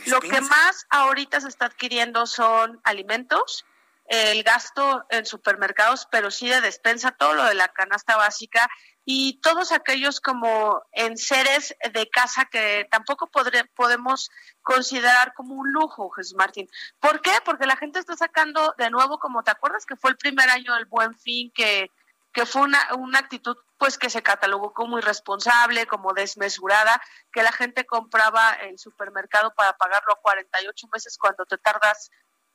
Lo 0.04 0.20
que 0.20 0.42
más 0.42 0.86
ahorita 0.90 1.40
se 1.40 1.48
está 1.48 1.64
adquiriendo 1.64 2.26
son 2.26 2.82
alimentos, 2.84 3.64
el 4.10 4.42
gasto 4.42 5.06
en 5.08 5.24
supermercados, 5.24 6.08
pero 6.10 6.32
sí 6.32 6.48
de 6.48 6.60
despensa, 6.60 7.12
todo 7.12 7.32
lo 7.32 7.44
de 7.44 7.54
la 7.54 7.68
canasta 7.68 8.16
básica 8.16 8.68
y 9.04 9.40
todos 9.40 9.70
aquellos 9.70 10.20
como 10.20 10.82
en 10.90 11.16
seres 11.16 11.76
de 11.92 12.10
casa 12.10 12.46
que 12.46 12.88
tampoco 12.90 13.30
podemos 13.76 14.28
considerar 14.62 15.32
como 15.34 15.54
un 15.54 15.72
lujo, 15.72 16.10
Jesús 16.10 16.34
Martín. 16.34 16.68
¿Por 16.98 17.22
qué? 17.22 17.30
Porque 17.44 17.66
la 17.66 17.76
gente 17.76 18.00
está 18.00 18.16
sacando 18.16 18.74
de 18.78 18.90
nuevo, 18.90 19.20
como 19.20 19.44
te 19.44 19.52
acuerdas 19.52 19.86
que 19.86 19.94
fue 19.94 20.10
el 20.10 20.16
primer 20.16 20.50
año 20.50 20.74
del 20.74 20.86
buen 20.86 21.16
fin, 21.16 21.52
que, 21.54 21.92
que 22.32 22.46
fue 22.46 22.62
una, 22.62 22.80
una 22.96 23.20
actitud 23.20 23.56
pues 23.78 23.96
que 23.96 24.10
se 24.10 24.24
catalogó 24.24 24.74
como 24.74 24.98
irresponsable, 24.98 25.86
como 25.86 26.14
desmesurada, 26.14 27.00
que 27.32 27.44
la 27.44 27.52
gente 27.52 27.86
compraba 27.86 28.54
el 28.54 28.76
supermercado 28.76 29.54
para 29.54 29.76
pagarlo 29.76 30.14
a 30.14 30.20
48 30.20 30.88
meses 30.92 31.16
cuando 31.16 31.46
te 31.46 31.58
tardas 31.58 32.10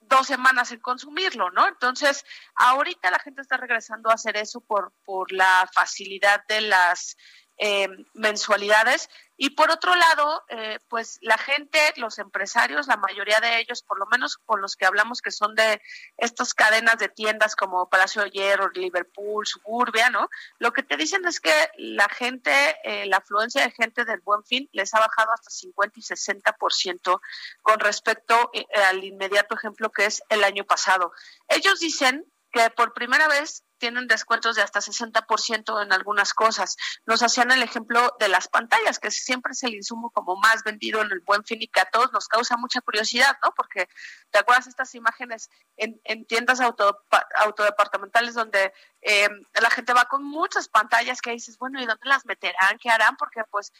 dos 0.07 0.27
semanas 0.27 0.71
en 0.71 0.79
consumirlo, 0.79 1.51
¿no? 1.51 1.67
Entonces, 1.67 2.23
ahorita 2.55 3.11
la 3.11 3.19
gente 3.19 3.41
está 3.41 3.57
regresando 3.57 4.09
a 4.09 4.13
hacer 4.13 4.37
eso 4.37 4.61
por, 4.61 4.93
por 5.03 5.31
la 5.31 5.69
facilidad 5.73 6.43
de 6.47 6.61
las 6.61 7.17
eh, 7.57 7.87
mensualidades. 8.13 9.09
Y 9.37 9.51
por 9.51 9.69
otro 9.69 9.95
lado, 9.95 10.43
eh, 10.49 10.79
pues 10.89 11.19
la 11.21 11.37
gente, 11.37 11.79
los 11.97 12.19
empresarios, 12.19 12.87
la 12.87 12.97
mayoría 12.97 13.39
de 13.39 13.59
ellos, 13.59 13.81
por 13.81 13.99
lo 13.99 14.05
menos 14.05 14.37
con 14.37 14.61
los 14.61 14.75
que 14.75 14.85
hablamos 14.85 15.21
que 15.21 15.31
son 15.31 15.55
de 15.55 15.81
estas 16.17 16.53
cadenas 16.53 16.97
de 16.97 17.09
tiendas 17.09 17.55
como 17.55 17.89
Palacio 17.89 18.23
de 18.23 18.29
Hierro, 18.31 18.69
Liverpool, 18.71 19.45
Suburbia, 19.45 20.09
¿no? 20.09 20.29
Lo 20.59 20.71
que 20.71 20.83
te 20.83 20.95
dicen 20.97 21.25
es 21.25 21.39
que 21.39 21.53
la 21.77 22.07
gente, 22.07 22.51
eh, 22.83 23.05
la 23.07 23.17
afluencia 23.17 23.61
de 23.61 23.71
gente 23.71 24.05
del 24.05 24.21
Buen 24.21 24.43
Fin 24.45 24.69
les 24.71 24.93
ha 24.93 24.99
bajado 24.99 25.31
hasta 25.33 25.49
50 25.49 25.99
y 25.99 26.03
60% 26.03 27.21
con 27.61 27.79
respecto 27.79 28.51
al 28.89 29.03
inmediato 29.03 29.55
ejemplo 29.55 29.91
que 29.91 30.05
es 30.05 30.23
el 30.29 30.43
año 30.43 30.63
pasado. 30.65 31.11
Ellos 31.49 31.79
dicen 31.79 32.25
que 32.51 32.69
por 32.69 32.93
primera 32.93 33.27
vez 33.27 33.65
tienen 33.85 34.07
descuentos 34.07 34.55
de 34.55 34.63
hasta 34.63 34.79
60% 34.79 35.83
en 35.83 35.93
algunas 35.93 36.33
cosas. 36.33 36.75
Nos 37.05 37.21
hacían 37.21 37.51
el 37.51 37.61
ejemplo 37.61 38.15
de 38.19 38.29
las 38.29 38.47
pantallas, 38.47 38.97
que 38.97 39.11
siempre 39.11 39.51
es 39.51 39.61
el 39.61 39.75
insumo 39.75 40.09
como 40.09 40.35
más 40.37 40.63
vendido 40.63 41.03
en 41.03 41.11
el 41.11 41.19
buen 41.19 41.43
fin 41.43 41.61
y 41.61 41.67
que 41.67 41.81
a 41.81 41.85
todos 41.85 42.11
nos 42.11 42.27
causa 42.27 42.57
mucha 42.57 42.81
curiosidad, 42.81 43.37
¿no? 43.43 43.53
Porque 43.55 43.87
te 44.31 44.39
acuerdas 44.39 44.65
estas 44.65 44.95
imágenes 44.95 45.51
en, 45.77 46.25
tiendas 46.25 46.61
auto, 46.61 46.97
autodepartamentales 47.35 48.33
donde 48.33 48.73
eh, 49.01 49.29
la 49.61 49.69
gente 49.69 49.93
va 49.93 50.05
con 50.05 50.23
muchas 50.23 50.67
pantallas 50.67 51.21
que 51.21 51.29
dices, 51.29 51.59
bueno, 51.59 51.79
¿y 51.79 51.85
dónde 51.85 52.09
las 52.09 52.25
meterán? 52.25 52.79
¿Qué 52.79 52.89
harán? 52.89 53.17
Porque 53.17 53.43
pues 53.51 53.71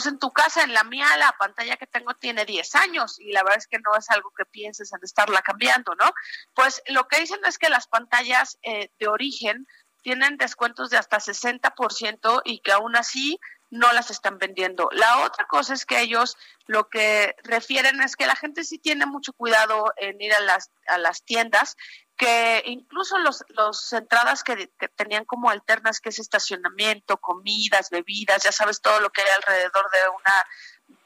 sé, 0.00 0.08
en 0.08 0.18
tu 0.18 0.32
casa, 0.32 0.62
en 0.62 0.72
la 0.72 0.84
mía, 0.84 1.06
la 1.18 1.32
pantalla 1.38 1.76
que 1.76 1.86
tengo 1.86 2.14
tiene 2.14 2.44
10 2.44 2.74
años 2.76 3.18
y 3.18 3.32
la 3.32 3.42
verdad 3.42 3.58
es 3.58 3.66
que 3.66 3.78
no 3.78 3.96
es 3.96 4.08
algo 4.10 4.30
que 4.36 4.44
pienses 4.44 4.92
en 4.92 5.00
estarla 5.02 5.42
cambiando, 5.42 5.94
¿no? 5.94 6.12
Pues 6.54 6.82
lo 6.88 7.06
que 7.08 7.20
dicen 7.20 7.40
es 7.46 7.58
que 7.58 7.68
las 7.68 7.86
pantallas 7.86 8.58
eh, 8.62 8.90
de 8.98 9.08
origen 9.08 9.66
tienen 10.02 10.36
descuentos 10.36 10.90
de 10.90 10.98
hasta 10.98 11.18
60% 11.18 12.42
y 12.44 12.60
que 12.60 12.72
aún 12.72 12.96
así 12.96 13.38
no 13.70 13.92
las 13.92 14.10
están 14.10 14.38
vendiendo. 14.38 14.88
La 14.92 15.24
otra 15.24 15.46
cosa 15.46 15.74
es 15.74 15.84
que 15.84 16.00
ellos 16.00 16.36
lo 16.66 16.88
que 16.88 17.34
refieren 17.42 18.00
es 18.02 18.14
que 18.14 18.26
la 18.26 18.36
gente 18.36 18.64
sí 18.64 18.78
tiene 18.78 19.06
mucho 19.06 19.32
cuidado 19.32 19.92
en 19.96 20.20
ir 20.20 20.32
a 20.32 20.40
las, 20.40 20.70
a 20.86 20.98
las 20.98 21.24
tiendas 21.24 21.76
que 22.16 22.62
incluso 22.66 23.18
los, 23.18 23.44
los 23.48 23.92
entradas 23.92 24.44
que, 24.44 24.70
tenían 24.96 25.24
como 25.24 25.50
alternas, 25.50 26.00
que 26.00 26.10
es 26.10 26.18
estacionamiento, 26.18 27.18
comidas, 27.18 27.90
bebidas, 27.90 28.42
ya 28.42 28.52
sabes, 28.52 28.80
todo 28.80 29.00
lo 29.00 29.10
que 29.10 29.22
hay 29.22 29.28
alrededor 29.36 29.90
de 29.90 30.08
una 30.08 30.46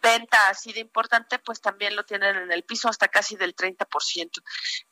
venta 0.03 0.49
así 0.49 0.73
de 0.73 0.81
importante, 0.81 1.39
pues 1.39 1.61
también 1.61 1.97
lo 1.97 2.05
tienen 2.05 2.37
en 2.37 2.53
el 2.53 2.65
piso 2.65 2.89
hasta 2.89 3.09
casi 3.09 3.37
del 3.37 3.57
30%. 3.57 4.43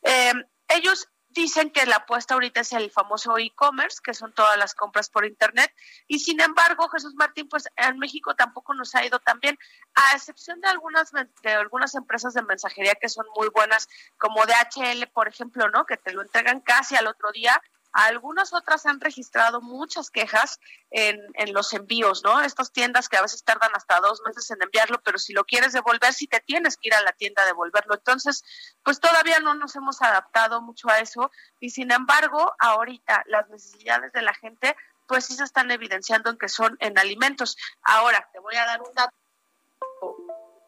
Eh, 0.03 0.33
ellos 0.69 1.07
dicen 1.29 1.69
que 1.69 1.85
la 1.85 1.97
apuesta 1.97 2.33
ahorita 2.33 2.61
es 2.61 2.73
el 2.73 2.91
famoso 2.91 3.37
e-commerce, 3.37 3.99
que 4.03 4.13
son 4.13 4.33
todas 4.33 4.57
las 4.57 4.73
compras 4.73 5.09
por 5.09 5.25
internet, 5.25 5.73
y 6.07 6.19
sin 6.19 6.41
embargo, 6.41 6.89
Jesús 6.89 7.13
Martín, 7.15 7.47
pues 7.49 7.67
en 7.75 7.99
México 7.99 8.35
tampoco 8.35 8.73
nos 8.73 8.95
ha 8.95 9.05
ido 9.05 9.19
tan 9.19 9.39
bien, 9.39 9.57
a 9.95 10.15
excepción 10.15 10.59
de 10.61 10.67
algunas 10.67 11.11
de 11.11 11.51
algunas 11.51 11.95
empresas 11.95 12.33
de 12.33 12.43
mensajería 12.43 12.95
que 12.95 13.09
son 13.09 13.25
muy 13.35 13.49
buenas, 13.49 13.87
como 14.17 14.45
DHL, 14.45 15.07
por 15.13 15.27
ejemplo, 15.27 15.69
¿no? 15.69 15.85
Que 15.85 15.97
te 15.97 16.13
lo 16.13 16.21
entregan 16.21 16.61
casi 16.61 16.95
al 16.95 17.07
otro 17.07 17.31
día 17.31 17.61
algunas 17.97 18.53
otras 18.53 18.85
han 18.85 19.01
registrado 19.01 19.59
muchas 19.59 20.11
quejas 20.11 20.59
en, 20.91 21.19
en, 21.33 21.51
los 21.51 21.73
envíos, 21.73 22.23
¿no? 22.23 22.41
Estas 22.41 22.71
tiendas 22.71 23.09
que 23.09 23.17
a 23.17 23.23
veces 23.23 23.43
tardan 23.43 23.71
hasta 23.73 23.99
dos 24.01 24.21
meses 24.23 24.51
en 24.51 24.61
enviarlo, 24.61 25.01
pero 25.01 25.17
si 25.17 25.33
lo 25.33 25.45
quieres 25.45 25.73
devolver, 25.73 26.13
si 26.13 26.27
te 26.27 26.39
tienes 26.39 26.77
que 26.77 26.89
ir 26.89 26.93
a 26.93 27.01
la 27.01 27.11
tienda 27.13 27.41
a 27.41 27.47
devolverlo. 27.47 27.95
Entonces, 27.95 28.43
pues 28.83 28.99
todavía 28.99 29.39
no 29.39 29.55
nos 29.55 29.75
hemos 29.75 29.99
adaptado 30.03 30.61
mucho 30.61 30.89
a 30.89 30.99
eso 30.99 31.31
y 31.59 31.71
sin 31.71 31.91
embargo, 31.91 32.53
ahorita 32.59 33.23
las 33.25 33.49
necesidades 33.49 34.13
de 34.13 34.21
la 34.21 34.35
gente, 34.35 34.75
pues 35.07 35.25
sí 35.25 35.33
se 35.33 35.43
están 35.43 35.71
evidenciando 35.71 36.29
en 36.29 36.37
que 36.37 36.49
son 36.49 36.77
en 36.79 36.99
alimentos. 36.99 37.57
Ahora, 37.81 38.29
te 38.31 38.37
voy 38.37 38.55
a 38.57 38.65
dar 38.67 38.79
un 38.83 38.93
dato 38.93 39.15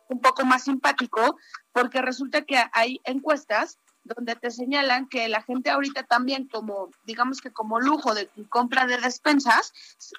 un 0.07 0.19
poco 0.19 0.45
más 0.45 0.63
simpático, 0.63 1.37
porque 1.71 2.01
resulta 2.01 2.41
que 2.41 2.59
hay 2.73 2.99
encuestas 3.03 3.77
donde 4.03 4.35
te 4.35 4.51
señalan 4.51 5.07
que 5.07 5.27
la 5.27 5.41
gente 5.41 5.69
ahorita 5.69 6.03
también 6.03 6.47
como, 6.47 6.89
digamos 7.05 7.41
que 7.41 7.51
como 7.51 7.79
lujo 7.79 8.13
de 8.13 8.29
compra 8.49 8.85
de 8.85 8.97
despensas, 8.97 9.73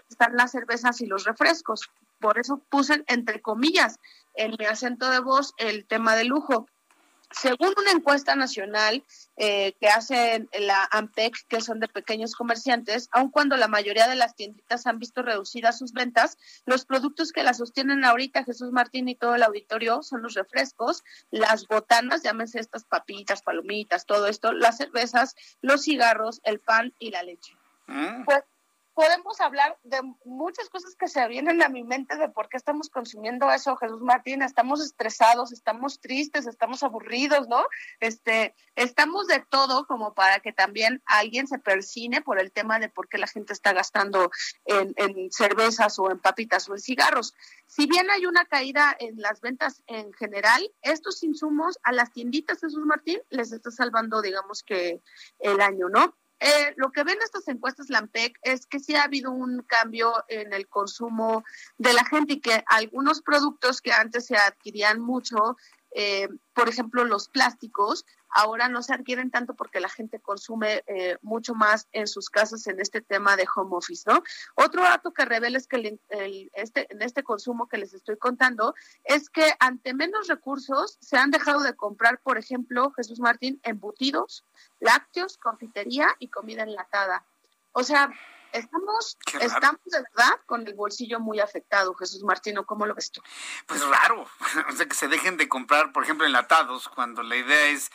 están 0.09 0.37
las 0.37 0.53
cervezas 0.53 1.01
y 1.01 1.07
los 1.07 1.25
refrescos. 1.25 1.91
Por 2.21 2.39
eso 2.39 2.59
puse 2.69 3.03
entre 3.09 3.41
comillas 3.41 3.99
en 4.35 4.55
mi 4.59 4.67
acento 4.67 5.11
de 5.11 5.21
voz 5.21 5.55
el 5.57 5.87
tema 5.87 6.15
de 6.15 6.25
lujo. 6.25 6.67
Según 7.31 7.73
una 7.79 7.93
encuesta 7.93 8.35
nacional 8.35 9.05
eh, 9.37 9.75
que 9.81 9.89
hace 9.89 10.49
la 10.59 10.89
AMPEC, 10.91 11.47
que 11.49 11.61
son 11.61 11.79
de 11.79 11.87
pequeños 11.87 12.35
comerciantes, 12.35 13.09
aun 13.13 13.31
cuando 13.31 13.57
la 13.57 13.69
mayoría 13.69 14.09
de 14.09 14.17
las 14.17 14.35
tienditas 14.35 14.87
han 14.87 14.99
visto 14.99 15.23
reducidas 15.23 15.79
sus 15.79 15.93
ventas, 15.93 16.39
los 16.67 16.85
productos 16.85 17.33
que 17.33 17.45
la 17.45 17.55
sostienen 17.55 18.05
ahorita 18.05 18.45
Jesús 18.45 18.73
Martín 18.73 19.09
y 19.09 19.15
todo 19.15 19.37
el 19.37 19.45
auditorio 19.45 20.03
son 20.03 20.23
los 20.23 20.35
refrescos, 20.35 21.05
las 21.31 21.69
botanas, 21.69 22.23
llámense 22.23 22.59
estas 22.59 22.85
papitas, 22.85 23.43
palomitas, 23.43 24.07
todo 24.07 24.27
esto, 24.27 24.53
las 24.53 24.79
cervezas, 24.79 25.37
los 25.61 25.83
cigarros, 25.83 26.41
el 26.43 26.59
pan 26.59 26.95
y 26.99 27.11
la 27.11 27.23
leche. 27.23 27.57
Mm. 27.87 28.25
Pues 28.25 28.43
podemos 28.95 29.41
hablar 29.41 29.79
de 29.83 30.01
muchas 30.25 30.69
cosas 30.69 30.95
que 30.95 31.09
se 31.09 31.27
vienen 31.29 31.63
a 31.63 31.69
mi 31.69 31.85
mente 31.85 32.17
de 32.17 32.29
por 32.29 32.49
qué 32.49 32.57
estamos 32.57 32.91
consumiendo 32.91 33.51
eso, 33.51 33.77
Jesús 33.77 34.01
Martín, 34.03 34.43
estamos 34.43 34.81
estresados, 34.81 35.53
estamos 35.53 36.01
tristes, 36.01 36.47
estamos 36.47 36.83
aburridos, 36.83 37.49
¿no? 37.49 37.65
Este, 38.01 38.55
estamos 38.75 39.27
de 39.27 39.45
todo 39.49 39.87
como 39.87 40.15
para 40.15 40.41
que 40.41 40.53
también 40.53 41.03
alguien 41.07 41.47
se 41.47 41.59
persine 41.59 42.21
por 42.23 42.41
el 42.41 42.53
tema 42.53 42.79
de 42.79 42.89
por 42.89 43.09
qué 43.09 43.19
la 43.19 43.27
gente 43.27 43.53
está 43.53 43.73
gastando 43.73 44.31
en, 44.65 44.93
en 44.97 45.31
cervezas 45.31 45.99
o 45.99 46.11
en 46.11 46.19
papitas 46.19 46.69
o 46.69 46.75
en 46.75 46.81
cigarros. 46.81 47.35
Si 47.67 47.87
bien 47.87 48.11
hay 48.11 48.27
una 48.27 48.45
caída 48.47 48.97
en 48.99 49.21
las 49.21 49.41
ventas 49.41 49.83
en 49.87 50.13
general, 50.13 50.71
estos 50.83 51.23
insumos 51.23 51.79
a 51.83 51.93
las 51.93 52.13
tienditas, 52.13 52.61
Jesús 52.61 52.85
Martín, 52.85 53.21
les 53.31 53.53
está 53.53 53.71
salvando, 53.71 54.21
digamos 54.23 54.63
que 54.63 55.01
el 55.39 55.61
año, 55.61 55.89
¿no? 55.89 56.15
Eh, 56.41 56.73
lo 56.77 56.91
que 56.91 57.05
ven 57.05 57.19
estas 57.23 57.47
encuestas 57.49 57.91
Lampec 57.91 58.39
es 58.43 58.67
que 58.67 58.81
sí 58.81 58.95
ha 58.95 59.03
habido 59.03 59.31
un 59.31 59.63
cambio 59.63 60.25
en 60.29 60.55
el 60.55 60.69
consumo 60.69 61.45
de 61.77 61.93
la 61.93 62.05
gente 62.05 62.35
y 62.35 62.41
que 62.41 62.65
algunos 62.67 63.21
productos 63.21 63.83
que 63.83 63.93
antes 63.93 64.27
se 64.27 64.37
adquirían 64.37 65.01
mucho 65.01 65.59
eh, 65.93 66.29
por 66.55 66.69
ejemplo, 66.69 67.05
los 67.05 67.29
plásticos 67.29 68.05
ahora 68.29 68.69
no 68.69 68.83
se 68.83 68.95
adquieren 68.95 69.31
tanto 69.31 69.55
porque 69.55 69.81
la 69.81 69.89
gente 69.89 70.21
consume 70.21 70.85
eh, 70.87 71.19
mucho 71.23 71.55
más 71.55 71.89
en 71.93 72.07
sus 72.07 72.31
casas 72.31 72.67
en 72.67 72.81
este 72.81 73.01
tema 73.01 73.37
de 73.37 73.47
home 73.55 73.71
office, 73.73 74.05
¿no? 74.07 74.23
Otro 74.55 74.83
dato 74.83 75.13
que 75.13 75.25
revela 75.25 75.59
es 75.59 75.67
que 75.67 75.99
este, 76.55 76.93
en 76.93 77.03
este 77.03 77.23
consumo 77.23 77.69
que 77.69 77.79
les 77.79 77.93
estoy 77.93 78.17
contando 78.17 78.75
es 79.05 79.31
que 79.31 79.55
ante 79.59 79.95
menos 79.95 80.29
recursos 80.29 80.97
se 81.01 81.17
han 81.17 81.31
dejado 81.31 81.61
de 81.61 81.75
comprar, 81.75 82.21
por 82.21 82.39
ejemplo, 82.39 82.93
Jesús 82.93 83.21
Martín, 83.21 83.61
embutidos, 83.65 84.45
lácteos, 84.79 85.37
confitería 85.39 86.09
y 86.19 86.29
comida 86.29 86.63
enlatada. 86.63 87.25
O 87.73 87.83
sea, 87.83 88.11
estamos, 88.53 89.19
estamos 89.41 89.81
de 89.85 90.03
verdad 90.03 90.41
con 90.47 90.67
el 90.67 90.75
bolsillo 90.75 91.21
muy 91.21 91.41
afectado, 91.41 91.95
Jesús 91.95 92.23
Martino, 92.23 92.65
¿cómo 92.67 92.87
lo 92.87 92.95
ves 92.95 93.11
tú? 93.11 93.23
Pues 93.67 93.87
raro, 93.87 94.27
o 94.69 94.73
sea, 94.73 94.87
que 94.87 94.95
se 94.95 95.09
dejen 95.09 95.37
de 95.37 95.49
comprar, 95.49 95.93
por 95.93 96.05
ejemplo, 96.05 96.27
enlatados, 96.27 96.89
cuando 96.89 97.23
la 97.23 97.37
idea 97.37 97.69
es 97.69 97.91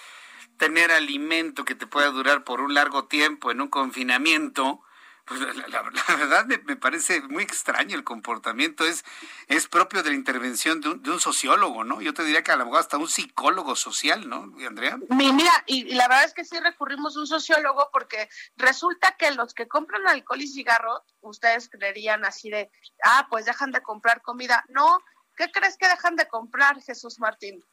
tener 0.57 0.91
alimento 0.91 1.65
que 1.65 1.75
te 1.75 1.87
pueda 1.87 2.09
durar 2.09 2.43
por 2.43 2.61
un 2.61 2.73
largo 2.73 3.05
tiempo 3.05 3.51
en 3.51 3.61
un 3.61 3.67
confinamiento, 3.67 4.81
pues 5.25 5.39
la, 5.39 5.81
verdad 5.81 6.45
me, 6.45 6.75
parece 6.75 7.21
muy 7.21 7.43
extraño 7.43 7.95
el 7.95 8.03
comportamiento, 8.03 8.85
es, 8.85 9.03
es 9.47 9.67
propio 9.67 10.03
de 10.03 10.11
la 10.11 10.15
intervención 10.15 10.81
de 10.81 10.89
un, 10.89 11.01
de 11.01 11.11
un, 11.11 11.19
sociólogo, 11.19 11.83
¿no? 11.83 11.99
Yo 11.99 12.13
te 12.13 12.23
diría 12.23 12.43
que 12.43 12.51
a 12.51 12.55
lo 12.55 12.65
mejor 12.65 12.81
hasta 12.81 12.97
un 12.97 13.07
psicólogo 13.07 13.75
social, 13.75 14.29
¿no, 14.29 14.53
Andrea? 14.67 14.99
Mira, 15.09 15.51
y, 15.65 15.95
la 15.95 16.07
verdad 16.07 16.25
es 16.25 16.33
que 16.33 16.45
sí 16.45 16.59
recurrimos 16.59 17.17
a 17.17 17.21
un 17.21 17.27
sociólogo 17.27 17.89
porque 17.91 18.29
resulta 18.55 19.15
que 19.17 19.31
los 19.31 19.55
que 19.55 19.67
compran 19.67 20.07
alcohol 20.07 20.41
y 20.41 20.47
cigarros, 20.47 21.01
ustedes 21.21 21.69
creerían 21.69 22.23
así 22.23 22.51
de, 22.51 22.69
ah, 23.03 23.25
pues 23.29 23.45
dejan 23.45 23.71
de 23.71 23.81
comprar 23.81 24.21
comida. 24.21 24.63
No, 24.69 24.99
¿qué 25.35 25.51
crees 25.51 25.75
que 25.77 25.87
dejan 25.87 26.15
de 26.15 26.27
comprar, 26.27 26.79
Jesús 26.83 27.19
Martín? 27.19 27.63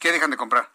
¿Qué 0.00 0.10
dejan 0.10 0.30
de 0.30 0.36
comprar? 0.36 0.68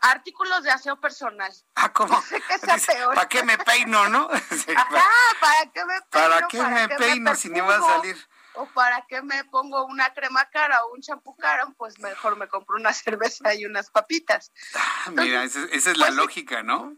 Artículos 0.00 0.62
de 0.62 0.70
aseo 0.70 1.00
personal. 1.00 1.52
Ah, 1.74 1.92
¿cómo? 1.92 2.22
¿Para 3.14 3.28
qué 3.28 3.42
me 3.42 3.58
peino, 3.58 4.08
no? 4.08 4.28
Ajá, 4.76 5.08
¿para 5.40 5.70
qué 5.72 5.84
me 5.84 6.00
peino? 6.02 6.08
¿Para 6.10 6.48
qué 6.48 6.62
me 6.62 6.88
peino 6.88 7.34
si 7.34 7.48
ni 7.50 7.60
va 7.60 7.76
a 7.76 7.80
salir? 7.80 8.16
O 8.54 8.66
para 8.66 9.06
qué 9.08 9.22
me 9.22 9.44
pongo 9.44 9.84
una 9.86 10.12
crema 10.12 10.48
cara 10.50 10.84
o 10.84 10.94
un 10.94 11.00
champú 11.00 11.36
cara, 11.36 11.66
pues 11.76 11.98
mejor 12.00 12.36
me 12.36 12.48
compro 12.48 12.76
una 12.76 12.92
cerveza 12.94 13.54
y 13.54 13.64
unas 13.64 13.90
papitas. 13.90 14.52
Ah, 14.74 15.10
mira, 15.12 15.44
esa, 15.44 15.64
es 15.66 15.86
la 15.96 16.06
pues 16.06 16.16
lógica, 16.16 16.62
¿no? 16.62 16.96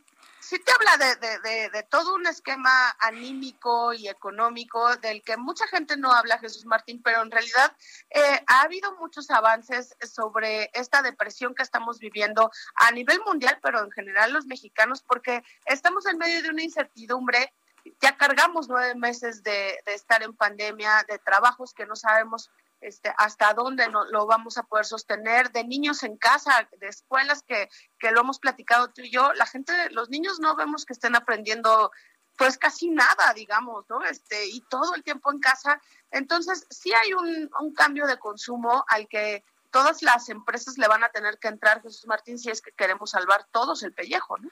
Sí 0.52 0.58
te 0.58 0.72
habla 0.72 0.98
de, 0.98 1.70
de, 1.70 1.82
todo 1.84 2.14
un 2.14 2.26
esquema 2.26 2.94
anímico 2.98 3.94
y 3.94 4.08
económico 4.08 4.96
del 4.96 5.22
que 5.22 5.38
mucha 5.38 5.66
gente 5.66 5.96
no 5.96 6.12
habla, 6.12 6.38
Jesús 6.38 6.66
Martín, 6.66 7.00
pero 7.02 7.22
en 7.22 7.30
realidad 7.30 7.74
eh, 8.10 8.44
ha 8.46 8.60
habido 8.60 8.94
muchos 8.96 9.30
avances 9.30 9.96
sobre 10.02 10.70
esta 10.74 11.00
depresión 11.00 11.54
que 11.54 11.62
estamos 11.62 11.98
viviendo 12.00 12.50
a 12.74 12.90
nivel 12.90 13.20
mundial, 13.24 13.60
pero 13.62 13.82
en 13.82 13.90
general 13.92 14.34
los 14.34 14.44
mexicanos, 14.44 15.02
porque 15.02 15.42
estamos 15.64 16.04
en 16.04 16.18
medio 16.18 16.42
de 16.42 16.50
una 16.50 16.62
incertidumbre. 16.62 17.54
Ya 18.00 18.18
cargamos 18.18 18.68
nueve 18.68 18.94
meses 18.94 19.42
de, 19.42 19.78
de, 19.86 19.94
estar 19.94 20.22
en 20.22 20.36
pandemia, 20.36 21.04
de 21.08 21.18
trabajos 21.18 21.72
que 21.72 21.86
no 21.86 21.96
sabemos 21.96 22.50
este, 22.82 23.14
hasta 23.16 23.54
dónde 23.54 23.88
lo 23.88 24.26
vamos 24.26 24.58
a 24.58 24.64
poder 24.64 24.84
sostener, 24.84 25.50
de 25.52 25.64
niños 25.64 26.02
en 26.02 26.16
casa, 26.16 26.68
de 26.78 26.88
escuelas 26.88 27.42
que, 27.42 27.68
que 27.98 28.10
lo 28.10 28.20
hemos 28.20 28.38
platicado 28.38 28.90
tú 28.90 29.02
y 29.02 29.10
yo, 29.10 29.32
la 29.34 29.46
gente, 29.46 29.72
los 29.90 30.10
niños 30.10 30.40
no 30.40 30.54
vemos 30.56 30.84
que 30.84 30.92
estén 30.92 31.16
aprendiendo 31.16 31.90
pues 32.36 32.58
casi 32.58 32.88
nada, 32.88 33.32
digamos, 33.34 33.84
¿no? 33.88 34.02
Este, 34.04 34.48
y 34.48 34.62
todo 34.62 34.94
el 34.94 35.02
tiempo 35.02 35.30
en 35.30 35.38
casa. 35.38 35.80
Entonces, 36.10 36.66
sí 36.70 36.92
hay 36.92 37.12
un, 37.12 37.50
un 37.60 37.74
cambio 37.74 38.06
de 38.06 38.18
consumo 38.18 38.84
al 38.88 39.06
que 39.06 39.44
todas 39.70 40.02
las 40.02 40.28
empresas 40.28 40.78
le 40.78 40.88
van 40.88 41.04
a 41.04 41.10
tener 41.10 41.38
que 41.38 41.48
entrar, 41.48 41.82
Jesús 41.82 42.06
Martín, 42.06 42.38
si 42.38 42.50
es 42.50 42.60
que 42.60 42.72
queremos 42.72 43.10
salvar 43.10 43.46
todos 43.50 43.82
el 43.82 43.92
pellejo, 43.92 44.38
¿no? 44.38 44.48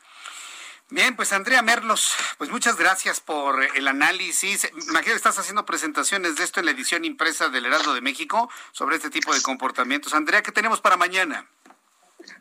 Bien, 0.93 1.15
pues 1.15 1.33
Andrea 1.33 1.63
Merlos, 1.63 2.17
pues 2.37 2.51
muchas 2.51 2.77
gracias 2.77 3.21
por 3.21 3.63
el 3.63 3.87
análisis. 3.87 4.65
Imagino 4.89 5.13
que 5.13 5.13
estás 5.13 5.39
haciendo 5.39 5.65
presentaciones 5.65 6.35
de 6.35 6.43
esto 6.43 6.59
en 6.59 6.67
la 6.67 6.73
edición 6.73 7.05
impresa 7.05 7.49
del 7.49 7.67
Heraldo 7.67 7.95
de 7.95 8.01
México 8.01 8.51
sobre 8.73 8.97
este 8.97 9.09
tipo 9.09 9.33
de 9.33 9.41
comportamientos. 9.41 10.15
Andrea, 10.15 10.43
¿qué 10.43 10.51
tenemos 10.51 10.81
para 10.81 10.97
mañana? 10.97 11.49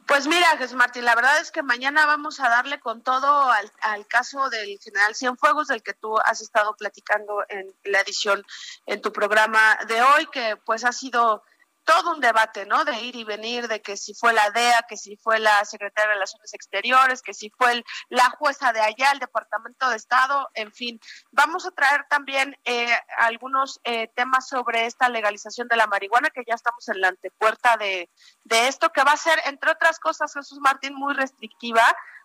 Pues 0.08 0.26
mira, 0.26 0.48
Jesús 0.58 0.76
Martín, 0.76 1.06
la 1.06 1.14
verdad 1.14 1.40
es 1.40 1.52
que 1.52 1.62
mañana 1.62 2.08
vamos 2.08 2.40
a 2.40 2.50
darle 2.50 2.80
con 2.80 3.04
todo 3.04 3.52
al, 3.52 3.72
al, 3.82 4.08
caso 4.08 4.50
del 4.50 4.80
general 4.80 5.14
Cienfuegos, 5.14 5.68
del 5.68 5.84
que 5.84 5.94
tú 5.94 6.18
has 6.18 6.42
estado 6.42 6.76
platicando 6.76 7.46
en 7.50 7.72
la 7.84 8.02
edición 8.02 8.44
en 8.88 9.00
tu 9.00 9.14
programa 9.14 9.78
de 9.88 10.02
hoy, 10.02 10.26
que 10.32 10.58
pues 10.66 10.86
ha 10.86 10.92
sido 10.92 11.44
todo 11.84 12.12
un 12.12 12.20
debate, 12.20 12.66
¿no? 12.66 12.86
De 12.86 13.00
ir 13.02 13.16
y 13.16 13.24
venir, 13.24 13.68
de 13.68 13.82
que 13.82 13.98
si 13.98 14.14
fue 14.14 14.34
la 14.34 14.50
DEA, 14.52 14.86
que 14.88 14.98
si 14.98 15.18
fue 15.18 15.40
la 15.40 15.66
Secretaría 15.66 16.08
de 16.08 16.14
Relaciones 16.16 16.54
Exteriores, 16.54 17.22
que 17.22 17.34
si 17.34 17.50
fue 17.50 17.84
la 18.10 18.30
jueza 18.38 18.72
de 18.74 18.82
allá, 18.82 19.12
el 19.12 19.20
Departamento 19.20 19.90
de 19.90 19.96
Estado, 19.96 20.50
en 20.54 20.72
fin. 20.72 21.00
Vamos 21.32 21.66
a 21.66 21.72
traer 21.72 22.06
también 22.10 22.56
eh, 22.66 22.96
algunos 23.18 23.80
eh, 23.84 24.08
temas 24.16 24.48
sobre 24.48 24.86
esta 24.86 25.10
legalización 25.10 25.68
de 25.68 25.78
la 25.78 25.88
marihuana, 25.88 26.30
que 26.30 26.44
ya 26.48 26.56
estamos 26.56 26.88
en 26.90 27.02
la 27.02 27.10
antepuerta 27.10 27.78
de, 27.78 28.10
de 28.44 28.68
esto, 28.68 28.92
que 28.92 29.04
va 29.04 29.14
a 29.14 29.18
ser, 29.18 29.40
entre 29.46 29.72
otras 29.72 30.00
cosas, 30.00 30.34
Jesús 30.34 30.60
Martín, 30.60 30.94
muy 30.94 31.14
restrictiva, 31.14 31.84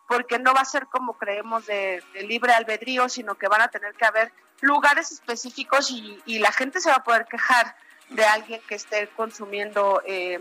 porque 0.09 0.39
no 0.39 0.53
va 0.53 0.61
a 0.61 0.67
ser 0.67 0.87
como 0.89 1.17
creemos 1.17 1.65
de, 1.67 2.03
libre 2.27 2.53
albedrío, 2.53 3.09
sino 3.09 3.37
que 3.37 3.49
van 3.49 3.63
a 3.63 3.69
tener 3.69 3.95
que 3.95 4.05
haber 4.05 4.33
lugares 4.61 5.11
específicos 5.13 5.91
y 5.91 6.39
la 6.39 6.53
gente 6.53 6.81
se 6.81 6.91
va 6.91 6.97
a 6.97 7.05
poder 7.05 7.27
quejar 7.27 7.75
de 8.11 8.25
alguien 8.25 8.61
que 8.69 8.75
esté 8.75 9.09
consumiendo 9.17 10.03
eh, 10.07 10.41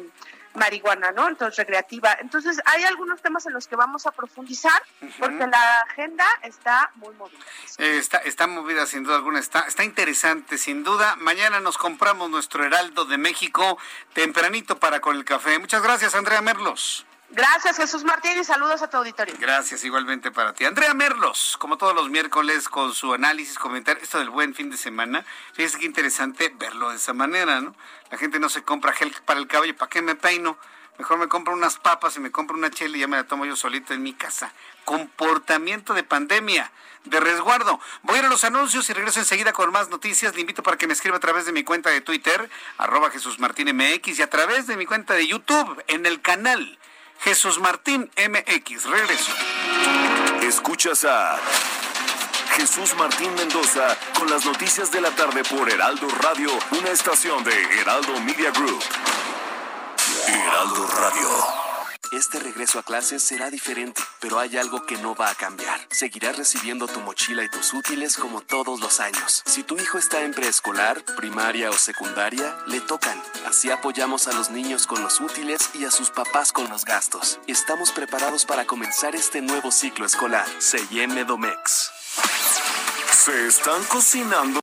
marihuana, 0.54 1.12
¿no? 1.12 1.28
Entonces, 1.28 1.58
recreativa. 1.58 2.16
Entonces, 2.20 2.62
hay 2.66 2.84
algunos 2.84 3.22
temas 3.22 3.46
en 3.46 3.54
los 3.54 3.68
que 3.68 3.76
vamos 3.76 4.06
a 4.06 4.12
profundizar 4.12 4.82
porque 5.20 5.48
la 5.48 5.80
agenda 5.90 6.26
está 6.44 6.92
muy 6.96 7.14
movida. 7.16 7.40
Eh, 7.78 7.98
está, 7.98 8.20
está 8.20 8.48
movida, 8.48 8.86
sin 8.86 9.04
duda 9.04 9.16
alguna. 9.16 9.40
Está, 9.40 9.62
está 9.62 9.84
interesante, 9.84 10.58
sin 10.58 10.84
duda. 10.84 11.16
Mañana 11.18 11.60
nos 11.60 11.78
compramos 11.78 12.30
nuestro 12.30 12.64
Heraldo 12.64 13.06
de 13.06 13.18
México 13.18 13.78
tempranito 14.14 14.78
para 14.80 15.00
con 15.00 15.16
el 15.18 15.26
café. 15.26 15.60
Muchas 15.60 15.82
gracias, 15.82 16.16
Andrea 16.16 16.42
Merlos. 16.42 17.06
Gracias, 17.36 17.78
Jesús 17.78 18.04
Martín, 18.04 18.40
y 18.40 18.44
saludos 18.44 18.84
a 18.84 18.90
tu 18.92 18.98
auditorio. 18.98 19.34
Gracias, 19.40 19.84
igualmente 19.84 20.30
para 20.30 20.54
ti. 20.54 20.66
Andrea 20.66 20.94
Merlos, 20.94 21.58
como 21.58 21.80
todos 21.80 21.96
los 21.96 22.12
miércoles, 22.12 22.70
con 22.70 22.94
su 22.94 23.12
análisis, 23.12 23.58
comentar 23.58 23.98
esto 23.98 24.20
del 24.20 24.30
buen 24.30 24.54
fin 24.54 24.70
de 24.70 24.78
semana. 24.78 25.26
Fíjese 25.54 25.80
qué 25.80 25.88
interesante 25.88 26.54
verlo 26.56 26.92
de 26.92 26.98
esa 26.98 27.14
manera, 27.14 27.60
¿no? 27.60 27.76
La 28.12 28.20
gente 28.20 28.40
no 28.40 28.50
se 28.50 28.62
compra 28.62 28.94
gel 28.94 29.16
para 29.26 29.40
el 29.40 29.48
cabello, 29.48 29.76
¿para 29.76 29.90
qué 29.90 30.04
me 30.04 30.14
peino? 30.14 30.60
Mejor 31.00 31.18
me 31.18 31.28
compro 31.28 31.54
unas 31.54 31.78
papas 31.78 32.16
y 32.18 32.20
me 32.20 32.30
compro 32.30 32.56
una 32.56 32.70
chela 32.70 32.98
y 32.98 33.00
ya 33.00 33.08
me 33.08 33.18
la 33.18 33.24
tomo 33.24 33.46
yo 33.46 33.56
solito 33.56 33.96
en 33.96 34.04
mi 34.04 34.14
casa. 34.14 34.54
Comportamiento 34.86 35.96
de 35.96 36.04
pandemia, 36.04 36.72
de 37.06 37.20
resguardo. 37.20 37.80
Voy 38.04 38.18
a 38.18 38.20
ir 38.20 38.26
a 38.26 38.30
los 38.30 38.44
anuncios 38.44 38.88
y 38.92 38.94
regreso 38.94 39.20
enseguida 39.20 39.54
con 39.54 39.72
más 39.72 39.90
noticias. 39.90 40.36
Le 40.36 40.42
invito 40.42 40.62
para 40.62 40.78
que 40.78 40.86
me 40.86 40.94
escriba 40.94 41.18
a 41.18 41.20
través 41.20 41.48
de 41.48 41.52
mi 41.52 41.64
cuenta 41.64 41.90
de 41.90 42.02
Twitter, 42.02 42.48
arroba 42.78 43.10
Jesús 43.10 43.40
Martín 43.40 43.76
MX, 43.76 44.20
y 44.20 44.22
a 44.22 44.30
través 44.30 44.68
de 44.68 44.78
mi 44.78 44.86
cuenta 44.86 45.16
de 45.16 45.26
YouTube, 45.26 45.84
en 45.88 46.06
el 46.06 46.22
canal 46.22 46.78
Jesús 47.24 47.58
Martín 47.60 48.12
MX. 48.18 48.84
Regreso. 48.84 49.32
Escuchas 50.42 51.06
a 51.06 51.40
Jesús 52.58 52.94
Martín 52.98 53.34
Mendoza 53.36 53.98
con 54.20 54.30
las 54.30 54.46
noticias 54.46 54.92
de 54.92 55.00
la 55.00 55.10
tarde 55.12 55.42
por 55.46 55.72
Heraldo 55.72 56.08
Radio, 56.22 56.50
una 56.72 56.90
estación 56.90 57.42
de 57.46 57.80
Heraldo 57.80 58.20
Media 58.20 58.52
Group. 58.52 58.84
Heraldo 60.28 60.88
Radio. 60.88 61.63
Este 62.12 62.40
regreso 62.40 62.80
a 62.80 62.84
clases 62.84 63.24
será 63.24 63.50
diferente, 63.50 64.02
pero 64.20 64.40
hay 64.40 64.58
algo 64.58 64.86
que 64.86 64.98
no 64.98 65.16
va 65.16 65.30
a 65.30 65.36
cambiar. 65.36 65.80
Seguirás 65.90 66.38
recibiendo 66.38 66.88
tu 66.88 67.00
mochila 67.00 67.44
y 67.44 67.50
tus 67.50 67.74
útiles 67.74 68.18
como 68.18 68.42
todos 68.42 68.80
los 68.80 69.00
años. 69.00 69.42
Si 69.46 69.64
tu 69.64 69.78
hijo 69.78 69.98
está 69.98 70.22
en 70.24 70.34
preescolar, 70.34 71.04
primaria 71.16 71.70
o 71.70 71.74
secundaria, 71.74 72.58
le 72.68 72.82
tocan. 72.82 73.20
Así 73.48 73.72
apoyamos 73.72 74.28
a 74.28 74.34
los 74.34 74.52
niños 74.52 74.86
con 74.86 75.02
los 75.02 75.20
útiles 75.22 75.70
y 75.74 75.86
a 75.86 75.92
sus 75.92 76.12
papás 76.12 76.52
con 76.52 76.70
los 76.70 76.86
gastos. 76.86 77.40
Estamos 77.48 77.92
preparados 77.92 78.46
para 78.46 78.66
comenzar 78.66 79.16
este 79.16 79.42
nuevo 79.42 79.72
ciclo 79.72 80.06
escolar. 80.06 80.46
llame 80.92 81.26
Domex. 81.26 81.92
Se 83.12 83.48
están 83.48 83.84
cocinando 83.86 84.63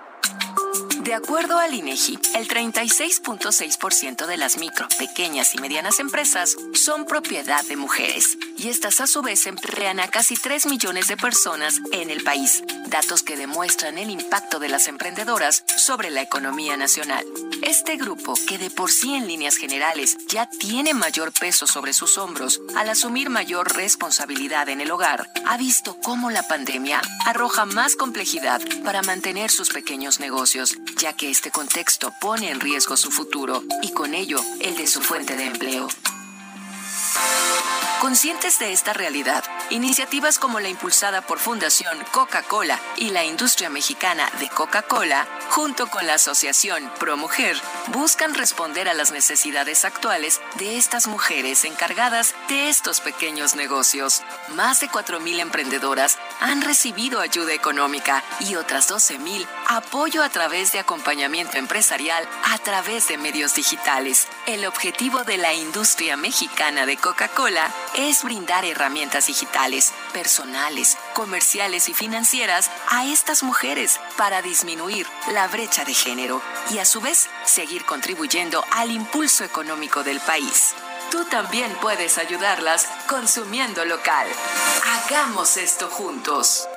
De 1.03 1.15
acuerdo 1.15 1.57
al 1.57 1.73
INEGI, 1.73 2.19
el 2.35 2.47
36.6% 2.47 4.27
de 4.27 4.37
las 4.37 4.57
micro, 4.59 4.87
pequeñas 4.99 5.55
y 5.55 5.57
medianas 5.57 5.99
empresas 5.99 6.55
son 6.75 7.05
propiedad 7.05 7.65
de 7.65 7.75
mujeres 7.75 8.37
y 8.55 8.69
estas 8.69 9.01
a 9.01 9.07
su 9.07 9.23
vez 9.23 9.47
emplean 9.47 9.99
a 9.99 10.07
casi 10.09 10.35
3 10.35 10.67
millones 10.67 11.07
de 11.07 11.17
personas 11.17 11.79
en 11.91 12.11
el 12.11 12.23
país. 12.23 12.63
datos 12.91 13.23
que 13.23 13.37
demuestran 13.37 13.97
el 13.97 14.09
impacto 14.09 14.59
de 14.59 14.67
las 14.67 14.87
emprendedoras 14.89 15.63
sobre 15.77 16.09
la 16.09 16.21
economía 16.21 16.75
nacional. 16.75 17.25
Este 17.61 17.95
grupo, 17.95 18.33
que 18.47 18.57
de 18.57 18.69
por 18.69 18.91
sí 18.91 19.15
en 19.15 19.27
líneas 19.27 19.55
generales 19.55 20.17
ya 20.27 20.49
tiene 20.49 20.93
mayor 20.93 21.31
peso 21.31 21.67
sobre 21.67 21.93
sus 21.93 22.17
hombros 22.17 22.59
al 22.75 22.89
asumir 22.89 23.29
mayor 23.29 23.75
responsabilidad 23.75 24.67
en 24.67 24.81
el 24.81 24.91
hogar, 24.91 25.29
ha 25.45 25.57
visto 25.57 25.95
cómo 26.03 26.31
la 26.31 26.43
pandemia 26.43 27.01
arroja 27.25 27.65
más 27.65 27.95
complejidad 27.95 28.61
para 28.83 29.03
mantener 29.03 29.51
sus 29.51 29.69
pequeños 29.69 30.19
negocios, 30.19 30.75
ya 30.97 31.13
que 31.13 31.29
este 31.29 31.51
contexto 31.51 32.13
pone 32.19 32.49
en 32.49 32.59
riesgo 32.59 32.97
su 32.97 33.11
futuro 33.11 33.63
y 33.81 33.91
con 33.93 34.13
ello 34.13 34.39
el 34.59 34.75
de 34.75 34.87
su 34.87 35.01
fuente 35.01 35.35
de 35.35 35.45
empleo. 35.45 35.87
Conscientes 38.01 38.57
de 38.57 38.73
esta 38.73 38.93
realidad, 38.93 39.43
iniciativas 39.69 40.39
como 40.39 40.59
la 40.59 40.69
impulsada 40.69 41.21
por 41.21 41.37
Fundación 41.37 41.95
Coca-Cola 42.09 42.79
y 42.97 43.11
la 43.11 43.23
industria 43.23 43.69
mexicana 43.69 44.27
de 44.39 44.49
Coca-Cola, 44.49 45.27
junto 45.51 45.85
con 45.85 46.07
la 46.07 46.15
asociación 46.15 46.91
ProMujer, 46.97 47.55
buscan 47.89 48.33
responder 48.33 48.89
a 48.89 48.95
las 48.95 49.11
necesidades 49.11 49.85
actuales 49.85 50.41
de 50.57 50.77
estas 50.77 51.05
mujeres 51.05 51.63
encargadas 51.63 52.33
de 52.49 52.69
estos 52.69 53.01
pequeños 53.01 53.53
negocios. 53.53 54.23
Más 54.55 54.79
de 54.79 54.89
4.000 54.89 55.39
emprendedoras 55.39 56.17
han 56.39 56.63
recibido 56.63 57.19
ayuda 57.19 57.53
económica 57.53 58.23
y 58.39 58.55
otras 58.55 58.89
12.000 58.89 59.45
apoyo 59.67 60.23
a 60.23 60.29
través 60.29 60.71
de 60.71 60.79
acompañamiento 60.79 61.59
empresarial 61.59 62.27
a 62.45 62.57
través 62.57 63.07
de 63.09 63.19
medios 63.19 63.53
digitales. 63.53 64.27
El 64.47 64.65
objetivo 64.65 65.23
de 65.23 65.37
la 65.37 65.53
industria 65.53 66.17
mexicana 66.17 66.87
de 66.87 66.97
Coca-Cola 66.97 67.71
es 67.95 68.23
brindar 68.23 68.65
herramientas 68.65 69.27
digitales, 69.27 69.93
personales, 70.13 70.97
comerciales 71.13 71.89
y 71.89 71.93
financieras 71.93 72.69
a 72.89 73.05
estas 73.05 73.43
mujeres 73.43 73.99
para 74.17 74.41
disminuir 74.41 75.07
la 75.31 75.47
brecha 75.47 75.85
de 75.85 75.93
género 75.93 76.41
y 76.71 76.79
a 76.79 76.85
su 76.85 77.01
vez 77.01 77.29
seguir 77.45 77.85
contribuyendo 77.85 78.63
al 78.71 78.91
impulso 78.91 79.43
económico 79.43 80.03
del 80.03 80.19
país. 80.21 80.73
Tú 81.11 81.25
también 81.25 81.71
puedes 81.81 82.17
ayudarlas 82.17 82.87
consumiendo 83.07 83.83
local. 83.83 84.27
Hagamos 84.85 85.57
esto 85.57 85.89
juntos. 85.89 86.67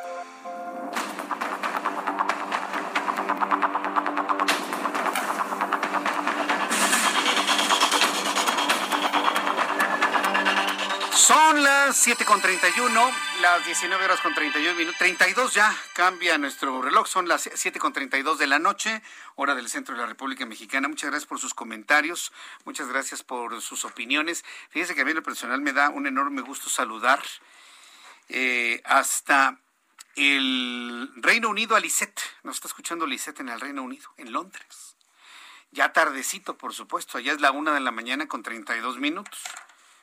Son 11.16 11.62
las 11.62 11.97
7 11.97 12.24
con 12.24 12.41
31, 12.41 13.12
las 13.41 13.65
19 13.65 14.05
horas 14.05 14.20
con 14.20 14.35
31 14.35 14.74
minutos, 14.74 14.99
32 14.99 15.55
ya 15.55 15.73
cambia 15.95 16.36
nuestro 16.39 16.82
reloj, 16.82 17.07
son 17.07 17.28
las 17.28 17.49
7 17.55 17.78
con 17.78 17.93
32 17.93 18.36
de 18.36 18.49
la 18.49 18.59
noche, 18.59 19.01
hora 19.36 19.55
del 19.55 19.69
centro 19.69 19.95
de 19.95 20.01
la 20.01 20.09
República 20.09 20.45
Mexicana. 20.45 20.89
Muchas 20.89 21.11
gracias 21.11 21.28
por 21.28 21.39
sus 21.39 21.55
comentarios, 21.55 22.32
muchas 22.65 22.89
gracias 22.89 23.23
por 23.23 23.62
sus 23.62 23.85
opiniones. 23.85 24.45
Fíjese 24.70 24.97
que 24.97 25.03
a 25.03 25.05
mí 25.05 25.12
en 25.12 25.19
lo 25.19 25.23
personal 25.23 25.61
me 25.61 25.73
da 25.73 25.89
un 25.89 26.09
enorme 26.09 26.43
gusto 26.43 26.69
saludar 26.69 27.23
eh, 28.28 28.82
hasta 28.85 29.61
el 30.16 31.12
Reino 31.15 31.49
Unido 31.49 31.77
a 31.77 31.81
Lisette. 31.81 32.20
Nos 32.43 32.57
está 32.57 32.66
escuchando 32.66 33.07
Lisette 33.07 33.39
en 33.39 33.51
el 33.51 33.61
Reino 33.61 33.82
Unido, 33.85 34.11
en 34.16 34.32
Londres. 34.32 34.97
Ya 35.70 35.93
tardecito, 35.93 36.59
por 36.59 36.74
supuesto, 36.74 37.19
allá 37.19 37.32
es 37.32 37.41
la 37.41 37.53
una 37.53 37.73
de 37.73 37.81
la 37.81 37.93
mañana 37.93 38.27
con 38.27 38.43
32 38.43 38.99
minutos. 38.99 39.41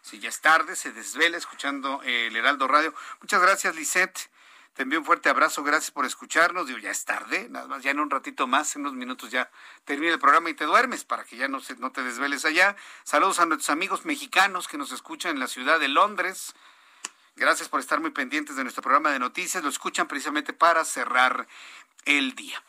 Si 0.02 0.20
ya 0.20 0.30
es 0.30 0.42
tarde, 0.42 0.76
se 0.76 0.92
desvela 0.92 1.38
escuchando 1.38 2.02
el 2.04 2.36
Heraldo 2.36 2.68
Radio. 2.68 2.94
Muchas 3.22 3.42
gracias, 3.42 3.76
Lisette. 3.76 4.30
Te 4.74 4.84
envío 4.84 5.00
un 5.00 5.06
fuerte 5.06 5.28
abrazo, 5.28 5.64
gracias 5.64 5.92
por 5.92 6.06
escucharnos. 6.06 6.66
Digo, 6.66 6.80
ya 6.80 6.92
es 6.92 7.04
tarde, 7.04 7.48
nada 7.50 7.68
más, 7.68 7.84
ya 7.84 7.92
en 7.92 8.00
un 8.00 8.10
ratito 8.10 8.48
más, 8.48 8.74
en 8.76 8.84
unos 8.84 8.94
minutos 8.94 9.30
ya 9.30 9.52
termina 9.84 10.14
el 10.14 10.20
programa 10.20 10.50
y 10.50 10.54
te 10.54 10.64
duermes 10.64 11.04
para 11.04 11.26
que 11.26 11.36
ya 11.36 11.50
no, 11.50 11.60
se, 11.60 11.76
no 11.76 11.92
te 11.92 12.04
desveles 12.04 12.46
allá. 12.46 12.78
Saludos 13.04 13.40
a 13.40 13.46
nuestros 13.46 13.70
amigos 13.70 14.06
mexicanos 14.06 14.70
que 14.70 14.78
nos 14.78 14.94
escuchan 14.94 15.32
en 15.32 15.40
la 15.42 15.48
ciudad 15.48 15.78
de 15.78 15.90
Londres. 15.90 16.56
Gracias 17.36 17.68
por 17.68 17.82
estar 17.82 18.00
muy 18.00 18.12
pendientes 18.12 18.56
de 18.56 18.64
nuestro 18.64 18.82
programa 18.82 19.12
de 19.12 19.20
noticias. 19.20 19.62
Lo 19.62 19.70
escuchan 19.70 20.08
precisamente 20.08 20.54
para 20.54 20.86
cerrar 20.86 21.48
el 22.06 22.34
día. 22.36 22.64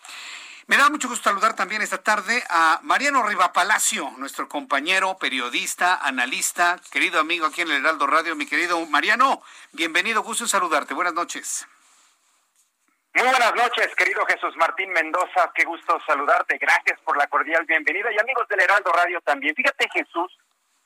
Me 0.69 0.77
da 0.77 0.89
mucho 0.91 1.09
gusto 1.09 1.29
saludar 1.29 1.57
también 1.57 1.83
esta 1.83 2.03
tarde 2.03 2.45
a 2.49 2.79
Mariano 2.83 3.27
Rivapalacio, 3.27 4.13
nuestro 4.19 4.49
compañero, 4.49 5.19
periodista, 5.19 5.97
analista, 5.97 6.79
querido 6.93 7.19
amigo 7.19 7.47
aquí 7.47 7.63
en 7.63 7.71
el 7.73 7.79
Heraldo 7.79 8.07
Radio. 8.07 8.37
Mi 8.37 8.47
querido 8.47 8.79
Mariano, 8.87 9.43
bienvenido, 9.73 10.23
gusto 10.23 10.45
en 10.45 10.49
saludarte. 10.49 10.95
Buenas 10.95 11.15
noches. 11.15 11.67
Muy 13.15 13.27
buenas 13.27 13.55
noches, 13.57 13.93
querido 13.97 14.25
Jesús 14.27 14.57
Martín 14.57 14.91
Mendoza. 14.93 15.51
Qué 15.53 15.65
gusto 15.65 16.01
saludarte. 16.07 16.57
Gracias 16.59 16.99
por 17.01 17.17
la 17.17 17.27
cordial 17.27 17.65
bienvenida. 17.67 18.13
Y 18.13 18.21
amigos 18.21 18.47
del 18.47 18.61
Heraldo 18.61 18.93
Radio 18.93 19.21
también. 19.23 19.57
Fíjate, 19.57 19.89
Jesús, 19.93 20.39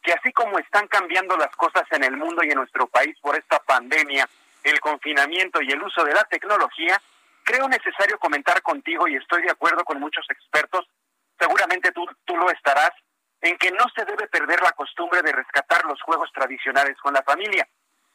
que 0.02 0.14
así 0.14 0.32
como 0.32 0.58
están 0.58 0.88
cambiando 0.88 1.36
las 1.36 1.54
cosas 1.54 1.84
en 1.90 2.02
el 2.02 2.16
mundo 2.16 2.42
y 2.42 2.48
en 2.48 2.56
nuestro 2.56 2.86
país 2.86 3.14
por 3.20 3.36
esta 3.36 3.58
pandemia, 3.58 4.26
el 4.64 4.80
confinamiento 4.80 5.60
y 5.60 5.70
el 5.70 5.82
uso 5.82 6.02
de 6.02 6.14
la 6.14 6.24
tecnología, 6.24 7.00
creo 7.46 7.68
necesario 7.68 8.18
comentar 8.18 8.60
contigo 8.60 9.06
y 9.06 9.16
estoy 9.16 9.42
de 9.42 9.52
acuerdo 9.52 9.84
con 9.84 10.00
muchos 10.00 10.26
expertos, 10.28 10.84
seguramente 11.38 11.92
tú, 11.92 12.04
tú 12.24 12.36
lo 12.36 12.50
estarás, 12.50 12.90
en 13.40 13.56
que 13.56 13.70
no 13.70 13.84
se 13.94 14.04
debe 14.04 14.26
perder 14.26 14.60
la 14.60 14.72
costumbre 14.72 15.22
de 15.22 15.32
rescatar 15.32 15.84
los 15.84 16.02
juegos 16.02 16.30
tradicionales 16.34 16.96
con 16.98 17.14
la 17.14 17.22
familia. 17.22 17.66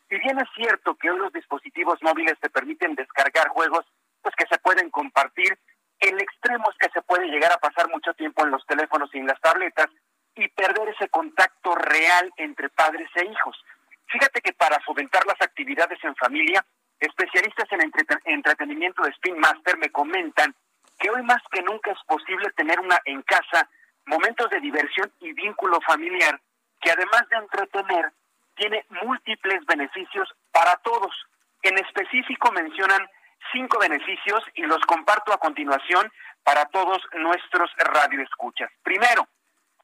Si 0.10 0.18
bien 0.18 0.38
es 0.40 0.50
cierto 0.54 0.96
que 0.96 1.10
hoy 1.10 1.20
los 1.20 1.32
dispositivos 1.32 1.98
móviles 2.02 2.38
te 2.42 2.50
permiten 2.50 2.96
descargar 2.96 3.48
juegos 3.48 3.86
pues 4.22 4.36
que 4.36 4.46
se 4.48 4.60
pueden 4.60 4.90
compartir, 4.90 5.58
el 6.02 6.20
extremo 6.20 6.70
es 6.70 6.78
que 6.78 6.92
se 6.92 7.02
puede 7.02 7.28
llegar 7.28 7.54
a 7.54 7.60
pasar 7.60 7.90
mucho 7.90 8.14
tiempo 8.16 8.44
en 8.44 8.52
los 8.52 8.66
teléfonos 8.66 9.10
y 9.14 9.20
en 9.20 9.28
las 9.28 9.40
tabletas 9.40 9.88
y 10.36 10.48
perder 10.50 10.90
ese 10.90 11.08
contacto 11.08 11.74
real 11.76 12.32
entre 12.36 12.70
padres 12.70 13.10
e 13.16 13.26
hijos. 13.26 13.56
Fíjate 14.08 14.42
que 14.42 14.52
para 14.52 14.80
fomentar 14.82 15.26
las 15.26 15.40
actividades 15.42 16.04
en 16.04 16.16
familia, 16.16 16.66
Especialistas 17.02 17.68
en 17.72 17.92
entretenimiento 18.26 19.02
de 19.02 19.10
Spin 19.10 19.40
Master 19.40 19.76
me 19.78 19.90
comentan 19.90 20.56
que 21.00 21.10
hoy 21.10 21.24
más 21.24 21.42
que 21.52 21.64
nunca 21.64 21.92
es 21.92 21.98
posible 22.08 22.52
tener 22.52 22.80
una 22.80 23.00
en 23.06 23.24
casa 23.24 23.68
momentos 24.06 24.50
de 24.52 24.60
diversión 24.60 25.12
y 25.20 25.34
vínculo 25.34 25.80
familiar 25.82 26.40
que 26.80 26.92
además 26.92 27.28
de 27.30 27.38
entretener 27.38 28.12
tiene 28.56 28.86
múltiples 29.04 29.66
beneficios 29.66 30.30
para 30.52 30.76
todos. 30.78 31.12
En 31.64 31.78
específico 31.80 32.52
mencionan 32.52 33.08
cinco 33.52 33.80
beneficios 33.80 34.44
y 34.54 34.62
los 34.64 34.82
comparto 34.86 35.34
a 35.34 35.40
continuación 35.40 36.12
para 36.44 36.66
todos 36.66 37.02
nuestros 37.14 37.72
radioescuchas. 37.78 38.70
Primero, 38.84 39.28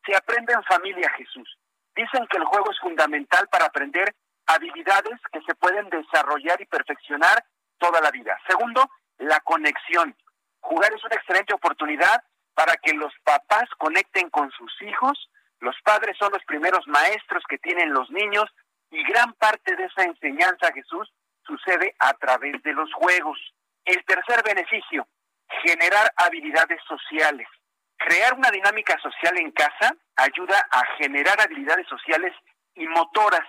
se 0.05 0.15
aprende 0.15 0.53
en 0.53 0.63
familia 0.63 1.09
Jesús. 1.17 1.57
Dicen 1.95 2.27
que 2.27 2.37
el 2.37 2.45
juego 2.45 2.69
es 2.71 2.79
fundamental 2.79 3.47
para 3.49 3.65
aprender 3.65 4.13
habilidades 4.47 5.19
que 5.31 5.41
se 5.41 5.55
pueden 5.55 5.89
desarrollar 5.89 6.59
y 6.61 6.65
perfeccionar 6.65 7.45
toda 7.77 8.01
la 8.01 8.11
vida. 8.11 8.37
Segundo, 8.47 8.89
la 9.17 9.39
conexión. 9.41 10.15
Jugar 10.61 10.91
es 10.93 11.03
una 11.03 11.15
excelente 11.15 11.53
oportunidad 11.53 12.23
para 12.53 12.75
que 12.77 12.93
los 12.93 13.13
papás 13.23 13.69
conecten 13.77 14.29
con 14.29 14.49
sus 14.51 14.71
hijos. 14.81 15.29
Los 15.59 15.75
padres 15.83 16.17
son 16.17 16.31
los 16.31 16.43
primeros 16.45 16.87
maestros 16.87 17.43
que 17.47 17.57
tienen 17.59 17.93
los 17.93 18.09
niños 18.09 18.45
y 18.89 19.03
gran 19.03 19.33
parte 19.33 19.75
de 19.75 19.85
esa 19.85 20.03
enseñanza, 20.03 20.71
Jesús, 20.73 21.11
sucede 21.45 21.95
a 21.99 22.13
través 22.13 22.61
de 22.63 22.73
los 22.73 22.91
juegos. 22.93 23.39
El 23.85 24.03
tercer 24.05 24.43
beneficio, 24.43 25.07
generar 25.63 26.11
habilidades 26.17 26.79
sociales. 26.87 27.47
Crear 27.97 28.33
una 28.35 28.51
dinámica 28.51 28.97
social 28.99 29.37
en 29.37 29.51
casa 29.51 29.95
ayuda 30.15 30.67
a 30.71 30.83
generar 30.97 31.39
habilidades 31.41 31.87
sociales 31.87 32.33
y 32.75 32.87
motoras 32.87 33.45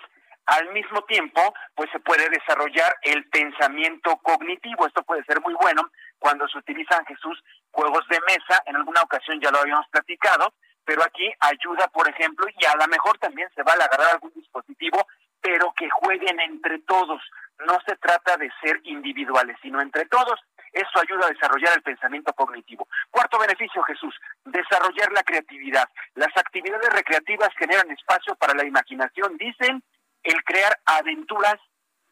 al 0.48 0.72
mismo 0.72 1.02
tiempo, 1.02 1.54
pues 1.74 1.90
se 1.92 2.00
puede 2.00 2.28
desarrollar 2.30 2.96
el 3.02 3.28
pensamiento 3.28 4.16
cognitivo. 4.22 4.86
Esto 4.86 5.02
puede 5.02 5.22
ser 5.24 5.40
muy 5.42 5.52
bueno 5.54 5.90
cuando 6.18 6.48
se 6.48 6.56
utilizan, 6.56 7.04
Jesús, 7.04 7.38
juegos 7.70 8.06
de 8.08 8.18
mesa. 8.26 8.62
En 8.64 8.76
alguna 8.76 9.02
ocasión 9.02 9.38
ya 9.42 9.50
lo 9.50 9.58
habíamos 9.58 9.86
platicado, 9.88 10.54
pero 10.86 11.02
aquí 11.04 11.30
ayuda, 11.40 11.88
por 11.88 12.08
ejemplo, 12.08 12.46
y 12.56 12.64
a 12.64 12.76
lo 12.76 12.86
mejor 12.88 13.18
también 13.18 13.48
se 13.54 13.62
va 13.62 13.72
a 13.72 13.84
agarrar 13.84 14.12
algún 14.12 14.32
dispositivo, 14.34 15.06
pero 15.42 15.70
que 15.76 15.90
jueguen 15.90 16.40
entre 16.40 16.78
todos. 16.80 17.20
No 17.66 17.76
se 17.86 17.96
trata 17.96 18.38
de 18.38 18.50
ser 18.62 18.80
individuales, 18.84 19.58
sino 19.60 19.82
entre 19.82 20.06
todos. 20.06 20.40
Eso 20.72 20.98
ayuda 20.98 21.26
a 21.26 21.30
desarrollar 21.30 21.74
el 21.76 21.82
pensamiento 21.82 22.32
cognitivo. 22.32 22.88
Cuarto 23.10 23.38
beneficio, 23.38 23.82
Jesús, 23.82 24.14
desarrollar 24.46 25.12
la 25.12 25.22
creatividad. 25.22 25.88
Las 26.14 26.34
actividades 26.36 26.88
recreativas 26.88 27.50
generan 27.58 27.90
espacio 27.90 28.34
para 28.36 28.54
la 28.54 28.64
imaginación, 28.64 29.36
dicen, 29.36 29.82
el 30.22 30.42
crear 30.44 30.78
aventuras, 30.84 31.60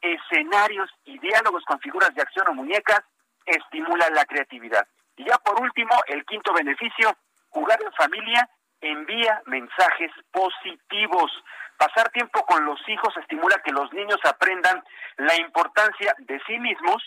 escenarios 0.00 0.90
y 1.04 1.18
diálogos 1.18 1.64
con 1.64 1.80
figuras 1.80 2.14
de 2.14 2.22
acción 2.22 2.48
o 2.48 2.54
muñecas 2.54 3.00
estimula 3.44 4.08
la 4.10 4.24
creatividad. 4.24 4.86
Y 5.16 5.24
ya 5.24 5.38
por 5.38 5.60
último, 5.60 5.92
el 6.06 6.24
quinto 6.24 6.52
beneficio, 6.52 7.16
jugar 7.48 7.82
en 7.82 7.92
familia 7.92 8.48
envía 8.80 9.42
mensajes 9.46 10.10
positivos. 10.30 11.32
Pasar 11.78 12.10
tiempo 12.10 12.44
con 12.46 12.64
los 12.64 12.78
hijos 12.88 13.16
estimula 13.16 13.62
que 13.64 13.72
los 13.72 13.92
niños 13.92 14.18
aprendan 14.24 14.82
la 15.16 15.36
importancia 15.36 16.14
de 16.18 16.40
sí 16.46 16.58
mismos, 16.58 17.02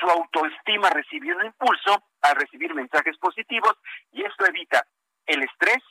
su 0.00 0.06
autoestima 0.06 0.90
recibe 0.90 1.34
un 1.34 1.46
impulso 1.46 2.02
al 2.22 2.36
recibir 2.36 2.74
mensajes 2.74 3.16
positivos 3.18 3.74
y 4.12 4.24
esto 4.24 4.46
evita 4.46 4.84
el 5.26 5.42
estrés, 5.42 5.82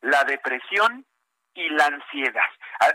la 0.00 0.24
depresión 0.24 1.06
y 1.56 1.68
la 1.70 1.86
ansiedad. 1.86 2.50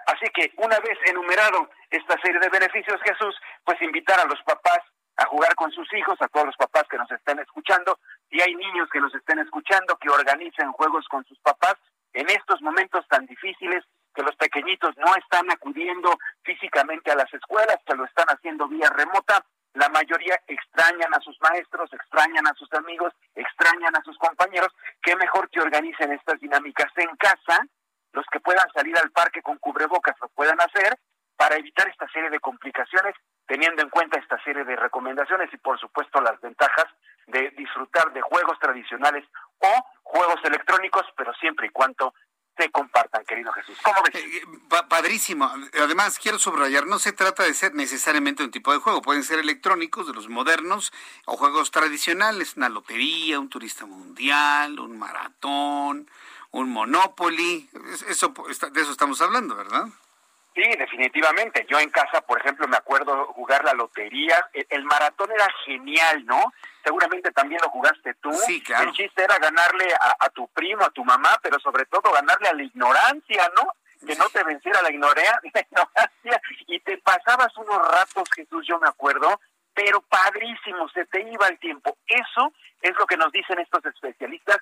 Así 0.08 0.30
que 0.34 0.54
una 0.58 0.80
vez 0.80 0.98
enumerado 1.06 1.70
esta 1.90 2.20
serie 2.22 2.40
de 2.40 2.50
beneficios, 2.50 3.02
Jesús, 3.04 3.36
pues 3.66 3.82
invitar 3.82 4.20
a 4.20 4.26
los 4.26 4.42
papás 4.44 4.80
a 5.18 5.26
jugar 5.26 5.54
con 5.56 5.72
sus 5.72 5.92
hijos, 5.94 6.18
a 6.22 6.28
todos 6.28 6.48
los 6.48 6.56
papás 6.56 6.84
que 6.90 6.98
nos 6.98 7.12
estén 7.12 7.40
escuchando, 7.40 8.00
si 8.30 8.42
hay 8.42 8.56
niños 8.56 8.90
que 8.92 9.02
nos 9.02 9.14
estén 9.14 9.40
escuchando, 9.40 9.98
que 9.98 10.10
organicen 10.10 10.72
juegos 10.72 11.08
con 11.10 11.26
sus 11.26 11.40
papás 11.40 11.76
en 12.14 12.30
estos 12.30 12.62
momentos 12.62 13.08
tan 13.08 13.26
difíciles 13.26 13.84
que 14.14 14.24
los 14.24 14.36
pequeñitos 14.36 14.96
no 14.98 15.16
están 15.16 15.50
acudiendo 15.52 16.18
físicamente 16.44 17.12
a 17.12 17.16
las 17.16 17.34
escuelas, 17.34 17.78
que 17.86 17.96
lo 17.96 18.06
están 18.06 18.28
haciendo 18.28 18.68
vía 18.68 18.90
remota, 18.90 19.46
la 19.74 19.88
mayoría 19.88 20.38
extrañan 20.48 21.14
a 21.14 21.22
sus 21.22 21.40
maestros, 21.40 21.92
extrañan 21.94 22.46
a 22.46 22.54
sus 22.56 22.72
amigos, 22.74 23.14
extrañan 23.36 23.96
a 23.96 24.04
sus 24.04 24.18
compañeros, 24.18 24.70
qué 25.02 25.16
mejor 25.16 25.50
que 25.50 25.62
organicen 25.62 26.12
estas 26.12 26.40
dinámicas 26.42 26.92
en 26.98 27.16
casa, 27.16 27.66
los 28.14 28.26
que 28.32 28.40
puedan 28.40 28.68
salir 28.74 28.98
al 28.98 29.12
parque 29.12 29.42
con 29.42 29.58
cubrebocas 29.58 30.16
lo 30.22 30.30
puedan 30.30 30.60
hacer 30.62 30.98
para 31.36 31.56
evitar 31.56 31.88
esta 31.88 32.08
serie 32.12 32.30
de 32.30 32.40
complicaciones, 32.40 33.16
teniendo 33.48 33.82
en 33.82 33.90
cuenta 33.90 34.20
esta 34.20 34.42
serie 34.44 34.64
de 34.64 34.76
recomendaciones 34.76 35.52
y 35.52 35.58
por 35.58 35.80
supuesto 35.80 36.22
las 36.22 36.40
ventajas 36.40 36.86
de 37.28 37.50
disfrutar 37.52 38.14
de 38.14 38.22
juegos 38.22 38.60
tradicionales 38.60 39.26
o 39.60 39.86
juegos 40.04 40.40
electrónicos, 40.44 41.06
pero 41.16 41.34
siempre 41.36 41.68
y 41.68 41.70
cuando 41.70 42.14
se 42.58 42.70
compartan, 42.70 43.24
querido 43.26 43.52
Jesús. 43.54 43.78
¿Cómo 43.82 44.02
ves? 44.04 44.24
Eh, 44.24 44.42
padrísimo. 44.90 45.50
Además, 45.82 46.20
quiero 46.20 46.38
subrayar, 46.38 46.86
no 46.86 47.00
se 47.00 47.14
trata 47.14 47.44
de 47.44 47.54
ser 47.54 47.74
necesariamente 47.74 48.44
un 48.44 48.52
tipo 48.52 48.72
de 48.72 48.80
juego, 48.80 49.02
pueden 49.02 49.24
ser 49.24 49.40
electrónicos, 49.40 50.08
de 50.08 50.14
los 50.14 50.28
modernos, 50.28 50.92
o 51.26 51.38
juegos 51.38 51.72
tradicionales, 51.72 52.58
una 52.58 52.70
lotería, 52.70 53.40
un 53.40 53.50
turista 53.50 53.86
mundial, 53.86 54.80
un 54.80 55.00
maratón, 55.00 56.10
un 56.52 56.70
Monopoly. 56.70 57.70
Eso, 58.08 58.30
de 58.30 58.82
eso 58.82 58.92
estamos 58.92 59.22
hablando, 59.22 59.56
¿verdad? 59.56 59.86
Sí, 60.54 60.64
definitivamente. 60.78 61.66
Yo 61.70 61.80
en 61.80 61.90
casa, 61.90 62.22
por 62.22 62.40
ejemplo, 62.40 62.68
me 62.68 62.76
acuerdo 62.76 63.28
jugar 63.28 63.64
la 63.64 63.74
lotería. 63.74 64.46
El, 64.54 64.84
maratón 64.84 65.32
era 65.32 65.48
genial, 65.66 66.26
¿no? 66.26 66.54
Seguramente 66.84 67.32
también 67.32 67.62
lo 67.64 67.70
jugaste 67.70 68.14
tú. 68.16 68.34
Sí, 68.34 68.62
claro. 68.62 68.90
El 68.90 68.96
chiste 68.96 69.24
era 69.24 69.38
ganarle 69.38 69.88
a, 70.20 70.30
tu 70.30 70.48
primo, 70.50 70.84
a 70.84 70.90
tu 70.90 71.06
mamá, 71.06 71.30
pero 71.42 71.58
sobre 71.60 71.86
todo 71.86 72.12
ganarle 72.12 72.50
a 72.50 72.54
la 72.54 72.64
ignorancia, 72.64 73.50
¿no? 73.56 73.74
Que 74.06 74.16
no 74.16 74.28
te 74.30 74.44
venciera 74.44 74.82
la 74.82 74.92
ignorancia 74.92 75.68
y 76.68 76.80
te 76.82 76.98
pasabas 76.98 77.56
unos 77.56 77.78
ratos, 77.88 78.28
Jesús, 78.36 78.66
yo 78.68 78.78
me 78.80 78.90
acuerdo, 78.90 79.40
pero 79.74 80.02
padrísimo, 80.02 80.90
se 80.90 81.06
te 81.06 81.22
iba 81.22 81.48
el 81.48 81.60
tiempo. 81.60 81.98
Eso 82.08 82.52
es 82.82 82.94
lo 82.98 83.06
que 83.06 83.16
nos 83.16 83.32
dicen 83.32 83.60
estos 83.60 83.86
especialistas, 83.86 84.58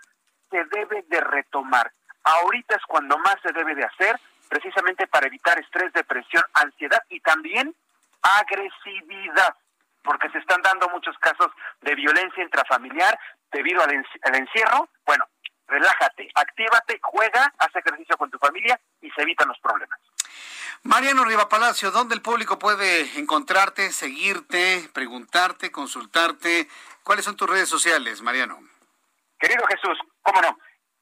se 0.49 0.63
debe 0.65 1.03
de 1.07 1.21
retomar. 1.21 1.91
Ahorita 2.23 2.75
es 2.75 2.83
cuando 2.87 3.17
más 3.17 3.35
se 3.41 3.51
debe 3.51 3.75
de 3.75 3.85
hacer 3.85 4.19
precisamente 4.49 5.07
para 5.07 5.27
evitar 5.27 5.57
estrés, 5.59 5.93
depresión, 5.93 6.43
ansiedad 6.53 7.01
y 7.09 7.19
también 7.21 7.73
agresividad, 8.21 9.55
porque 10.03 10.29
se 10.31 10.39
están 10.39 10.61
dando 10.61 10.89
muchos 10.89 11.17
casos 11.19 11.51
de 11.81 11.95
violencia 11.95 12.43
intrafamiliar 12.43 13.17
debido 13.51 13.81
al, 13.83 13.93
encierro. 14.35 14.89
Bueno, 15.05 15.25
relájate, 15.67 16.29
actívate, 16.33 16.99
juega, 17.01 17.53
haz 17.59 17.75
ejercicio 17.75 18.17
con 18.17 18.29
tu 18.29 18.37
familia 18.39 18.79
y 19.01 19.09
se 19.11 19.21
evitan 19.21 19.47
los 19.47 19.59
problemas. 19.59 19.99
Mariano 20.83 21.25
Riva 21.25 21.49
Palacio, 21.49 21.91
¿dónde 21.91 22.15
el 22.15 22.21
público 22.21 22.57
puede 22.57 23.19
encontrarte, 23.19 23.91
seguirte, 23.91 24.89
preguntarte, 24.93 25.71
consultarte? 25.71 26.67
¿Cuáles 27.03 27.25
son 27.25 27.35
tus 27.35 27.49
redes 27.49 27.67
sociales, 27.67 28.21
Mariano? 28.21 28.59
Querido 29.39 29.65
Jesús, 29.67 29.97
cómo 30.21 30.41
no, 30.41 30.57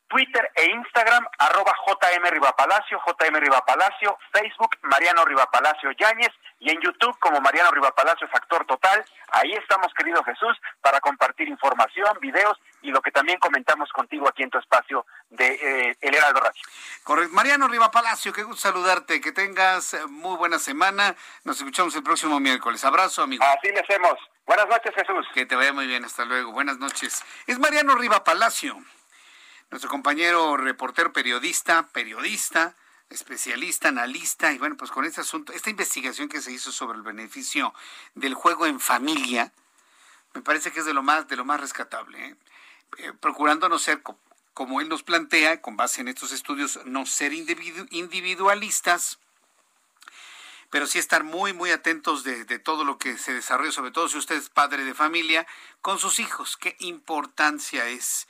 Twitter 0.07 0.49
e 0.55 0.65
Instagram, 0.71 1.25
arroba 1.37 1.75
JM 1.85 2.23
Rivapalacio, 2.31 2.99
JM 3.05 3.35
Rivapalacio, 3.35 4.17
Facebook, 4.31 4.77
Mariano 4.83 5.25
Rivapalacio 5.25 5.91
Yáñez, 5.91 6.31
y 6.59 6.71
en 6.71 6.81
YouTube 6.81 7.17
como 7.19 7.39
Mariano 7.41 7.71
Rivapalacio 7.71 8.27
Factor 8.29 8.65
Total. 8.65 9.05
Ahí 9.29 9.51
estamos, 9.53 9.93
querido 9.93 10.23
Jesús, 10.23 10.57
para 10.81 10.99
compartir 11.01 11.47
información, 11.49 12.17
videos 12.21 12.57
y 12.81 12.89
lo 12.89 13.01
que 13.01 13.11
también 13.11 13.37
comentamos 13.39 13.91
contigo 13.91 14.27
aquí 14.27 14.43
en 14.43 14.49
tu 14.49 14.57
espacio 14.57 15.05
de 15.29 15.47
eh, 15.47 15.97
El 16.01 16.15
Heraldo 16.15 16.39
Radio. 16.39 16.61
Correcto. 17.03 17.35
Mariano 17.35 17.67
Rivapalacio, 17.67 18.33
qué 18.33 18.43
gusto 18.43 18.61
saludarte, 18.61 19.21
que 19.21 19.31
tengas 19.31 19.95
muy 20.09 20.37
buena 20.37 20.57
semana. 20.57 21.15
Nos 21.43 21.57
escuchamos 21.57 21.95
el 21.95 22.03
próximo 22.03 22.39
miércoles. 22.39 22.83
Abrazo, 22.85 23.23
amigo. 23.23 23.43
Así 23.43 23.69
le 23.71 23.81
hacemos. 23.81 24.13
Buenas 24.45 24.67
noches, 24.67 24.93
Jesús. 24.95 25.27
Que 25.33 25.45
te 25.45 25.55
vaya 25.55 25.73
muy 25.73 25.85
bien, 25.85 26.05
hasta 26.05 26.23
luego. 26.23 26.53
Buenas 26.53 26.77
noches. 26.77 27.23
Es 27.45 27.59
Mariano 27.59 27.95
Rivapalacio 27.95 28.77
nuestro 29.69 29.89
compañero 29.89 30.57
reportero 30.57 31.11
periodista, 31.11 31.87
periodista, 31.89 32.75
especialista, 33.09 33.89
analista, 33.89 34.51
y 34.51 34.57
bueno, 34.57 34.75
pues 34.77 34.91
con 34.91 35.05
este 35.05 35.21
asunto, 35.21 35.53
esta 35.53 35.69
investigación 35.69 36.29
que 36.29 36.41
se 36.41 36.51
hizo 36.51 36.71
sobre 36.71 36.97
el 36.97 37.03
beneficio 37.03 37.73
del 38.15 38.33
juego 38.33 38.65
en 38.65 38.79
familia, 38.79 39.53
me 40.33 40.41
parece 40.41 40.71
que 40.71 40.79
es 40.79 40.85
de 40.85 40.93
lo 40.93 41.03
más, 41.03 41.27
de 41.27 41.35
lo 41.35 41.45
más 41.45 41.59
rescatable, 41.59 42.27
¿eh? 42.27 42.35
Eh, 42.99 43.11
procurando 43.19 43.67
no 43.67 43.79
ser, 43.79 44.01
como 44.53 44.79
él 44.81 44.87
nos 44.87 45.03
plantea, 45.03 45.61
con 45.61 45.75
base 45.75 46.01
en 46.01 46.07
estos 46.07 46.31
estudios, 46.31 46.79
no 46.85 47.05
ser 47.05 47.33
individualistas, 47.33 49.19
pero 50.69 50.87
sí 50.87 50.99
estar 50.99 51.23
muy, 51.23 51.53
muy 51.53 51.71
atentos 51.71 52.23
de, 52.23 52.45
de, 52.45 52.59
todo 52.59 52.83
lo 52.83 52.97
que 52.97 53.17
se 53.17 53.33
desarrolla, 53.33 53.71
sobre 53.71 53.91
todo 53.91 54.07
si 54.07 54.17
usted 54.17 54.35
es 54.35 54.49
padre 54.49 54.85
de 54.85 54.93
familia, 54.93 55.45
con 55.81 55.99
sus 55.99 56.19
hijos. 56.19 56.57
¿Qué 56.57 56.75
importancia 56.79 57.87
es 57.87 58.27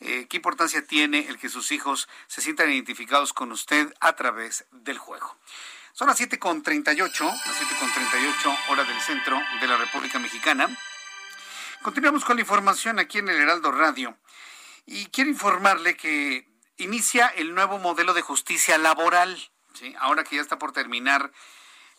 eh, 0.00 0.26
qué 0.28 0.36
importancia 0.36 0.86
tiene 0.86 1.26
el 1.28 1.38
que 1.38 1.48
sus 1.48 1.72
hijos 1.72 2.08
se 2.26 2.42
sientan 2.42 2.70
identificados 2.70 3.32
con 3.32 3.50
usted 3.52 3.92
a 4.00 4.14
través 4.14 4.66
del 4.70 4.98
juego. 4.98 5.36
Son 5.92 6.08
las 6.08 6.20
7.38, 6.20 6.94
las 7.00 7.60
7.38 7.60 8.58
hora 8.68 8.84
del 8.84 9.00
centro 9.00 9.40
de 9.60 9.66
la 9.66 9.78
República 9.78 10.18
Mexicana. 10.18 10.68
Continuamos 11.80 12.24
con 12.24 12.36
la 12.36 12.42
información 12.42 12.98
aquí 12.98 13.18
en 13.18 13.30
el 13.30 13.36
Heraldo 13.36 13.72
Radio. 13.72 14.18
Y 14.84 15.06
quiero 15.06 15.30
informarle 15.30 15.96
que 15.96 16.46
inicia 16.76 17.28
el 17.28 17.54
nuevo 17.54 17.78
modelo 17.78 18.12
de 18.12 18.20
justicia 18.20 18.76
laboral. 18.76 19.50
¿sí? 19.72 19.94
Ahora 19.98 20.24
que 20.24 20.36
ya 20.36 20.42
está 20.42 20.58
por 20.58 20.72
terminar, 20.72 21.32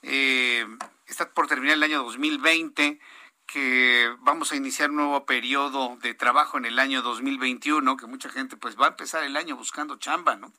eh, 0.03 0.67
está 1.07 1.31
por 1.31 1.47
terminar 1.47 1.77
el 1.77 1.83
año 1.83 2.03
2020 2.03 2.99
que 3.47 4.13
vamos 4.19 4.51
a 4.51 4.57
iniciar 4.57 4.89
un 4.89 4.97
nuevo 4.97 5.25
periodo 5.25 5.97
de 6.01 6.13
trabajo 6.13 6.57
en 6.57 6.65
el 6.65 6.77
año 6.77 7.01
2021, 7.01 7.97
que 7.97 8.05
mucha 8.05 8.29
gente 8.29 8.57
pues 8.57 8.79
va 8.79 8.87
a 8.87 8.89
empezar 8.89 9.23
el 9.23 9.37
año 9.37 9.55
buscando 9.55 9.95
chamba, 9.95 10.35
¿no? 10.35 10.51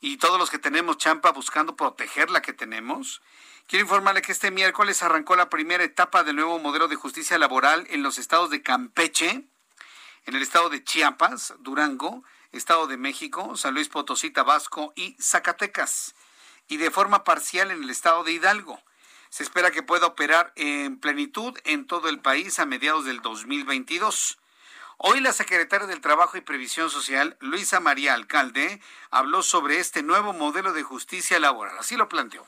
Y 0.00 0.16
todos 0.16 0.38
los 0.38 0.50
que 0.50 0.58
tenemos 0.58 0.96
chamba 0.96 1.30
buscando 1.30 1.76
proteger 1.76 2.30
la 2.30 2.42
que 2.42 2.52
tenemos. 2.52 3.22
Quiero 3.68 3.84
informarle 3.84 4.22
que 4.22 4.32
este 4.32 4.50
miércoles 4.50 5.02
arrancó 5.02 5.36
la 5.36 5.50
primera 5.50 5.84
etapa 5.84 6.24
del 6.24 6.36
nuevo 6.36 6.58
modelo 6.58 6.88
de 6.88 6.96
justicia 6.96 7.38
laboral 7.38 7.86
en 7.90 8.02
los 8.02 8.18
estados 8.18 8.50
de 8.50 8.62
Campeche, 8.62 9.44
en 10.24 10.34
el 10.34 10.42
estado 10.42 10.70
de 10.70 10.82
Chiapas, 10.82 11.54
Durango, 11.60 12.24
Estado 12.52 12.86
de 12.86 12.96
México, 12.96 13.56
San 13.56 13.74
Luis 13.74 13.88
Potosí, 13.88 14.30
Tabasco 14.30 14.92
y 14.96 15.16
Zacatecas, 15.20 16.14
y 16.68 16.78
de 16.78 16.90
forma 16.90 17.22
parcial 17.22 17.70
en 17.70 17.82
el 17.82 17.90
estado 17.90 18.24
de 18.24 18.32
Hidalgo. 18.32 18.80
Se 19.32 19.42
espera 19.42 19.70
que 19.70 19.82
pueda 19.82 20.08
operar 20.08 20.52
en 20.56 20.98
plenitud 20.98 21.58
en 21.64 21.86
todo 21.86 22.10
el 22.10 22.18
país 22.18 22.58
a 22.58 22.66
mediados 22.66 23.06
del 23.06 23.22
2022. 23.22 24.36
Hoy 24.98 25.20
la 25.20 25.32
secretaria 25.32 25.86
del 25.86 26.02
Trabajo 26.02 26.36
y 26.36 26.42
Previsión 26.42 26.90
Social, 26.90 27.38
Luisa 27.40 27.80
María 27.80 28.12
Alcalde, 28.12 28.82
habló 29.10 29.42
sobre 29.42 29.78
este 29.78 30.02
nuevo 30.02 30.34
modelo 30.34 30.74
de 30.74 30.82
justicia 30.82 31.40
laboral. 31.40 31.78
Así 31.78 31.96
lo 31.96 32.10
planteó. 32.10 32.46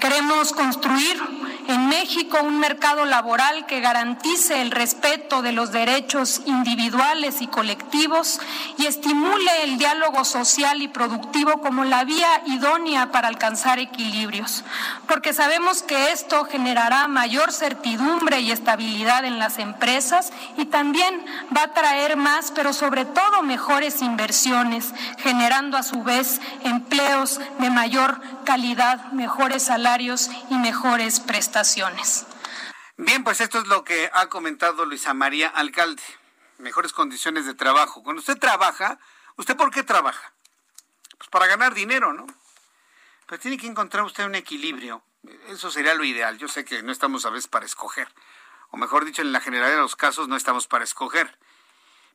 Queremos 0.00 0.52
construir 0.52 1.22
en 1.68 1.88
México 1.88 2.38
un 2.42 2.58
mercado 2.58 3.04
laboral 3.04 3.66
que 3.66 3.80
garantice 3.80 4.60
el 4.60 4.70
respeto 4.70 5.42
de 5.42 5.52
los 5.52 5.72
derechos 5.72 6.42
individuales 6.44 7.40
y 7.40 7.46
colectivos 7.46 8.40
y 8.76 8.86
estimule 8.86 9.62
el 9.62 9.78
diálogo 9.78 10.24
social 10.24 10.82
y 10.82 10.88
productivo 10.88 11.60
como 11.60 11.84
la 11.84 12.04
vía 12.04 12.42
idónea 12.46 13.10
para 13.12 13.28
alcanzar 13.28 13.78
equilibrios, 13.78 14.64
porque 15.08 15.32
sabemos 15.32 15.82
que 15.82 16.12
esto 16.12 16.44
generará 16.44 17.08
mayor 17.08 17.52
certidumbre 17.52 18.40
y 18.40 18.50
estabilidad 18.50 19.24
en 19.24 19.38
las 19.38 19.58
empresas 19.58 20.32
y 20.56 20.66
también 20.66 21.24
va 21.56 21.62
a 21.62 21.74
traer 21.74 22.16
más, 22.16 22.50
pero 22.54 22.72
sobre 22.72 23.04
todo 23.04 23.42
mejores 23.42 24.02
inversiones, 24.02 24.92
generando 25.18 25.76
a 25.76 25.82
su 25.82 26.02
vez 26.02 26.40
empleos 26.64 27.40
de 27.58 27.70
mayor 27.70 28.20
calidad, 28.44 29.12
mejores 29.12 29.64
salarios 29.64 30.30
y 30.50 30.54
mejores 30.56 31.20
prestaciones. 31.20 31.53
Bien, 32.96 33.24
pues 33.24 33.40
esto 33.40 33.58
es 33.58 33.66
lo 33.66 33.84
que 33.84 34.10
ha 34.12 34.28
comentado 34.28 34.84
Luisa 34.84 35.14
María 35.14 35.48
Alcalde. 35.48 36.02
Mejores 36.58 36.92
condiciones 36.92 37.46
de 37.46 37.54
trabajo. 37.54 38.02
Cuando 38.02 38.20
usted 38.20 38.38
trabaja, 38.38 38.98
¿usted 39.36 39.56
por 39.56 39.70
qué 39.70 39.82
trabaja? 39.82 40.32
Pues 41.18 41.28
para 41.30 41.46
ganar 41.46 41.74
dinero, 41.74 42.12
¿no? 42.12 42.26
Pero 43.26 43.40
tiene 43.40 43.58
que 43.58 43.66
encontrar 43.66 44.04
usted 44.04 44.24
un 44.24 44.34
equilibrio. 44.34 45.02
Eso 45.48 45.70
sería 45.70 45.94
lo 45.94 46.04
ideal. 46.04 46.38
Yo 46.38 46.48
sé 46.48 46.64
que 46.64 46.82
no 46.82 46.92
estamos 46.92 47.26
a 47.26 47.30
veces 47.30 47.48
para 47.48 47.66
escoger 47.66 48.08
o 48.74 48.76
mejor 48.76 49.04
dicho, 49.04 49.22
en 49.22 49.30
la 49.30 49.40
generalidad 49.40 49.76
de 49.76 49.82
los 49.82 49.94
casos 49.94 50.26
no 50.26 50.34
estamos 50.34 50.66
para 50.66 50.82
escoger. 50.82 51.38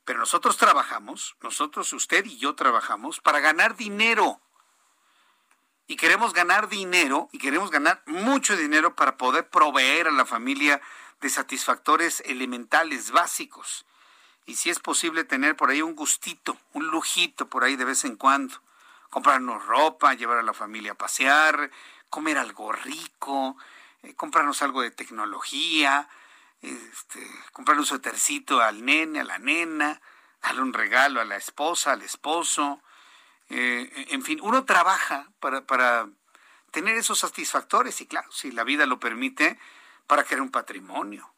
Pero 0.03 0.19
nosotros 0.19 0.57
trabajamos, 0.57 1.37
nosotros, 1.41 1.93
usted 1.93 2.25
y 2.25 2.37
yo 2.37 2.53
trabajamos 2.53 3.21
para 3.21 3.39
ganar 3.39 3.77
dinero. 3.77 4.41
Y 5.89 5.95
queremos 5.95 6.33
ganar 6.33 6.69
dinero 6.69 7.29
y 7.31 7.39
queremos 7.39 7.71
ganar 7.71 8.03
mucho 8.05 8.55
dinero 8.55 8.95
para 8.95 9.17
poder 9.17 9.49
proveer 9.49 10.07
a 10.07 10.11
la 10.11 10.23
familia 10.23 10.79
de 11.19 11.31
satisfactores 11.31 12.21
elementales, 12.27 13.09
básicos. 13.09 13.87
Y 14.45 14.53
si 14.53 14.69
es 14.69 14.77
posible 14.77 15.23
tener 15.23 15.55
por 15.55 15.71
ahí 15.71 15.81
un 15.81 15.95
gustito, 15.95 16.55
un 16.73 16.85
lujito 16.89 17.49
por 17.49 17.63
ahí 17.63 17.75
de 17.75 17.85
vez 17.85 18.05
en 18.05 18.17
cuando. 18.17 18.61
Comprarnos 19.09 19.65
ropa, 19.65 20.13
llevar 20.13 20.37
a 20.37 20.43
la 20.43 20.53
familia 20.53 20.91
a 20.91 20.95
pasear, 20.95 21.71
comer 22.11 22.37
algo 22.37 22.71
rico, 22.71 23.57
eh, 24.03 24.13
comprarnos 24.13 24.61
algo 24.61 24.83
de 24.83 24.91
tecnología, 24.91 26.07
este, 26.61 27.27
comprarle 27.51 27.81
un 27.81 27.87
suétercito 27.87 28.61
al 28.61 28.85
nene, 28.85 29.21
a 29.21 29.23
la 29.23 29.39
nena, 29.39 29.99
darle 30.43 30.61
un 30.61 30.73
regalo 30.73 31.19
a 31.19 31.25
la 31.25 31.37
esposa, 31.37 31.93
al 31.93 32.03
esposo. 32.03 32.79
Eh, 33.49 34.07
en 34.09 34.23
fin, 34.23 34.39
uno 34.41 34.65
trabaja 34.65 35.29
para, 35.39 35.65
para 35.65 36.07
tener 36.71 36.95
esos 36.95 37.19
satisfactores 37.19 37.99
y 38.01 38.07
claro, 38.07 38.31
si 38.31 38.51
la 38.51 38.63
vida 38.63 38.85
lo 38.85 38.99
permite, 38.99 39.59
para 40.07 40.23
crear 40.23 40.41
un 40.41 40.51
patrimonio. 40.51 41.31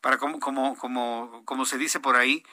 Para 0.00 0.18
como, 0.18 0.38
como, 0.38 0.76
como, 0.76 1.42
como 1.44 1.64
se 1.64 1.78
dice 1.78 2.00
por 2.00 2.16
ahí, 2.16 2.44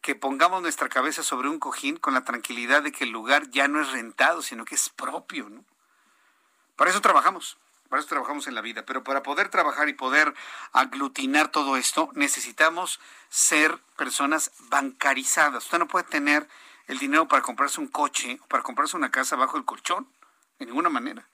que 0.00 0.14
pongamos 0.14 0.62
nuestra 0.62 0.88
cabeza 0.88 1.22
sobre 1.22 1.48
un 1.48 1.58
cojín 1.58 1.96
con 1.96 2.14
la 2.14 2.24
tranquilidad 2.24 2.82
de 2.82 2.92
que 2.92 3.04
el 3.04 3.10
lugar 3.10 3.50
ya 3.50 3.68
no 3.68 3.80
es 3.80 3.90
rentado, 3.90 4.42
sino 4.42 4.64
que 4.64 4.74
es 4.74 4.88
propio. 4.88 5.48
¿no? 5.48 5.64
Para 6.76 6.90
eso 6.90 7.00
trabajamos. 7.00 7.58
Para 7.88 8.00
eso 8.00 8.08
trabajamos 8.08 8.46
en 8.46 8.54
la 8.54 8.60
vida, 8.60 8.84
pero 8.84 9.02
para 9.02 9.22
poder 9.22 9.48
trabajar 9.48 9.88
y 9.88 9.94
poder 9.94 10.34
aglutinar 10.72 11.48
todo 11.48 11.78
esto, 11.78 12.10
necesitamos 12.14 13.00
ser 13.30 13.78
personas 13.96 14.52
bancarizadas. 14.68 15.64
Usted 15.64 15.78
no 15.78 15.88
puede 15.88 16.04
tener 16.04 16.46
el 16.88 16.98
dinero 16.98 17.28
para 17.28 17.42
comprarse 17.42 17.80
un 17.80 17.88
coche 17.88 18.38
o 18.42 18.46
para 18.46 18.62
comprarse 18.62 18.96
una 18.96 19.10
casa 19.10 19.36
bajo 19.36 19.56
el 19.56 19.64
colchón, 19.64 20.08
de 20.58 20.66
ninguna 20.66 20.88
manera. 20.88 21.28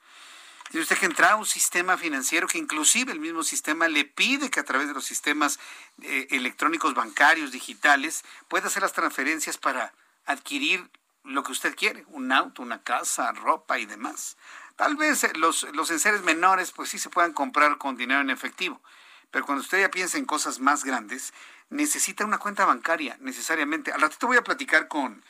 Tiene 0.69 0.83
usted 0.83 0.97
que 0.97 1.05
entrar 1.05 1.33
a 1.33 1.35
un 1.35 1.45
sistema 1.45 1.97
financiero 1.97 2.47
que 2.47 2.57
inclusive 2.57 3.11
el 3.11 3.19
mismo 3.19 3.43
sistema 3.43 3.87
le 3.87 4.03
pide 4.03 4.49
que 4.49 4.59
a 4.59 4.63
través 4.63 4.87
de 4.87 4.93
los 4.93 5.05
sistemas 5.05 5.59
eh, 6.01 6.27
electrónicos 6.31 6.93
bancarios, 6.93 7.51
digitales, 7.51 8.23
pueda 8.47 8.67
hacer 8.67 8.81
las 8.81 8.93
transferencias 8.93 9.57
para 9.57 9.93
adquirir 10.25 10.89
lo 11.23 11.43
que 11.43 11.51
usted 11.51 11.75
quiere, 11.75 12.03
un 12.07 12.31
auto, 12.31 12.61
una 12.61 12.83
casa, 12.83 13.31
ropa 13.31 13.79
y 13.79 13.85
demás. 13.85 14.37
Tal 14.75 14.95
vez 14.95 15.23
eh, 15.23 15.33
los, 15.35 15.63
los 15.73 15.91
enseres 15.91 16.23
menores 16.23 16.71
pues 16.71 16.89
sí 16.89 16.99
se 16.99 17.09
puedan 17.09 17.33
comprar 17.33 17.77
con 17.77 17.95
dinero 17.95 18.21
en 18.21 18.29
efectivo, 18.29 18.81
pero 19.31 19.45
cuando 19.45 19.61
usted 19.61 19.81
ya 19.81 19.91
piensa 19.91 20.17
en 20.17 20.25
cosas 20.25 20.59
más 20.59 20.83
grandes, 20.83 21.33
necesita 21.69 22.25
una 22.25 22.37
cuenta 22.37 22.65
bancaria 22.65 23.17
necesariamente. 23.19 23.91
Al 23.91 24.01
ratito 24.01 24.27
voy 24.27 24.37
a 24.37 24.43
platicar 24.43 24.87
con 24.87 25.23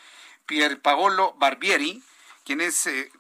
Pier 0.45 0.81
Paolo 0.81 1.34
Barbieri, 1.38 2.03
quien 2.43 2.61
es 2.61 2.85
eh, 2.88 3.11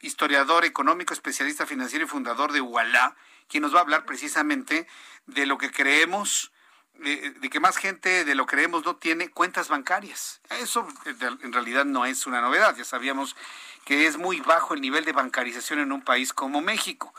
historiador 0.00 0.64
económico, 0.64 1.12
especialista 1.12 1.66
financiero 1.66 2.04
y 2.04 2.08
fundador 2.08 2.52
de 2.52 2.60
Ualá, 2.60 3.16
quien 3.48 3.62
nos 3.62 3.74
va 3.74 3.78
a 3.78 3.82
hablar 3.82 4.04
precisamente 4.04 4.86
de 5.26 5.46
lo 5.46 5.58
que 5.58 5.70
creemos, 5.70 6.52
de, 6.94 7.30
de, 7.30 7.50
que 7.50 7.60
más 7.60 7.76
gente 7.76 8.24
de 8.24 8.34
lo 8.34 8.46
que 8.46 8.56
creemos 8.56 8.84
no 8.84 8.96
tiene 8.96 9.30
cuentas 9.30 9.68
bancarias. 9.68 10.40
Eso 10.60 10.86
en 11.06 11.52
realidad 11.52 11.84
no 11.84 12.04
es 12.04 12.26
una 12.26 12.40
novedad, 12.40 12.76
ya 12.76 12.84
sabíamos 12.84 13.36
que 13.84 14.06
es 14.06 14.18
muy 14.18 14.40
bajo 14.40 14.74
el 14.74 14.80
nivel 14.80 15.04
de 15.04 15.12
bancarización 15.12 15.78
en 15.78 15.92
un 15.92 16.02
país 16.02 16.32
como 16.32 16.60
México. 16.60 17.14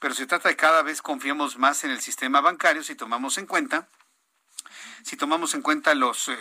Pero 0.00 0.14
se 0.14 0.26
trata 0.26 0.48
de 0.48 0.56
cada 0.56 0.82
vez 0.82 1.02
confiamos 1.02 1.58
más 1.58 1.84
en 1.84 1.90
el 1.90 2.00
sistema 2.00 2.40
bancario 2.40 2.82
si 2.82 2.94
tomamos 2.94 3.38
en 3.38 3.46
cuenta 3.46 3.88
si 5.04 5.16
tomamos 5.16 5.54
en 5.54 5.60
cuenta 5.60 5.94
los, 5.94 6.28
eh, 6.28 6.38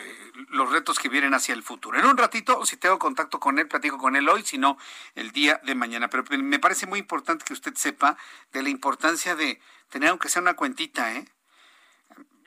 los 0.50 0.72
retos 0.72 0.98
que 0.98 1.10
vienen 1.10 1.34
hacia 1.34 1.54
el 1.54 1.64
futuro. 1.64 2.00
En 2.00 2.06
un 2.06 2.18
ratito, 2.18 2.66
si 2.66 2.78
tengo 2.78 2.98
contacto 2.98 3.40
con 3.40 3.60
él, 3.60 3.68
platico 3.68 3.98
con 3.98 4.16
él 4.16 4.30
hoy, 4.30 4.44
si 4.44 4.58
no, 4.58 4.78
el 5.16 5.32
día 5.32 5.60
de 5.66 5.76
mañana. 5.76 6.10
Pero 6.10 6.24
me 6.42 6.60
parece 6.60 6.88
muy 6.88 7.00
importante 7.00 7.44
que 7.44 7.54
usted 7.54 7.76
sepa 7.76 8.18
de 8.54 8.64
la 8.64 8.70
importancia 8.70 9.36
de 9.36 9.60
tener 9.90 10.10
aunque 10.10 10.30
sea 10.30 10.42
una 10.42 10.56
cuentita, 10.56 11.14
¿eh? 11.14 11.28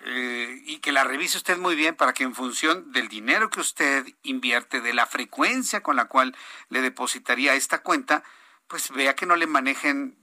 Eh, 0.08 0.62
y 0.64 0.78
que 0.78 0.92
la 0.92 1.04
revise 1.04 1.36
usted 1.36 1.58
muy 1.58 1.74
bien 1.74 1.96
para 1.96 2.14
que 2.14 2.22
en 2.22 2.34
función 2.34 2.92
del 2.92 3.08
dinero 3.08 3.50
que 3.50 3.60
usted 3.60 4.06
invierte, 4.22 4.80
de 4.80 4.94
la 4.94 5.06
frecuencia 5.06 5.82
con 5.82 5.96
la 5.96 6.04
cual 6.04 6.36
le 6.68 6.80
depositaría 6.80 7.54
esta 7.54 7.82
cuenta, 7.82 8.22
pues 8.68 8.90
vea 8.90 9.16
que 9.16 9.26
no 9.26 9.36
le 9.36 9.46
manejen, 9.46 10.16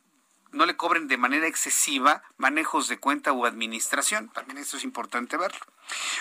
no 0.54 0.66
le 0.66 0.78
cobren 0.78 1.08
de 1.08 1.18
manera 1.18 1.48
excesiva 1.48 2.24
manejos 2.38 2.88
de 2.88 3.00
cuenta 3.00 3.32
o 3.32 3.46
administración. 3.46 4.30
También 4.30 4.60
eso 4.60 4.78
es 4.78 4.84
importante 4.84 5.38
verlo. 5.38 5.66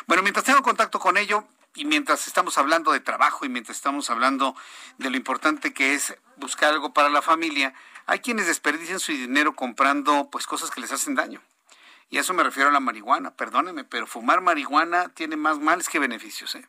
Bueno, 0.07 0.23
mientras 0.23 0.45
tengo 0.45 0.63
contacto 0.63 0.99
con 0.99 1.17
ello 1.17 1.47
y 1.75 1.85
mientras 1.85 2.27
estamos 2.27 2.59
hablando 2.59 2.93
de 2.93 3.01
trabajo 3.01 3.45
y 3.45 3.49
mientras 3.49 3.77
estamos 3.77 4.11
hablando 4.11 4.57
de 4.99 5.11
lo 5.11 5.17
importante 5.17 5.73
que 5.73 5.95
es 5.95 6.17
buscar 6.37 6.73
algo 6.73 6.93
para 6.93 7.09
la 7.09 7.23
familia, 7.23 7.75
hay 8.07 8.21
quienes 8.21 8.47
desperdician 8.47 9.01
su 9.01 9.13
dinero 9.13 9.55
comprando 9.55 10.29
pues 10.31 10.47
cosas 10.47 10.71
que 10.71 10.81
les 10.81 10.93
hacen 10.93 11.15
daño. 11.15 11.41
Y 12.11 12.19
a 12.19 12.21
eso 12.21 12.35
me 12.35 12.43
refiero 12.43 12.69
a 12.69 12.73
la 12.73 12.81
marihuana, 12.81 13.35
perdóneme, 13.35 13.85
pero 13.85 14.07
fumar 14.07 14.43
marihuana 14.43 15.09
tiene 15.11 15.37
más 15.37 15.59
males 15.59 15.89
que 15.89 15.99
beneficios. 15.99 16.55
¿eh? 16.57 16.69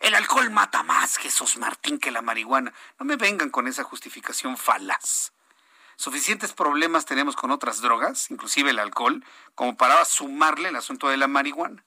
El 0.00 0.14
alcohol 0.14 0.50
mata 0.50 0.82
más, 0.82 1.18
Jesús 1.18 1.56
Martín, 1.56 1.98
que 1.98 2.10
la 2.10 2.22
marihuana. 2.22 2.72
No 2.98 3.06
me 3.06 3.16
vengan 3.16 3.50
con 3.50 3.68
esa 3.68 3.84
justificación 3.84 4.56
falaz. 4.56 5.32
Suficientes 5.98 6.52
problemas 6.52 7.06
tenemos 7.06 7.34
con 7.34 7.50
otras 7.50 7.80
drogas, 7.80 8.30
inclusive 8.30 8.70
el 8.70 8.78
alcohol, 8.78 9.24
como 9.56 9.76
para 9.76 10.04
sumarle 10.04 10.68
el 10.68 10.76
asunto 10.76 11.08
de 11.08 11.16
la 11.16 11.26
marihuana. 11.26 11.84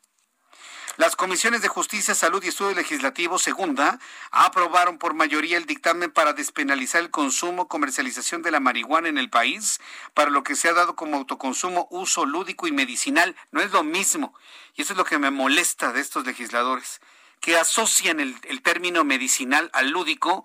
Las 0.98 1.16
comisiones 1.16 1.62
de 1.62 1.70
Justicia, 1.70 2.14
Salud 2.14 2.44
y 2.44 2.50
Estudio 2.50 2.76
Legislativo 2.76 3.40
Segunda 3.40 4.00
aprobaron 4.32 4.98
por 4.98 5.14
mayoría 5.14 5.56
el 5.56 5.66
dictamen 5.66 6.12
para 6.12 6.34
despenalizar 6.34 7.00
el 7.00 7.10
consumo, 7.10 7.70
comercialización 7.70 8.42
de 8.42 8.52
la 8.52 8.60
marihuana 8.60 9.08
en 9.08 9.18
el 9.18 9.30
país, 9.30 9.80
para 10.14 10.30
lo 10.30 10.44
que 10.44 10.56
se 10.56 10.68
ha 10.68 10.74
dado 10.74 10.98
como 10.98 11.16
autoconsumo, 11.16 11.88
uso 11.90 12.26
lúdico 12.26 12.68
y 12.68 12.74
medicinal. 12.74 13.38
No 13.52 13.62
es 13.62 13.72
lo 13.72 13.86
mismo. 13.86 14.36
Y 14.76 14.82
eso 14.82 14.92
es 14.92 14.98
lo 14.98 15.06
que 15.06 15.20
me 15.20 15.32
molesta 15.32 15.94
de 15.94 16.02
estos 16.02 16.26
legisladores, 16.26 17.00
que 17.40 17.56
asocian 17.56 18.20
el, 18.20 18.36
el 18.44 18.62
término 18.62 19.06
medicinal 19.06 19.70
al 19.72 19.92
lúdico 19.92 20.44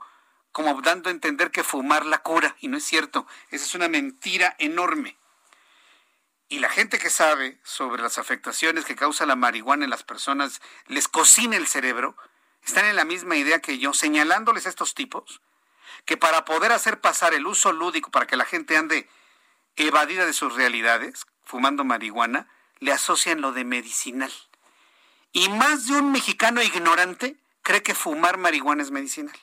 como 0.57 0.81
dando 0.81 1.11
a 1.11 1.13
entender 1.13 1.51
que 1.51 1.63
fumar 1.63 2.07
la 2.07 2.23
cura. 2.23 2.57
Y 2.61 2.69
no 2.69 2.79
es 2.79 2.85
cierto. 2.85 3.27
Esa 3.51 3.67
es 3.67 3.75
una 3.75 3.89
mentira 3.89 4.57
enorme. 4.59 5.19
Y 6.49 6.61
la 6.61 6.71
gente 6.71 6.99
que 6.99 7.11
sabe 7.11 7.61
sobre 7.63 8.03
las 8.03 8.17
afectaciones 8.17 8.87
que 8.87 8.97
causa 8.97 9.27
la 9.27 9.37
marihuana 9.37 9.85
en 9.85 9.91
las 9.91 10.03
personas, 10.03 10.63
les 10.87 11.09
cocina 11.09 11.59
el 11.59 11.67
cerebro, 11.67 12.17
están 12.65 12.87
en 12.87 12.97
la 12.97 13.05
misma 13.05 13.37
idea 13.37 13.61
que 13.61 13.77
yo, 13.77 13.93
señalándoles 13.93 14.65
a 14.65 14.71
estos 14.71 14.95
tipos 14.95 15.43
que 16.07 16.17
para 16.17 16.47
poder 16.47 16.73
hacer 16.73 17.03
pasar 17.03 17.35
el 17.35 17.47
uso 17.47 17.73
lúdico, 17.73 18.11
para 18.11 18.27
que 18.27 18.39
la 18.39 18.47
gente 18.47 18.79
ande 18.79 19.11
evadida 19.77 20.25
de 20.25 20.33
sus 20.33 20.55
realidades, 20.55 21.27
fumando 21.45 21.85
marihuana, 21.85 22.49
le 22.79 22.93
asocian 22.93 23.43
lo 23.43 23.53
de 23.53 23.67
medicinal. 23.67 24.33
Y 25.33 25.51
más 25.51 25.87
de 25.87 25.99
un 25.99 26.13
mexicano 26.13 26.63
ignorante 26.63 27.37
cree 27.61 27.83
que 27.83 27.95
fumar 27.95 28.39
marihuana 28.39 28.83
es 28.83 28.91
medicinal. 28.91 29.39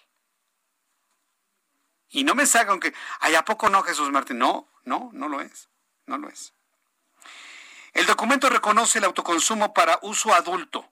Y 2.13 2.23
no 2.23 2.35
me 2.35 2.45
sacan 2.45 2.79
que, 2.79 2.93
ay, 3.21 3.33
¿a 3.33 3.43
poco 3.43 3.69
no, 3.69 3.81
Jesús 3.81 4.11
Martín? 4.11 4.37
No, 4.37 4.69
no, 4.85 5.09
no 5.13 5.27
lo 5.27 5.41
es. 5.41 5.69
No 6.05 6.19
lo 6.19 6.29
es. 6.29 6.53
El 7.91 8.05
documento 8.05 8.49
reconoce 8.49 8.99
el 8.99 9.05
autoconsumo 9.05 9.73
para 9.73 9.97
uso 10.03 10.31
adulto. 10.31 10.87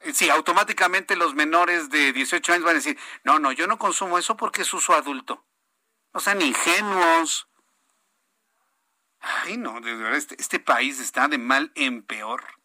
Eh, 0.00 0.12
sí, 0.12 0.28
automáticamente 0.28 1.16
los 1.16 1.34
menores 1.34 1.88
de 1.88 2.12
18 2.12 2.52
años 2.52 2.64
van 2.64 2.72
a 2.72 2.80
decir, 2.80 2.98
no, 3.24 3.38
no, 3.38 3.50
yo 3.50 3.66
no 3.66 3.78
consumo 3.78 4.18
eso 4.18 4.36
porque 4.36 4.60
es 4.60 4.74
uso 4.74 4.92
adulto. 4.92 5.42
No 6.12 6.20
sean 6.20 6.42
ingenuos. 6.42 7.48
Ay, 9.20 9.56
no, 9.56 9.80
de 9.80 9.94
verdad, 9.94 10.16
este, 10.16 10.36
este 10.38 10.60
país 10.60 11.00
está 11.00 11.28
de 11.28 11.38
mal 11.38 11.72
en 11.76 12.02
peor. 12.02 12.57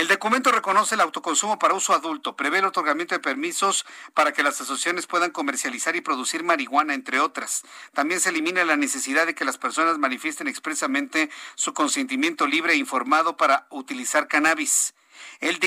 El 0.00 0.08
documento 0.08 0.50
reconoce 0.50 0.94
el 0.94 1.02
autoconsumo 1.02 1.58
para 1.58 1.74
uso 1.74 1.92
adulto, 1.92 2.34
prevé 2.34 2.60
el 2.60 2.64
otorgamiento 2.64 3.14
de 3.14 3.18
permisos 3.18 3.84
para 4.14 4.32
que 4.32 4.42
las 4.42 4.58
asociaciones 4.58 5.06
puedan 5.06 5.30
comercializar 5.30 5.94
y 5.94 6.00
producir 6.00 6.42
marihuana, 6.42 6.94
entre 6.94 7.20
otras. 7.20 7.64
También 7.92 8.18
se 8.18 8.30
elimina 8.30 8.64
la 8.64 8.78
necesidad 8.78 9.26
de 9.26 9.34
que 9.34 9.44
las 9.44 9.58
personas 9.58 9.98
manifiesten 9.98 10.48
expresamente 10.48 11.28
su 11.54 11.74
consentimiento 11.74 12.46
libre 12.46 12.72
e 12.72 12.76
informado 12.76 13.36
para 13.36 13.66
utilizar 13.68 14.26
cannabis. 14.26 14.94
El 15.38 15.60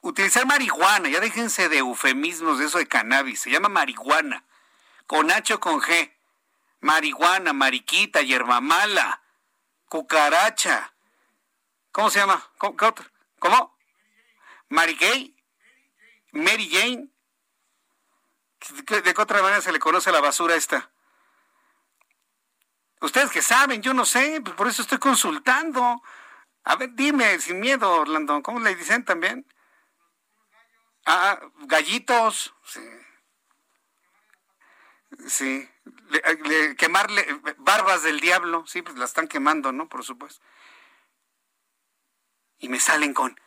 utilizar 0.00 0.46
marihuana, 0.46 1.10
ya 1.10 1.20
déjense 1.20 1.68
de 1.68 1.76
eufemismos 1.76 2.58
de 2.58 2.64
eso 2.64 2.78
de 2.78 2.88
cannabis, 2.88 3.40
se 3.40 3.50
llama 3.50 3.68
marihuana, 3.68 4.46
con 5.06 5.30
H 5.30 5.52
o 5.52 5.60
con 5.60 5.82
G. 5.82 6.14
Marihuana, 6.80 7.52
mariquita, 7.52 8.22
hierba 8.22 8.62
mala, 8.62 9.20
cucaracha. 9.90 10.94
¿Cómo 11.92 12.08
se 12.08 12.20
llama? 12.20 12.42
¿Qué 12.58 12.86
otro? 12.86 13.15
¿Cómo? 13.46 13.78
Mary 14.70 14.96
Gay, 14.96 15.36
Mary 16.32 16.68
Jane. 16.68 17.08
¿De 18.88 19.14
qué 19.14 19.22
otra 19.22 19.40
manera 19.40 19.60
se 19.60 19.70
le 19.70 19.78
conoce 19.78 20.10
la 20.10 20.20
basura 20.20 20.56
esta? 20.56 20.90
Ustedes 23.00 23.30
que 23.30 23.42
saben, 23.42 23.82
yo 23.82 23.94
no 23.94 24.04
sé, 24.04 24.40
pues 24.42 24.56
por 24.56 24.66
eso 24.66 24.82
estoy 24.82 24.98
consultando. 24.98 26.02
A 26.64 26.74
ver, 26.74 26.90
dime, 26.94 27.38
sin 27.38 27.60
miedo, 27.60 27.88
Orlando, 27.88 28.42
¿cómo 28.42 28.58
le 28.58 28.74
dicen 28.74 29.04
también? 29.04 29.46
Ah, 31.04 31.38
gallitos, 31.66 32.52
sí. 32.64 32.80
Sí, 35.28 35.70
quemarle 36.76 37.40
barbas 37.58 38.02
del 38.02 38.18
diablo, 38.18 38.66
sí, 38.66 38.82
pues 38.82 38.96
la 38.96 39.04
están 39.04 39.28
quemando, 39.28 39.70
¿no? 39.70 39.88
Por 39.88 40.02
supuesto. 40.02 40.44
Y 42.58 42.68
me 42.68 42.80
salen 42.80 43.14
con 43.14 43.40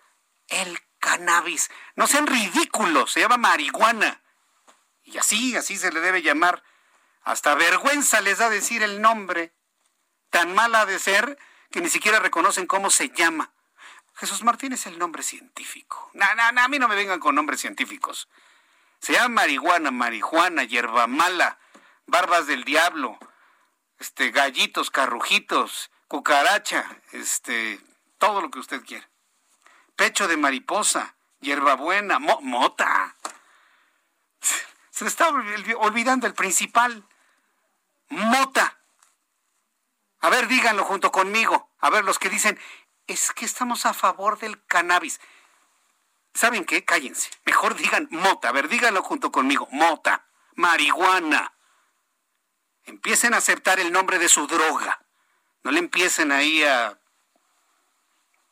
el 0.48 0.80
cannabis. 1.00 1.70
No 1.96 2.08
sean 2.08 2.28
ridículos, 2.28 3.12
se 3.12 3.22
llama 3.22 3.38
marihuana. 3.38 4.22
Y 5.04 5.18
así, 5.18 5.56
así 5.56 5.78
se 5.78 5.92
le 5.92 6.00
debe 6.00 6.22
llamar. 6.22 6.64
Hasta 7.24 7.56
vergüenza 7.56 8.22
les 8.22 8.38
da 8.38 8.50
decir 8.50 8.84
el 8.84 9.02
nombre. 9.02 9.54
Tan 10.30 10.54
mala 10.54 10.86
de 10.86 11.00
ser 11.00 11.38
que 11.72 11.82
ni 11.82 11.90
siquiera 11.90 12.20
reconocen 12.20 12.68
cómo 12.68 12.90
se 12.90 13.10
llama. 13.10 13.52
Jesús 14.16 14.44
Martín 14.44 14.74
es 14.74 14.86
el 14.86 15.00
nombre 15.00 15.24
científico. 15.24 16.12
No, 16.14 16.36
no, 16.36 16.52
no, 16.52 16.62
a 16.62 16.68
mí 16.68 16.78
no 16.78 16.88
me 16.88 16.96
vengan 16.96 17.20
con 17.20 17.36
nombres 17.36 17.62
científicos. 17.62 18.28
Se 19.00 19.14
llama 19.14 19.30
marihuana, 19.30 19.92
marihuana, 19.92 20.66
hierba 20.66 21.08
mala, 21.08 21.58
barbas 22.06 22.46
del 22.46 22.66
diablo, 22.66 23.18
este, 23.98 24.32
gallitos, 24.32 24.92
carrujitos, 24.92 25.90
cucaracha, 26.08 26.86
este, 27.14 27.80
todo 28.20 28.42
lo 28.42 28.52
que 28.52 28.60
usted 28.60 28.84
quiera. 28.86 29.10
Pecho 29.96 30.28
de 30.28 30.38
mariposa, 30.38 31.16
hierbabuena, 31.40 32.20
mota. 32.20 33.16
Se 34.92 35.04
le 35.04 35.10
está 35.10 35.30
olvidando 35.30 36.28
el 36.28 36.34
principal. 36.34 37.04
Mota. 38.10 38.78
A 40.22 40.30
ver, 40.30 40.48
díganlo 40.48 40.84
junto 40.84 41.12
conmigo. 41.12 41.70
A 41.80 41.90
ver, 41.90 42.04
los 42.04 42.20
que 42.20 42.30
dicen, 42.30 42.60
es 43.08 43.32
que 43.32 43.46
estamos 43.46 43.86
a 43.86 43.94
favor 43.94 44.38
del 44.40 44.64
cannabis. 44.66 45.20
¿Saben 46.34 46.66
qué? 46.66 46.84
Cállense. 46.86 47.32
Mejor 47.46 47.76
digan 47.76 48.08
mota. 48.12 48.50
A 48.50 48.52
ver, 48.52 48.68
díganlo 48.68 49.02
junto 49.02 49.32
conmigo. 49.32 49.68
Mota. 49.72 50.26
Marihuana. 50.56 51.54
Empiecen 52.84 53.34
a 53.34 53.38
aceptar 53.38 53.80
el 53.80 53.92
nombre 53.92 54.20
de 54.20 54.30
su 54.30 54.48
droga. 54.48 55.06
No 55.64 55.72
le 55.72 55.80
empiecen 55.80 56.32
ahí 56.32 56.64
a, 56.64 57.00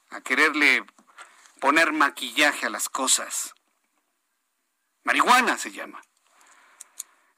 a 0.10 0.22
quererle 0.22 0.86
poner 1.60 1.92
maquillaje 1.92 2.66
a 2.66 2.70
las 2.70 2.90
cosas. 2.90 3.54
Marihuana 5.04 5.58
se 5.58 5.72
llama. 5.72 6.02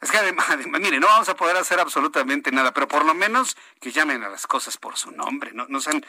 Es 0.01 0.11
que 0.11 0.17
además, 0.19 0.47
mire, 0.65 0.99
no 0.99 1.07
vamos 1.07 1.29
a 1.29 1.35
poder 1.35 1.57
hacer 1.57 1.79
absolutamente 1.79 2.51
nada, 2.51 2.73
pero 2.73 2.87
por 2.87 3.05
lo 3.05 3.13
menos 3.13 3.57
que 3.79 3.91
llamen 3.91 4.23
a 4.23 4.29
las 4.29 4.47
cosas 4.47 4.77
por 4.77 4.97
su 4.97 5.11
nombre, 5.11 5.51
no, 5.53 5.65
no 5.67 5.79
sean 5.81 6.05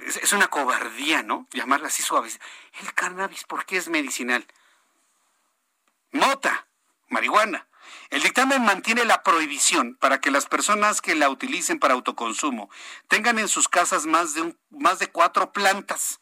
es, 0.00 0.32
una 0.32 0.48
cobardía, 0.48 1.22
¿no? 1.22 1.46
Llamarla 1.52 1.88
así 1.88 2.02
suave. 2.02 2.30
El 2.80 2.92
cannabis, 2.94 3.44
¿por 3.44 3.64
qué 3.64 3.76
es 3.76 3.88
medicinal? 3.88 4.46
Mota, 6.12 6.66
marihuana. 7.08 7.67
El 8.10 8.22
dictamen 8.22 8.64
mantiene 8.64 9.04
la 9.04 9.22
prohibición 9.22 9.96
para 9.96 10.20
que 10.20 10.30
las 10.30 10.46
personas 10.46 11.00
que 11.00 11.14
la 11.14 11.30
utilicen 11.30 11.78
para 11.78 11.94
autoconsumo 11.94 12.70
tengan 13.08 13.38
en 13.38 13.48
sus 13.48 13.68
casas 13.68 14.06
más 14.06 14.34
de, 14.34 14.42
un, 14.42 14.58
más 14.70 14.98
de 14.98 15.08
cuatro 15.08 15.52
plantas. 15.52 16.20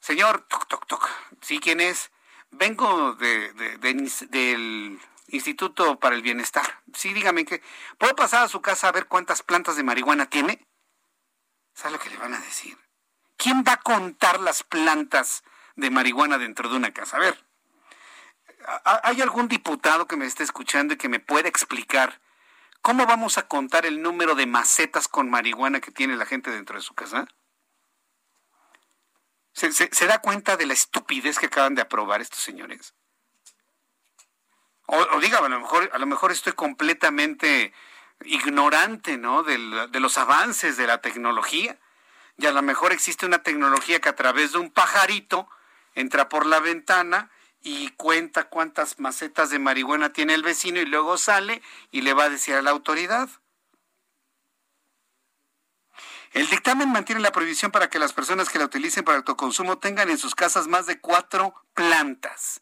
Señor, 0.00 0.46
toc, 0.48 0.66
toc, 0.68 0.86
toc. 0.86 1.08
¿Sí 1.40 1.60
quién 1.60 1.80
es? 1.80 2.10
Vengo 2.50 3.14
de, 3.14 3.52
del 3.78 5.00
Instituto 5.28 5.98
para 5.98 6.16
el 6.16 6.22
Bienestar. 6.22 6.82
Sí, 6.94 7.12
dígame 7.12 7.44
que. 7.44 7.62
¿Puedo 7.98 8.16
pasar 8.16 8.44
a 8.44 8.48
su 8.48 8.62
casa 8.62 8.88
a 8.88 8.92
ver 8.92 9.06
cuántas 9.06 9.42
plantas 9.42 9.76
de 9.76 9.82
marihuana 9.82 10.26
tiene? 10.26 10.66
¿Sabe 11.74 11.92
lo 11.92 11.98
que 11.98 12.10
le 12.10 12.16
van 12.16 12.34
a 12.34 12.40
decir? 12.40 12.78
¿Quién 13.36 13.62
va 13.66 13.74
a 13.74 13.80
contar 13.82 14.40
las 14.40 14.62
plantas 14.62 15.44
de 15.76 15.90
marihuana 15.90 16.38
dentro 16.38 16.68
de 16.68 16.76
una 16.76 16.92
casa? 16.92 17.18
A 17.18 17.20
ver, 17.20 17.47
¿hay 18.84 19.20
algún 19.20 19.48
diputado 19.48 20.06
que 20.06 20.16
me 20.16 20.26
esté 20.26 20.42
escuchando 20.42 20.94
y 20.94 20.96
que 20.96 21.08
me 21.08 21.20
pueda 21.20 21.48
explicar 21.48 22.20
cómo 22.82 23.06
vamos 23.06 23.38
a 23.38 23.46
contar 23.46 23.86
el 23.86 24.02
número 24.02 24.34
de 24.34 24.46
macetas 24.46 25.08
con 25.08 25.30
marihuana 25.30 25.80
que 25.80 25.90
tiene 25.90 26.16
la 26.16 26.26
gente 26.26 26.50
dentro 26.50 26.76
de 26.76 26.82
su 26.82 26.94
casa? 26.94 27.26
¿Se, 29.52 30.06
da 30.06 30.20
cuenta 30.20 30.56
de 30.56 30.66
la 30.66 30.74
estupidez 30.74 31.38
que 31.38 31.46
acaban 31.46 31.74
de 31.74 31.82
aprobar 31.82 32.20
estos 32.20 32.40
señores? 32.40 32.94
O, 34.86 34.96
o 34.96 35.20
dígame, 35.20 35.46
a 35.46 35.50
lo 35.50 35.60
mejor, 35.60 35.90
a 35.92 35.98
lo 35.98 36.06
mejor 36.06 36.30
estoy 36.30 36.52
completamente 36.52 37.72
ignorante, 38.24 39.18
¿no? 39.18 39.42
de 39.42 40.00
los 40.00 40.18
avances 40.18 40.76
de 40.76 40.86
la 40.86 41.00
tecnología. 41.00 41.78
Y 42.36 42.46
a 42.46 42.52
lo 42.52 42.62
mejor 42.62 42.92
existe 42.92 43.26
una 43.26 43.42
tecnología 43.42 44.00
que 44.00 44.08
a 44.08 44.14
través 44.14 44.52
de 44.52 44.58
un 44.58 44.70
pajarito 44.70 45.48
entra 45.94 46.28
por 46.28 46.46
la 46.46 46.60
ventana 46.60 47.30
y 47.60 47.90
cuenta 47.90 48.48
cuántas 48.48 48.98
macetas 48.98 49.50
de 49.50 49.58
marihuana 49.58 50.12
tiene 50.12 50.34
el 50.34 50.42
vecino 50.42 50.80
y 50.80 50.86
luego 50.86 51.18
sale 51.18 51.62
y 51.90 52.02
le 52.02 52.14
va 52.14 52.24
a 52.24 52.30
decir 52.30 52.54
a 52.54 52.62
la 52.62 52.70
autoridad. 52.70 53.28
El 56.32 56.48
dictamen 56.48 56.90
mantiene 56.90 57.22
la 57.22 57.32
prohibición 57.32 57.70
para 57.72 57.88
que 57.88 57.98
las 57.98 58.12
personas 58.12 58.48
que 58.48 58.58
la 58.58 58.66
utilicen 58.66 59.04
para 59.04 59.18
autoconsumo 59.18 59.78
tengan 59.78 60.10
en 60.10 60.18
sus 60.18 60.34
casas 60.34 60.68
más 60.68 60.86
de 60.86 61.00
cuatro 61.00 61.54
plantas. 61.74 62.60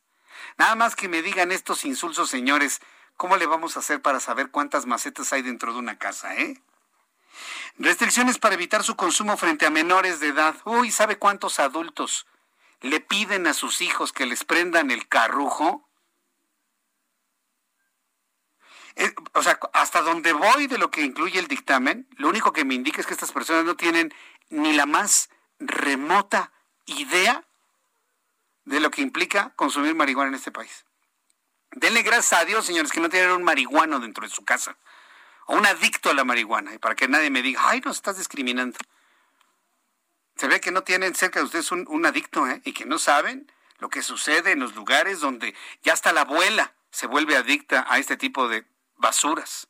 Nada 0.56 0.74
más 0.77 0.94
que 0.94 1.09
me 1.09 1.23
digan 1.23 1.51
estos 1.51 1.85
insulsos, 1.85 2.31
señores, 2.31 2.81
¿Cómo 3.16 3.39
le 3.39 3.47
vamos 3.47 3.77
a 3.77 3.81
hacer 3.81 4.02
para 4.02 4.20
saber 4.20 4.51
cuántas 4.51 4.85
macetas 4.85 5.32
hay 5.32 5.40
dentro 5.40 5.73
de 5.73 5.78
una 5.78 5.98
casa, 5.98 6.35
eh? 6.36 6.60
Restricciones 7.78 8.39
para 8.39 8.55
evitar 8.55 8.82
su 8.82 8.94
consumo 8.94 9.36
frente 9.36 9.66
a 9.66 9.70
menores 9.70 10.20
de 10.20 10.28
edad. 10.28 10.55
Uy, 10.64 10.90
¿sabe 10.90 11.18
cuántos 11.18 11.59
adultos 11.59 12.27
le 12.81 13.01
piden 13.01 13.47
a 13.47 13.55
sus 13.55 13.81
hijos 13.81 14.12
que 14.12 14.27
les 14.27 14.44
prendan 14.44 14.90
el 14.90 15.09
carrujo? 15.09 15.89
Eh, 18.97 19.15
o 19.35 19.43
sea, 19.43 19.59
hasta 19.74 20.01
donde 20.01 20.32
voy 20.32 20.66
de 20.66 20.78
lo 20.78 20.90
que 20.90 21.03
incluye 21.03 21.39
el 21.39 21.48
dictamen, 21.48 22.09
lo 22.16 22.28
único 22.28 22.53
que 22.53 22.65
me 22.65 22.74
indica 22.74 23.01
es 23.01 23.07
que 23.07 23.15
estas 23.15 23.32
personas 23.32 23.65
no 23.65 23.77
tienen 23.77 24.12
ni 24.48 24.73
la 24.73 24.86
más 24.86 25.28
remota 25.59 26.53
idea 26.86 27.44
de 28.65 28.81
lo 28.81 28.90
que 28.90 29.03
implica 29.03 29.55
consumir 29.57 29.94
marihuana 29.94 30.31
en 30.31 30.35
este 30.35 30.53
país. 30.53 30.85
Denle 31.73 32.03
gracias 32.03 32.40
a 32.40 32.44
Dios, 32.44 32.65
señores, 32.65 32.90
que 32.90 33.01
no 33.01 33.09
tienen 33.09 33.32
un 33.32 33.44
marihuano 33.44 34.01
dentro 34.01 34.24
de 34.24 34.35
su 34.35 34.44
casa. 34.44 34.77
O 35.47 35.57
un 35.57 35.66
adicto 35.66 36.11
a 36.11 36.15
la 36.15 36.24
marihuana. 36.24 36.77
Para 36.78 36.94
que 36.94 37.07
nadie 37.07 37.31
me 37.31 37.43
diga, 37.43 37.61
ay, 37.69 37.81
nos 37.85 37.97
estás 37.97 38.16
discriminando. 38.16 38.78
Se 40.36 40.48
ve 40.48 40.60
que 40.60 40.70
no 40.70 40.82
tienen 40.82 41.14
cerca 41.14 41.40
de 41.40 41.46
ustedes 41.46 41.72
un, 41.72 42.06
adicto, 42.06 42.46
¿eh? 42.46 42.60
Y 42.64 42.72
que 42.72 42.84
no 42.84 42.98
saben 42.98 43.50
lo 43.78 43.88
que 43.88 44.02
sucede 44.02 44.52
en 44.52 44.60
los 44.60 44.74
lugares 44.74 45.20
donde 45.20 45.54
ya 45.82 45.92
hasta 45.92 46.12
la 46.12 46.22
abuela 46.22 46.74
se 46.90 47.06
vuelve 47.06 47.36
adicta 47.36 47.86
a 47.88 47.98
este 47.98 48.16
tipo 48.16 48.48
de 48.48 48.66
basuras. 48.96 49.68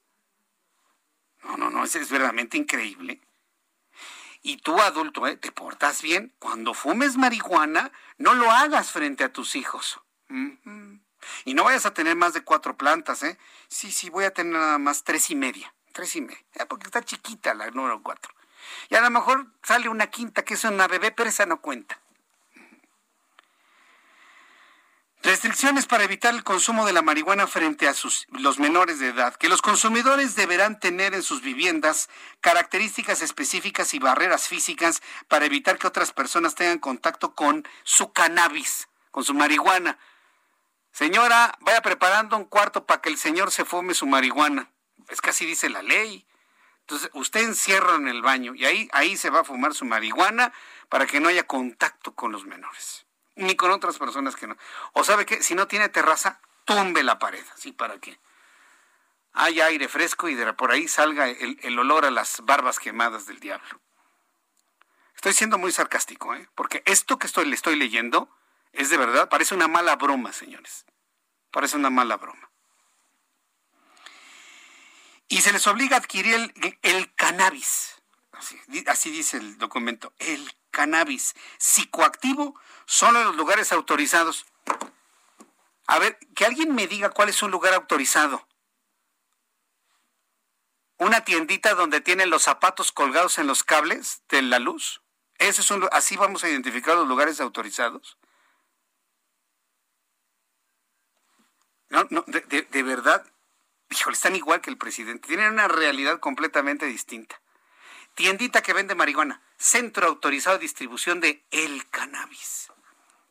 No, 1.44 1.56
no, 1.56 1.70
no, 1.70 1.84
es, 1.84 1.94
es 1.94 2.10
verdaderamente 2.10 2.56
increíble. 2.56 3.20
Y 4.42 4.58
tú, 4.58 4.80
adulto, 4.80 5.26
¿eh? 5.26 5.36
te 5.36 5.50
portas 5.50 6.02
bien. 6.02 6.32
Cuando 6.38 6.72
fumes 6.72 7.16
marihuana, 7.16 7.90
no 8.16 8.34
lo 8.34 8.50
hagas 8.50 8.92
frente 8.92 9.24
a 9.24 9.32
tus 9.32 9.56
hijos. 9.56 10.00
Y 11.44 11.54
no 11.54 11.64
vayas 11.64 11.86
a 11.86 11.94
tener 11.94 12.14
más 12.14 12.32
de 12.32 12.42
cuatro 12.42 12.76
plantas, 12.76 13.24
¿eh? 13.24 13.38
Sí, 13.68 13.90
sí, 13.90 14.08
voy 14.08 14.24
a 14.24 14.32
tener 14.32 14.52
nada 14.52 14.78
más 14.78 15.02
tres 15.02 15.30
y 15.30 15.34
media. 15.34 15.74
Tres 15.92 16.14
y 16.14 16.20
media. 16.20 16.44
Eh, 16.54 16.66
porque 16.66 16.86
está 16.86 17.02
chiquita 17.02 17.54
la 17.54 17.70
número 17.70 18.00
cuatro. 18.02 18.35
Y 18.88 18.94
a 18.94 19.00
lo 19.00 19.10
mejor 19.10 19.46
sale 19.62 19.88
una 19.88 20.08
quinta, 20.08 20.44
que 20.44 20.54
es 20.54 20.64
una 20.64 20.88
bebé, 20.88 21.12
pero 21.12 21.28
esa 21.28 21.46
no 21.46 21.60
cuenta. 21.60 22.00
Restricciones 25.26 25.86
para 25.86 26.04
evitar 26.04 26.32
el 26.34 26.44
consumo 26.44 26.86
de 26.86 26.92
la 26.92 27.02
marihuana 27.02 27.48
frente 27.48 27.88
a 27.88 27.94
sus, 27.94 28.28
los 28.30 28.60
menores 28.60 29.00
de 29.00 29.08
edad. 29.08 29.34
Que 29.34 29.48
los 29.48 29.60
consumidores 29.60 30.36
deberán 30.36 30.78
tener 30.78 31.14
en 31.14 31.24
sus 31.24 31.42
viviendas 31.42 32.08
características 32.40 33.22
específicas 33.22 33.92
y 33.92 33.98
barreras 33.98 34.46
físicas 34.46 35.02
para 35.26 35.46
evitar 35.46 35.78
que 35.78 35.88
otras 35.88 36.12
personas 36.12 36.54
tengan 36.54 36.78
contacto 36.78 37.34
con 37.34 37.66
su 37.82 38.12
cannabis, 38.12 38.88
con 39.10 39.24
su 39.24 39.34
marihuana. 39.34 39.98
Señora, 40.92 41.58
vaya 41.60 41.82
preparando 41.82 42.36
un 42.36 42.44
cuarto 42.44 42.86
para 42.86 43.02
que 43.02 43.08
el 43.08 43.18
señor 43.18 43.50
se 43.50 43.64
fume 43.64 43.94
su 43.94 44.06
marihuana. 44.06 44.70
Es 45.08 45.20
que 45.20 45.30
así 45.30 45.44
dice 45.44 45.68
la 45.68 45.82
ley. 45.82 46.24
Entonces, 46.86 47.10
usted 47.14 47.40
encierra 47.40 47.96
en 47.96 48.06
el 48.06 48.22
baño 48.22 48.54
y 48.54 48.64
ahí, 48.64 48.88
ahí 48.92 49.16
se 49.16 49.28
va 49.28 49.40
a 49.40 49.44
fumar 49.44 49.74
su 49.74 49.84
marihuana 49.84 50.52
para 50.88 51.04
que 51.06 51.18
no 51.18 51.28
haya 51.28 51.44
contacto 51.44 52.14
con 52.14 52.30
los 52.30 52.44
menores. 52.44 53.06
Ni 53.34 53.56
con 53.56 53.72
otras 53.72 53.98
personas 53.98 54.36
que 54.36 54.46
no. 54.46 54.56
O 54.92 55.02
sabe 55.02 55.26
que 55.26 55.42
si 55.42 55.56
no 55.56 55.66
tiene 55.66 55.88
terraza, 55.88 56.40
tumbe 56.64 57.02
la 57.02 57.18
pared. 57.18 57.44
¿Así 57.54 57.72
para 57.72 57.98
qué? 57.98 58.20
Haya 59.32 59.66
aire 59.66 59.88
fresco 59.88 60.28
y 60.28 60.36
de 60.36 60.52
por 60.52 60.70
ahí 60.70 60.86
salga 60.86 61.28
el, 61.28 61.76
olor 61.76 62.04
a 62.04 62.12
las 62.12 62.40
barbas 62.44 62.78
quemadas 62.78 63.26
del 63.26 63.40
diablo. 63.40 63.80
Estoy 65.16 65.32
siendo 65.32 65.58
muy 65.58 65.72
sarcástico, 65.72 66.36
¿eh? 66.36 66.48
porque 66.54 66.84
esto 66.86 67.18
que 67.18 67.26
estoy, 67.26 67.46
le 67.46 67.56
estoy 67.56 67.74
leyendo 67.74 68.30
es 68.70 68.90
de 68.90 68.96
verdad, 68.96 69.28
parece 69.28 69.56
una 69.56 69.66
mala 69.66 69.96
broma, 69.96 70.32
señores. 70.32 70.86
Parece 71.50 71.76
una 71.76 71.90
mala 71.90 72.16
broma. 72.16 72.48
Y 75.28 75.40
se 75.40 75.52
les 75.52 75.66
obliga 75.66 75.96
a 75.96 76.00
adquirir 76.00 76.52
el, 76.82 77.14
cannabis. 77.14 78.02
Así, 78.86 79.10
dice 79.10 79.38
el 79.38 79.58
documento. 79.58 80.12
El 80.18 80.52
cannabis 80.70 81.34
psicoactivo 81.58 82.58
solo 82.84 83.20
en 83.20 83.26
los 83.26 83.36
lugares 83.36 83.72
autorizados. 83.72 84.46
A 85.86 85.98
ver, 85.98 86.18
que 86.34 86.44
alguien 86.44 86.74
me 86.74 86.86
diga 86.86 87.10
cuál 87.10 87.28
es 87.28 87.42
un 87.42 87.50
lugar 87.50 87.74
autorizado. 87.74 88.46
Una 90.98 91.24
tiendita 91.24 91.74
donde 91.74 92.00
tienen 92.00 92.30
los 92.30 92.42
zapatos 92.42 92.92
colgados 92.92 93.38
en 93.38 93.46
los 93.46 93.64
cables 93.64 94.22
de 94.28 94.42
la 94.42 94.58
luz. 94.58 95.02
¿Eso 95.38 95.60
es 95.60 95.70
un, 95.70 95.88
así 95.92 96.16
vamos 96.16 96.44
a 96.44 96.48
identificar 96.48 96.96
los 96.96 97.06
lugares 97.06 97.40
autorizados. 97.40 98.16
No, 101.88 102.06
no, 102.10 102.24
de 102.26 102.82
verdad, 102.82 103.24
híjole, 103.90 104.14
están 104.14 104.36
igual 104.36 104.60
que 104.60 104.70
el 104.70 104.78
presidente. 104.78 105.28
Tienen 105.28 105.52
una 105.52 105.68
realidad 105.68 106.20
completamente 106.20 106.86
distinta. 106.86 107.40
Tiendita 108.14 108.62
que 108.62 108.72
vende 108.72 108.94
marihuana. 108.94 109.42
Centro 109.56 110.06
autorizado 110.06 110.56
de 110.56 110.62
distribución 110.62 111.20
de 111.20 111.44
el 111.50 111.88
cannabis. 111.90 112.72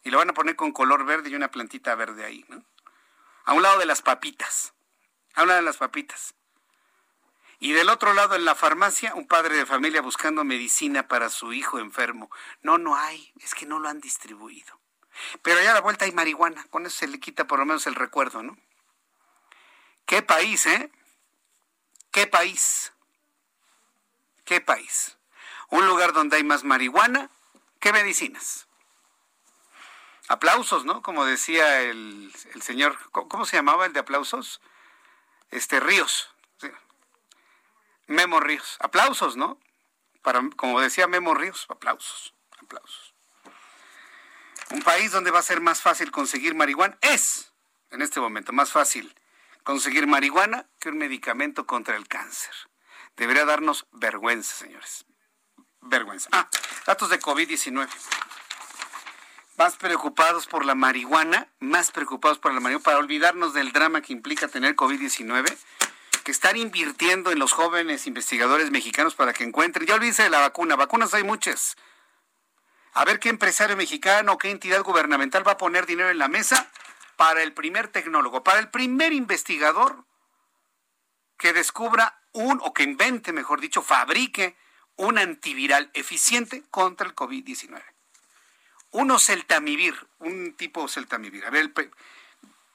Y 0.03 0.11
lo 0.11 0.19
van 0.19 0.29
a 0.29 0.33
poner 0.33 0.55
con 0.55 0.71
color 0.71 1.05
verde 1.05 1.29
y 1.29 1.35
una 1.35 1.49
plantita 1.49 1.95
verde 1.95 2.25
ahí, 2.25 2.45
¿no? 2.49 2.63
A 3.45 3.53
un 3.53 3.63
lado 3.63 3.79
de 3.79 3.85
las 3.85 4.01
papitas. 4.01 4.73
A 5.33 5.41
un 5.41 5.47
lado 5.47 5.59
de 5.59 5.65
las 5.65 5.77
papitas. 5.77 6.35
Y 7.59 7.71
del 7.71 7.89
otro 7.89 8.13
lado, 8.13 8.35
en 8.35 8.45
la 8.45 8.53
farmacia, 8.53 9.15
un 9.15 9.27
padre 9.27 9.55
de 9.55 9.65
familia 9.65 10.01
buscando 10.01 10.43
medicina 10.43 11.07
para 11.07 11.29
su 11.29 11.53
hijo 11.53 11.79
enfermo. 11.79 12.29
No, 12.61 12.77
no 12.77 12.95
hay. 12.95 13.33
Es 13.39 13.55
que 13.55 13.65
no 13.65 13.79
lo 13.79 13.89
han 13.89 14.01
distribuido. 14.01 14.79
Pero 15.41 15.59
allá 15.59 15.71
a 15.71 15.75
la 15.75 15.81
vuelta 15.81 16.05
hay 16.05 16.11
marihuana. 16.11 16.65
Con 16.69 16.85
eso 16.85 16.97
se 16.97 17.07
le 17.07 17.19
quita 17.19 17.47
por 17.47 17.59
lo 17.59 17.65
menos 17.65 17.87
el 17.87 17.95
recuerdo, 17.95 18.43
¿no? 18.43 18.57
¿Qué 20.05 20.21
país, 20.21 20.65
eh? 20.67 20.91
¿Qué 22.11 22.27
país? 22.27 22.93
¿Qué 24.45 24.61
país? 24.61 25.17
Un 25.69 25.87
lugar 25.87 26.13
donde 26.13 26.37
hay 26.37 26.43
más 26.43 26.63
marihuana 26.63 27.29
que 27.79 27.91
medicinas. 27.91 28.67
Aplausos, 30.27 30.85
¿no? 30.85 31.01
Como 31.01 31.25
decía 31.25 31.81
el, 31.81 32.33
señor, 32.61 32.97
¿cómo 33.11 33.45
se 33.45 33.57
llamaba 33.57 33.85
el 33.85 33.93
de 33.93 33.99
aplausos? 33.99 34.61
Este 35.49 35.79
Ríos. 35.79 36.29
Memo 38.07 38.39
Ríos. 38.39 38.77
Aplausos, 38.79 39.35
¿no? 39.35 39.59
Para, 40.21 40.41
como 40.55 40.79
decía 40.79 41.07
Memo 41.07 41.33
Ríos, 41.33 41.65
aplausos, 41.69 42.33
aplausos. 42.61 43.13
Un 44.71 44.81
país 44.81 45.11
donde 45.11 45.31
va 45.31 45.39
a 45.39 45.43
ser 45.43 45.61
más 45.61 45.81
fácil 45.81 46.11
conseguir 46.11 46.55
marihuana 46.55 46.97
es, 47.01 47.51
en 47.91 48.01
este 48.01 48.19
momento, 48.19 48.51
más 48.53 48.71
fácil 48.71 49.15
conseguir 49.65 50.05
marihuana 50.05 50.69
que 50.79 50.89
un 50.89 50.97
medicamento 50.97 51.65
contra 51.65 51.97
el 51.97 52.07
cáncer. 52.07 52.53
Debería 53.17 53.45
darnos 53.45 53.87
vergüenza, 53.91 54.55
señores. 54.55 55.05
Vergüenza. 55.81 56.29
Ah, 56.31 56.47
datos 56.85 57.09
de 57.09 57.19
COVID-19. 57.19 57.89
Más 59.57 59.75
preocupados 59.77 60.45
por 60.45 60.65
la 60.65 60.75
marihuana, 60.75 61.47
más 61.59 61.91
preocupados 61.91 62.37
por 62.37 62.53
la 62.53 62.59
marihuana, 62.59 62.83
para 62.83 62.99
olvidarnos 62.99 63.53
del 63.53 63.71
drama 63.71 64.01
que 64.01 64.13
implica 64.13 64.47
tener 64.47 64.75
COVID-19, 64.75 65.57
que 66.23 66.31
estar 66.31 66.55
invirtiendo 66.57 67.31
en 67.31 67.39
los 67.39 67.51
jóvenes 67.51 68.05
investigadores 68.05 68.69
mexicanos 68.69 69.15
para 69.15 69.33
que 69.33 69.43
encuentren. 69.43 69.87
Ya 69.87 69.95
olvídense 69.95 70.23
de 70.23 70.29
la 70.29 70.39
vacuna, 70.39 70.75
vacunas 70.75 71.13
hay 71.15 71.23
muchas. 71.23 71.75
A 72.93 73.03
ver 73.03 73.19
qué 73.19 73.29
empresario 73.29 73.75
mexicano, 73.75 74.37
qué 74.37 74.51
entidad 74.51 74.83
gubernamental 74.83 75.47
va 75.47 75.53
a 75.53 75.57
poner 75.57 75.87
dinero 75.87 76.09
en 76.11 76.19
la 76.19 76.27
mesa 76.27 76.69
para 77.15 77.43
el 77.43 77.53
primer 77.53 77.87
tecnólogo, 77.87 78.43
para 78.43 78.59
el 78.59 78.69
primer 78.69 79.13
investigador 79.13 80.05
que 81.37 81.53
descubra 81.53 82.21
un, 82.31 82.59
o 82.63 82.73
que 82.73 82.83
invente, 82.83 83.33
mejor 83.33 83.61
dicho, 83.61 83.81
fabrique 83.81 84.55
un 84.97 85.17
antiviral 85.17 85.89
eficiente 85.93 86.63
contra 86.71 87.07
el 87.07 87.15
COVID-19. 87.15 87.81
Uno 88.91 89.19
celtamivir, 89.19 89.95
un 90.19 90.53
tipo 90.55 90.87
celtamivir. 90.87 91.45
A 91.45 91.49
ver, 91.49 91.73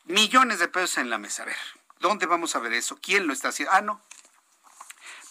millones 0.05 0.59
de 0.59 0.69
pesos 0.69 0.99
en 0.99 1.09
la 1.09 1.19
mesa. 1.19 1.43
A 1.43 1.47
ver, 1.47 1.57
¿dónde 1.99 2.27
vamos 2.27 2.55
a 2.55 2.59
ver 2.59 2.75
eso? 2.75 2.99
¿Quién 3.01 3.27
lo 3.27 3.33
está 3.33 3.49
haciendo? 3.49 3.73
Ah, 3.75 3.81
no. 3.81 4.03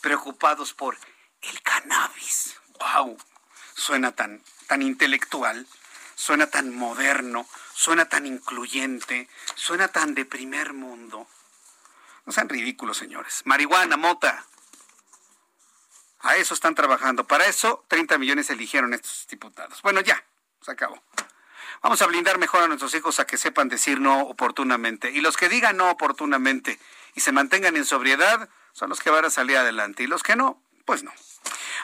Preocupados 0.02 0.73
por 0.73 0.98
el 1.41 1.61
cannabis. 1.61 2.56
¡Wow! 2.80 3.18
Suena 3.76 4.14
tan, 4.14 4.44
tan 4.68 4.81
intelectual, 4.81 5.68
suena 6.20 6.48
tan 6.48 6.76
moderno, 6.76 7.48
suena 7.74 8.10
tan 8.10 8.26
incluyente, 8.26 9.30
suena 9.56 9.88
tan 9.88 10.14
de 10.16 10.26
primer 10.26 10.74
mundo. 10.74 11.28
No 12.26 12.34
sean 12.34 12.50
ridículos, 12.50 12.98
señores. 12.98 13.41
Marihuana, 13.46 13.96
mota. 13.96 14.46
A 16.20 16.36
eso 16.36 16.54
están 16.54 16.76
trabajando. 16.76 17.26
Para 17.26 17.48
eso, 17.48 17.86
30 17.88 18.18
millones 18.18 18.50
eligieron 18.50 18.94
estos 18.94 19.28
diputados. 19.30 19.82
Bueno, 19.82 20.02
ya, 20.02 20.22
se 20.62 20.72
acabó. 20.72 21.02
Vamos 21.82 22.02
a 22.02 22.08
blindar 22.08 22.38
mejor 22.38 22.64
a 22.64 22.68
nuestros 22.68 22.94
hijos 22.96 23.22
a 23.22 23.26
que 23.26 23.38
sepan 23.38 23.70
decir 23.70 24.02
no 24.02 24.24
oportunamente. 24.24 25.12
Y 25.12 25.22
los 25.22 25.38
que 25.38 25.48
digan 25.48 25.78
no 25.78 25.90
oportunamente 25.90 26.78
y 27.16 27.22
se 27.22 27.32
mantengan 27.32 27.78
en 27.78 27.86
sobriedad 27.86 28.50
son 28.74 28.90
los 28.90 29.00
que 29.00 29.10
van 29.10 29.24
a 29.24 29.30
salir 29.30 29.56
adelante. 29.56 30.04
Y 30.04 30.08
los 30.08 30.22
que 30.22 30.36
no, 30.36 30.62
pues 30.84 31.02
no. 31.02 31.14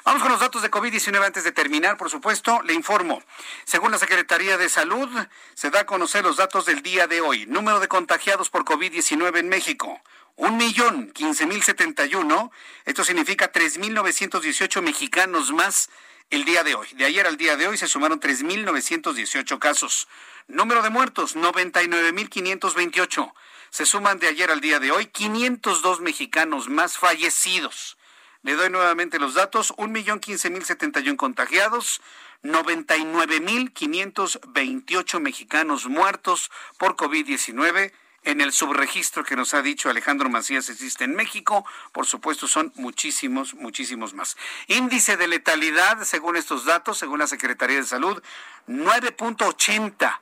Vamos 0.06 0.22
con 0.22 0.32
los 0.32 0.40
datos 0.40 0.62
de 0.62 0.70
COVID-19 0.70 1.26
antes 1.26 1.44
de 1.44 1.52
terminar, 1.52 1.98
por 1.98 2.12
supuesto. 2.12 2.62
Le 2.62 2.74
informo. 2.74 3.24
Según 3.66 3.92
la 3.92 3.98
Secretaría 3.98 4.56
de 4.56 4.70
Salud, 4.70 5.10
se 5.56 5.72
da 5.72 5.80
a 5.80 5.86
conocer 5.88 6.24
los 6.24 6.38
datos 6.38 6.68
del 6.68 6.84
día 6.84 7.08
de 7.08 7.22
hoy. 7.22 7.48
Número 7.48 7.80
de 7.80 7.88
contagiados 7.88 8.52
por 8.52 8.66
COVID-19 8.66 9.40
en 9.40 9.50
México 9.50 10.00
un 10.38 10.58
millón 10.58 11.12
quince 11.12 11.46
mil 11.48 11.64
setenta 11.64 12.06
y 12.06 12.14
uno. 12.14 12.52
Esto 12.84 13.04
significa 13.04 13.52
tres 13.52 13.78
mil 13.78 13.94
novecientos 13.94 14.44
dieciocho 14.44 14.82
mexicanos 14.82 15.52
más 15.52 15.90
el 16.30 16.46
día 16.46 16.64
de 16.64 16.76
hoy. 16.76 16.88
De 16.94 17.06
ayer 17.06 17.26
al 17.26 17.38
día 17.38 17.56
de 17.56 17.68
hoy 17.68 17.78
se 17.78 17.88
sumaron 17.88 18.20
tres 18.20 18.44
mil 18.44 18.64
novecientos 18.66 19.16
dieciocho 19.16 19.60
casos. 19.60 20.08
Número 20.48 20.84
de 20.84 20.90
muertos, 20.90 21.36
noventa 21.36 21.82
y 21.82 21.88
nueve 21.88 22.12
mil 22.12 22.30
quinientos 22.30 22.76
veintiocho. 22.76 23.34
Se 23.72 23.86
suman 23.86 24.20
de 24.20 24.28
ayer 24.28 24.52
al 24.52 24.62
día 24.62 24.80
de 24.80 24.92
hoy 24.92 25.08
quinientos 25.08 25.82
dos 25.82 26.00
mexicanos 26.02 26.70
más 26.70 26.98
fallecidos. 26.98 27.98
Le 28.46 28.54
doy 28.54 28.70
nuevamente 28.70 29.18
los 29.18 29.34
datos, 29.34 29.74
un 29.76 29.92
millón 29.92 30.20
quince 30.20 30.52
mil 30.52 30.64
setenta 30.64 31.00
y 31.00 31.10
un 31.10 31.18
contagiados, 31.18 32.00
noventa 32.44 32.96
y 32.96 33.04
nueve 33.04 33.40
mil 33.40 33.74
quinientos 33.74 34.40
veintiocho 34.50 35.20
mexicanos 35.20 35.88
muertos 35.88 36.52
por 36.78 36.96
COVID-19 36.96 37.92
en 38.22 38.42
el 38.42 38.52
subregistro 38.52 39.24
que 39.24 39.36
nos 39.36 39.56
ha 39.56 39.64
dicho 39.64 39.90
Alejandro 39.90 40.30
Macías 40.30 40.70
existe 40.70 41.06
en 41.06 41.16
México. 41.16 41.66
Por 41.92 42.06
supuesto, 42.06 42.48
son 42.48 42.72
muchísimos, 42.76 43.56
muchísimos 43.56 44.14
más. 44.14 44.38
Índice 44.68 45.18
de 45.18 45.28
letalidad, 45.28 46.04
según 46.04 46.38
estos 46.38 46.66
datos, 46.66 47.00
según 47.00 47.18
la 47.18 47.26
Secretaría 47.26 47.78
de 47.78 47.84
Salud, 47.84 48.22
9.80. 48.68 50.20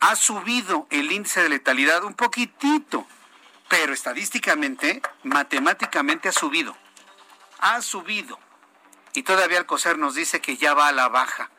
Ha 0.00 0.16
subido 0.16 0.86
el 0.90 1.10
índice 1.10 1.42
de 1.42 1.48
letalidad 1.48 2.04
un 2.04 2.12
poquitito, 2.12 3.06
pero 3.70 3.94
estadísticamente, 3.94 5.00
matemáticamente 5.22 6.28
ha 6.28 6.32
subido. 6.32 6.76
Ha 7.58 7.82
subido. 7.82 8.38
Y 9.14 9.22
todavía 9.22 9.58
Alcocer 9.58 9.98
nos 9.98 10.14
dice 10.14 10.40
que 10.40 10.56
ya 10.56 10.74
va 10.74 10.88
a 10.88 10.92
la 10.92 11.08
baja. 11.08 11.50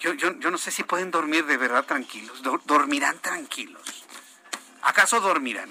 Yo, 0.00 0.12
yo, 0.12 0.32
yo 0.38 0.50
no 0.50 0.58
sé 0.58 0.70
si 0.70 0.82
pueden 0.82 1.10
dormir 1.10 1.46
de 1.46 1.56
verdad 1.56 1.84
tranquilos. 1.84 2.42
dormirán 2.64 3.18
tranquilos. 3.20 4.04
¿Acaso 4.82 5.20
dormirán? 5.20 5.70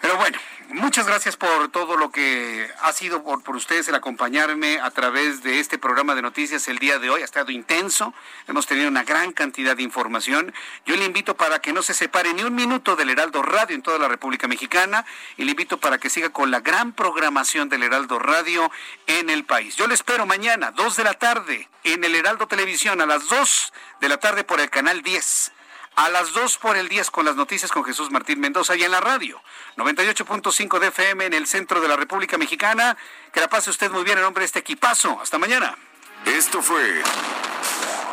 Pero 0.00 0.16
bueno, 0.16 0.38
muchas 0.68 1.08
gracias 1.08 1.36
por 1.36 1.70
todo 1.70 1.96
lo 1.96 2.12
que 2.12 2.70
ha 2.82 2.92
sido 2.92 3.24
por, 3.24 3.42
por, 3.42 3.56
ustedes 3.56 3.88
el 3.88 3.96
acompañarme 3.96 4.78
a 4.78 4.92
través 4.92 5.42
de 5.42 5.58
este 5.58 5.76
programa 5.76 6.14
de 6.14 6.22
noticias 6.22 6.68
el 6.68 6.78
día 6.78 7.00
de 7.00 7.10
hoy. 7.10 7.22
Ha 7.22 7.24
estado 7.24 7.50
intenso, 7.50 8.14
hemos 8.46 8.66
tenido 8.66 8.88
una 8.88 9.02
gran 9.02 9.32
cantidad 9.32 9.76
de 9.76 9.82
información. 9.82 10.54
Yo 10.86 10.94
le 10.94 11.04
invito 11.04 11.36
para 11.36 11.58
que 11.58 11.72
no 11.72 11.82
se 11.82 11.94
separe 11.94 12.32
ni 12.32 12.44
un 12.44 12.54
minuto 12.54 12.94
del 12.94 13.10
Heraldo 13.10 13.42
Radio 13.42 13.74
en 13.74 13.82
toda 13.82 13.98
la 13.98 14.06
República 14.06 14.46
Mexicana 14.46 15.04
y 15.36 15.44
le 15.44 15.50
invito 15.50 15.78
para 15.78 15.98
que 15.98 16.10
siga 16.10 16.30
con 16.30 16.52
la 16.52 16.60
gran 16.60 16.92
programación 16.92 17.68
del 17.68 17.82
Heraldo 17.82 18.20
Radio 18.20 18.70
en 19.08 19.30
el 19.30 19.44
país. 19.44 19.74
Yo 19.74 19.88
le 19.88 19.94
espero 19.94 20.26
mañana, 20.26 20.70
2 20.70 20.96
de 20.96 21.04
la 21.04 21.14
tarde, 21.14 21.68
en 21.82 22.04
el 22.04 22.14
Heraldo 22.14 22.46
Televisión, 22.46 23.00
a 23.00 23.06
las 23.06 23.28
2 23.28 23.72
de 24.00 24.08
la 24.08 24.18
tarde 24.18 24.44
por 24.44 24.60
el 24.60 24.70
canal 24.70 25.02
10 25.02 25.52
a 25.98 26.08
las 26.10 26.32
2 26.32 26.58
por 26.58 26.76
el 26.76 26.88
10 26.88 27.10
con 27.10 27.24
las 27.24 27.34
noticias 27.34 27.72
con 27.72 27.82
Jesús 27.82 28.12
Martín 28.12 28.38
Mendoza 28.38 28.76
y 28.76 28.84
en 28.84 28.92
la 28.92 29.00
radio 29.00 29.42
98.5 29.76 30.78
de 30.78 30.86
FM 30.88 31.26
en 31.26 31.34
el 31.34 31.48
centro 31.48 31.80
de 31.80 31.88
la 31.88 31.96
República 31.96 32.38
Mexicana. 32.38 32.96
Que 33.32 33.40
la 33.40 33.48
pase 33.48 33.70
usted 33.70 33.90
muy 33.90 34.04
bien 34.04 34.16
en 34.16 34.22
nombre 34.22 34.42
de 34.42 34.46
este 34.46 34.60
equipazo. 34.60 35.18
Hasta 35.20 35.38
mañana. 35.38 35.76
Esto 36.24 36.62
fue 36.62 37.02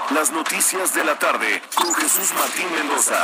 las 0.09 0.31
noticias 0.31 0.95
de 0.95 1.03
la 1.03 1.19
tarde 1.19 1.61
con 1.75 1.93
Jesús 1.93 2.33
Martín 2.33 2.71
Mendoza. 2.71 3.23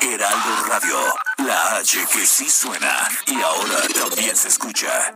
Heraldo 0.00 0.64
Radio, 0.68 0.98
la 1.46 1.76
H 1.76 2.06
que 2.12 2.26
sí 2.26 2.50
suena 2.50 3.08
y 3.26 3.40
ahora 3.40 3.82
también 3.94 4.34
se 4.34 4.48
escucha. 4.48 5.14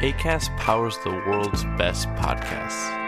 ACAST 0.00 0.50
powers 0.56 0.96
the 1.04 1.10
world's 1.10 1.64
best 1.76 2.08
podcasts. 2.16 3.07